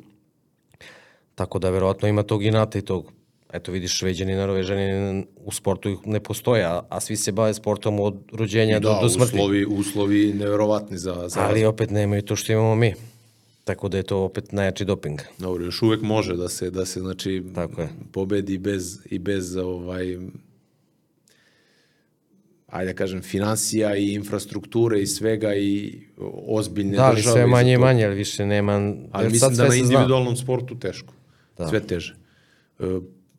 Tako 1.35 1.59
da 1.59 1.69
verovatno 1.69 2.07
ima 2.07 2.23
tog 2.23 2.43
inata 2.43 2.79
i 2.79 2.81
tog 2.81 3.11
eto 3.53 3.71
vidiš 3.71 3.97
šveđani 3.97 4.33
i 4.33 4.35
norvežani 4.35 5.25
u 5.45 5.51
sportu 5.51 5.97
ne 6.05 6.19
postoje, 6.19 6.63
a, 6.63 6.81
a 6.89 6.99
svi 6.99 7.15
se 7.15 7.31
bave 7.31 7.53
sportom 7.53 7.99
od 7.99 8.17
rođenja 8.31 8.79
da, 8.79 8.89
do, 8.89 8.99
do 9.01 9.09
smrti. 9.09 9.37
Da, 9.37 9.43
uslovi, 9.43 9.65
uslovi 9.65 10.33
neverovatni 10.33 10.97
za, 10.97 11.27
za 11.27 11.41
Ali 11.41 11.65
opet 11.65 11.89
nemaju 11.89 12.21
to 12.21 12.35
što 12.35 12.51
imamo 12.51 12.75
mi. 12.75 12.93
Tako 13.63 13.89
da 13.89 13.97
je 13.97 14.03
to 14.03 14.17
opet 14.17 14.51
najjači 14.51 14.85
doping. 14.85 15.19
Dobro, 15.37 15.65
još 15.65 15.81
uvek 15.81 16.01
može 16.01 16.35
da 16.35 16.49
se 16.49 16.69
da 16.69 16.85
se 16.85 16.99
znači 16.99 17.43
Tako 17.55 17.81
je. 17.81 17.89
pobedi 18.11 18.57
bez 18.57 18.99
i 19.05 19.19
bez 19.19 19.55
ovaj 19.55 20.17
ajde 22.69 22.93
da 22.93 22.97
kažem 22.97 23.21
finansija 23.21 23.95
i 23.95 24.13
infrastrukture 24.13 25.01
i 25.01 25.07
svega 25.07 25.55
i 25.55 26.01
ozbiljne 26.47 26.97
da, 26.97 27.11
države. 27.11 27.33
Da, 27.33 27.41
sve 27.41 27.47
manje 27.47 27.73
i 27.73 27.77
manje, 27.77 28.05
ali 28.05 28.15
više 28.15 28.45
nema... 28.45 28.93
Ali 29.11 29.29
mislim 29.29 29.55
da 29.55 29.67
na 29.67 29.75
individualnom 29.75 30.35
zna. 30.35 30.43
sportu 30.43 30.79
teško. 30.79 31.13
Da. 31.57 31.67
Sve 31.67 31.79
teže. 31.79 32.15
E, 32.79 32.83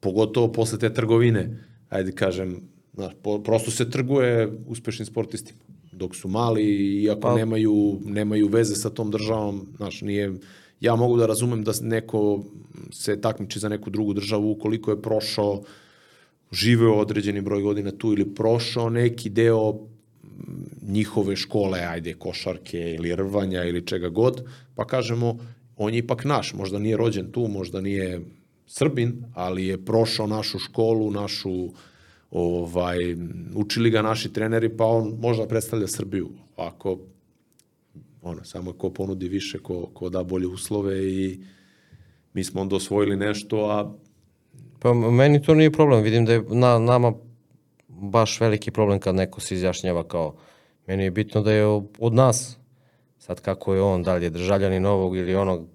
pogotovo 0.00 0.52
posle 0.52 0.78
te 0.78 0.94
trgovine, 0.94 1.58
ajde 1.88 2.12
kažem, 2.12 2.60
znaš, 2.94 3.12
po, 3.22 3.42
prosto 3.42 3.70
se 3.70 3.90
trguje 3.90 4.52
uspešnim 4.66 5.06
sportistima 5.06 5.60
dok 5.92 6.16
su 6.16 6.28
mali 6.28 6.64
i 7.02 7.10
ako 7.10 7.20
pa, 7.20 7.34
nemaju, 7.34 8.00
nemaju 8.04 8.48
veze 8.48 8.74
sa 8.74 8.90
tom 8.90 9.10
državom, 9.10 9.66
znaš, 9.76 10.00
nije, 10.00 10.32
ja 10.80 10.96
mogu 10.96 11.16
da 11.16 11.26
razumem 11.26 11.64
da 11.64 11.72
neko 11.82 12.44
se 12.92 13.20
takmiči 13.20 13.58
za 13.58 13.68
neku 13.68 13.90
drugu 13.90 14.14
državu 14.14 14.50
ukoliko 14.50 14.90
je 14.90 15.02
prošao, 15.02 15.62
živeo 16.53 16.94
određeni 16.94 17.40
broj 17.40 17.62
godina 17.62 17.90
tu 17.90 18.12
ili 18.12 18.34
prošao 18.34 18.90
neki 18.90 19.30
deo 19.30 19.74
njihove 20.82 21.36
škole, 21.36 21.80
ajde, 21.80 22.14
košarke 22.14 22.94
ili 22.98 23.16
rvanja 23.16 23.64
ili 23.64 23.86
čega 23.86 24.09
god, 24.09 24.44
pa 24.74 24.86
kažemo, 24.86 25.38
on 25.76 25.94
je 25.94 25.98
ipak 25.98 26.24
naš, 26.24 26.55
možda 26.55 26.78
nije 26.78 26.96
rođen 26.96 27.32
tu, 27.32 27.48
možda 27.48 27.80
nije 27.80 28.20
Srbin, 28.66 29.24
ali 29.34 29.66
je 29.66 29.84
prošao 29.84 30.26
našu 30.26 30.59
školu, 30.59 31.11
našu 31.11 31.68
ovaj, 32.30 32.98
učili 33.55 33.90
ga 33.90 34.03
naši 34.03 34.32
treneri, 34.32 34.76
pa 34.76 34.84
on 34.84 35.16
možda 35.20 35.46
predstavlja 35.46 35.86
Srbiju. 35.86 36.28
Ako, 36.57 36.98
ono, 38.22 38.44
samo 38.44 38.72
ko 38.72 38.90
ponudi 38.90 39.28
više, 39.28 39.59
ko, 39.59 39.86
ko 39.94 40.09
da 40.09 40.22
bolje 40.24 40.46
uslove 40.46 41.12
i 41.12 41.38
mi 42.34 42.44
smo 42.44 42.61
onda 42.61 42.76
osvojili 42.76 43.16
nešto, 43.16 43.64
a 43.70 43.94
Pa 44.82 44.92
meni 44.94 45.42
to 45.42 45.54
nije 45.54 45.72
problem, 45.72 46.02
vidim 46.02 46.24
da 46.24 46.32
je 46.32 46.44
na, 46.48 46.78
nama 46.78 47.12
baš 47.88 48.40
veliki 48.40 48.70
problem 48.70 49.00
kad 49.00 49.14
neko 49.14 49.40
se 49.40 49.54
izjašnjava 49.54 50.08
kao 50.08 50.34
meni 50.86 51.04
je 51.04 51.10
bitno 51.10 51.42
da 51.42 51.52
je 51.52 51.66
od 51.98 52.14
nas. 52.14 52.58
Sad 53.18 53.40
kako 53.40 53.74
je 53.74 53.82
on, 53.82 54.02
da 54.02 54.14
li 54.14 54.24
je 54.24 54.30
državljani 54.30 54.80
novog 54.80 55.16
ili 55.16 55.34
onog 55.34 55.66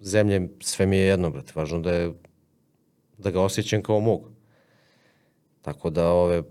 zemlje, 0.00 0.48
sve 0.60 0.86
mi 0.86 0.96
je 0.96 1.06
jedno, 1.06 1.30
brate. 1.30 1.52
Važno 1.54 1.78
da 1.80 1.92
je 1.92 2.12
da 3.18 3.30
ga 3.30 3.40
osjećam 3.40 3.82
kao 3.82 4.00
mog. 4.00 4.30
Tako 5.62 5.90
da 5.90 6.08
ove 6.08 6.42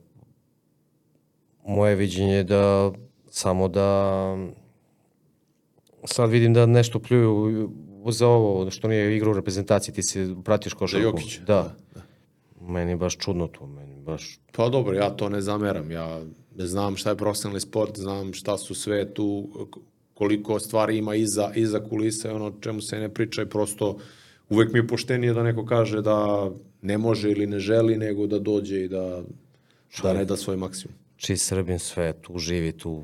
moje 1.66 1.96
viđenje 1.96 2.34
je 2.34 2.44
da 2.44 2.92
samo 3.30 3.68
da 3.68 4.38
sad 6.06 6.30
vidim 6.30 6.54
da 6.54 6.66
nešto 6.66 7.00
pljuju 7.00 7.70
za 8.08 8.28
ovo 8.28 8.72
što 8.72 8.88
nije 8.88 9.18
igra 9.18 9.30
u 9.30 9.34
reprezentaciji, 9.34 9.96
ti 9.96 10.04
si 10.04 10.36
pratiš 10.44 10.74
košarku. 10.74 11.06
Jokić, 11.08 11.40
Da. 11.40 11.76
da, 11.96 12.02
Meni 12.62 12.92
je 12.92 12.96
baš 12.96 13.18
čudno 13.18 13.48
to, 13.48 13.68
meni 13.68 14.02
baš 14.02 14.40
Pa 14.52 14.70
dobro, 14.70 14.96
ja 14.96 15.10
to 15.10 15.30
ne 15.30 15.42
zameram. 15.42 15.92
Ja 15.92 16.22
znam 16.58 16.96
šta 16.96 17.10
je 17.10 17.16
profesionalni 17.18 17.60
sport, 17.60 18.00
znam 18.00 18.34
šta 18.34 18.58
su 18.58 18.76
sve 18.76 19.14
tu, 19.14 19.50
koliko 20.14 20.60
stvari 20.60 20.98
ima 20.98 21.16
iza, 21.16 21.52
iza 21.56 21.80
kulisa 21.90 22.28
i 22.30 22.32
ono 22.32 22.54
čemu 22.62 22.82
se 22.82 23.00
ne 23.00 23.10
priča 23.10 23.42
i 23.42 23.46
prosto 23.50 23.98
uvek 24.50 24.74
mi 24.74 24.80
je 24.80 24.88
poštenije 24.88 25.34
da 25.34 25.44
neko 25.44 25.66
kaže 25.66 26.02
da 26.02 26.50
ne 26.82 26.98
može 26.98 27.32
ili 27.32 27.48
ne 27.48 27.60
želi, 27.60 27.98
nego 27.98 28.28
da 28.28 28.40
dođe 28.40 28.84
i 28.84 28.88
da, 28.88 29.24
da 30.04 30.14
ne 30.14 30.26
da 30.26 30.38
svoj 30.38 30.58
maksimum. 30.58 30.96
či 31.18 31.38
Srbin 31.38 31.80
sve 31.80 32.14
tu 32.22 32.38
živi, 32.38 32.72
tu 32.72 33.04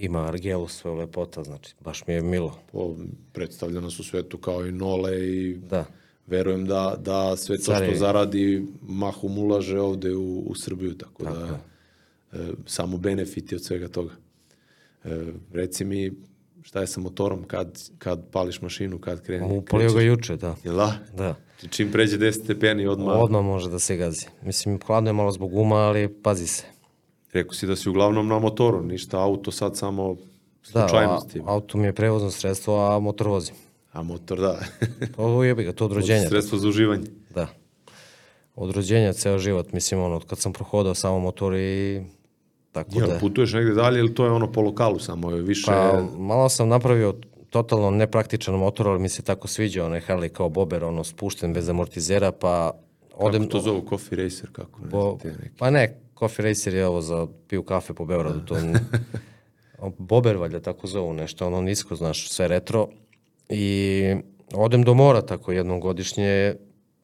ima 0.00 0.26
argelu 0.26 0.68
sve 0.68 0.90
lepota, 0.90 1.44
znači 1.44 1.74
baš 1.80 2.06
mi 2.06 2.14
je 2.14 2.22
milo. 2.22 2.58
Po, 2.72 2.96
predstavlja 3.32 3.80
nas 3.80 4.00
u 4.00 4.04
svetu 4.04 4.38
kao 4.38 4.66
i 4.66 4.72
Nole 4.72 5.28
i 5.28 5.56
Da. 5.56 5.84
verujem 6.26 6.66
da, 6.66 6.96
da 6.98 7.36
sve 7.36 7.58
to 7.58 7.74
što 7.74 7.94
zaradi 7.94 8.66
mahom 8.82 9.38
ulaže 9.38 9.80
ovde 9.80 10.14
u, 10.14 10.38
u 10.46 10.54
Srbiju, 10.54 10.94
tako, 10.94 11.22
da 11.24 11.60
e, 12.32 12.38
samo 12.66 12.96
benefiti 12.96 13.54
od 13.54 13.64
svega 13.64 13.88
toga. 13.88 14.12
E, 15.04 15.26
reci 15.52 15.84
mi 15.84 16.12
šta 16.62 16.80
je 16.80 16.86
sa 16.86 17.00
motorom, 17.00 17.44
kad, 17.44 17.78
kad 17.98 18.30
pališ 18.30 18.62
mašinu, 18.62 18.98
kad 18.98 19.22
krene? 19.22 19.46
Upalio 19.46 19.92
ga 19.92 20.00
juče, 20.00 20.36
da. 20.36 20.56
Jel 20.64 20.76
da? 20.76 20.98
Da. 21.16 21.34
Čim 21.70 21.92
pređe 21.92 22.18
10 22.18 22.44
stepeni 22.44 22.86
odmah, 22.86 23.16
Odmah 23.18 23.44
može 23.44 23.70
da 23.70 23.78
se 23.78 23.96
gazi. 23.96 24.26
Mislim, 24.42 24.80
hladno 24.86 25.10
je 25.10 25.14
malo 25.14 25.32
zbog 25.32 25.54
uma, 25.54 25.76
ali 25.76 26.08
pazi 26.22 26.46
se. 26.46 26.64
Rekao 27.32 27.52
si 27.52 27.66
da 27.66 27.76
si 27.76 27.88
uglavnom 27.88 28.28
na 28.28 28.38
motoru, 28.38 28.82
ništa 28.82 29.22
auto 29.22 29.50
sad 29.50 29.76
samo 29.76 30.16
Da, 30.74 30.84
a, 30.84 30.88
slučajnosti. 30.88 31.42
auto 31.46 31.78
mi 31.78 31.86
je 31.86 31.92
prevozno 31.92 32.30
sredstvo, 32.30 32.86
a 32.86 32.98
motor 32.98 33.28
vozi. 33.28 33.52
A 33.92 34.02
motor, 34.02 34.40
da. 34.40 34.58
Pa 35.16 35.22
ovo 35.22 35.44
jebi 35.44 35.64
ga, 35.64 35.72
to 35.72 35.84
od 35.84 35.92
rođenja. 35.92 36.28
Sredstvo 36.28 36.58
za 36.58 36.68
uživanje. 36.68 37.06
Da. 37.34 37.46
Od 38.54 38.70
rođenja 38.70 39.12
ceo 39.12 39.38
život, 39.38 39.72
mislim, 39.72 40.00
ono, 40.02 40.20
kad 40.20 40.38
sam 40.38 40.52
prohodao 40.52 40.94
samo 40.94 41.18
motor 41.18 41.54
i 41.56 42.02
tako 42.72 42.90
Jel, 42.92 43.08
da. 43.08 43.18
putuješ 43.18 43.52
negde 43.52 43.72
dalje 43.74 43.98
ili 43.98 44.14
to 44.14 44.24
je 44.24 44.30
ono 44.30 44.52
po 44.52 44.60
lokalu 44.60 44.98
samo, 44.98 45.30
je 45.30 45.42
više... 45.42 45.66
Pa, 45.66 46.02
malo 46.18 46.48
sam 46.48 46.68
napravio 46.68 47.14
totalno 47.50 47.90
nepraktičan 47.90 48.54
motor, 48.54 48.88
ali 48.88 48.98
mi 48.98 49.08
se 49.08 49.22
tako 49.22 49.48
sviđa 49.48 49.84
onaj 49.86 50.00
Harley 50.00 50.28
kao 50.28 50.48
bober, 50.48 50.84
ono, 50.84 51.04
spušten 51.04 51.52
bez 51.52 51.68
amortizera, 51.68 52.32
pa 52.32 52.72
odem... 53.14 53.42
Kako 53.42 53.52
to 53.52 53.60
zovu, 53.60 53.86
Coffee 53.88 54.24
Racer, 54.24 54.48
kako 54.52 54.80
ne 54.80 54.90
Po, 54.90 55.18
znam 55.22 55.34
neki. 55.42 55.54
pa 55.58 55.70
ne, 55.70 56.00
Coffee 56.20 56.44
Racer 56.44 56.74
je 56.74 56.86
ovo 56.86 57.00
za 57.00 57.26
piju 57.48 57.62
kafe 57.62 57.94
po 57.94 58.04
Beogradu, 58.04 58.40
to 58.40 58.56
Bober 59.98 60.36
valjda 60.36 60.60
tako 60.60 60.86
zovu 60.86 61.12
nešto, 61.12 61.46
ono 61.46 61.60
nisko, 61.60 61.96
znaš, 61.96 62.30
sve 62.30 62.48
retro. 62.48 62.88
I 63.48 64.14
odem 64.52 64.82
do 64.82 64.94
mora 64.94 65.22
tako 65.22 65.52
jednom 65.52 65.80
godišnje, 65.80 66.54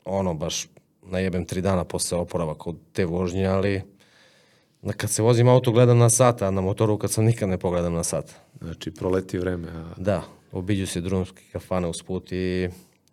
ono 0.05 0.35
baš 0.35 0.69
najebem 1.03 1.45
tri 1.45 1.61
dana 1.61 1.85
posle 1.85 2.19
oporavaka 2.19 2.71
od 2.71 2.77
te 2.93 3.05
vožnje, 3.05 3.47
ali 3.47 3.83
kad 4.97 5.11
se 5.11 5.23
vozim 5.23 5.49
auto 5.49 5.73
gledam 5.73 5.99
na 5.99 6.11
sat, 6.11 6.43
a 6.43 6.51
na 6.51 6.61
motoru 6.61 6.99
kad 6.99 7.11
sam 7.11 7.25
nikad 7.25 7.49
ne 7.49 7.59
pogledam 7.59 7.93
na 7.93 8.05
sat. 8.05 8.35
Znači, 8.61 8.91
proleti 8.91 9.39
vreme, 9.39 9.69
a 9.69 9.95
Da, 9.97 10.23
obiđu 10.53 10.87
se 10.87 11.01
drumski 11.01 11.43
kafane 11.53 11.89
usput 11.89 12.33
i 12.33 12.69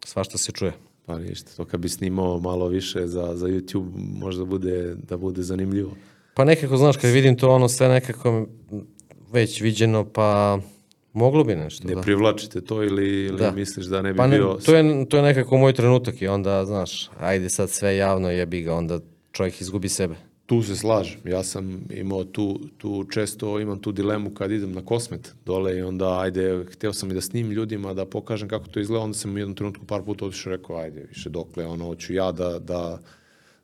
svašta 0.05 0.37
se 0.37 0.51
čuje. 0.51 0.73
Pa 1.05 1.19
ništa. 1.19 1.51
To 1.57 1.65
kad 1.65 1.79
bi 1.79 1.89
snimao 1.89 2.39
malo 2.39 2.67
više 2.67 3.07
za, 3.07 3.31
za 3.35 3.47
YouTube, 3.47 3.89
možda 3.95 4.45
bude, 4.45 4.95
da 4.95 5.17
bude 5.17 5.41
zanimljivo. 5.43 5.91
Pa 6.33 6.43
nekako, 6.45 6.77
znaš, 6.77 6.97
kad 6.97 7.11
vidim 7.11 7.37
to 7.37 7.49
ono 7.49 7.69
sve 7.69 7.87
nekako 7.89 8.47
već 9.31 9.61
viđeno, 9.61 10.05
pa 10.05 10.59
moglo 11.13 11.43
bi 11.43 11.55
nešto, 11.55 11.87
Ne 11.87 11.95
da. 11.95 12.01
privlačite 12.01 12.61
to 12.61 12.83
ili, 12.83 13.25
ili 13.25 13.37
Da. 13.37 13.51
misliš 13.51 13.85
da 13.85 14.01
ne 14.01 14.13
bi 14.13 14.17
Pa 14.17 14.27
ne, 14.27 14.37
bio... 14.37 14.57
to, 14.65 14.75
je, 14.75 15.05
to 15.09 15.17
je 15.17 15.23
nekako 15.23 15.57
moj 15.57 15.73
trenutak 15.73 16.21
i 16.21 16.27
onda, 16.27 16.65
znaš, 16.65 17.09
ajde 17.19 17.49
sad 17.49 17.69
sve 17.69 17.97
javno 17.97 18.29
jebi 18.31 18.61
ga, 18.61 18.73
onda 18.75 18.99
čovjek 19.31 19.61
izgubi 19.61 19.89
sebe. 19.89 20.15
Tu 20.53 20.63
se 20.63 20.75
slažem. 20.75 21.19
Ja 21.25 21.43
sam 21.43 21.81
imao 21.89 22.23
tu, 22.23 22.59
tu 22.77 23.03
često 23.03 23.59
imam 23.59 23.79
tu 23.79 23.91
dilemu 23.91 24.33
kad 24.33 24.51
idem 24.51 24.71
na 24.71 24.81
kosmet 24.85 25.35
dole 25.45 25.77
i 25.77 25.81
onda 25.81 26.19
ajde, 26.19 26.65
hteo 26.71 26.93
sam 26.93 27.11
i 27.11 27.13
da 27.13 27.21
snimim 27.21 27.51
ljudima, 27.51 27.93
da 27.93 28.05
pokažem 28.05 28.49
kako 28.49 28.67
to 28.67 28.79
izgleda, 28.79 29.03
onda 29.03 29.17
sam 29.17 29.35
u 29.35 29.37
jednom 29.37 29.55
trenutku 29.55 29.85
par 29.85 30.01
puta 30.01 30.25
otišao 30.25 30.53
i 30.53 30.57
rekao, 30.57 30.77
ajde, 30.77 31.05
više 31.09 31.29
dokle, 31.29 31.65
ono, 31.65 31.85
hoću 31.85 32.13
ja 32.13 32.31
da, 32.31 32.59
da, 32.59 32.99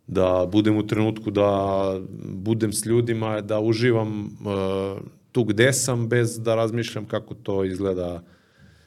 da 0.07 0.47
budem 0.51 0.77
u 0.77 0.87
trenutku 0.87 1.31
da 1.31 2.01
budem 2.23 2.73
s 2.73 2.85
ljudima, 2.85 3.41
da 3.41 3.59
uživam 3.59 4.25
uh, 4.25 5.01
tu 5.31 5.43
gde 5.43 5.73
sam 5.73 6.07
bez 6.07 6.39
da 6.39 6.55
razmišljam 6.55 7.05
kako 7.05 7.33
to 7.33 7.63
izgleda 7.63 8.23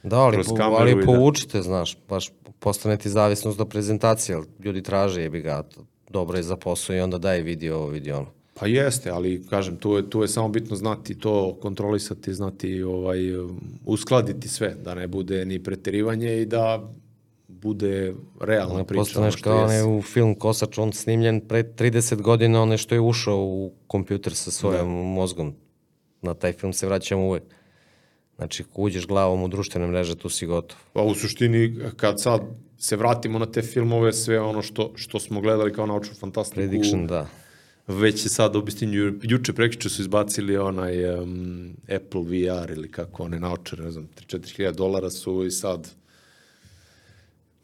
Da, 0.03 0.19
ali, 0.19 0.37
Kroz 0.37 0.49
po, 0.49 0.55
kameru 0.55 0.89
i 0.89 0.93
ali 0.93 1.07
da- 1.53 1.63
znaš, 1.63 1.97
baš 2.09 2.31
postane 2.59 2.97
ti 2.97 3.11
zavisnost 3.11 3.59
do 3.59 3.65
prezentacije, 3.65 4.37
ali 4.37 4.47
ljudi 4.65 4.83
traže 4.83 5.23
jebi 5.23 5.41
ga, 5.41 5.63
dobro 6.13 6.37
je 6.37 6.43
za 6.43 6.57
posao 6.57 6.97
i 6.97 7.01
onda 7.01 7.19
daj 7.19 7.41
vidi 7.41 7.71
ovo, 7.71 7.87
vidi 7.87 8.13
ono. 8.13 8.27
Pa 8.55 8.67
jeste, 8.67 9.11
ali 9.11 9.43
kažem, 9.51 9.77
tu 9.77 9.97
je, 9.97 10.11
tu 10.11 10.23
je 10.23 10.29
samo 10.29 10.49
bitno 10.49 10.77
znati 10.77 11.19
to, 11.19 11.59
kontrolisati, 11.63 12.35
znati 12.35 12.83
ovaj, 12.83 13.19
uskladiti 13.87 14.49
sve, 14.49 14.75
da 14.85 14.95
ne 14.95 15.07
bude 15.07 15.45
ni 15.45 15.63
preterivanje 15.63 16.43
i 16.43 16.47
da 16.47 16.91
bude 17.49 18.15
realna 18.41 18.85
priča. 18.85 19.01
ono 19.01 19.05
Postaneš 19.05 19.35
što 19.35 19.51
kao 19.51 19.65
onaj 19.65 19.99
u 19.99 20.03
film 20.03 20.35
Kosač, 20.35 20.79
on 20.79 20.93
snimljen 20.93 21.41
pre 21.41 21.63
30 21.63 22.23
godina, 22.23 22.63
onaj 22.63 22.77
što 22.77 22.95
je 22.95 23.01
ušao 23.01 23.39
u 23.39 23.73
kompjuter 23.87 24.35
sa 24.35 24.51
svojim 24.51 24.89
mozgom. 24.89 25.55
Na 26.23 26.35
taj 26.35 26.53
film 26.53 26.73
se 26.73 26.87
vraćamo 26.87 27.27
uvek. 27.27 27.43
Znači, 28.37 28.65
uđeš 28.75 29.07
glavom 29.07 29.43
u 29.43 29.49
društvene 29.49 29.87
mreže, 29.87 30.17
tu 30.17 30.29
si 30.29 30.47
gotov. 30.47 30.79
Pa 30.93 31.03
u 31.03 31.15
suštini, 31.15 31.79
kad 31.97 32.21
sad 32.21 32.41
se 32.83 32.97
vratimo 32.97 33.39
na 33.39 33.47
te 33.47 33.63
filmove, 33.63 34.13
sve 34.13 34.41
ono 34.41 34.63
što, 34.63 34.93
što 34.95 35.21
smo 35.21 35.41
gledali 35.41 35.73
kao 35.73 35.87
naučnu 35.87 36.15
fantastiku, 36.15 36.61
Prediction, 36.61 37.07
da. 37.07 37.27
već 37.87 38.25
je 38.25 38.29
sad 38.29 38.57
obistinju, 38.57 39.13
juče 39.23 39.53
prekriče 39.53 39.89
su 39.89 40.03
izbacili 40.03 40.57
onaj 40.57 41.15
um, 41.15 41.77
Apple 41.83 42.21
VR 42.21 42.71
ili 42.71 42.91
kako 42.91 43.23
one 43.23 43.41
naočare, 43.41 43.85
ne 43.85 43.91
znam, 43.91 44.09
3-4 44.29 44.57
hiljada 44.57 44.77
dolara 44.77 45.11
su 45.11 45.45
i 45.45 45.51
sad 45.51 45.91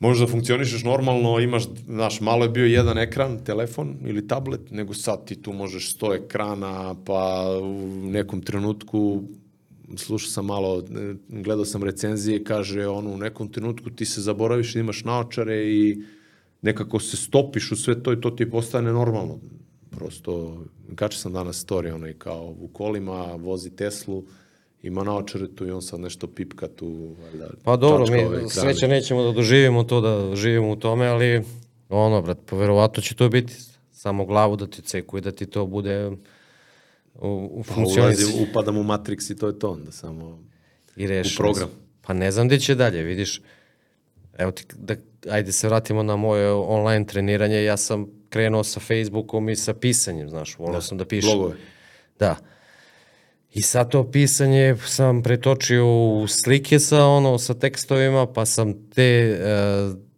možeš 0.00 0.20
da 0.20 0.32
funkcionišeš 0.32 0.84
normalno, 0.84 1.40
imaš, 1.40 1.64
znaš, 1.86 2.20
malo 2.20 2.44
je 2.44 2.50
bio 2.50 2.66
jedan 2.66 2.98
ekran, 2.98 3.38
telefon 3.44 3.96
ili 4.04 4.28
tablet, 4.28 4.70
nego 4.70 4.94
sad 4.94 5.24
ti 5.26 5.42
tu 5.42 5.52
možeš 5.52 5.94
sto 5.94 6.14
ekrana, 6.14 6.94
pa 7.04 7.46
u 7.62 8.10
nekom 8.10 8.40
trenutku 8.40 9.22
slušao 9.96 10.30
sam 10.30 10.46
malo, 10.46 10.78
e, 10.78 11.14
gledao 11.28 11.64
sam 11.64 11.82
recenzije, 11.82 12.44
kaže 12.44 12.86
ono, 12.86 13.10
u 13.10 13.16
nekom 13.16 13.52
trenutku 13.52 13.90
ti 13.90 14.04
se 14.04 14.20
zaboraviš 14.20 14.74
da 14.74 14.80
imaš 14.80 15.04
naočare 15.04 15.66
i 15.66 16.02
nekako 16.62 17.00
se 17.00 17.16
stopiš 17.16 17.72
u 17.72 17.76
sve 17.76 18.02
to 18.02 18.12
i 18.12 18.20
to 18.20 18.30
ti 18.30 18.50
postane 18.50 18.92
normalno. 18.92 19.38
Prosto, 19.90 20.64
kače 20.94 21.18
sam 21.18 21.32
danas 21.32 21.66
story, 21.66 21.94
onaj 21.94 22.12
kao 22.12 22.54
u 22.60 22.68
kolima, 22.68 23.34
vozi 23.34 23.70
Teslu, 23.70 24.24
ima 24.82 25.04
naočare 25.04 25.48
tu 25.54 25.66
i 25.66 25.70
on 25.70 25.82
sad 25.82 26.00
nešto 26.00 26.26
pipka 26.26 26.68
tu, 26.68 27.14
valjda, 27.22 27.50
Pa 27.64 27.76
dobro, 27.76 28.06
mi 28.10 28.50
sreća 28.50 28.86
nećemo 28.86 29.22
da 29.22 29.32
doživimo 29.32 29.84
to, 29.84 30.00
da 30.00 30.36
živimo 30.36 30.70
u 30.70 30.76
tome, 30.76 31.06
ali 31.06 31.42
ono, 31.88 32.22
brat, 32.22 32.38
pa 32.46 32.56
verovatno 32.56 33.02
će 33.02 33.14
to 33.14 33.28
biti 33.28 33.54
samo 33.92 34.24
glavu 34.24 34.56
da 34.56 34.66
ti 34.66 34.82
ceku 34.82 35.18
i 35.18 35.20
da 35.20 35.32
ti 35.32 35.46
to 35.46 35.66
bude 35.66 36.10
u, 37.18 37.48
u 37.52 37.62
Pa 37.62 37.74
funkcionici. 37.74 38.24
ulazi, 38.24 38.46
upadam 38.50 38.76
u 38.78 38.82
Matrix 38.84 39.32
i 39.32 39.36
to 39.36 39.46
je 39.46 39.58
to 39.58 39.70
onda, 39.70 39.92
samo... 39.92 40.42
I 40.96 41.06
reši. 41.06 41.34
u 41.34 41.36
program. 41.36 41.68
Pa 42.02 42.12
ne 42.12 42.30
znam 42.30 42.46
gde 42.46 42.58
će 42.60 42.74
dalje, 42.74 43.02
vidiš. 43.02 43.42
Evo 44.38 44.50
ti, 44.50 44.64
da, 44.76 44.94
ajde 45.30 45.52
se 45.52 45.68
vratimo 45.68 46.02
na 46.02 46.16
moje 46.16 46.52
online 46.52 47.06
treniranje. 47.06 47.64
Ja 47.64 47.76
sam 47.76 48.06
krenuo 48.28 48.64
sa 48.64 48.80
Facebookom 48.80 49.48
i 49.48 49.56
sa 49.56 49.74
pisanjem, 49.74 50.30
znaš, 50.30 50.58
volao 50.58 50.80
sam 50.80 50.98
da 50.98 51.04
pišem. 51.04 51.30
blogove. 51.30 51.54
Da. 52.18 52.36
I 53.52 53.62
sad 53.62 53.90
to 53.90 54.10
pisanje 54.10 54.76
sam 54.86 55.22
pretočio 55.22 55.86
u 55.86 56.26
slike 56.28 56.78
sa 56.78 57.04
ono 57.06 57.38
sa 57.38 57.54
tekstovima, 57.54 58.26
pa 58.26 58.46
sam 58.46 58.90
te 58.90 59.02
e, 59.02 60.08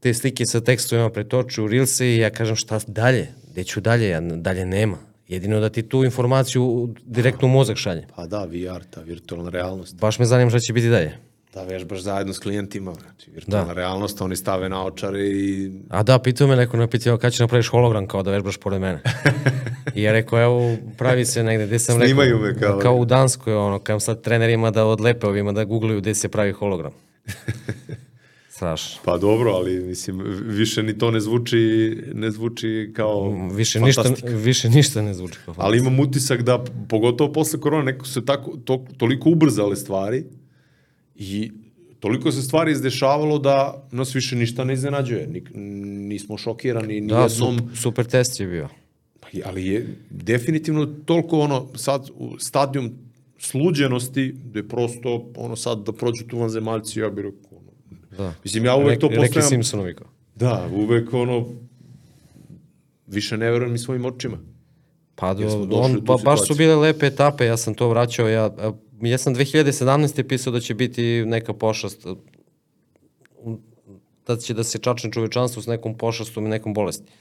te 0.00 0.14
slike 0.14 0.46
sa 0.46 0.60
tekstovima 0.60 1.10
pretočio 1.10 1.64
u 1.64 1.68
Reelse 1.68 2.06
i 2.06 2.18
ja 2.18 2.30
kažem 2.30 2.56
šta 2.56 2.80
dalje? 2.86 3.28
Gde 3.50 3.64
ću 3.64 3.80
dalje? 3.80 4.08
Ja, 4.08 4.20
dalje 4.20 4.66
nema. 4.66 4.98
Jedino 5.32 5.60
da 5.60 5.68
ti 5.68 5.82
tu 5.82 6.04
informaciju 6.04 6.62
direktno 7.04 7.48
u 7.48 7.50
mozak 7.50 7.76
šalje. 7.76 8.06
Pa 8.16 8.26
da, 8.26 8.44
VR, 8.44 8.84
ta 8.84 9.00
virtualna 9.02 9.50
realnost. 9.50 9.96
Baš 9.96 10.18
me 10.18 10.24
zanima 10.24 10.50
šta 10.50 10.58
će 10.60 10.72
biti 10.72 10.88
dalje. 10.88 11.12
da 11.54 11.62
vežbaš 11.64 12.00
zajedno 12.00 12.32
s 12.32 12.38
klijentima. 12.38 12.94
Znači, 12.94 13.30
virtualna 13.30 13.66
Da. 13.66 13.72
realnost, 13.72 14.20
oni 14.20 14.36
stave 14.36 14.68
naočare 14.68 15.20
i 15.20 15.70
A 15.88 16.02
da, 16.02 16.18
pitao 16.18 16.46
me 16.46 16.56
neko, 16.56 16.76
napitao, 16.76 17.16
kada 17.16 17.30
će 17.30 17.42
napraviš 17.42 17.68
hologram 17.68 18.06
kao 18.06 18.22
da 18.22 18.30
vežbaš 18.30 18.56
pored 18.56 18.80
mene? 18.80 19.00
I 19.94 20.02
ja 20.02 20.12
rekao, 20.12 20.42
evo, 20.42 20.76
pravi 20.98 21.24
se 21.24 21.42
negde, 21.42 21.66
gde 21.66 21.78
sam 21.78 21.96
Snimaju 21.96 22.32
rekao, 22.36 22.42
me 22.42 22.58
kao- 22.60 22.78
kao 22.80 22.94
u 22.94 23.04
Danskoj, 23.04 23.54
ono, 23.54 23.78
kam 23.78 24.00
sad 24.00 24.20
trenerima 24.20 24.70
da 24.70 24.84
odlepe 24.86 25.26
ovima, 25.26 25.52
da 25.52 25.64
googlaju 25.64 26.00
gde 26.00 26.14
se 26.14 26.28
pravi 26.28 26.52
hologram. 26.52 26.92
Strašno. 28.62 29.00
Pa 29.04 29.18
dobro, 29.18 29.50
ali 29.50 29.76
mislim, 29.78 30.20
više 30.42 30.82
ni 30.82 30.98
to 30.98 31.10
ne 31.10 31.20
zvuči, 31.20 31.58
ne 32.14 32.30
zvuči 32.30 32.92
kao 32.94 33.48
Više 33.48 33.80
ništa, 33.80 34.02
fantastika. 34.02 34.34
više 34.34 34.68
ništa 34.70 35.02
ne 35.02 35.14
zvuči 35.14 35.38
kao 35.44 35.54
Ali 35.58 35.78
imam 35.78 36.00
utisak 36.00 36.42
da, 36.42 36.64
pogotovo 36.88 37.32
posle 37.32 37.60
korona, 37.60 37.82
neko 37.84 38.06
se 38.06 38.24
tako, 38.24 38.56
to, 38.58 38.86
toliko 38.96 39.30
ubrzale 39.30 39.76
stvari 39.76 40.24
i 41.16 41.52
toliko 42.00 42.32
se 42.32 42.42
stvari 42.42 42.72
izdešavalo 42.72 43.38
da 43.38 43.88
nas 43.92 44.14
više 44.14 44.36
ništa 44.36 44.64
ne 44.64 44.74
iznenađuje. 44.74 45.26
Nik, 45.26 45.50
nismo 46.04 46.38
šokirani 46.38 47.00
ni 47.00 47.08
Da, 47.08 47.20
jednom. 47.20 47.30
sup, 47.58 47.68
super 47.74 48.04
test 48.06 48.40
je 48.40 48.46
bio. 48.46 48.68
Pa 49.20 49.28
je- 49.32 49.42
Ali 49.46 49.66
je 49.66 49.86
definitivno 50.10 50.86
toliko 50.86 51.38
ono, 51.38 51.68
sad 51.74 52.10
u 52.14 52.38
stadijum 52.38 52.92
sluđenosti, 53.38 54.34
gde 54.44 54.62
prosto, 54.64 55.30
ono 55.36 55.56
sad 55.56 55.78
da 55.80 55.92
prođu 55.92 56.24
tu 56.24 56.38
vanzemaljci, 56.38 57.00
ja 57.00 57.10
bih 57.10 57.24
rekao, 57.24 57.51
Da. 58.16 58.34
Mislim, 58.44 58.64
ja 58.64 58.76
uvek 58.76 59.00
to 59.00 59.08
Rekli 59.08 59.20
postavljam... 59.20 59.48
Simpsonovi 59.48 59.94
kao. 59.94 60.06
Da, 60.34 60.68
uvek 60.72 61.14
ono, 61.14 61.46
više 63.06 63.36
ne 63.36 63.50
verujem 63.50 63.72
ni 63.72 63.78
svojim 63.78 64.04
očima. 64.04 64.38
Pa, 65.14 65.34
do, 65.34 65.68
on, 65.70 66.04
pa, 66.06 66.16
baš 66.24 66.46
su 66.46 66.54
bile 66.54 66.74
lepe 66.74 67.06
etape, 67.06 67.46
ja 67.46 67.56
sam 67.56 67.74
to 67.74 67.88
vraćao, 67.88 68.28
ja, 68.28 68.50
ja 69.00 69.18
sam 69.18 69.34
2017. 69.34 70.22
pisao 70.22 70.52
da 70.52 70.60
će 70.60 70.74
biti 70.74 71.24
neka 71.26 71.52
pošast, 71.52 72.06
da 74.26 74.36
će 74.36 74.54
da 74.54 74.64
se 74.64 74.78
čačne 74.78 75.12
čovečanstvo 75.12 75.62
s 75.62 75.66
nekom 75.66 75.98
pošastom 75.98 76.46
i 76.46 76.48
nekom 76.48 76.74
bolesti. 76.74 77.12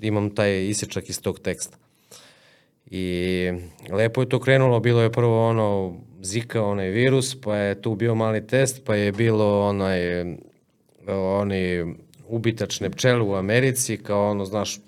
Imam 0.00 0.34
taj 0.34 0.68
isječak 0.68 1.08
iz 1.08 1.20
tog 1.22 1.40
teksta. 1.40 1.76
I 2.90 3.52
lepo 3.90 4.20
je 4.20 4.28
to 4.28 4.40
krenulo, 4.40 4.80
bilo 4.80 5.02
je 5.02 5.12
prvo 5.12 5.48
ono 5.48 5.96
Zika, 6.22 6.62
onaj 6.62 6.88
virus, 6.88 7.40
pa 7.40 7.56
je 7.56 7.82
tu 7.82 7.94
bio 7.94 8.14
mali 8.14 8.46
test, 8.46 8.84
pa 8.84 8.94
je 8.94 9.12
bilo 9.12 9.68
onaj 9.68 10.24
oni 11.06 11.94
ubitačne 12.28 12.90
pčele 12.90 13.22
u 13.22 13.34
Americi, 13.34 13.96
kao 13.96 14.30
ono, 14.30 14.44
znaš, 14.44 14.80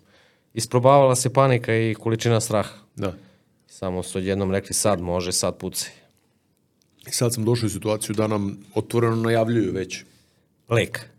isprobavala 0.54 1.16
se 1.16 1.32
panika 1.32 1.76
i 1.76 1.94
količina 1.94 2.40
straha. 2.40 2.74
Da. 2.96 3.14
Samo 3.66 4.02
su 4.02 4.18
odjednom 4.18 4.52
rekli 4.52 4.74
sad 4.74 5.00
može, 5.00 5.32
sad 5.32 5.56
pucaj. 5.56 5.90
I 7.06 7.10
sad 7.10 7.34
sam 7.34 7.44
došao 7.44 7.66
u 7.66 7.70
situaciju 7.70 8.14
da 8.14 8.26
nam 8.26 8.58
otvoreno 8.74 9.16
najavljuju 9.16 9.72
već. 9.72 10.04
Lek, 10.68 11.10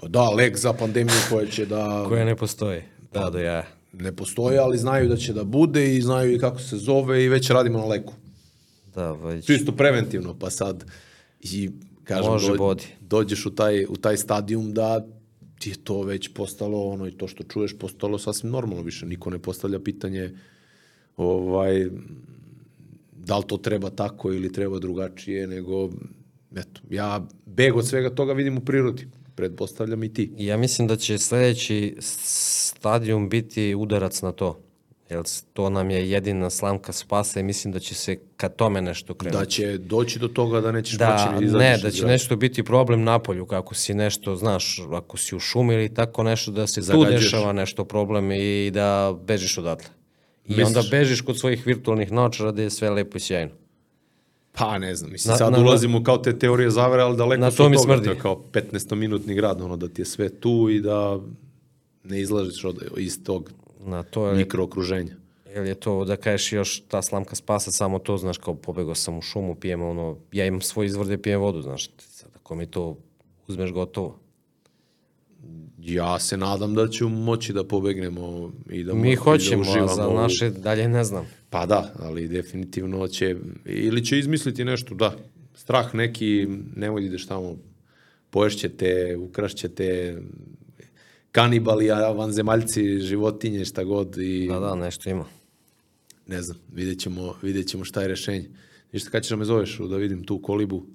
Pa 0.00 0.08
da, 0.08 0.30
lek 0.30 0.56
za 0.56 0.72
pandemiju 0.72 1.16
koja 1.30 1.46
će 1.46 1.66
da 1.66 2.04
koja 2.08 2.24
ne 2.24 2.36
postoji. 2.36 2.82
Da, 3.12 3.30
do 3.30 3.38
ja. 3.38 3.64
ne 3.92 4.12
postoji, 4.16 4.58
ali 4.58 4.78
znaju 4.78 5.08
da 5.08 5.16
će 5.16 5.32
da 5.32 5.44
bude 5.44 5.94
i 5.94 6.00
znaju 6.02 6.34
i 6.34 6.38
kako 6.38 6.58
se 6.58 6.76
zove 6.76 7.24
i 7.24 7.28
već 7.28 7.50
radimo 7.50 7.78
na 7.78 7.84
leku. 7.84 8.12
Da, 8.94 9.12
već. 9.12 9.46
Čisto 9.46 9.72
preventivno, 9.72 10.38
pa 10.38 10.50
sad 10.50 10.84
i 11.40 11.70
kažem, 12.04 12.32
Može, 12.32 12.54
bodi. 12.54 12.84
dođeš 13.00 13.46
u 13.46 13.54
taj, 13.54 13.84
u 13.84 13.96
taj 13.96 14.16
stadijum 14.16 14.74
da 14.74 15.06
ti 15.58 15.70
je 15.70 15.84
to 15.84 16.02
već 16.02 16.28
postalo 16.34 16.84
ono 16.84 17.06
i 17.06 17.12
to 17.12 17.28
što 17.28 17.44
čuješ 17.44 17.78
postalo 17.78 18.18
sasvim 18.18 18.52
normalno 18.52 18.82
više. 18.82 19.06
Niko 19.06 19.30
ne 19.30 19.38
postavlja 19.38 19.78
pitanje 19.78 20.34
ovaj, 21.16 21.90
da 23.12 23.38
li 23.38 23.44
to 23.46 23.56
treba 23.56 23.90
tako 23.90 24.32
ili 24.32 24.52
treba 24.52 24.78
drugačije, 24.78 25.46
nego 25.46 25.90
eto, 26.56 26.80
ja 26.90 27.26
beg 27.46 27.76
od 27.76 27.86
svega 27.86 28.10
toga 28.10 28.32
vidim 28.32 28.58
u 28.58 28.60
prirodi. 28.60 29.08
Pretpostavljam 29.34 30.02
i 30.04 30.12
ti. 30.14 30.32
Ja 30.38 30.56
mislim 30.56 30.88
da 30.88 30.96
će 30.96 31.18
sledeći 31.18 31.96
stadijum 32.00 33.28
biti 33.28 33.74
udarac 33.74 34.22
na 34.22 34.32
to. 34.32 34.62
Jer 35.10 35.22
to 35.52 35.70
nam 35.70 35.90
je 35.90 36.10
jedina 36.10 36.50
slamka 36.50 36.92
spasa 36.92 37.40
i 37.40 37.42
mislim 37.42 37.72
da 37.72 37.78
će 37.78 37.94
se 37.94 38.18
ka 38.36 38.48
tome 38.48 38.82
nešto 38.82 39.14
krenuti. 39.14 39.38
Da 39.38 39.44
će 39.46 39.78
doći 39.78 40.18
do 40.18 40.28
toga 40.28 40.60
da 40.60 40.72
nećeš 40.72 40.98
Da, 40.98 41.30
moći 41.32 41.44
izađeš 41.44 41.60
ne, 41.60 41.78
da 41.78 41.90
će 41.90 42.06
nešto 42.06 42.36
biti 42.36 42.62
problem 42.62 43.02
napolju, 43.02 43.46
kako 43.46 43.74
si 43.74 43.94
nešto, 43.94 44.36
znaš, 44.36 44.80
ako 44.92 45.16
si 45.16 45.36
u 45.36 45.40
šumi 45.40 45.74
ili 45.74 45.94
tako 45.94 46.22
nešto, 46.22 46.50
da 46.50 46.66
se 46.66 46.74
tu 46.74 46.82
Zagađuješ. 46.82 47.22
dešava 47.22 47.52
nešto 47.52 47.84
problem 47.84 48.32
i 48.32 48.70
da 48.70 49.16
bežiš 49.24 49.58
odatle. 49.58 49.88
I 50.46 50.48
Misliš? 50.48 50.66
onda 50.66 50.82
bežiš 50.90 51.20
kod 51.20 51.38
svojih 51.38 51.66
virtualnih 51.66 52.12
naočara 52.12 52.52
da 52.52 52.62
je 52.62 52.70
sve 52.70 52.90
lepo 52.90 53.16
i 53.16 53.20
sjajno. 53.20 53.52
Pa 54.52 54.78
ne 54.78 54.94
znam, 54.94 55.12
mislim, 55.12 55.30
Na- 55.30 55.36
sad 55.36 55.52
na- 55.52 55.58
ulazimo 55.58 56.02
kao 56.04 56.18
te 56.18 56.38
teorije 56.38 56.70
zavere, 56.70 57.02
ali 57.02 57.16
daleko 57.16 57.40
Na 57.40 57.50
su 57.50 57.56
to 57.56 57.68
mi 57.68 57.76
toga, 57.76 57.84
smrdi. 57.84 58.04
to 58.04 58.10
je 58.10 58.18
kao 58.18 58.44
15-minutni 58.52 59.34
grad, 59.34 59.60
ono 59.60 59.76
da 59.76 59.88
ti 59.88 60.00
je 60.00 60.06
sve 60.06 60.28
tu 60.30 60.68
i 60.70 60.80
da 60.80 61.18
ne 62.04 62.20
izlažiš 62.20 62.64
od, 62.64 62.76
iz 62.96 63.24
tog 63.24 63.50
Na 63.84 64.02
to 64.02 64.28
je, 64.28 64.36
mikrookruženja. 64.36 65.14
jel 65.54 65.66
je 65.66 65.74
to 65.74 66.04
da 66.04 66.16
kažeš 66.16 66.52
još 66.52 66.82
ta 66.88 67.02
slamka 67.02 67.36
spasa, 67.36 67.70
samo 67.70 67.98
to, 67.98 68.16
znaš, 68.16 68.38
kao 68.38 68.54
pobegao 68.54 68.94
sam 68.94 69.18
u 69.18 69.22
šumu, 69.22 69.54
pijem 69.54 69.82
ono, 69.82 70.16
ja 70.32 70.46
imam 70.46 70.60
svoj 70.60 70.86
izvor 70.86 71.06
gde 71.06 71.22
pijem 71.22 71.40
vodu, 71.40 71.62
znaš, 71.62 71.90
sad 71.98 72.30
ako 72.36 72.54
mi 72.54 72.66
to 72.66 72.96
uzmeš 73.48 73.72
gotovo. 73.72 74.18
Ja 75.78 76.18
se 76.18 76.36
nadam 76.36 76.74
da 76.74 76.88
ćemo 76.88 77.10
moći 77.10 77.52
da 77.52 77.64
pobegnemo 77.64 78.52
i 78.70 78.84
da, 78.84 78.94
Mi 78.94 79.14
da 79.14 79.22
hoćemo, 79.22 79.62
a 79.62 79.70
uživamo 79.70 79.94
za 79.94 80.08
naše 80.08 80.50
dalje 80.50 80.88
ne 80.88 81.04
znam. 81.04 81.26
Pa 81.50 81.66
da, 81.66 81.94
ali 81.98 82.28
definitivno 82.28 83.08
će, 83.08 83.36
ili 83.64 84.04
će 84.04 84.18
izmisliti 84.18 84.64
nešto, 84.64 84.94
da, 84.94 85.16
strah 85.54 85.94
neki, 85.94 86.48
nemoj 86.76 87.00
da 87.00 87.06
ideš 87.06 87.26
tamo, 87.26 87.56
poješćete, 88.30 89.16
ukrašćete, 89.16 90.18
kanibali, 91.32 91.88
vanzemaljci, 92.16 92.98
životinje, 92.98 93.64
šta 93.64 93.84
god 93.84 94.16
i 94.18 94.46
Da, 94.48 94.58
da, 94.58 94.74
nešto 94.74 95.10
ima. 95.10 95.24
ne 96.26 96.42
znam, 96.42 96.58
vidjet 96.72 96.98
ćemo, 97.00 97.34
vidjet 97.42 97.68
ćemo 97.68 97.84
šta 97.84 98.02
je 98.02 98.08
rešenje. 98.08 98.50
Ništa, 98.92 99.10
kad 99.10 99.22
ćeš 99.22 99.30
da 99.30 99.36
me 99.36 99.44
zoveš 99.44 99.78
da 99.78 99.96
vidim 99.96 100.24
tu 100.24 100.42
kolibu? 100.42 100.86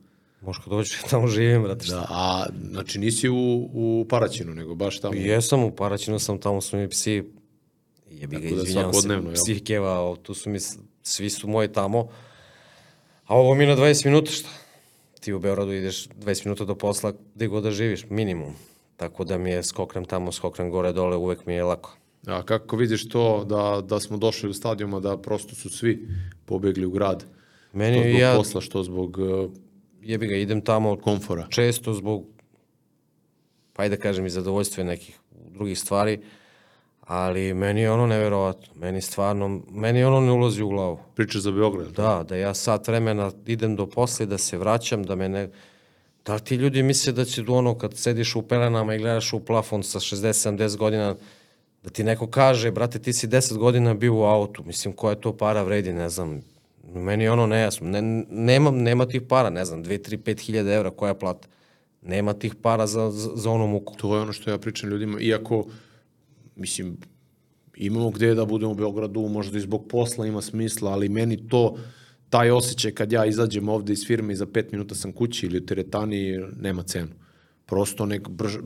Možeš 0.42 0.64
kad 0.64 0.70
dođe, 0.74 0.96
tamo 1.10 1.28
živim, 1.28 1.64
brate? 1.64 1.86
Da, 1.88 2.06
a, 2.10 2.46
znači 2.72 3.00
nisi 3.00 3.30
u, 3.30 3.70
u 3.74 4.06
Paraćinu, 4.10 4.54
nego 4.56 4.76
baš 4.76 5.00
tamo. 5.00 5.16
Jesam, 5.16 5.64
u 5.64 5.72
Paraćinu 5.76 6.20
sam, 6.20 6.40
tamo 6.40 6.62
su 6.62 6.78
mi 6.78 6.90
psi, 6.90 7.24
jebi 8.12 8.36
ga, 8.36 8.56
da 8.56 8.62
izvinjavam 8.62 8.94
se, 8.94 9.08
jel? 9.10 9.34
psi 9.34 9.60
keva, 9.60 10.16
tu 10.24 10.34
su 10.34 10.50
mi, 10.50 10.60
svi 11.04 11.30
su 11.30 11.48
moji 11.48 11.68
tamo, 11.72 12.10
a 13.26 13.36
ovo 13.36 13.56
mi 13.56 13.66
na 13.66 13.76
20 13.76 14.06
minuta, 14.06 14.32
šta? 14.32 14.50
Ti 15.20 15.34
u 15.34 15.40
Beogradu 15.40 15.74
ideš 15.74 16.08
20 16.08 16.46
minuta 16.46 16.66
do 16.66 16.76
posla, 16.76 17.14
gde 17.36 17.48
god 17.48 17.64
da 17.64 17.72
živiš, 17.72 18.06
minimum. 18.10 18.54
Tako 18.98 19.24
da 19.24 19.38
mi 19.38 19.50
je 19.50 19.64
skoknem 19.64 20.06
tamo, 20.06 20.32
skoknem 20.32 20.70
gore, 20.70 20.94
dole, 20.94 21.18
uvek 21.18 21.46
mi 21.46 21.54
je 21.54 21.64
lako. 21.64 21.98
A 22.28 22.44
kako 22.44 22.76
vidiš 22.78 23.10
to 23.10 23.44
da, 23.44 23.82
da 23.82 24.00
smo 24.00 24.18
došli 24.18 24.50
u 24.50 24.54
stadijuma 24.54 25.00
da 25.00 25.18
prosto 25.18 25.56
su 25.56 25.70
svi 25.70 26.08
pobegli 26.46 26.86
u 26.86 26.92
grad? 26.92 27.26
Meni 27.74 27.98
što 28.00 28.10
zbog 28.10 28.20
ja- 28.20 28.36
posla, 28.36 28.62
što 28.62 28.84
zbog 28.84 29.18
uh, 29.18 29.52
Jebi 30.02 30.28
ga, 30.28 30.36
idem 30.36 30.62
tamo 30.62 30.98
komfora. 30.98 31.48
često 31.50 31.94
zbog, 31.94 32.26
pa 33.74 33.84
ajde 33.84 33.96
da 33.96 34.02
kažem, 34.02 34.26
i 34.26 34.30
zadovoljstva 34.30 34.84
nekih 34.84 35.20
drugih 35.50 35.80
stvari, 35.80 36.20
ali 37.02 37.54
meni 37.54 37.82
je 37.82 37.92
ono 37.92 38.08
neverovatno. 38.08 38.74
Meni 38.76 39.02
stvarno, 39.02 39.62
meni 39.72 40.04
ono 40.04 40.20
ne 40.20 40.32
ulazi 40.32 40.64
u 40.64 40.70
glavu. 40.70 41.00
Priča 41.16 41.40
za 41.40 41.52
Beograd. 41.52 41.88
Da, 41.92 42.26
da 42.30 42.36
ja 42.36 42.54
sat 42.54 42.88
vremena 42.88 43.32
idem 43.46 43.76
do 43.76 43.86
posle, 43.86 44.26
da 44.26 44.38
se 44.38 44.58
vraćam, 44.58 45.04
da 45.04 45.16
me 45.16 45.30
ne... 45.30 45.50
Da 46.26 46.40
ti 46.40 46.56
ljudi 46.56 46.84
misle 46.84 47.14
da 47.14 47.26
će 47.26 47.44
ono 47.48 47.78
kad 47.78 47.98
sediš 47.98 48.36
u 48.36 48.42
pelenama 48.42 48.96
i 48.96 48.98
gledaš 48.98 49.34
u 49.34 49.40
plafon 49.40 49.84
sa 49.84 50.00
60-70 50.00 50.78
godina, 50.78 51.16
da 51.84 51.90
ti 51.90 52.04
neko 52.04 52.28
kaže, 52.28 52.72
brate, 52.72 53.00
ti 53.00 53.14
si 53.14 53.28
10 53.28 53.58
godina 53.58 53.94
bio 53.94 54.16
u 54.16 54.24
autu, 54.24 54.64
mislim, 54.64 54.94
koja 54.94 55.16
to 55.16 55.38
para 55.38 55.64
vredi, 55.64 55.94
ne 55.94 56.10
znam. 56.10 56.42
Meni 56.94 57.24
je 57.24 57.32
ono 57.32 57.48
nejasno. 57.48 57.90
Ne, 57.90 58.02
nema, 58.30 58.72
nema 58.72 59.06
tih 59.06 59.22
para, 59.22 59.50
ne 59.50 59.66
znam, 59.66 59.84
2, 59.84 60.10
3, 60.10 60.18
5 60.18 60.40
hiljada 60.40 60.74
evra, 60.74 60.90
koja 60.90 61.14
plata. 61.14 61.48
Nema 62.02 62.34
tih 62.34 62.56
para 62.56 62.88
za, 62.88 63.12
za, 63.12 63.30
za 63.36 63.52
onu 63.52 63.68
muku. 63.68 63.94
To 63.98 64.16
je 64.16 64.22
ono 64.22 64.34
što 64.34 64.52
ja 64.52 64.58
pričam 64.58 64.90
ljudima, 64.90 65.20
iako, 65.22 65.66
mislim, 66.56 66.98
imamo 67.78 68.10
gde 68.10 68.36
da 68.36 68.46
budemo 68.46 68.72
u 68.72 68.76
Beogradu, 68.76 69.22
možda 69.22 69.58
i 69.58 69.62
zbog 69.62 69.88
posla 69.90 70.28
ima 70.28 70.42
smisla, 70.42 70.92
ali 70.92 71.10
meni 71.10 71.48
to, 71.48 71.78
taj 72.36 72.52
osjećaj 72.52 72.92
kad 72.92 73.12
ja 73.12 73.26
izađem 73.26 73.70
ovde 73.70 73.94
iz 73.94 74.06
firme 74.08 74.34
i 74.34 74.36
za 74.36 74.46
pet 74.46 74.72
minuta 74.72 74.96
sam 74.96 75.12
kući 75.12 75.46
ili 75.46 75.58
u 75.58 75.66
teretani, 75.66 76.40
nema 76.62 76.84
cenu. 76.84 77.08
Prosto 77.66 78.06
nek, 78.06 78.30
brž, 78.30 78.58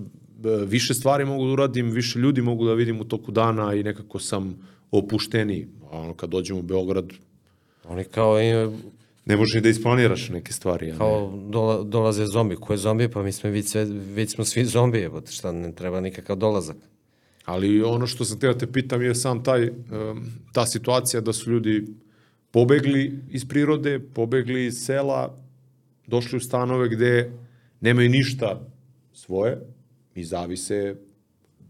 više 0.68 0.94
stvari 0.94 1.26
mogu 1.26 1.46
da 1.46 1.52
uradim, 1.52 1.92
više 1.92 2.20
ljudi 2.20 2.42
mogu 2.42 2.66
da 2.66 2.74
vidim 2.74 3.02
u 3.02 3.04
toku 3.04 3.32
dana 3.32 3.74
i 3.74 3.84
nekako 3.84 4.20
sam 4.20 4.56
opušteniji. 4.92 5.68
A 5.92 6.00
ono, 6.00 6.14
kad 6.14 6.30
dođem 6.30 6.58
u 6.58 6.62
Beograd, 6.62 7.14
Oni 7.88 8.04
kao, 8.04 8.42
i- 8.42 8.70
ne 9.26 9.38
možeš 9.38 9.54
ni 9.56 9.62
da 9.62 9.70
isplaniraš 9.70 10.30
neke 10.30 10.54
stvari. 10.54 10.90
A 10.90 10.92
ne. 10.92 10.98
kao 10.98 11.34
dola, 11.50 11.84
dolaze 11.84 12.26
zombi. 12.26 12.56
Ko 12.56 12.74
je 12.74 12.78
zombi? 12.78 13.08
Pa 13.10 13.24
mi 13.24 13.32
smo 13.32 13.50
već, 13.50 13.66
sve, 13.68 13.86
već 13.86 14.32
smo 14.32 14.46
svi 14.46 14.66
zombi, 14.66 14.98
jebote, 14.98 15.32
šta 15.32 15.52
ne 15.52 15.72
treba 15.72 16.02
nikakav 16.02 16.36
dolazak. 16.38 16.78
Ali 17.46 17.84
ono 17.84 18.08
što 18.08 18.26
sam 18.26 18.40
teo 18.40 18.54
da 18.54 18.60
te 18.60 18.68
pitam 18.68 19.02
je 19.02 19.16
sam 19.16 19.44
taj, 19.44 19.72
ta 20.54 20.66
situacija 20.66 21.22
da 21.22 21.34
su 21.34 21.52
ljudi 21.52 21.88
pobegli 22.52 23.20
iz 23.30 23.48
prirode, 23.48 24.00
pobegli 24.00 24.66
iz 24.66 24.86
sela, 24.86 25.38
došli 26.08 26.38
u 26.38 26.40
stanove 26.40 26.90
gde 26.90 27.32
nemaju 27.82 28.10
ništa 28.10 28.62
svoje 29.14 29.60
i 30.16 30.24
zavise 30.24 30.96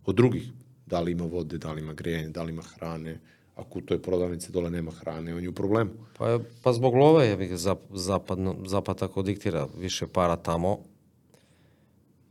od 0.05 0.15
drugih. 0.15 0.51
Da 0.85 0.99
li 0.99 1.11
ima 1.11 1.25
vode, 1.25 1.57
da 1.57 1.71
li 1.71 1.81
ima 1.81 1.93
grejanje, 1.93 2.29
da 2.29 2.43
li 2.43 2.51
ima 2.51 2.61
hrane. 2.61 3.19
Ako 3.55 3.79
u 3.79 3.81
toj 3.81 4.01
prodavnici 4.01 4.51
dole 4.51 4.69
nema 4.69 4.91
hrane, 4.91 5.35
on 5.35 5.43
je 5.43 5.49
u 5.49 5.53
problemu. 5.53 5.91
Pa, 6.17 6.39
pa 6.63 6.73
zbog 6.73 6.95
love 6.95 7.27
je 7.27 7.37
bih 7.37 7.57
zap, 7.57 7.79
zapadno, 7.93 8.55
zapad 8.65 8.97
tako 8.99 9.21
diktira 9.21 9.67
više 9.77 10.07
para 10.07 10.35
tamo. 10.35 10.79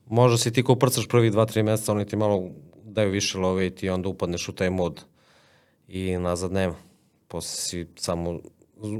Možda 0.07 0.39
si 0.39 0.53
ti 0.53 0.63
ko 0.63 0.75
prcaš 0.75 1.09
prvi 1.09 1.31
dva, 1.31 1.47
tri 1.47 1.63
meseca, 1.63 1.93
oni 1.93 2.07
ti 2.07 2.17
malo 2.17 2.51
daju 2.85 3.11
više 3.11 3.39
love 3.39 3.67
i 3.67 3.71
ti 3.71 3.89
onda 3.89 4.09
upadneš 4.09 4.49
u 4.49 4.53
taj 4.53 4.71
mod 4.71 5.05
i 5.89 6.17
nazad 6.17 6.53
nema. 6.53 6.88
Posle 7.29 7.57
si 7.63 7.87
samo 7.97 8.41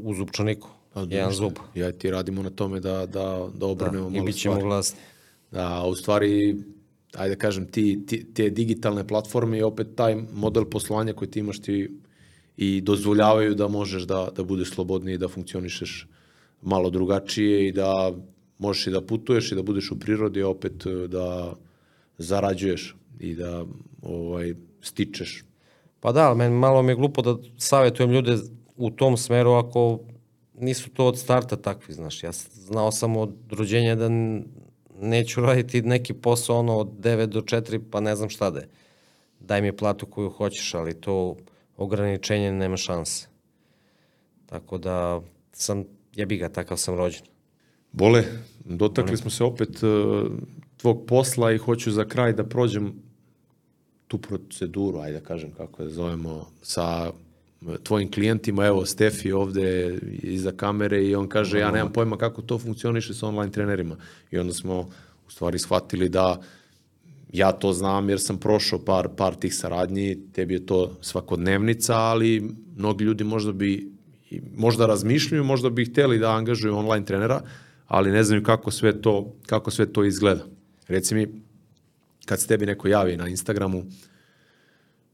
u 0.03 0.15
zupčaniku, 0.15 0.69
Pa, 0.93 1.01
jedan 1.01 1.29
ništa. 1.29 1.33
zub. 1.33 1.53
Ja 1.75 1.89
i 1.89 1.93
ti 1.93 2.11
radimo 2.11 2.43
na 2.43 2.51
tome 2.51 2.81
da, 2.81 3.07
da, 3.07 3.49
da 3.55 3.67
obrnemo 3.67 4.09
I 4.09 4.13
malo 4.13 4.25
bit 4.25 4.37
ćemo 4.37 4.55
stvari. 4.55 4.69
glasni. 4.69 4.99
Da, 5.51 5.85
u 5.87 5.95
stvari, 5.95 6.57
ajde 7.15 7.35
da 7.35 7.39
kažem, 7.41 7.67
ti, 7.67 8.07
ti, 8.07 8.35
te 8.35 8.51
digitalne 8.51 9.07
platforme 9.07 9.59
i 9.59 9.63
opet 9.63 9.87
taj 9.97 10.17
model 10.33 10.65
poslovanja 10.65 11.13
koji 11.13 11.31
ti 11.31 11.39
imaš 11.39 11.59
ti 11.61 11.91
i 12.57 12.81
dozvoljavaju 12.81 13.55
da 13.55 13.69
možeš 13.69 14.03
da, 14.03 14.29
da 14.37 14.45
budeš 14.45 14.71
slobodniji 14.71 15.15
i 15.15 15.19
da 15.19 15.29
funkcionišeš 15.29 16.07
malo 16.63 16.91
drugačije 16.91 17.69
i 17.69 17.73
da 17.73 18.13
možeš 18.59 18.87
i 18.87 18.91
da 18.91 19.01
putuješ 19.01 19.53
i 19.53 19.55
da 19.55 19.63
budeš 19.63 19.91
u 19.91 19.99
prirodi, 19.99 20.43
opet 20.43 20.87
da 21.09 21.55
zarađuješ 22.19 22.97
i 23.21 23.35
da 23.35 23.65
ovaj, 24.03 24.55
stičeš. 24.83 25.45
Pa 26.01 26.13
da, 26.13 26.29
ali 26.29 26.39
meni 26.39 26.55
malo 26.55 26.83
mi 26.83 26.93
je 26.93 26.97
glupo 26.97 27.23
da 27.23 27.37
savjetujem 27.57 28.11
ljude 28.11 28.37
u 28.77 28.91
tom 28.91 29.17
smeru 29.17 29.53
ako 29.53 29.99
nisu 30.55 30.91
to 30.91 31.07
od 31.07 31.19
starta 31.19 31.57
takvi, 31.57 31.95
znaš. 31.95 32.23
Ja 32.23 32.33
znao 32.53 32.93
sam 32.93 33.17
od 33.17 33.35
rođenja 33.51 33.95
da 33.95 34.09
neću 35.01 35.41
raditi 35.41 35.83
neki 35.83 36.15
posao 36.15 36.59
ono 36.59 36.77
od 36.77 36.89
9 36.89 37.27
do 37.27 37.41
4, 37.41 37.81
pa 37.91 38.01
ne 38.01 38.17
znam 38.17 38.29
šta 38.29 38.51
da 38.51 38.59
je. 38.59 38.69
Daj 39.41 39.63
mi 39.63 39.77
platu 39.77 40.07
koju 40.07 40.31
hoćeš, 40.31 40.75
ali 40.75 41.01
to 41.01 41.37
ograničenje 41.77 42.53
nema 42.53 42.77
šanse. 42.77 43.29
Tako 44.47 44.79
da 44.79 45.21
sam, 45.53 45.85
jebi 46.15 46.37
ga, 46.37 46.49
takav 46.49 46.77
sam 46.77 46.97
rođen. 46.97 47.23
Bole, 47.93 48.25
dotakli 48.65 49.17
smo 49.17 49.31
se 49.31 49.45
opet 49.45 49.83
e, 49.83 49.87
tvog 50.77 51.07
posla 51.07 51.53
i 51.53 51.59
hoću 51.59 51.91
za 51.91 52.05
kraj 52.05 52.33
da 52.33 52.45
prođem 52.45 53.03
tu 54.09 54.19
proceduru, 54.19 54.99
ajde 54.99 55.21
da 55.21 55.25
kažem 55.25 55.51
kako 55.57 55.83
je 55.83 55.91
zovemo, 55.91 56.47
sa 56.63 57.11
e, 57.63 57.77
tvojim 57.83 58.11
klijentima, 58.11 58.67
evo 58.67 58.87
Stefi 58.87 59.33
ovde 59.33 59.99
iza 60.23 60.53
kamere 60.53 61.05
i 61.05 61.15
on 61.15 61.29
kaže 61.29 61.59
ja 61.59 61.71
nemam 61.71 61.93
pojma 61.93 62.17
kako 62.17 62.43
to 62.43 62.59
funkcioniše 62.59 63.15
sa 63.15 63.27
online 63.27 63.53
trenerima. 63.53 63.97
I 64.31 64.39
onda 64.39 64.53
smo 64.53 64.81
u 65.27 65.31
stvari 65.31 65.59
shvatili 65.59 66.09
da 66.09 66.41
ja 67.33 67.53
to 67.53 67.73
znam 67.73 68.09
jer 68.09 68.21
sam 68.21 68.39
prošao 68.39 68.79
par, 68.79 69.09
par 69.17 69.35
tih 69.35 69.55
saradnji, 69.55 70.19
tebi 70.33 70.55
je 70.55 70.67
to 70.67 70.97
svakodnevnica, 71.01 71.95
ali 71.95 72.55
mnogi 72.77 73.05
ljudi 73.05 73.25
možda 73.25 73.53
bi 73.53 73.99
možda 74.57 74.87
razmišljaju, 74.87 75.45
možda 75.45 75.71
bi 75.71 75.85
hteli 75.85 76.19
da 76.19 76.33
angažuju 76.33 76.77
online 76.77 77.07
trenera, 77.07 77.41
ali 77.87 78.11
ne 78.11 78.25
znaju 78.25 78.43
kako 78.43 78.71
sve 78.71 79.03
to, 79.03 79.35
kako 79.47 79.71
sve 79.71 79.93
to 79.93 80.05
izgleda. 80.05 80.45
Reci 80.89 81.15
mi, 81.15 81.27
kad 82.29 82.41
se 82.41 82.47
tebi 82.47 82.67
neko 82.67 82.89
javi 82.89 83.17
na 83.17 83.29
Instagramu, 83.29 83.85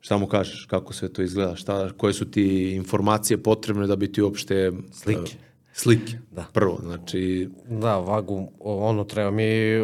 šta 0.01 0.19
mu 0.19 0.27
kažeš, 0.27 0.67
kako 0.71 0.93
sve 0.93 1.09
to 1.13 1.23
izgleda, 1.23 1.57
šta, 1.57 1.93
koje 1.97 2.13
su 2.13 2.31
ti 2.31 2.73
informacije 2.75 3.43
potrebne 3.43 3.87
da 3.87 3.97
bi 3.97 4.13
ti 4.13 4.23
uopšte... 4.23 4.73
Slike. 4.93 5.21
uh, 5.21 5.29
slike, 5.73 6.19
Da. 6.31 6.47
prvo, 6.53 6.79
znači, 6.83 7.49
Da, 7.69 7.97
vagu, 7.99 8.49
ono, 8.61 9.05
treba 9.05 9.31
mi 9.31 9.81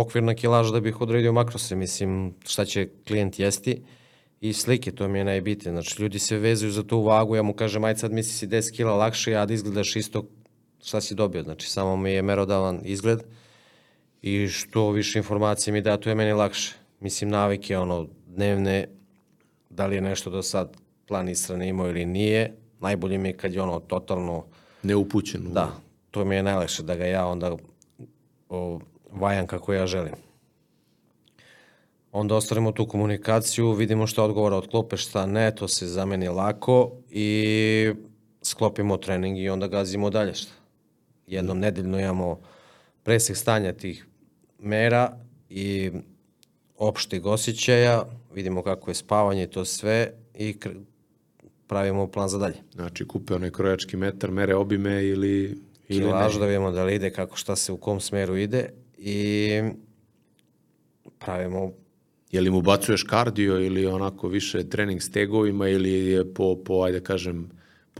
okvirna 0.00 0.34
kilaža 0.34 0.72
da 0.72 0.80
bih 0.80 1.00
odredio 1.00 1.32
makrose, 1.32 1.76
mislim, 1.76 2.34
šta 2.46 2.64
će 2.64 2.88
klijent 3.06 3.38
jesti 3.38 3.82
i 4.40 4.52
slike, 4.52 4.92
to 4.92 5.08
mi 5.08 5.18
je 5.18 5.24
najbitnije. 5.24 5.72
Znači, 5.72 6.02
ljudi 6.02 6.18
se 6.18 6.38
vezuju 6.38 6.72
za 6.72 6.82
tu 6.82 7.02
vagu, 7.02 7.36
ja 7.36 7.42
mu 7.42 7.54
kažem, 7.54 7.84
aj 7.84 7.96
sad 7.96 8.12
misli 8.12 8.32
si 8.32 8.46
10 8.46 8.76
kila 8.76 8.94
lakše, 8.94 9.34
a 9.34 9.46
da 9.46 9.54
izgledaš 9.54 9.96
isto 9.96 10.28
šta 10.84 11.00
si 11.00 11.14
dobio. 11.14 11.42
Znači, 11.42 11.70
samo 11.70 11.96
mi 11.96 12.12
je 12.12 12.22
merodavan 12.22 12.80
izgled 12.84 13.22
i 14.22 14.48
što 14.48 14.90
više 14.90 15.18
informacije 15.18 15.72
mi 15.72 15.80
da, 15.80 15.96
to 15.96 16.08
je 16.08 16.14
meni 16.14 16.32
lakše. 16.32 16.74
Mislim, 17.00 17.30
navike, 17.30 17.78
ono, 17.78 18.06
dnevne, 18.26 18.88
da 19.70 19.86
li 19.86 19.94
je 19.94 20.00
nešto 20.00 20.30
do 20.30 20.42
sad 20.42 20.76
plan 21.06 21.28
ishrane 21.28 21.68
imao 21.68 21.88
ili 21.88 22.04
nije, 22.04 22.52
najbolje 22.80 23.18
mi 23.18 23.28
je 23.28 23.36
kad 23.36 23.54
je 23.54 23.62
ono 23.62 23.80
totalno 23.80 24.44
neupućen. 24.82 25.46
u- 25.46 25.50
Da, 25.50 25.72
to 26.10 26.24
mi 26.24 26.34
je 26.34 26.42
najlakše 26.42 26.82
da 26.82 26.94
ga 26.96 27.06
ja 27.06 27.26
onda 27.26 27.56
o, 28.48 28.80
vajam 29.10 29.46
kako 29.46 29.72
ja 29.72 29.86
želim. 29.86 30.14
Onda 32.12 32.34
ostvarimo 32.36 32.72
tu 32.72 32.86
komunikaciju, 32.86 33.72
vidimo 33.72 34.06
šta 34.06 34.24
odgovara 34.24 34.56
od 34.56 34.70
klope, 34.70 34.96
šta 34.96 35.26
ne, 35.26 35.54
to 35.54 35.68
se 35.68 35.86
za 35.86 36.04
meni 36.04 36.28
lako 36.28 36.92
i 37.10 37.92
sklopimo 38.42 38.96
trening 38.96 39.38
i 39.38 39.48
onda 39.48 39.66
gazimo 39.68 40.10
dalje 40.10 40.34
šta. 40.34 40.52
Jednom 41.26 41.58
nedeljno 41.58 42.00
imamo 42.00 42.40
presek 43.02 43.36
stanja 43.36 43.72
tih 43.72 44.06
mera 44.62 45.16
i 45.48 45.90
opštih 46.76 47.24
osjećaja, 47.24 48.04
vidimo 48.34 48.62
kako 48.62 48.90
je 48.90 48.94
spavanje 48.94 49.42
i 49.42 49.50
to 49.50 49.64
sve 49.64 50.12
i 50.34 50.56
pravimo 51.66 52.06
plan 52.06 52.28
za 52.28 52.38
dalje. 52.38 52.56
Znači, 52.74 53.08
kupe 53.08 53.34
onaj 53.34 53.50
krojački 53.50 53.96
metar, 53.96 54.30
mere 54.30 54.54
obime 54.54 55.04
ili... 55.04 55.58
ili 55.88 56.04
kilažu 56.04 56.38
ne. 56.38 56.40
da 56.40 56.46
vidimo 56.46 56.70
da 56.70 56.84
li 56.84 56.94
ide, 56.94 57.10
kako 57.10 57.36
šta 57.36 57.56
se 57.56 57.72
u 57.72 57.76
kom 57.76 58.00
smeru 58.00 58.36
ide 58.36 58.70
i 58.98 59.62
pravimo 61.18 61.72
Je 62.32 62.40
li 62.40 62.50
mu 62.50 62.62
bacuješ 62.62 63.02
kardio 63.02 63.60
ili 63.60 63.86
onako 63.86 64.28
više 64.28 64.68
trening 64.68 65.02
stegovima 65.02 65.68
ili 65.68 65.90
je 65.90 66.34
po, 66.34 66.56
po 66.64 66.82
ajde 66.82 67.00
kažem, 67.00 67.50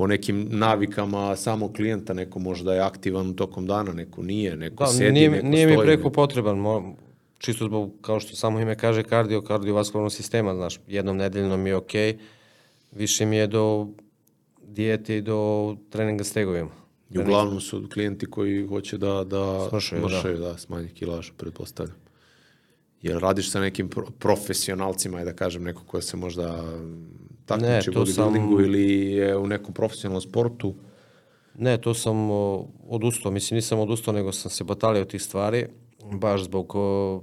po 0.00 0.06
nekim 0.06 0.48
navikama 0.50 1.36
samo 1.36 1.72
klijenta, 1.72 2.14
neko 2.14 2.38
možda 2.38 2.74
je 2.74 2.80
aktivan 2.80 3.34
tokom 3.34 3.66
dana, 3.66 3.92
neko 3.92 4.22
nije, 4.22 4.56
neko 4.56 4.84
Da, 4.84 4.90
sedi, 4.90 5.12
nije, 5.12 5.30
neko 5.30 5.46
nije 5.46 5.66
mi 5.66 5.72
stoji. 5.72 5.86
preko 5.86 6.10
potreban, 6.10 6.58
mo, 6.58 6.96
čisto 7.38 7.64
zbog, 7.64 7.92
kao 8.00 8.20
što 8.20 8.36
samo 8.36 8.60
ime 8.60 8.76
kaže, 8.76 9.02
kardio, 9.02 9.42
kardiovaskularnog 9.42 10.12
sistema, 10.12 10.54
znaš, 10.54 10.80
jednom 10.86 11.16
nedeljno 11.16 11.56
mi 11.56 11.70
je 11.70 11.76
okej, 11.76 12.18
više 12.92 13.26
mi 13.26 13.36
je 13.36 13.46
do 13.46 13.88
dijete 14.62 15.16
i 15.16 15.22
do 15.22 15.76
treninga 15.90 16.24
stegovima. 16.24 16.70
I 17.10 17.18
uglavnom 17.18 17.60
su 17.60 17.88
klijenti 17.92 18.26
koji 18.26 18.66
hoće 18.66 18.98
da, 18.98 19.24
da 19.24 19.68
Smršaju, 19.68 20.02
da. 20.02 20.08
smršaju, 20.08 20.38
da, 20.38 20.58
smanje 20.58 20.88
kilažu, 20.88 21.32
pretpostavljam. 21.36 21.96
Jer 23.02 23.18
radiš 23.20 23.50
sa 23.50 23.60
nekim 23.60 23.88
pro 23.88 24.06
profesionalcima, 24.18 25.18
ajde 25.18 25.30
da 25.30 25.36
kažem, 25.36 25.62
neko 25.62 25.84
ko 25.84 26.00
se 26.00 26.16
možda 26.16 26.64
takmiči 27.58 27.90
u 27.90 27.92
to 27.92 28.06
sam- 28.06 28.34
bodybuildingu 28.34 28.64
ili 28.64 29.02
je 29.02 29.36
u 29.36 29.46
nekom 29.46 29.74
profesionalnom 29.74 30.20
sportu, 30.20 30.74
Ne, 31.58 31.78
to 31.80 31.94
sam 31.94 32.30
o, 32.30 32.68
odustao, 32.88 33.32
mislim 33.32 33.56
nisam 33.56 33.78
odustao, 33.78 34.14
nego 34.14 34.32
sam 34.32 34.50
se 34.50 34.64
batalio 34.64 35.04
tih 35.04 35.22
stvari, 35.22 35.66
baš 36.12 36.44
zbog, 36.44 36.72
o, 36.74 37.22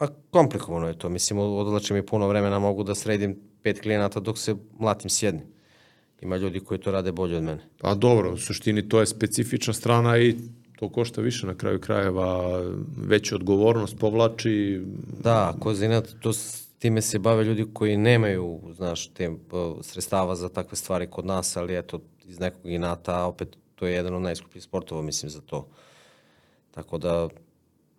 a 0.00 0.06
komplikovano 0.30 0.88
je 0.88 0.98
to, 0.98 1.08
mislim 1.08 1.38
odlače 1.38 1.94
mi 1.94 2.06
puno 2.06 2.28
vremena, 2.28 2.58
mogu 2.58 2.84
da 2.84 2.94
sredim 2.94 3.36
pet 3.62 3.80
klijenata 3.80 4.20
dok 4.20 4.38
se 4.38 4.54
mlatim 4.78 5.10
s 5.10 5.22
jednim. 5.22 5.46
Ima 6.22 6.36
ljudi 6.36 6.60
koji 6.60 6.80
to 6.80 6.90
rade 6.90 7.12
bolje 7.12 7.36
od 7.36 7.42
mene. 7.42 7.60
Pa 7.78 7.94
dobro, 7.94 8.32
u 8.32 8.36
suštini 8.36 8.88
to 8.88 9.00
je 9.00 9.06
specifična 9.06 9.72
strana 9.72 10.18
i 10.18 10.34
to 10.78 10.88
košta 10.88 11.20
više 11.20 11.46
na 11.46 11.54
kraju 11.54 11.80
krajeva, 11.80 12.60
veću 12.96 13.34
odgovornost 13.34 13.98
povlači, 13.98 14.82
Da, 15.22 15.54
kroz 15.62 15.82
inat, 15.82 16.08
to 16.20 16.32
time 16.78 17.02
se 17.02 17.18
bave 17.18 17.44
ljudi 17.44 17.66
koji 17.72 17.96
nemaju, 17.96 18.60
znaš, 18.72 19.08
te 19.08 19.30
o, 19.50 19.78
sredstava 19.82 20.36
za 20.36 20.48
takve 20.48 20.76
stvari 20.76 21.06
kod 21.06 21.26
nas, 21.26 21.56
ali 21.56 21.78
eto, 21.78 22.00
iz 22.24 22.40
nekog 22.40 22.70
inata, 22.70 23.24
opet 23.24 23.56
to 23.74 23.86
je 23.86 23.94
jedan 23.94 24.14
od 24.14 24.22
najskupljih 24.22 24.64
sportova, 24.64 25.02
mislim, 25.02 25.30
za 25.30 25.40
to. 25.40 25.68
Tako 26.70 26.98
da 26.98 27.28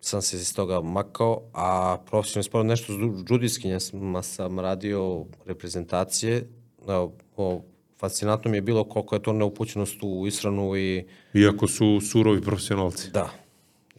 sam 0.00 0.22
se 0.22 0.36
iz 0.36 0.54
toga 0.54 0.80
makao, 0.80 1.42
a 1.52 1.98
profesionalni 2.06 2.44
sport, 2.44 2.66
nešto 2.66 2.92
s 2.92 2.96
džu- 2.96 3.24
džudijskinjama 3.24 4.22
sam 4.22 4.60
radio 4.60 5.24
reprezentacije, 5.46 6.48
da, 6.86 7.08
o, 7.36 7.62
fascinantno 7.98 8.50
mi 8.50 8.56
je 8.56 8.62
bilo 8.62 8.84
koliko 8.84 9.14
je 9.14 9.22
to 9.22 9.32
neupućenost 9.32 9.96
u 10.02 10.26
ishranu 10.26 10.76
i 10.76 11.04
iako 11.34 11.66
su 11.66 12.00
surovi 12.00 12.42
profesionalci. 12.42 13.10
Da. 13.10 13.30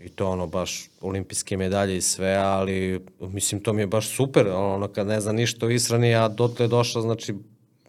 I 0.03 0.09
to 0.09 0.29
ono 0.29 0.47
baš 0.47 0.89
olimpijske 1.01 1.57
medalje 1.57 1.97
i 1.97 2.01
sve, 2.01 2.35
ali 2.35 3.05
mislim 3.19 3.61
to 3.61 3.73
mi 3.73 3.81
je 3.81 3.87
baš 3.87 4.15
super, 4.15 4.47
ono 4.47 4.87
kad 4.87 5.07
ne 5.07 5.21
zna 5.21 5.31
ništa 5.31 5.65
o 5.65 5.69
ishrani, 5.69 6.15
a 6.15 6.27
dotle 6.27 6.65
je 6.65 6.69
došla, 6.69 7.01
znači 7.01 7.35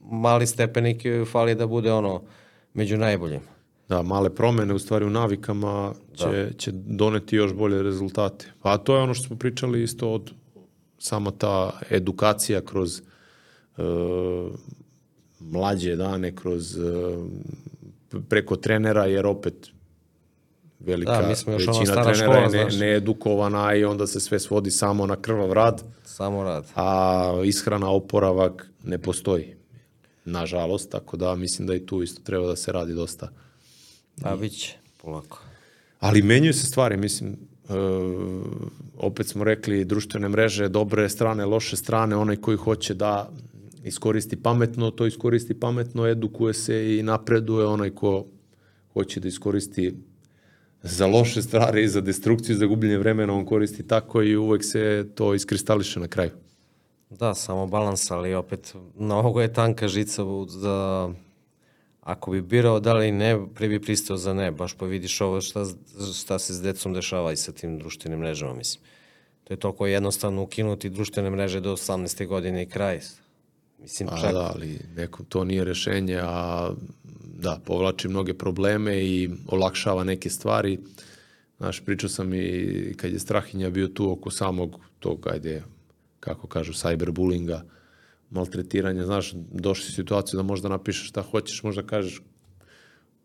mali 0.01 0.47
stepenik 0.47 1.03
fali 1.33 1.55
da 1.55 1.67
bude 1.67 1.93
ono 1.93 2.23
među 2.75 2.97
najboljim. 2.97 3.41
Da, 3.89 4.03
male 4.03 4.35
promene 4.35 4.75
u 4.75 4.79
stvari 4.79 5.05
u 5.05 5.11
navikama 5.11 5.95
će, 6.15 6.53
će 6.59 6.71
doneti 6.73 7.37
još 7.37 7.53
bolje 7.53 7.83
rezultate. 7.83 8.47
Pa 8.63 8.79
to 8.79 8.97
je 8.97 9.03
ono 9.03 9.15
što 9.15 9.27
smo 9.27 9.37
pričali 9.37 9.83
isto 9.83 10.13
od 10.13 10.33
sama 10.99 11.31
ta 11.31 11.81
edukacija 11.91 12.61
kroz 12.61 12.99
e, 12.99 13.03
mlađe 15.41 15.97
dane, 15.97 16.37
kroz 16.37 16.77
e, 16.77 16.83
preko 18.29 18.57
trenera, 18.57 19.07
jer 19.07 19.27
opet 19.27 19.72
velika 20.87 21.21
Da, 21.23 21.29
mi 21.29 21.37
smo 21.37 21.53
još 21.53 21.67
većina 21.67 21.87
stara 21.87 22.13
trenera 22.13 22.49
škola, 22.49 22.59
je 22.59 22.65
ne, 22.65 22.77
needukovana 22.79 23.75
i 23.75 23.85
onda 23.85 24.07
se 24.07 24.21
sve 24.21 24.39
svodi 24.39 24.71
samo 24.71 25.07
na 25.07 25.17
krvav 25.17 25.53
rad, 25.53 25.83
Samo 26.05 26.43
rad. 26.43 26.67
a 26.75 27.43
ishrana, 27.45 27.91
oporavak 27.91 28.71
ne 28.85 28.99
postoji. 28.99 29.55
Nažalost, 30.25 30.91
tako 30.91 31.17
da 31.17 31.35
mislim 31.35 31.69
da 31.69 31.75
i 31.75 31.87
tu 31.87 32.03
isto 32.03 32.23
treba 32.25 32.47
da 32.47 32.57
se 32.57 32.73
radi 32.73 32.95
dosta. 32.95 33.29
A 34.23 34.37
bit 34.37 34.53
će, 34.61 34.77
polako. 35.03 35.41
Ali 36.01 36.23
menjaju 36.23 36.55
se 36.55 36.67
stvari, 36.67 36.97
mislim, 36.97 37.33
e, 37.33 37.37
opet 38.97 39.27
smo 39.27 39.45
rekli 39.45 39.85
društvene 39.85 40.29
mreže, 40.29 40.69
dobre 40.69 41.09
strane, 41.09 41.45
loše 41.45 41.77
strane, 41.77 42.17
onaj 42.17 42.37
koji 42.37 42.57
hoće 42.57 42.95
da 42.95 43.31
iskoristi 43.85 44.43
pametno, 44.43 44.91
to 44.91 45.07
iskoristi 45.07 45.61
pametno, 45.61 46.07
edukuje 46.07 46.55
se 46.55 46.99
i 46.99 47.03
napreduje, 47.03 47.67
onaj 47.67 47.91
ko 47.91 48.27
hoće 48.93 49.21
da 49.21 49.29
iskoristi 49.29 49.95
za 50.83 51.07
loše 51.07 51.43
stvari, 51.43 51.89
za 51.89 52.01
destrukciju, 52.01 52.57
za 52.57 52.67
gubljenje 52.67 52.99
vremena, 52.99 53.33
on 53.33 53.45
koristi 53.45 53.87
tako 53.87 54.23
i 54.23 54.37
uvek 54.37 54.65
se 54.65 55.07
to 55.15 55.35
iskristališe 55.35 56.01
na 56.01 56.09
kraju. 56.09 56.31
Da, 57.11 57.35
samo 57.35 57.67
balans, 57.67 58.11
ali 58.11 58.35
opet 58.35 58.75
mnogo 58.99 59.41
je 59.41 59.53
tanka 59.53 59.89
žica 59.89 60.23
za 60.49 61.11
ako 62.03 62.31
bi 62.31 62.43
birao 62.43 62.81
da 62.81 62.93
li 62.93 63.13
ne, 63.13 63.39
pre 63.55 63.69
bi 63.69 63.81
pristao 63.81 64.17
za 64.17 64.35
ne, 64.35 64.51
baš 64.51 64.75
pa 64.75 64.87
vidiš 64.87 65.21
ovo 65.21 65.41
šta, 65.41 65.65
šta 66.15 66.39
se 66.39 66.55
s 66.55 66.63
decom 66.63 66.95
dešava 66.95 67.33
i 67.33 67.37
sa 67.37 67.53
tim 67.53 67.79
društvenim 67.79 68.19
mrežama, 68.19 68.55
mislim. 68.55 68.85
To 69.45 69.53
je 69.53 69.59
toliko 69.59 69.87
jednostavno 69.87 70.43
ukinuti 70.43 70.91
društvene 70.91 71.31
mreže 71.31 71.61
do 71.61 71.73
18. 71.73 72.27
godine 72.27 72.63
i 72.63 72.67
kraj. 72.69 73.01
Mislim, 73.79 74.09
A 74.13 74.21
čak, 74.21 74.33
da, 74.33 74.53
ali 74.55 74.79
neko, 74.97 75.23
to 75.29 75.45
nije 75.45 75.65
rešenje, 75.65 76.21
a 76.23 76.71
da, 77.43 77.59
povlači 77.65 78.09
mnoge 78.09 78.35
probleme 78.35 78.95
i 79.05 79.31
olakšava 79.47 80.05
neke 80.05 80.31
stvari. 80.31 80.79
Znaš, 81.59 81.81
pričao 81.85 82.09
sam 82.11 82.35
i 82.35 82.95
kad 82.97 83.13
je 83.13 83.19
Strahinja 83.19 83.71
bio 83.71 83.89
tu 83.89 84.11
oko 84.13 84.31
samog 84.31 84.81
tog, 84.99 85.27
ajde, 85.31 85.63
kako 86.21 86.47
kažu, 86.47 86.73
cyberbullinga, 86.73 87.63
maltretiranja, 88.31 89.05
znaš, 89.05 89.33
došli 89.35 89.89
u 89.89 89.95
situaciju 89.95 90.37
da 90.37 90.43
možda 90.43 90.69
napišeš 90.69 91.09
šta 91.09 91.23
hoćeš, 91.23 91.63
možda 91.63 91.83
kažeš 91.83 92.23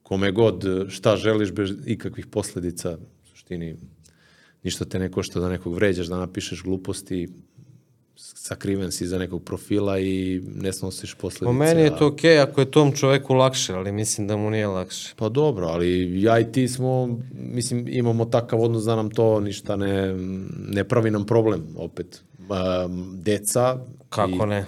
kome 0.04 0.32
god 0.32 0.64
šta 0.90 1.16
želiš 1.16 1.52
bez 1.52 1.74
ikakvih 1.86 2.28
posledica, 2.28 2.98
u 2.98 3.28
suštini 3.28 3.76
ništa 4.64 4.86
te 4.86 5.00
ne 5.00 5.12
košta 5.12 5.40
da 5.40 5.50
nekog 5.50 5.76
vređaš, 5.76 6.08
da 6.08 6.18
napišeš 6.18 6.64
gluposti, 6.64 7.28
sakriven 8.18 8.92
si 8.92 9.04
iza 9.04 9.18
nekog 9.18 9.44
profila 9.44 10.00
i 10.00 10.42
ne 10.56 10.74
snosiš 10.74 11.14
posledice. 11.14 11.46
po 11.46 11.54
meni 11.54 11.82
je 11.82 11.98
to 11.98 12.08
okej 12.08 12.40
ako 12.40 12.62
je 12.62 12.72
tom 12.72 12.92
čoveku 12.92 13.34
lakše, 13.34 13.74
ali 13.74 13.92
mislim 13.92 14.28
da 14.28 14.38
mu 14.38 14.50
nije 14.50 14.68
lakše. 14.68 15.14
Pa 15.16 15.30
dobro, 15.30 15.68
ali 15.68 16.22
ja 16.22 16.40
i 16.40 16.52
ti 16.52 16.68
smo, 16.68 17.20
mislim, 17.34 17.88
imamo 17.88 18.26
takav 18.26 18.62
odnos 18.62 18.84
da 18.84 18.96
nam 18.96 19.10
to 19.10 19.40
ništa 19.40 19.76
ne, 19.76 20.16
ne 20.70 20.84
pravi 20.84 21.12
nam 21.12 21.26
problem, 21.26 21.68
opet. 21.78 22.22
Um, 22.40 23.20
deca 23.24 23.78
Kako 24.10 24.46
ne? 24.46 24.66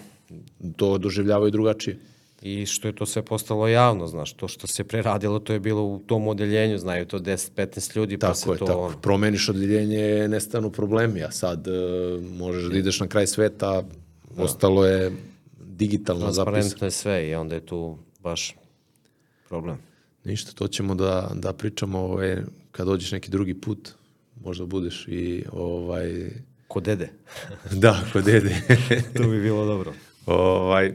i 0.59 0.73
to 0.77 0.97
doživljavaju 0.97 1.51
drugačije. 1.51 1.99
I 2.41 2.65
što 2.65 2.87
je 2.87 2.95
to 2.95 3.05
sve 3.05 3.21
postalo 3.21 3.67
javno, 3.67 4.07
znaš, 4.07 4.33
to 4.33 4.47
što 4.47 4.67
se 4.67 4.83
preradilo, 4.83 5.39
to 5.39 5.53
je 5.53 5.59
bilo 5.59 5.83
u 5.83 5.99
tom 5.99 6.27
odeljenju, 6.27 6.77
znaju 6.77 7.05
to 7.05 7.19
10-15 7.19 7.97
ljudi, 7.97 8.17
pa 8.17 8.33
se 8.33 8.41
Tako 8.41 8.53
je, 8.53 8.59
to... 8.59 8.65
tako. 8.65 8.79
ono- 8.79 8.97
Promeniš 8.97 9.49
odeljenje, 9.49 10.27
nestanu 10.27 10.71
problemi, 10.71 11.23
a 11.23 11.31
sad 11.31 11.67
uh, 11.67 11.73
možeš 12.23 12.63
da 12.63 12.77
ideš 12.77 12.99
na 12.99 13.07
kraj 13.07 13.27
sveta, 13.27 13.83
ostalo 14.37 14.85
je 14.85 15.11
digitalno 15.59 16.21
zapisano. 16.21 16.45
Transparentno 16.45 16.87
je 16.87 16.91
sve 16.91 17.29
i 17.29 17.35
onda 17.35 17.55
je 17.55 17.65
tu 17.65 17.97
baš 18.19 18.55
problem. 19.49 19.77
Ništa, 20.23 20.51
to 20.51 20.67
ćemo 20.67 20.95
da, 20.95 21.31
da 21.35 21.53
pričamo 21.53 21.99
ovaj, 21.99 22.37
kad 22.71 22.87
dođeš 22.87 23.11
neki 23.11 23.31
drugi 23.31 23.53
put, 23.53 23.89
možda 24.43 24.65
budeš 24.65 25.05
i 25.07 25.43
ovaj, 25.51 26.29
Ko 26.67 26.79
dede. 26.79 27.09
da, 27.71 28.03
kod 28.13 28.23
dede. 28.23 28.55
to 29.17 29.23
bi 29.27 29.41
bilo 29.41 29.65
dobro. 29.65 29.93
ovaj, 30.25 30.93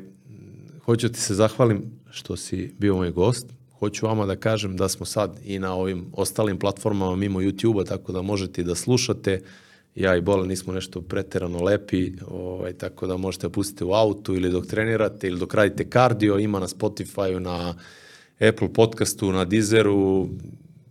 hoću 0.85 1.09
ti 1.09 1.21
se 1.21 1.35
zahvalim 1.35 1.83
što 2.11 2.37
si 2.37 2.75
bio 2.79 2.97
moj 2.97 3.11
gost. 3.11 3.47
Hoću 3.79 4.07
vama 4.07 4.27
da 4.27 4.37
kažem 4.37 4.77
da 4.77 4.89
smo 4.89 5.07
sad 5.07 5.41
i 5.45 5.59
na 5.59 5.75
ovim 5.75 6.07
ostalim 6.13 6.59
platformama 6.59 7.17
mimo 7.17 7.41
YouTube-a, 7.41 7.85
tako 7.85 8.13
da 8.13 8.23
možete 8.23 8.63
da 8.63 8.75
slušate. 8.75 9.41
Ja 9.95 10.17
i 10.17 10.21
Bola 10.21 10.47
nismo 10.47 10.73
nešto 10.73 11.01
preterano 11.01 11.63
lepi, 11.63 12.13
ovaj, 12.29 12.73
tako 12.73 13.07
da 13.07 13.17
možete 13.17 13.49
pustite 13.49 13.85
u 13.85 13.93
autu 13.93 14.35
ili 14.35 14.51
dok 14.51 14.67
trenirate 14.67 15.29
ili 15.29 15.39
dok 15.39 15.55
radite 15.55 15.91
kardio. 15.91 16.39
Ima 16.39 16.61
na 16.61 16.67
Spotify-u, 16.67 17.41
na 17.41 17.75
Apple 18.41 18.73
podcastu, 18.73 19.33
na 19.33 19.45
Deezeru. 19.45 20.29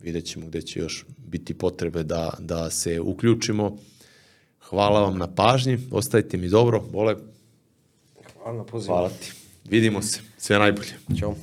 Vidjet 0.01 0.25
ćemo 0.25 0.47
gde 0.47 0.61
će 0.61 0.79
još 0.79 1.05
biti 1.17 1.53
potrebe 1.53 2.03
da, 2.03 2.33
da 2.39 2.69
se 2.69 2.99
uključimo. 2.99 3.77
Hvala 4.69 5.01
vam 5.01 5.17
na 5.17 5.27
pažnji, 5.27 5.79
ostavite 5.91 6.37
mi 6.37 6.49
dobro. 6.49 6.83
Bole, 6.91 7.15
Hvala 8.33 8.57
na 8.57 8.63
pozivu. 8.63 8.93
hvala 8.93 9.09
ti. 9.09 9.42
Vidimo 9.69 10.01
se. 10.01 10.19
Sve 10.37 10.59
najbolje. 10.59 10.93
Ćao. 11.19 11.35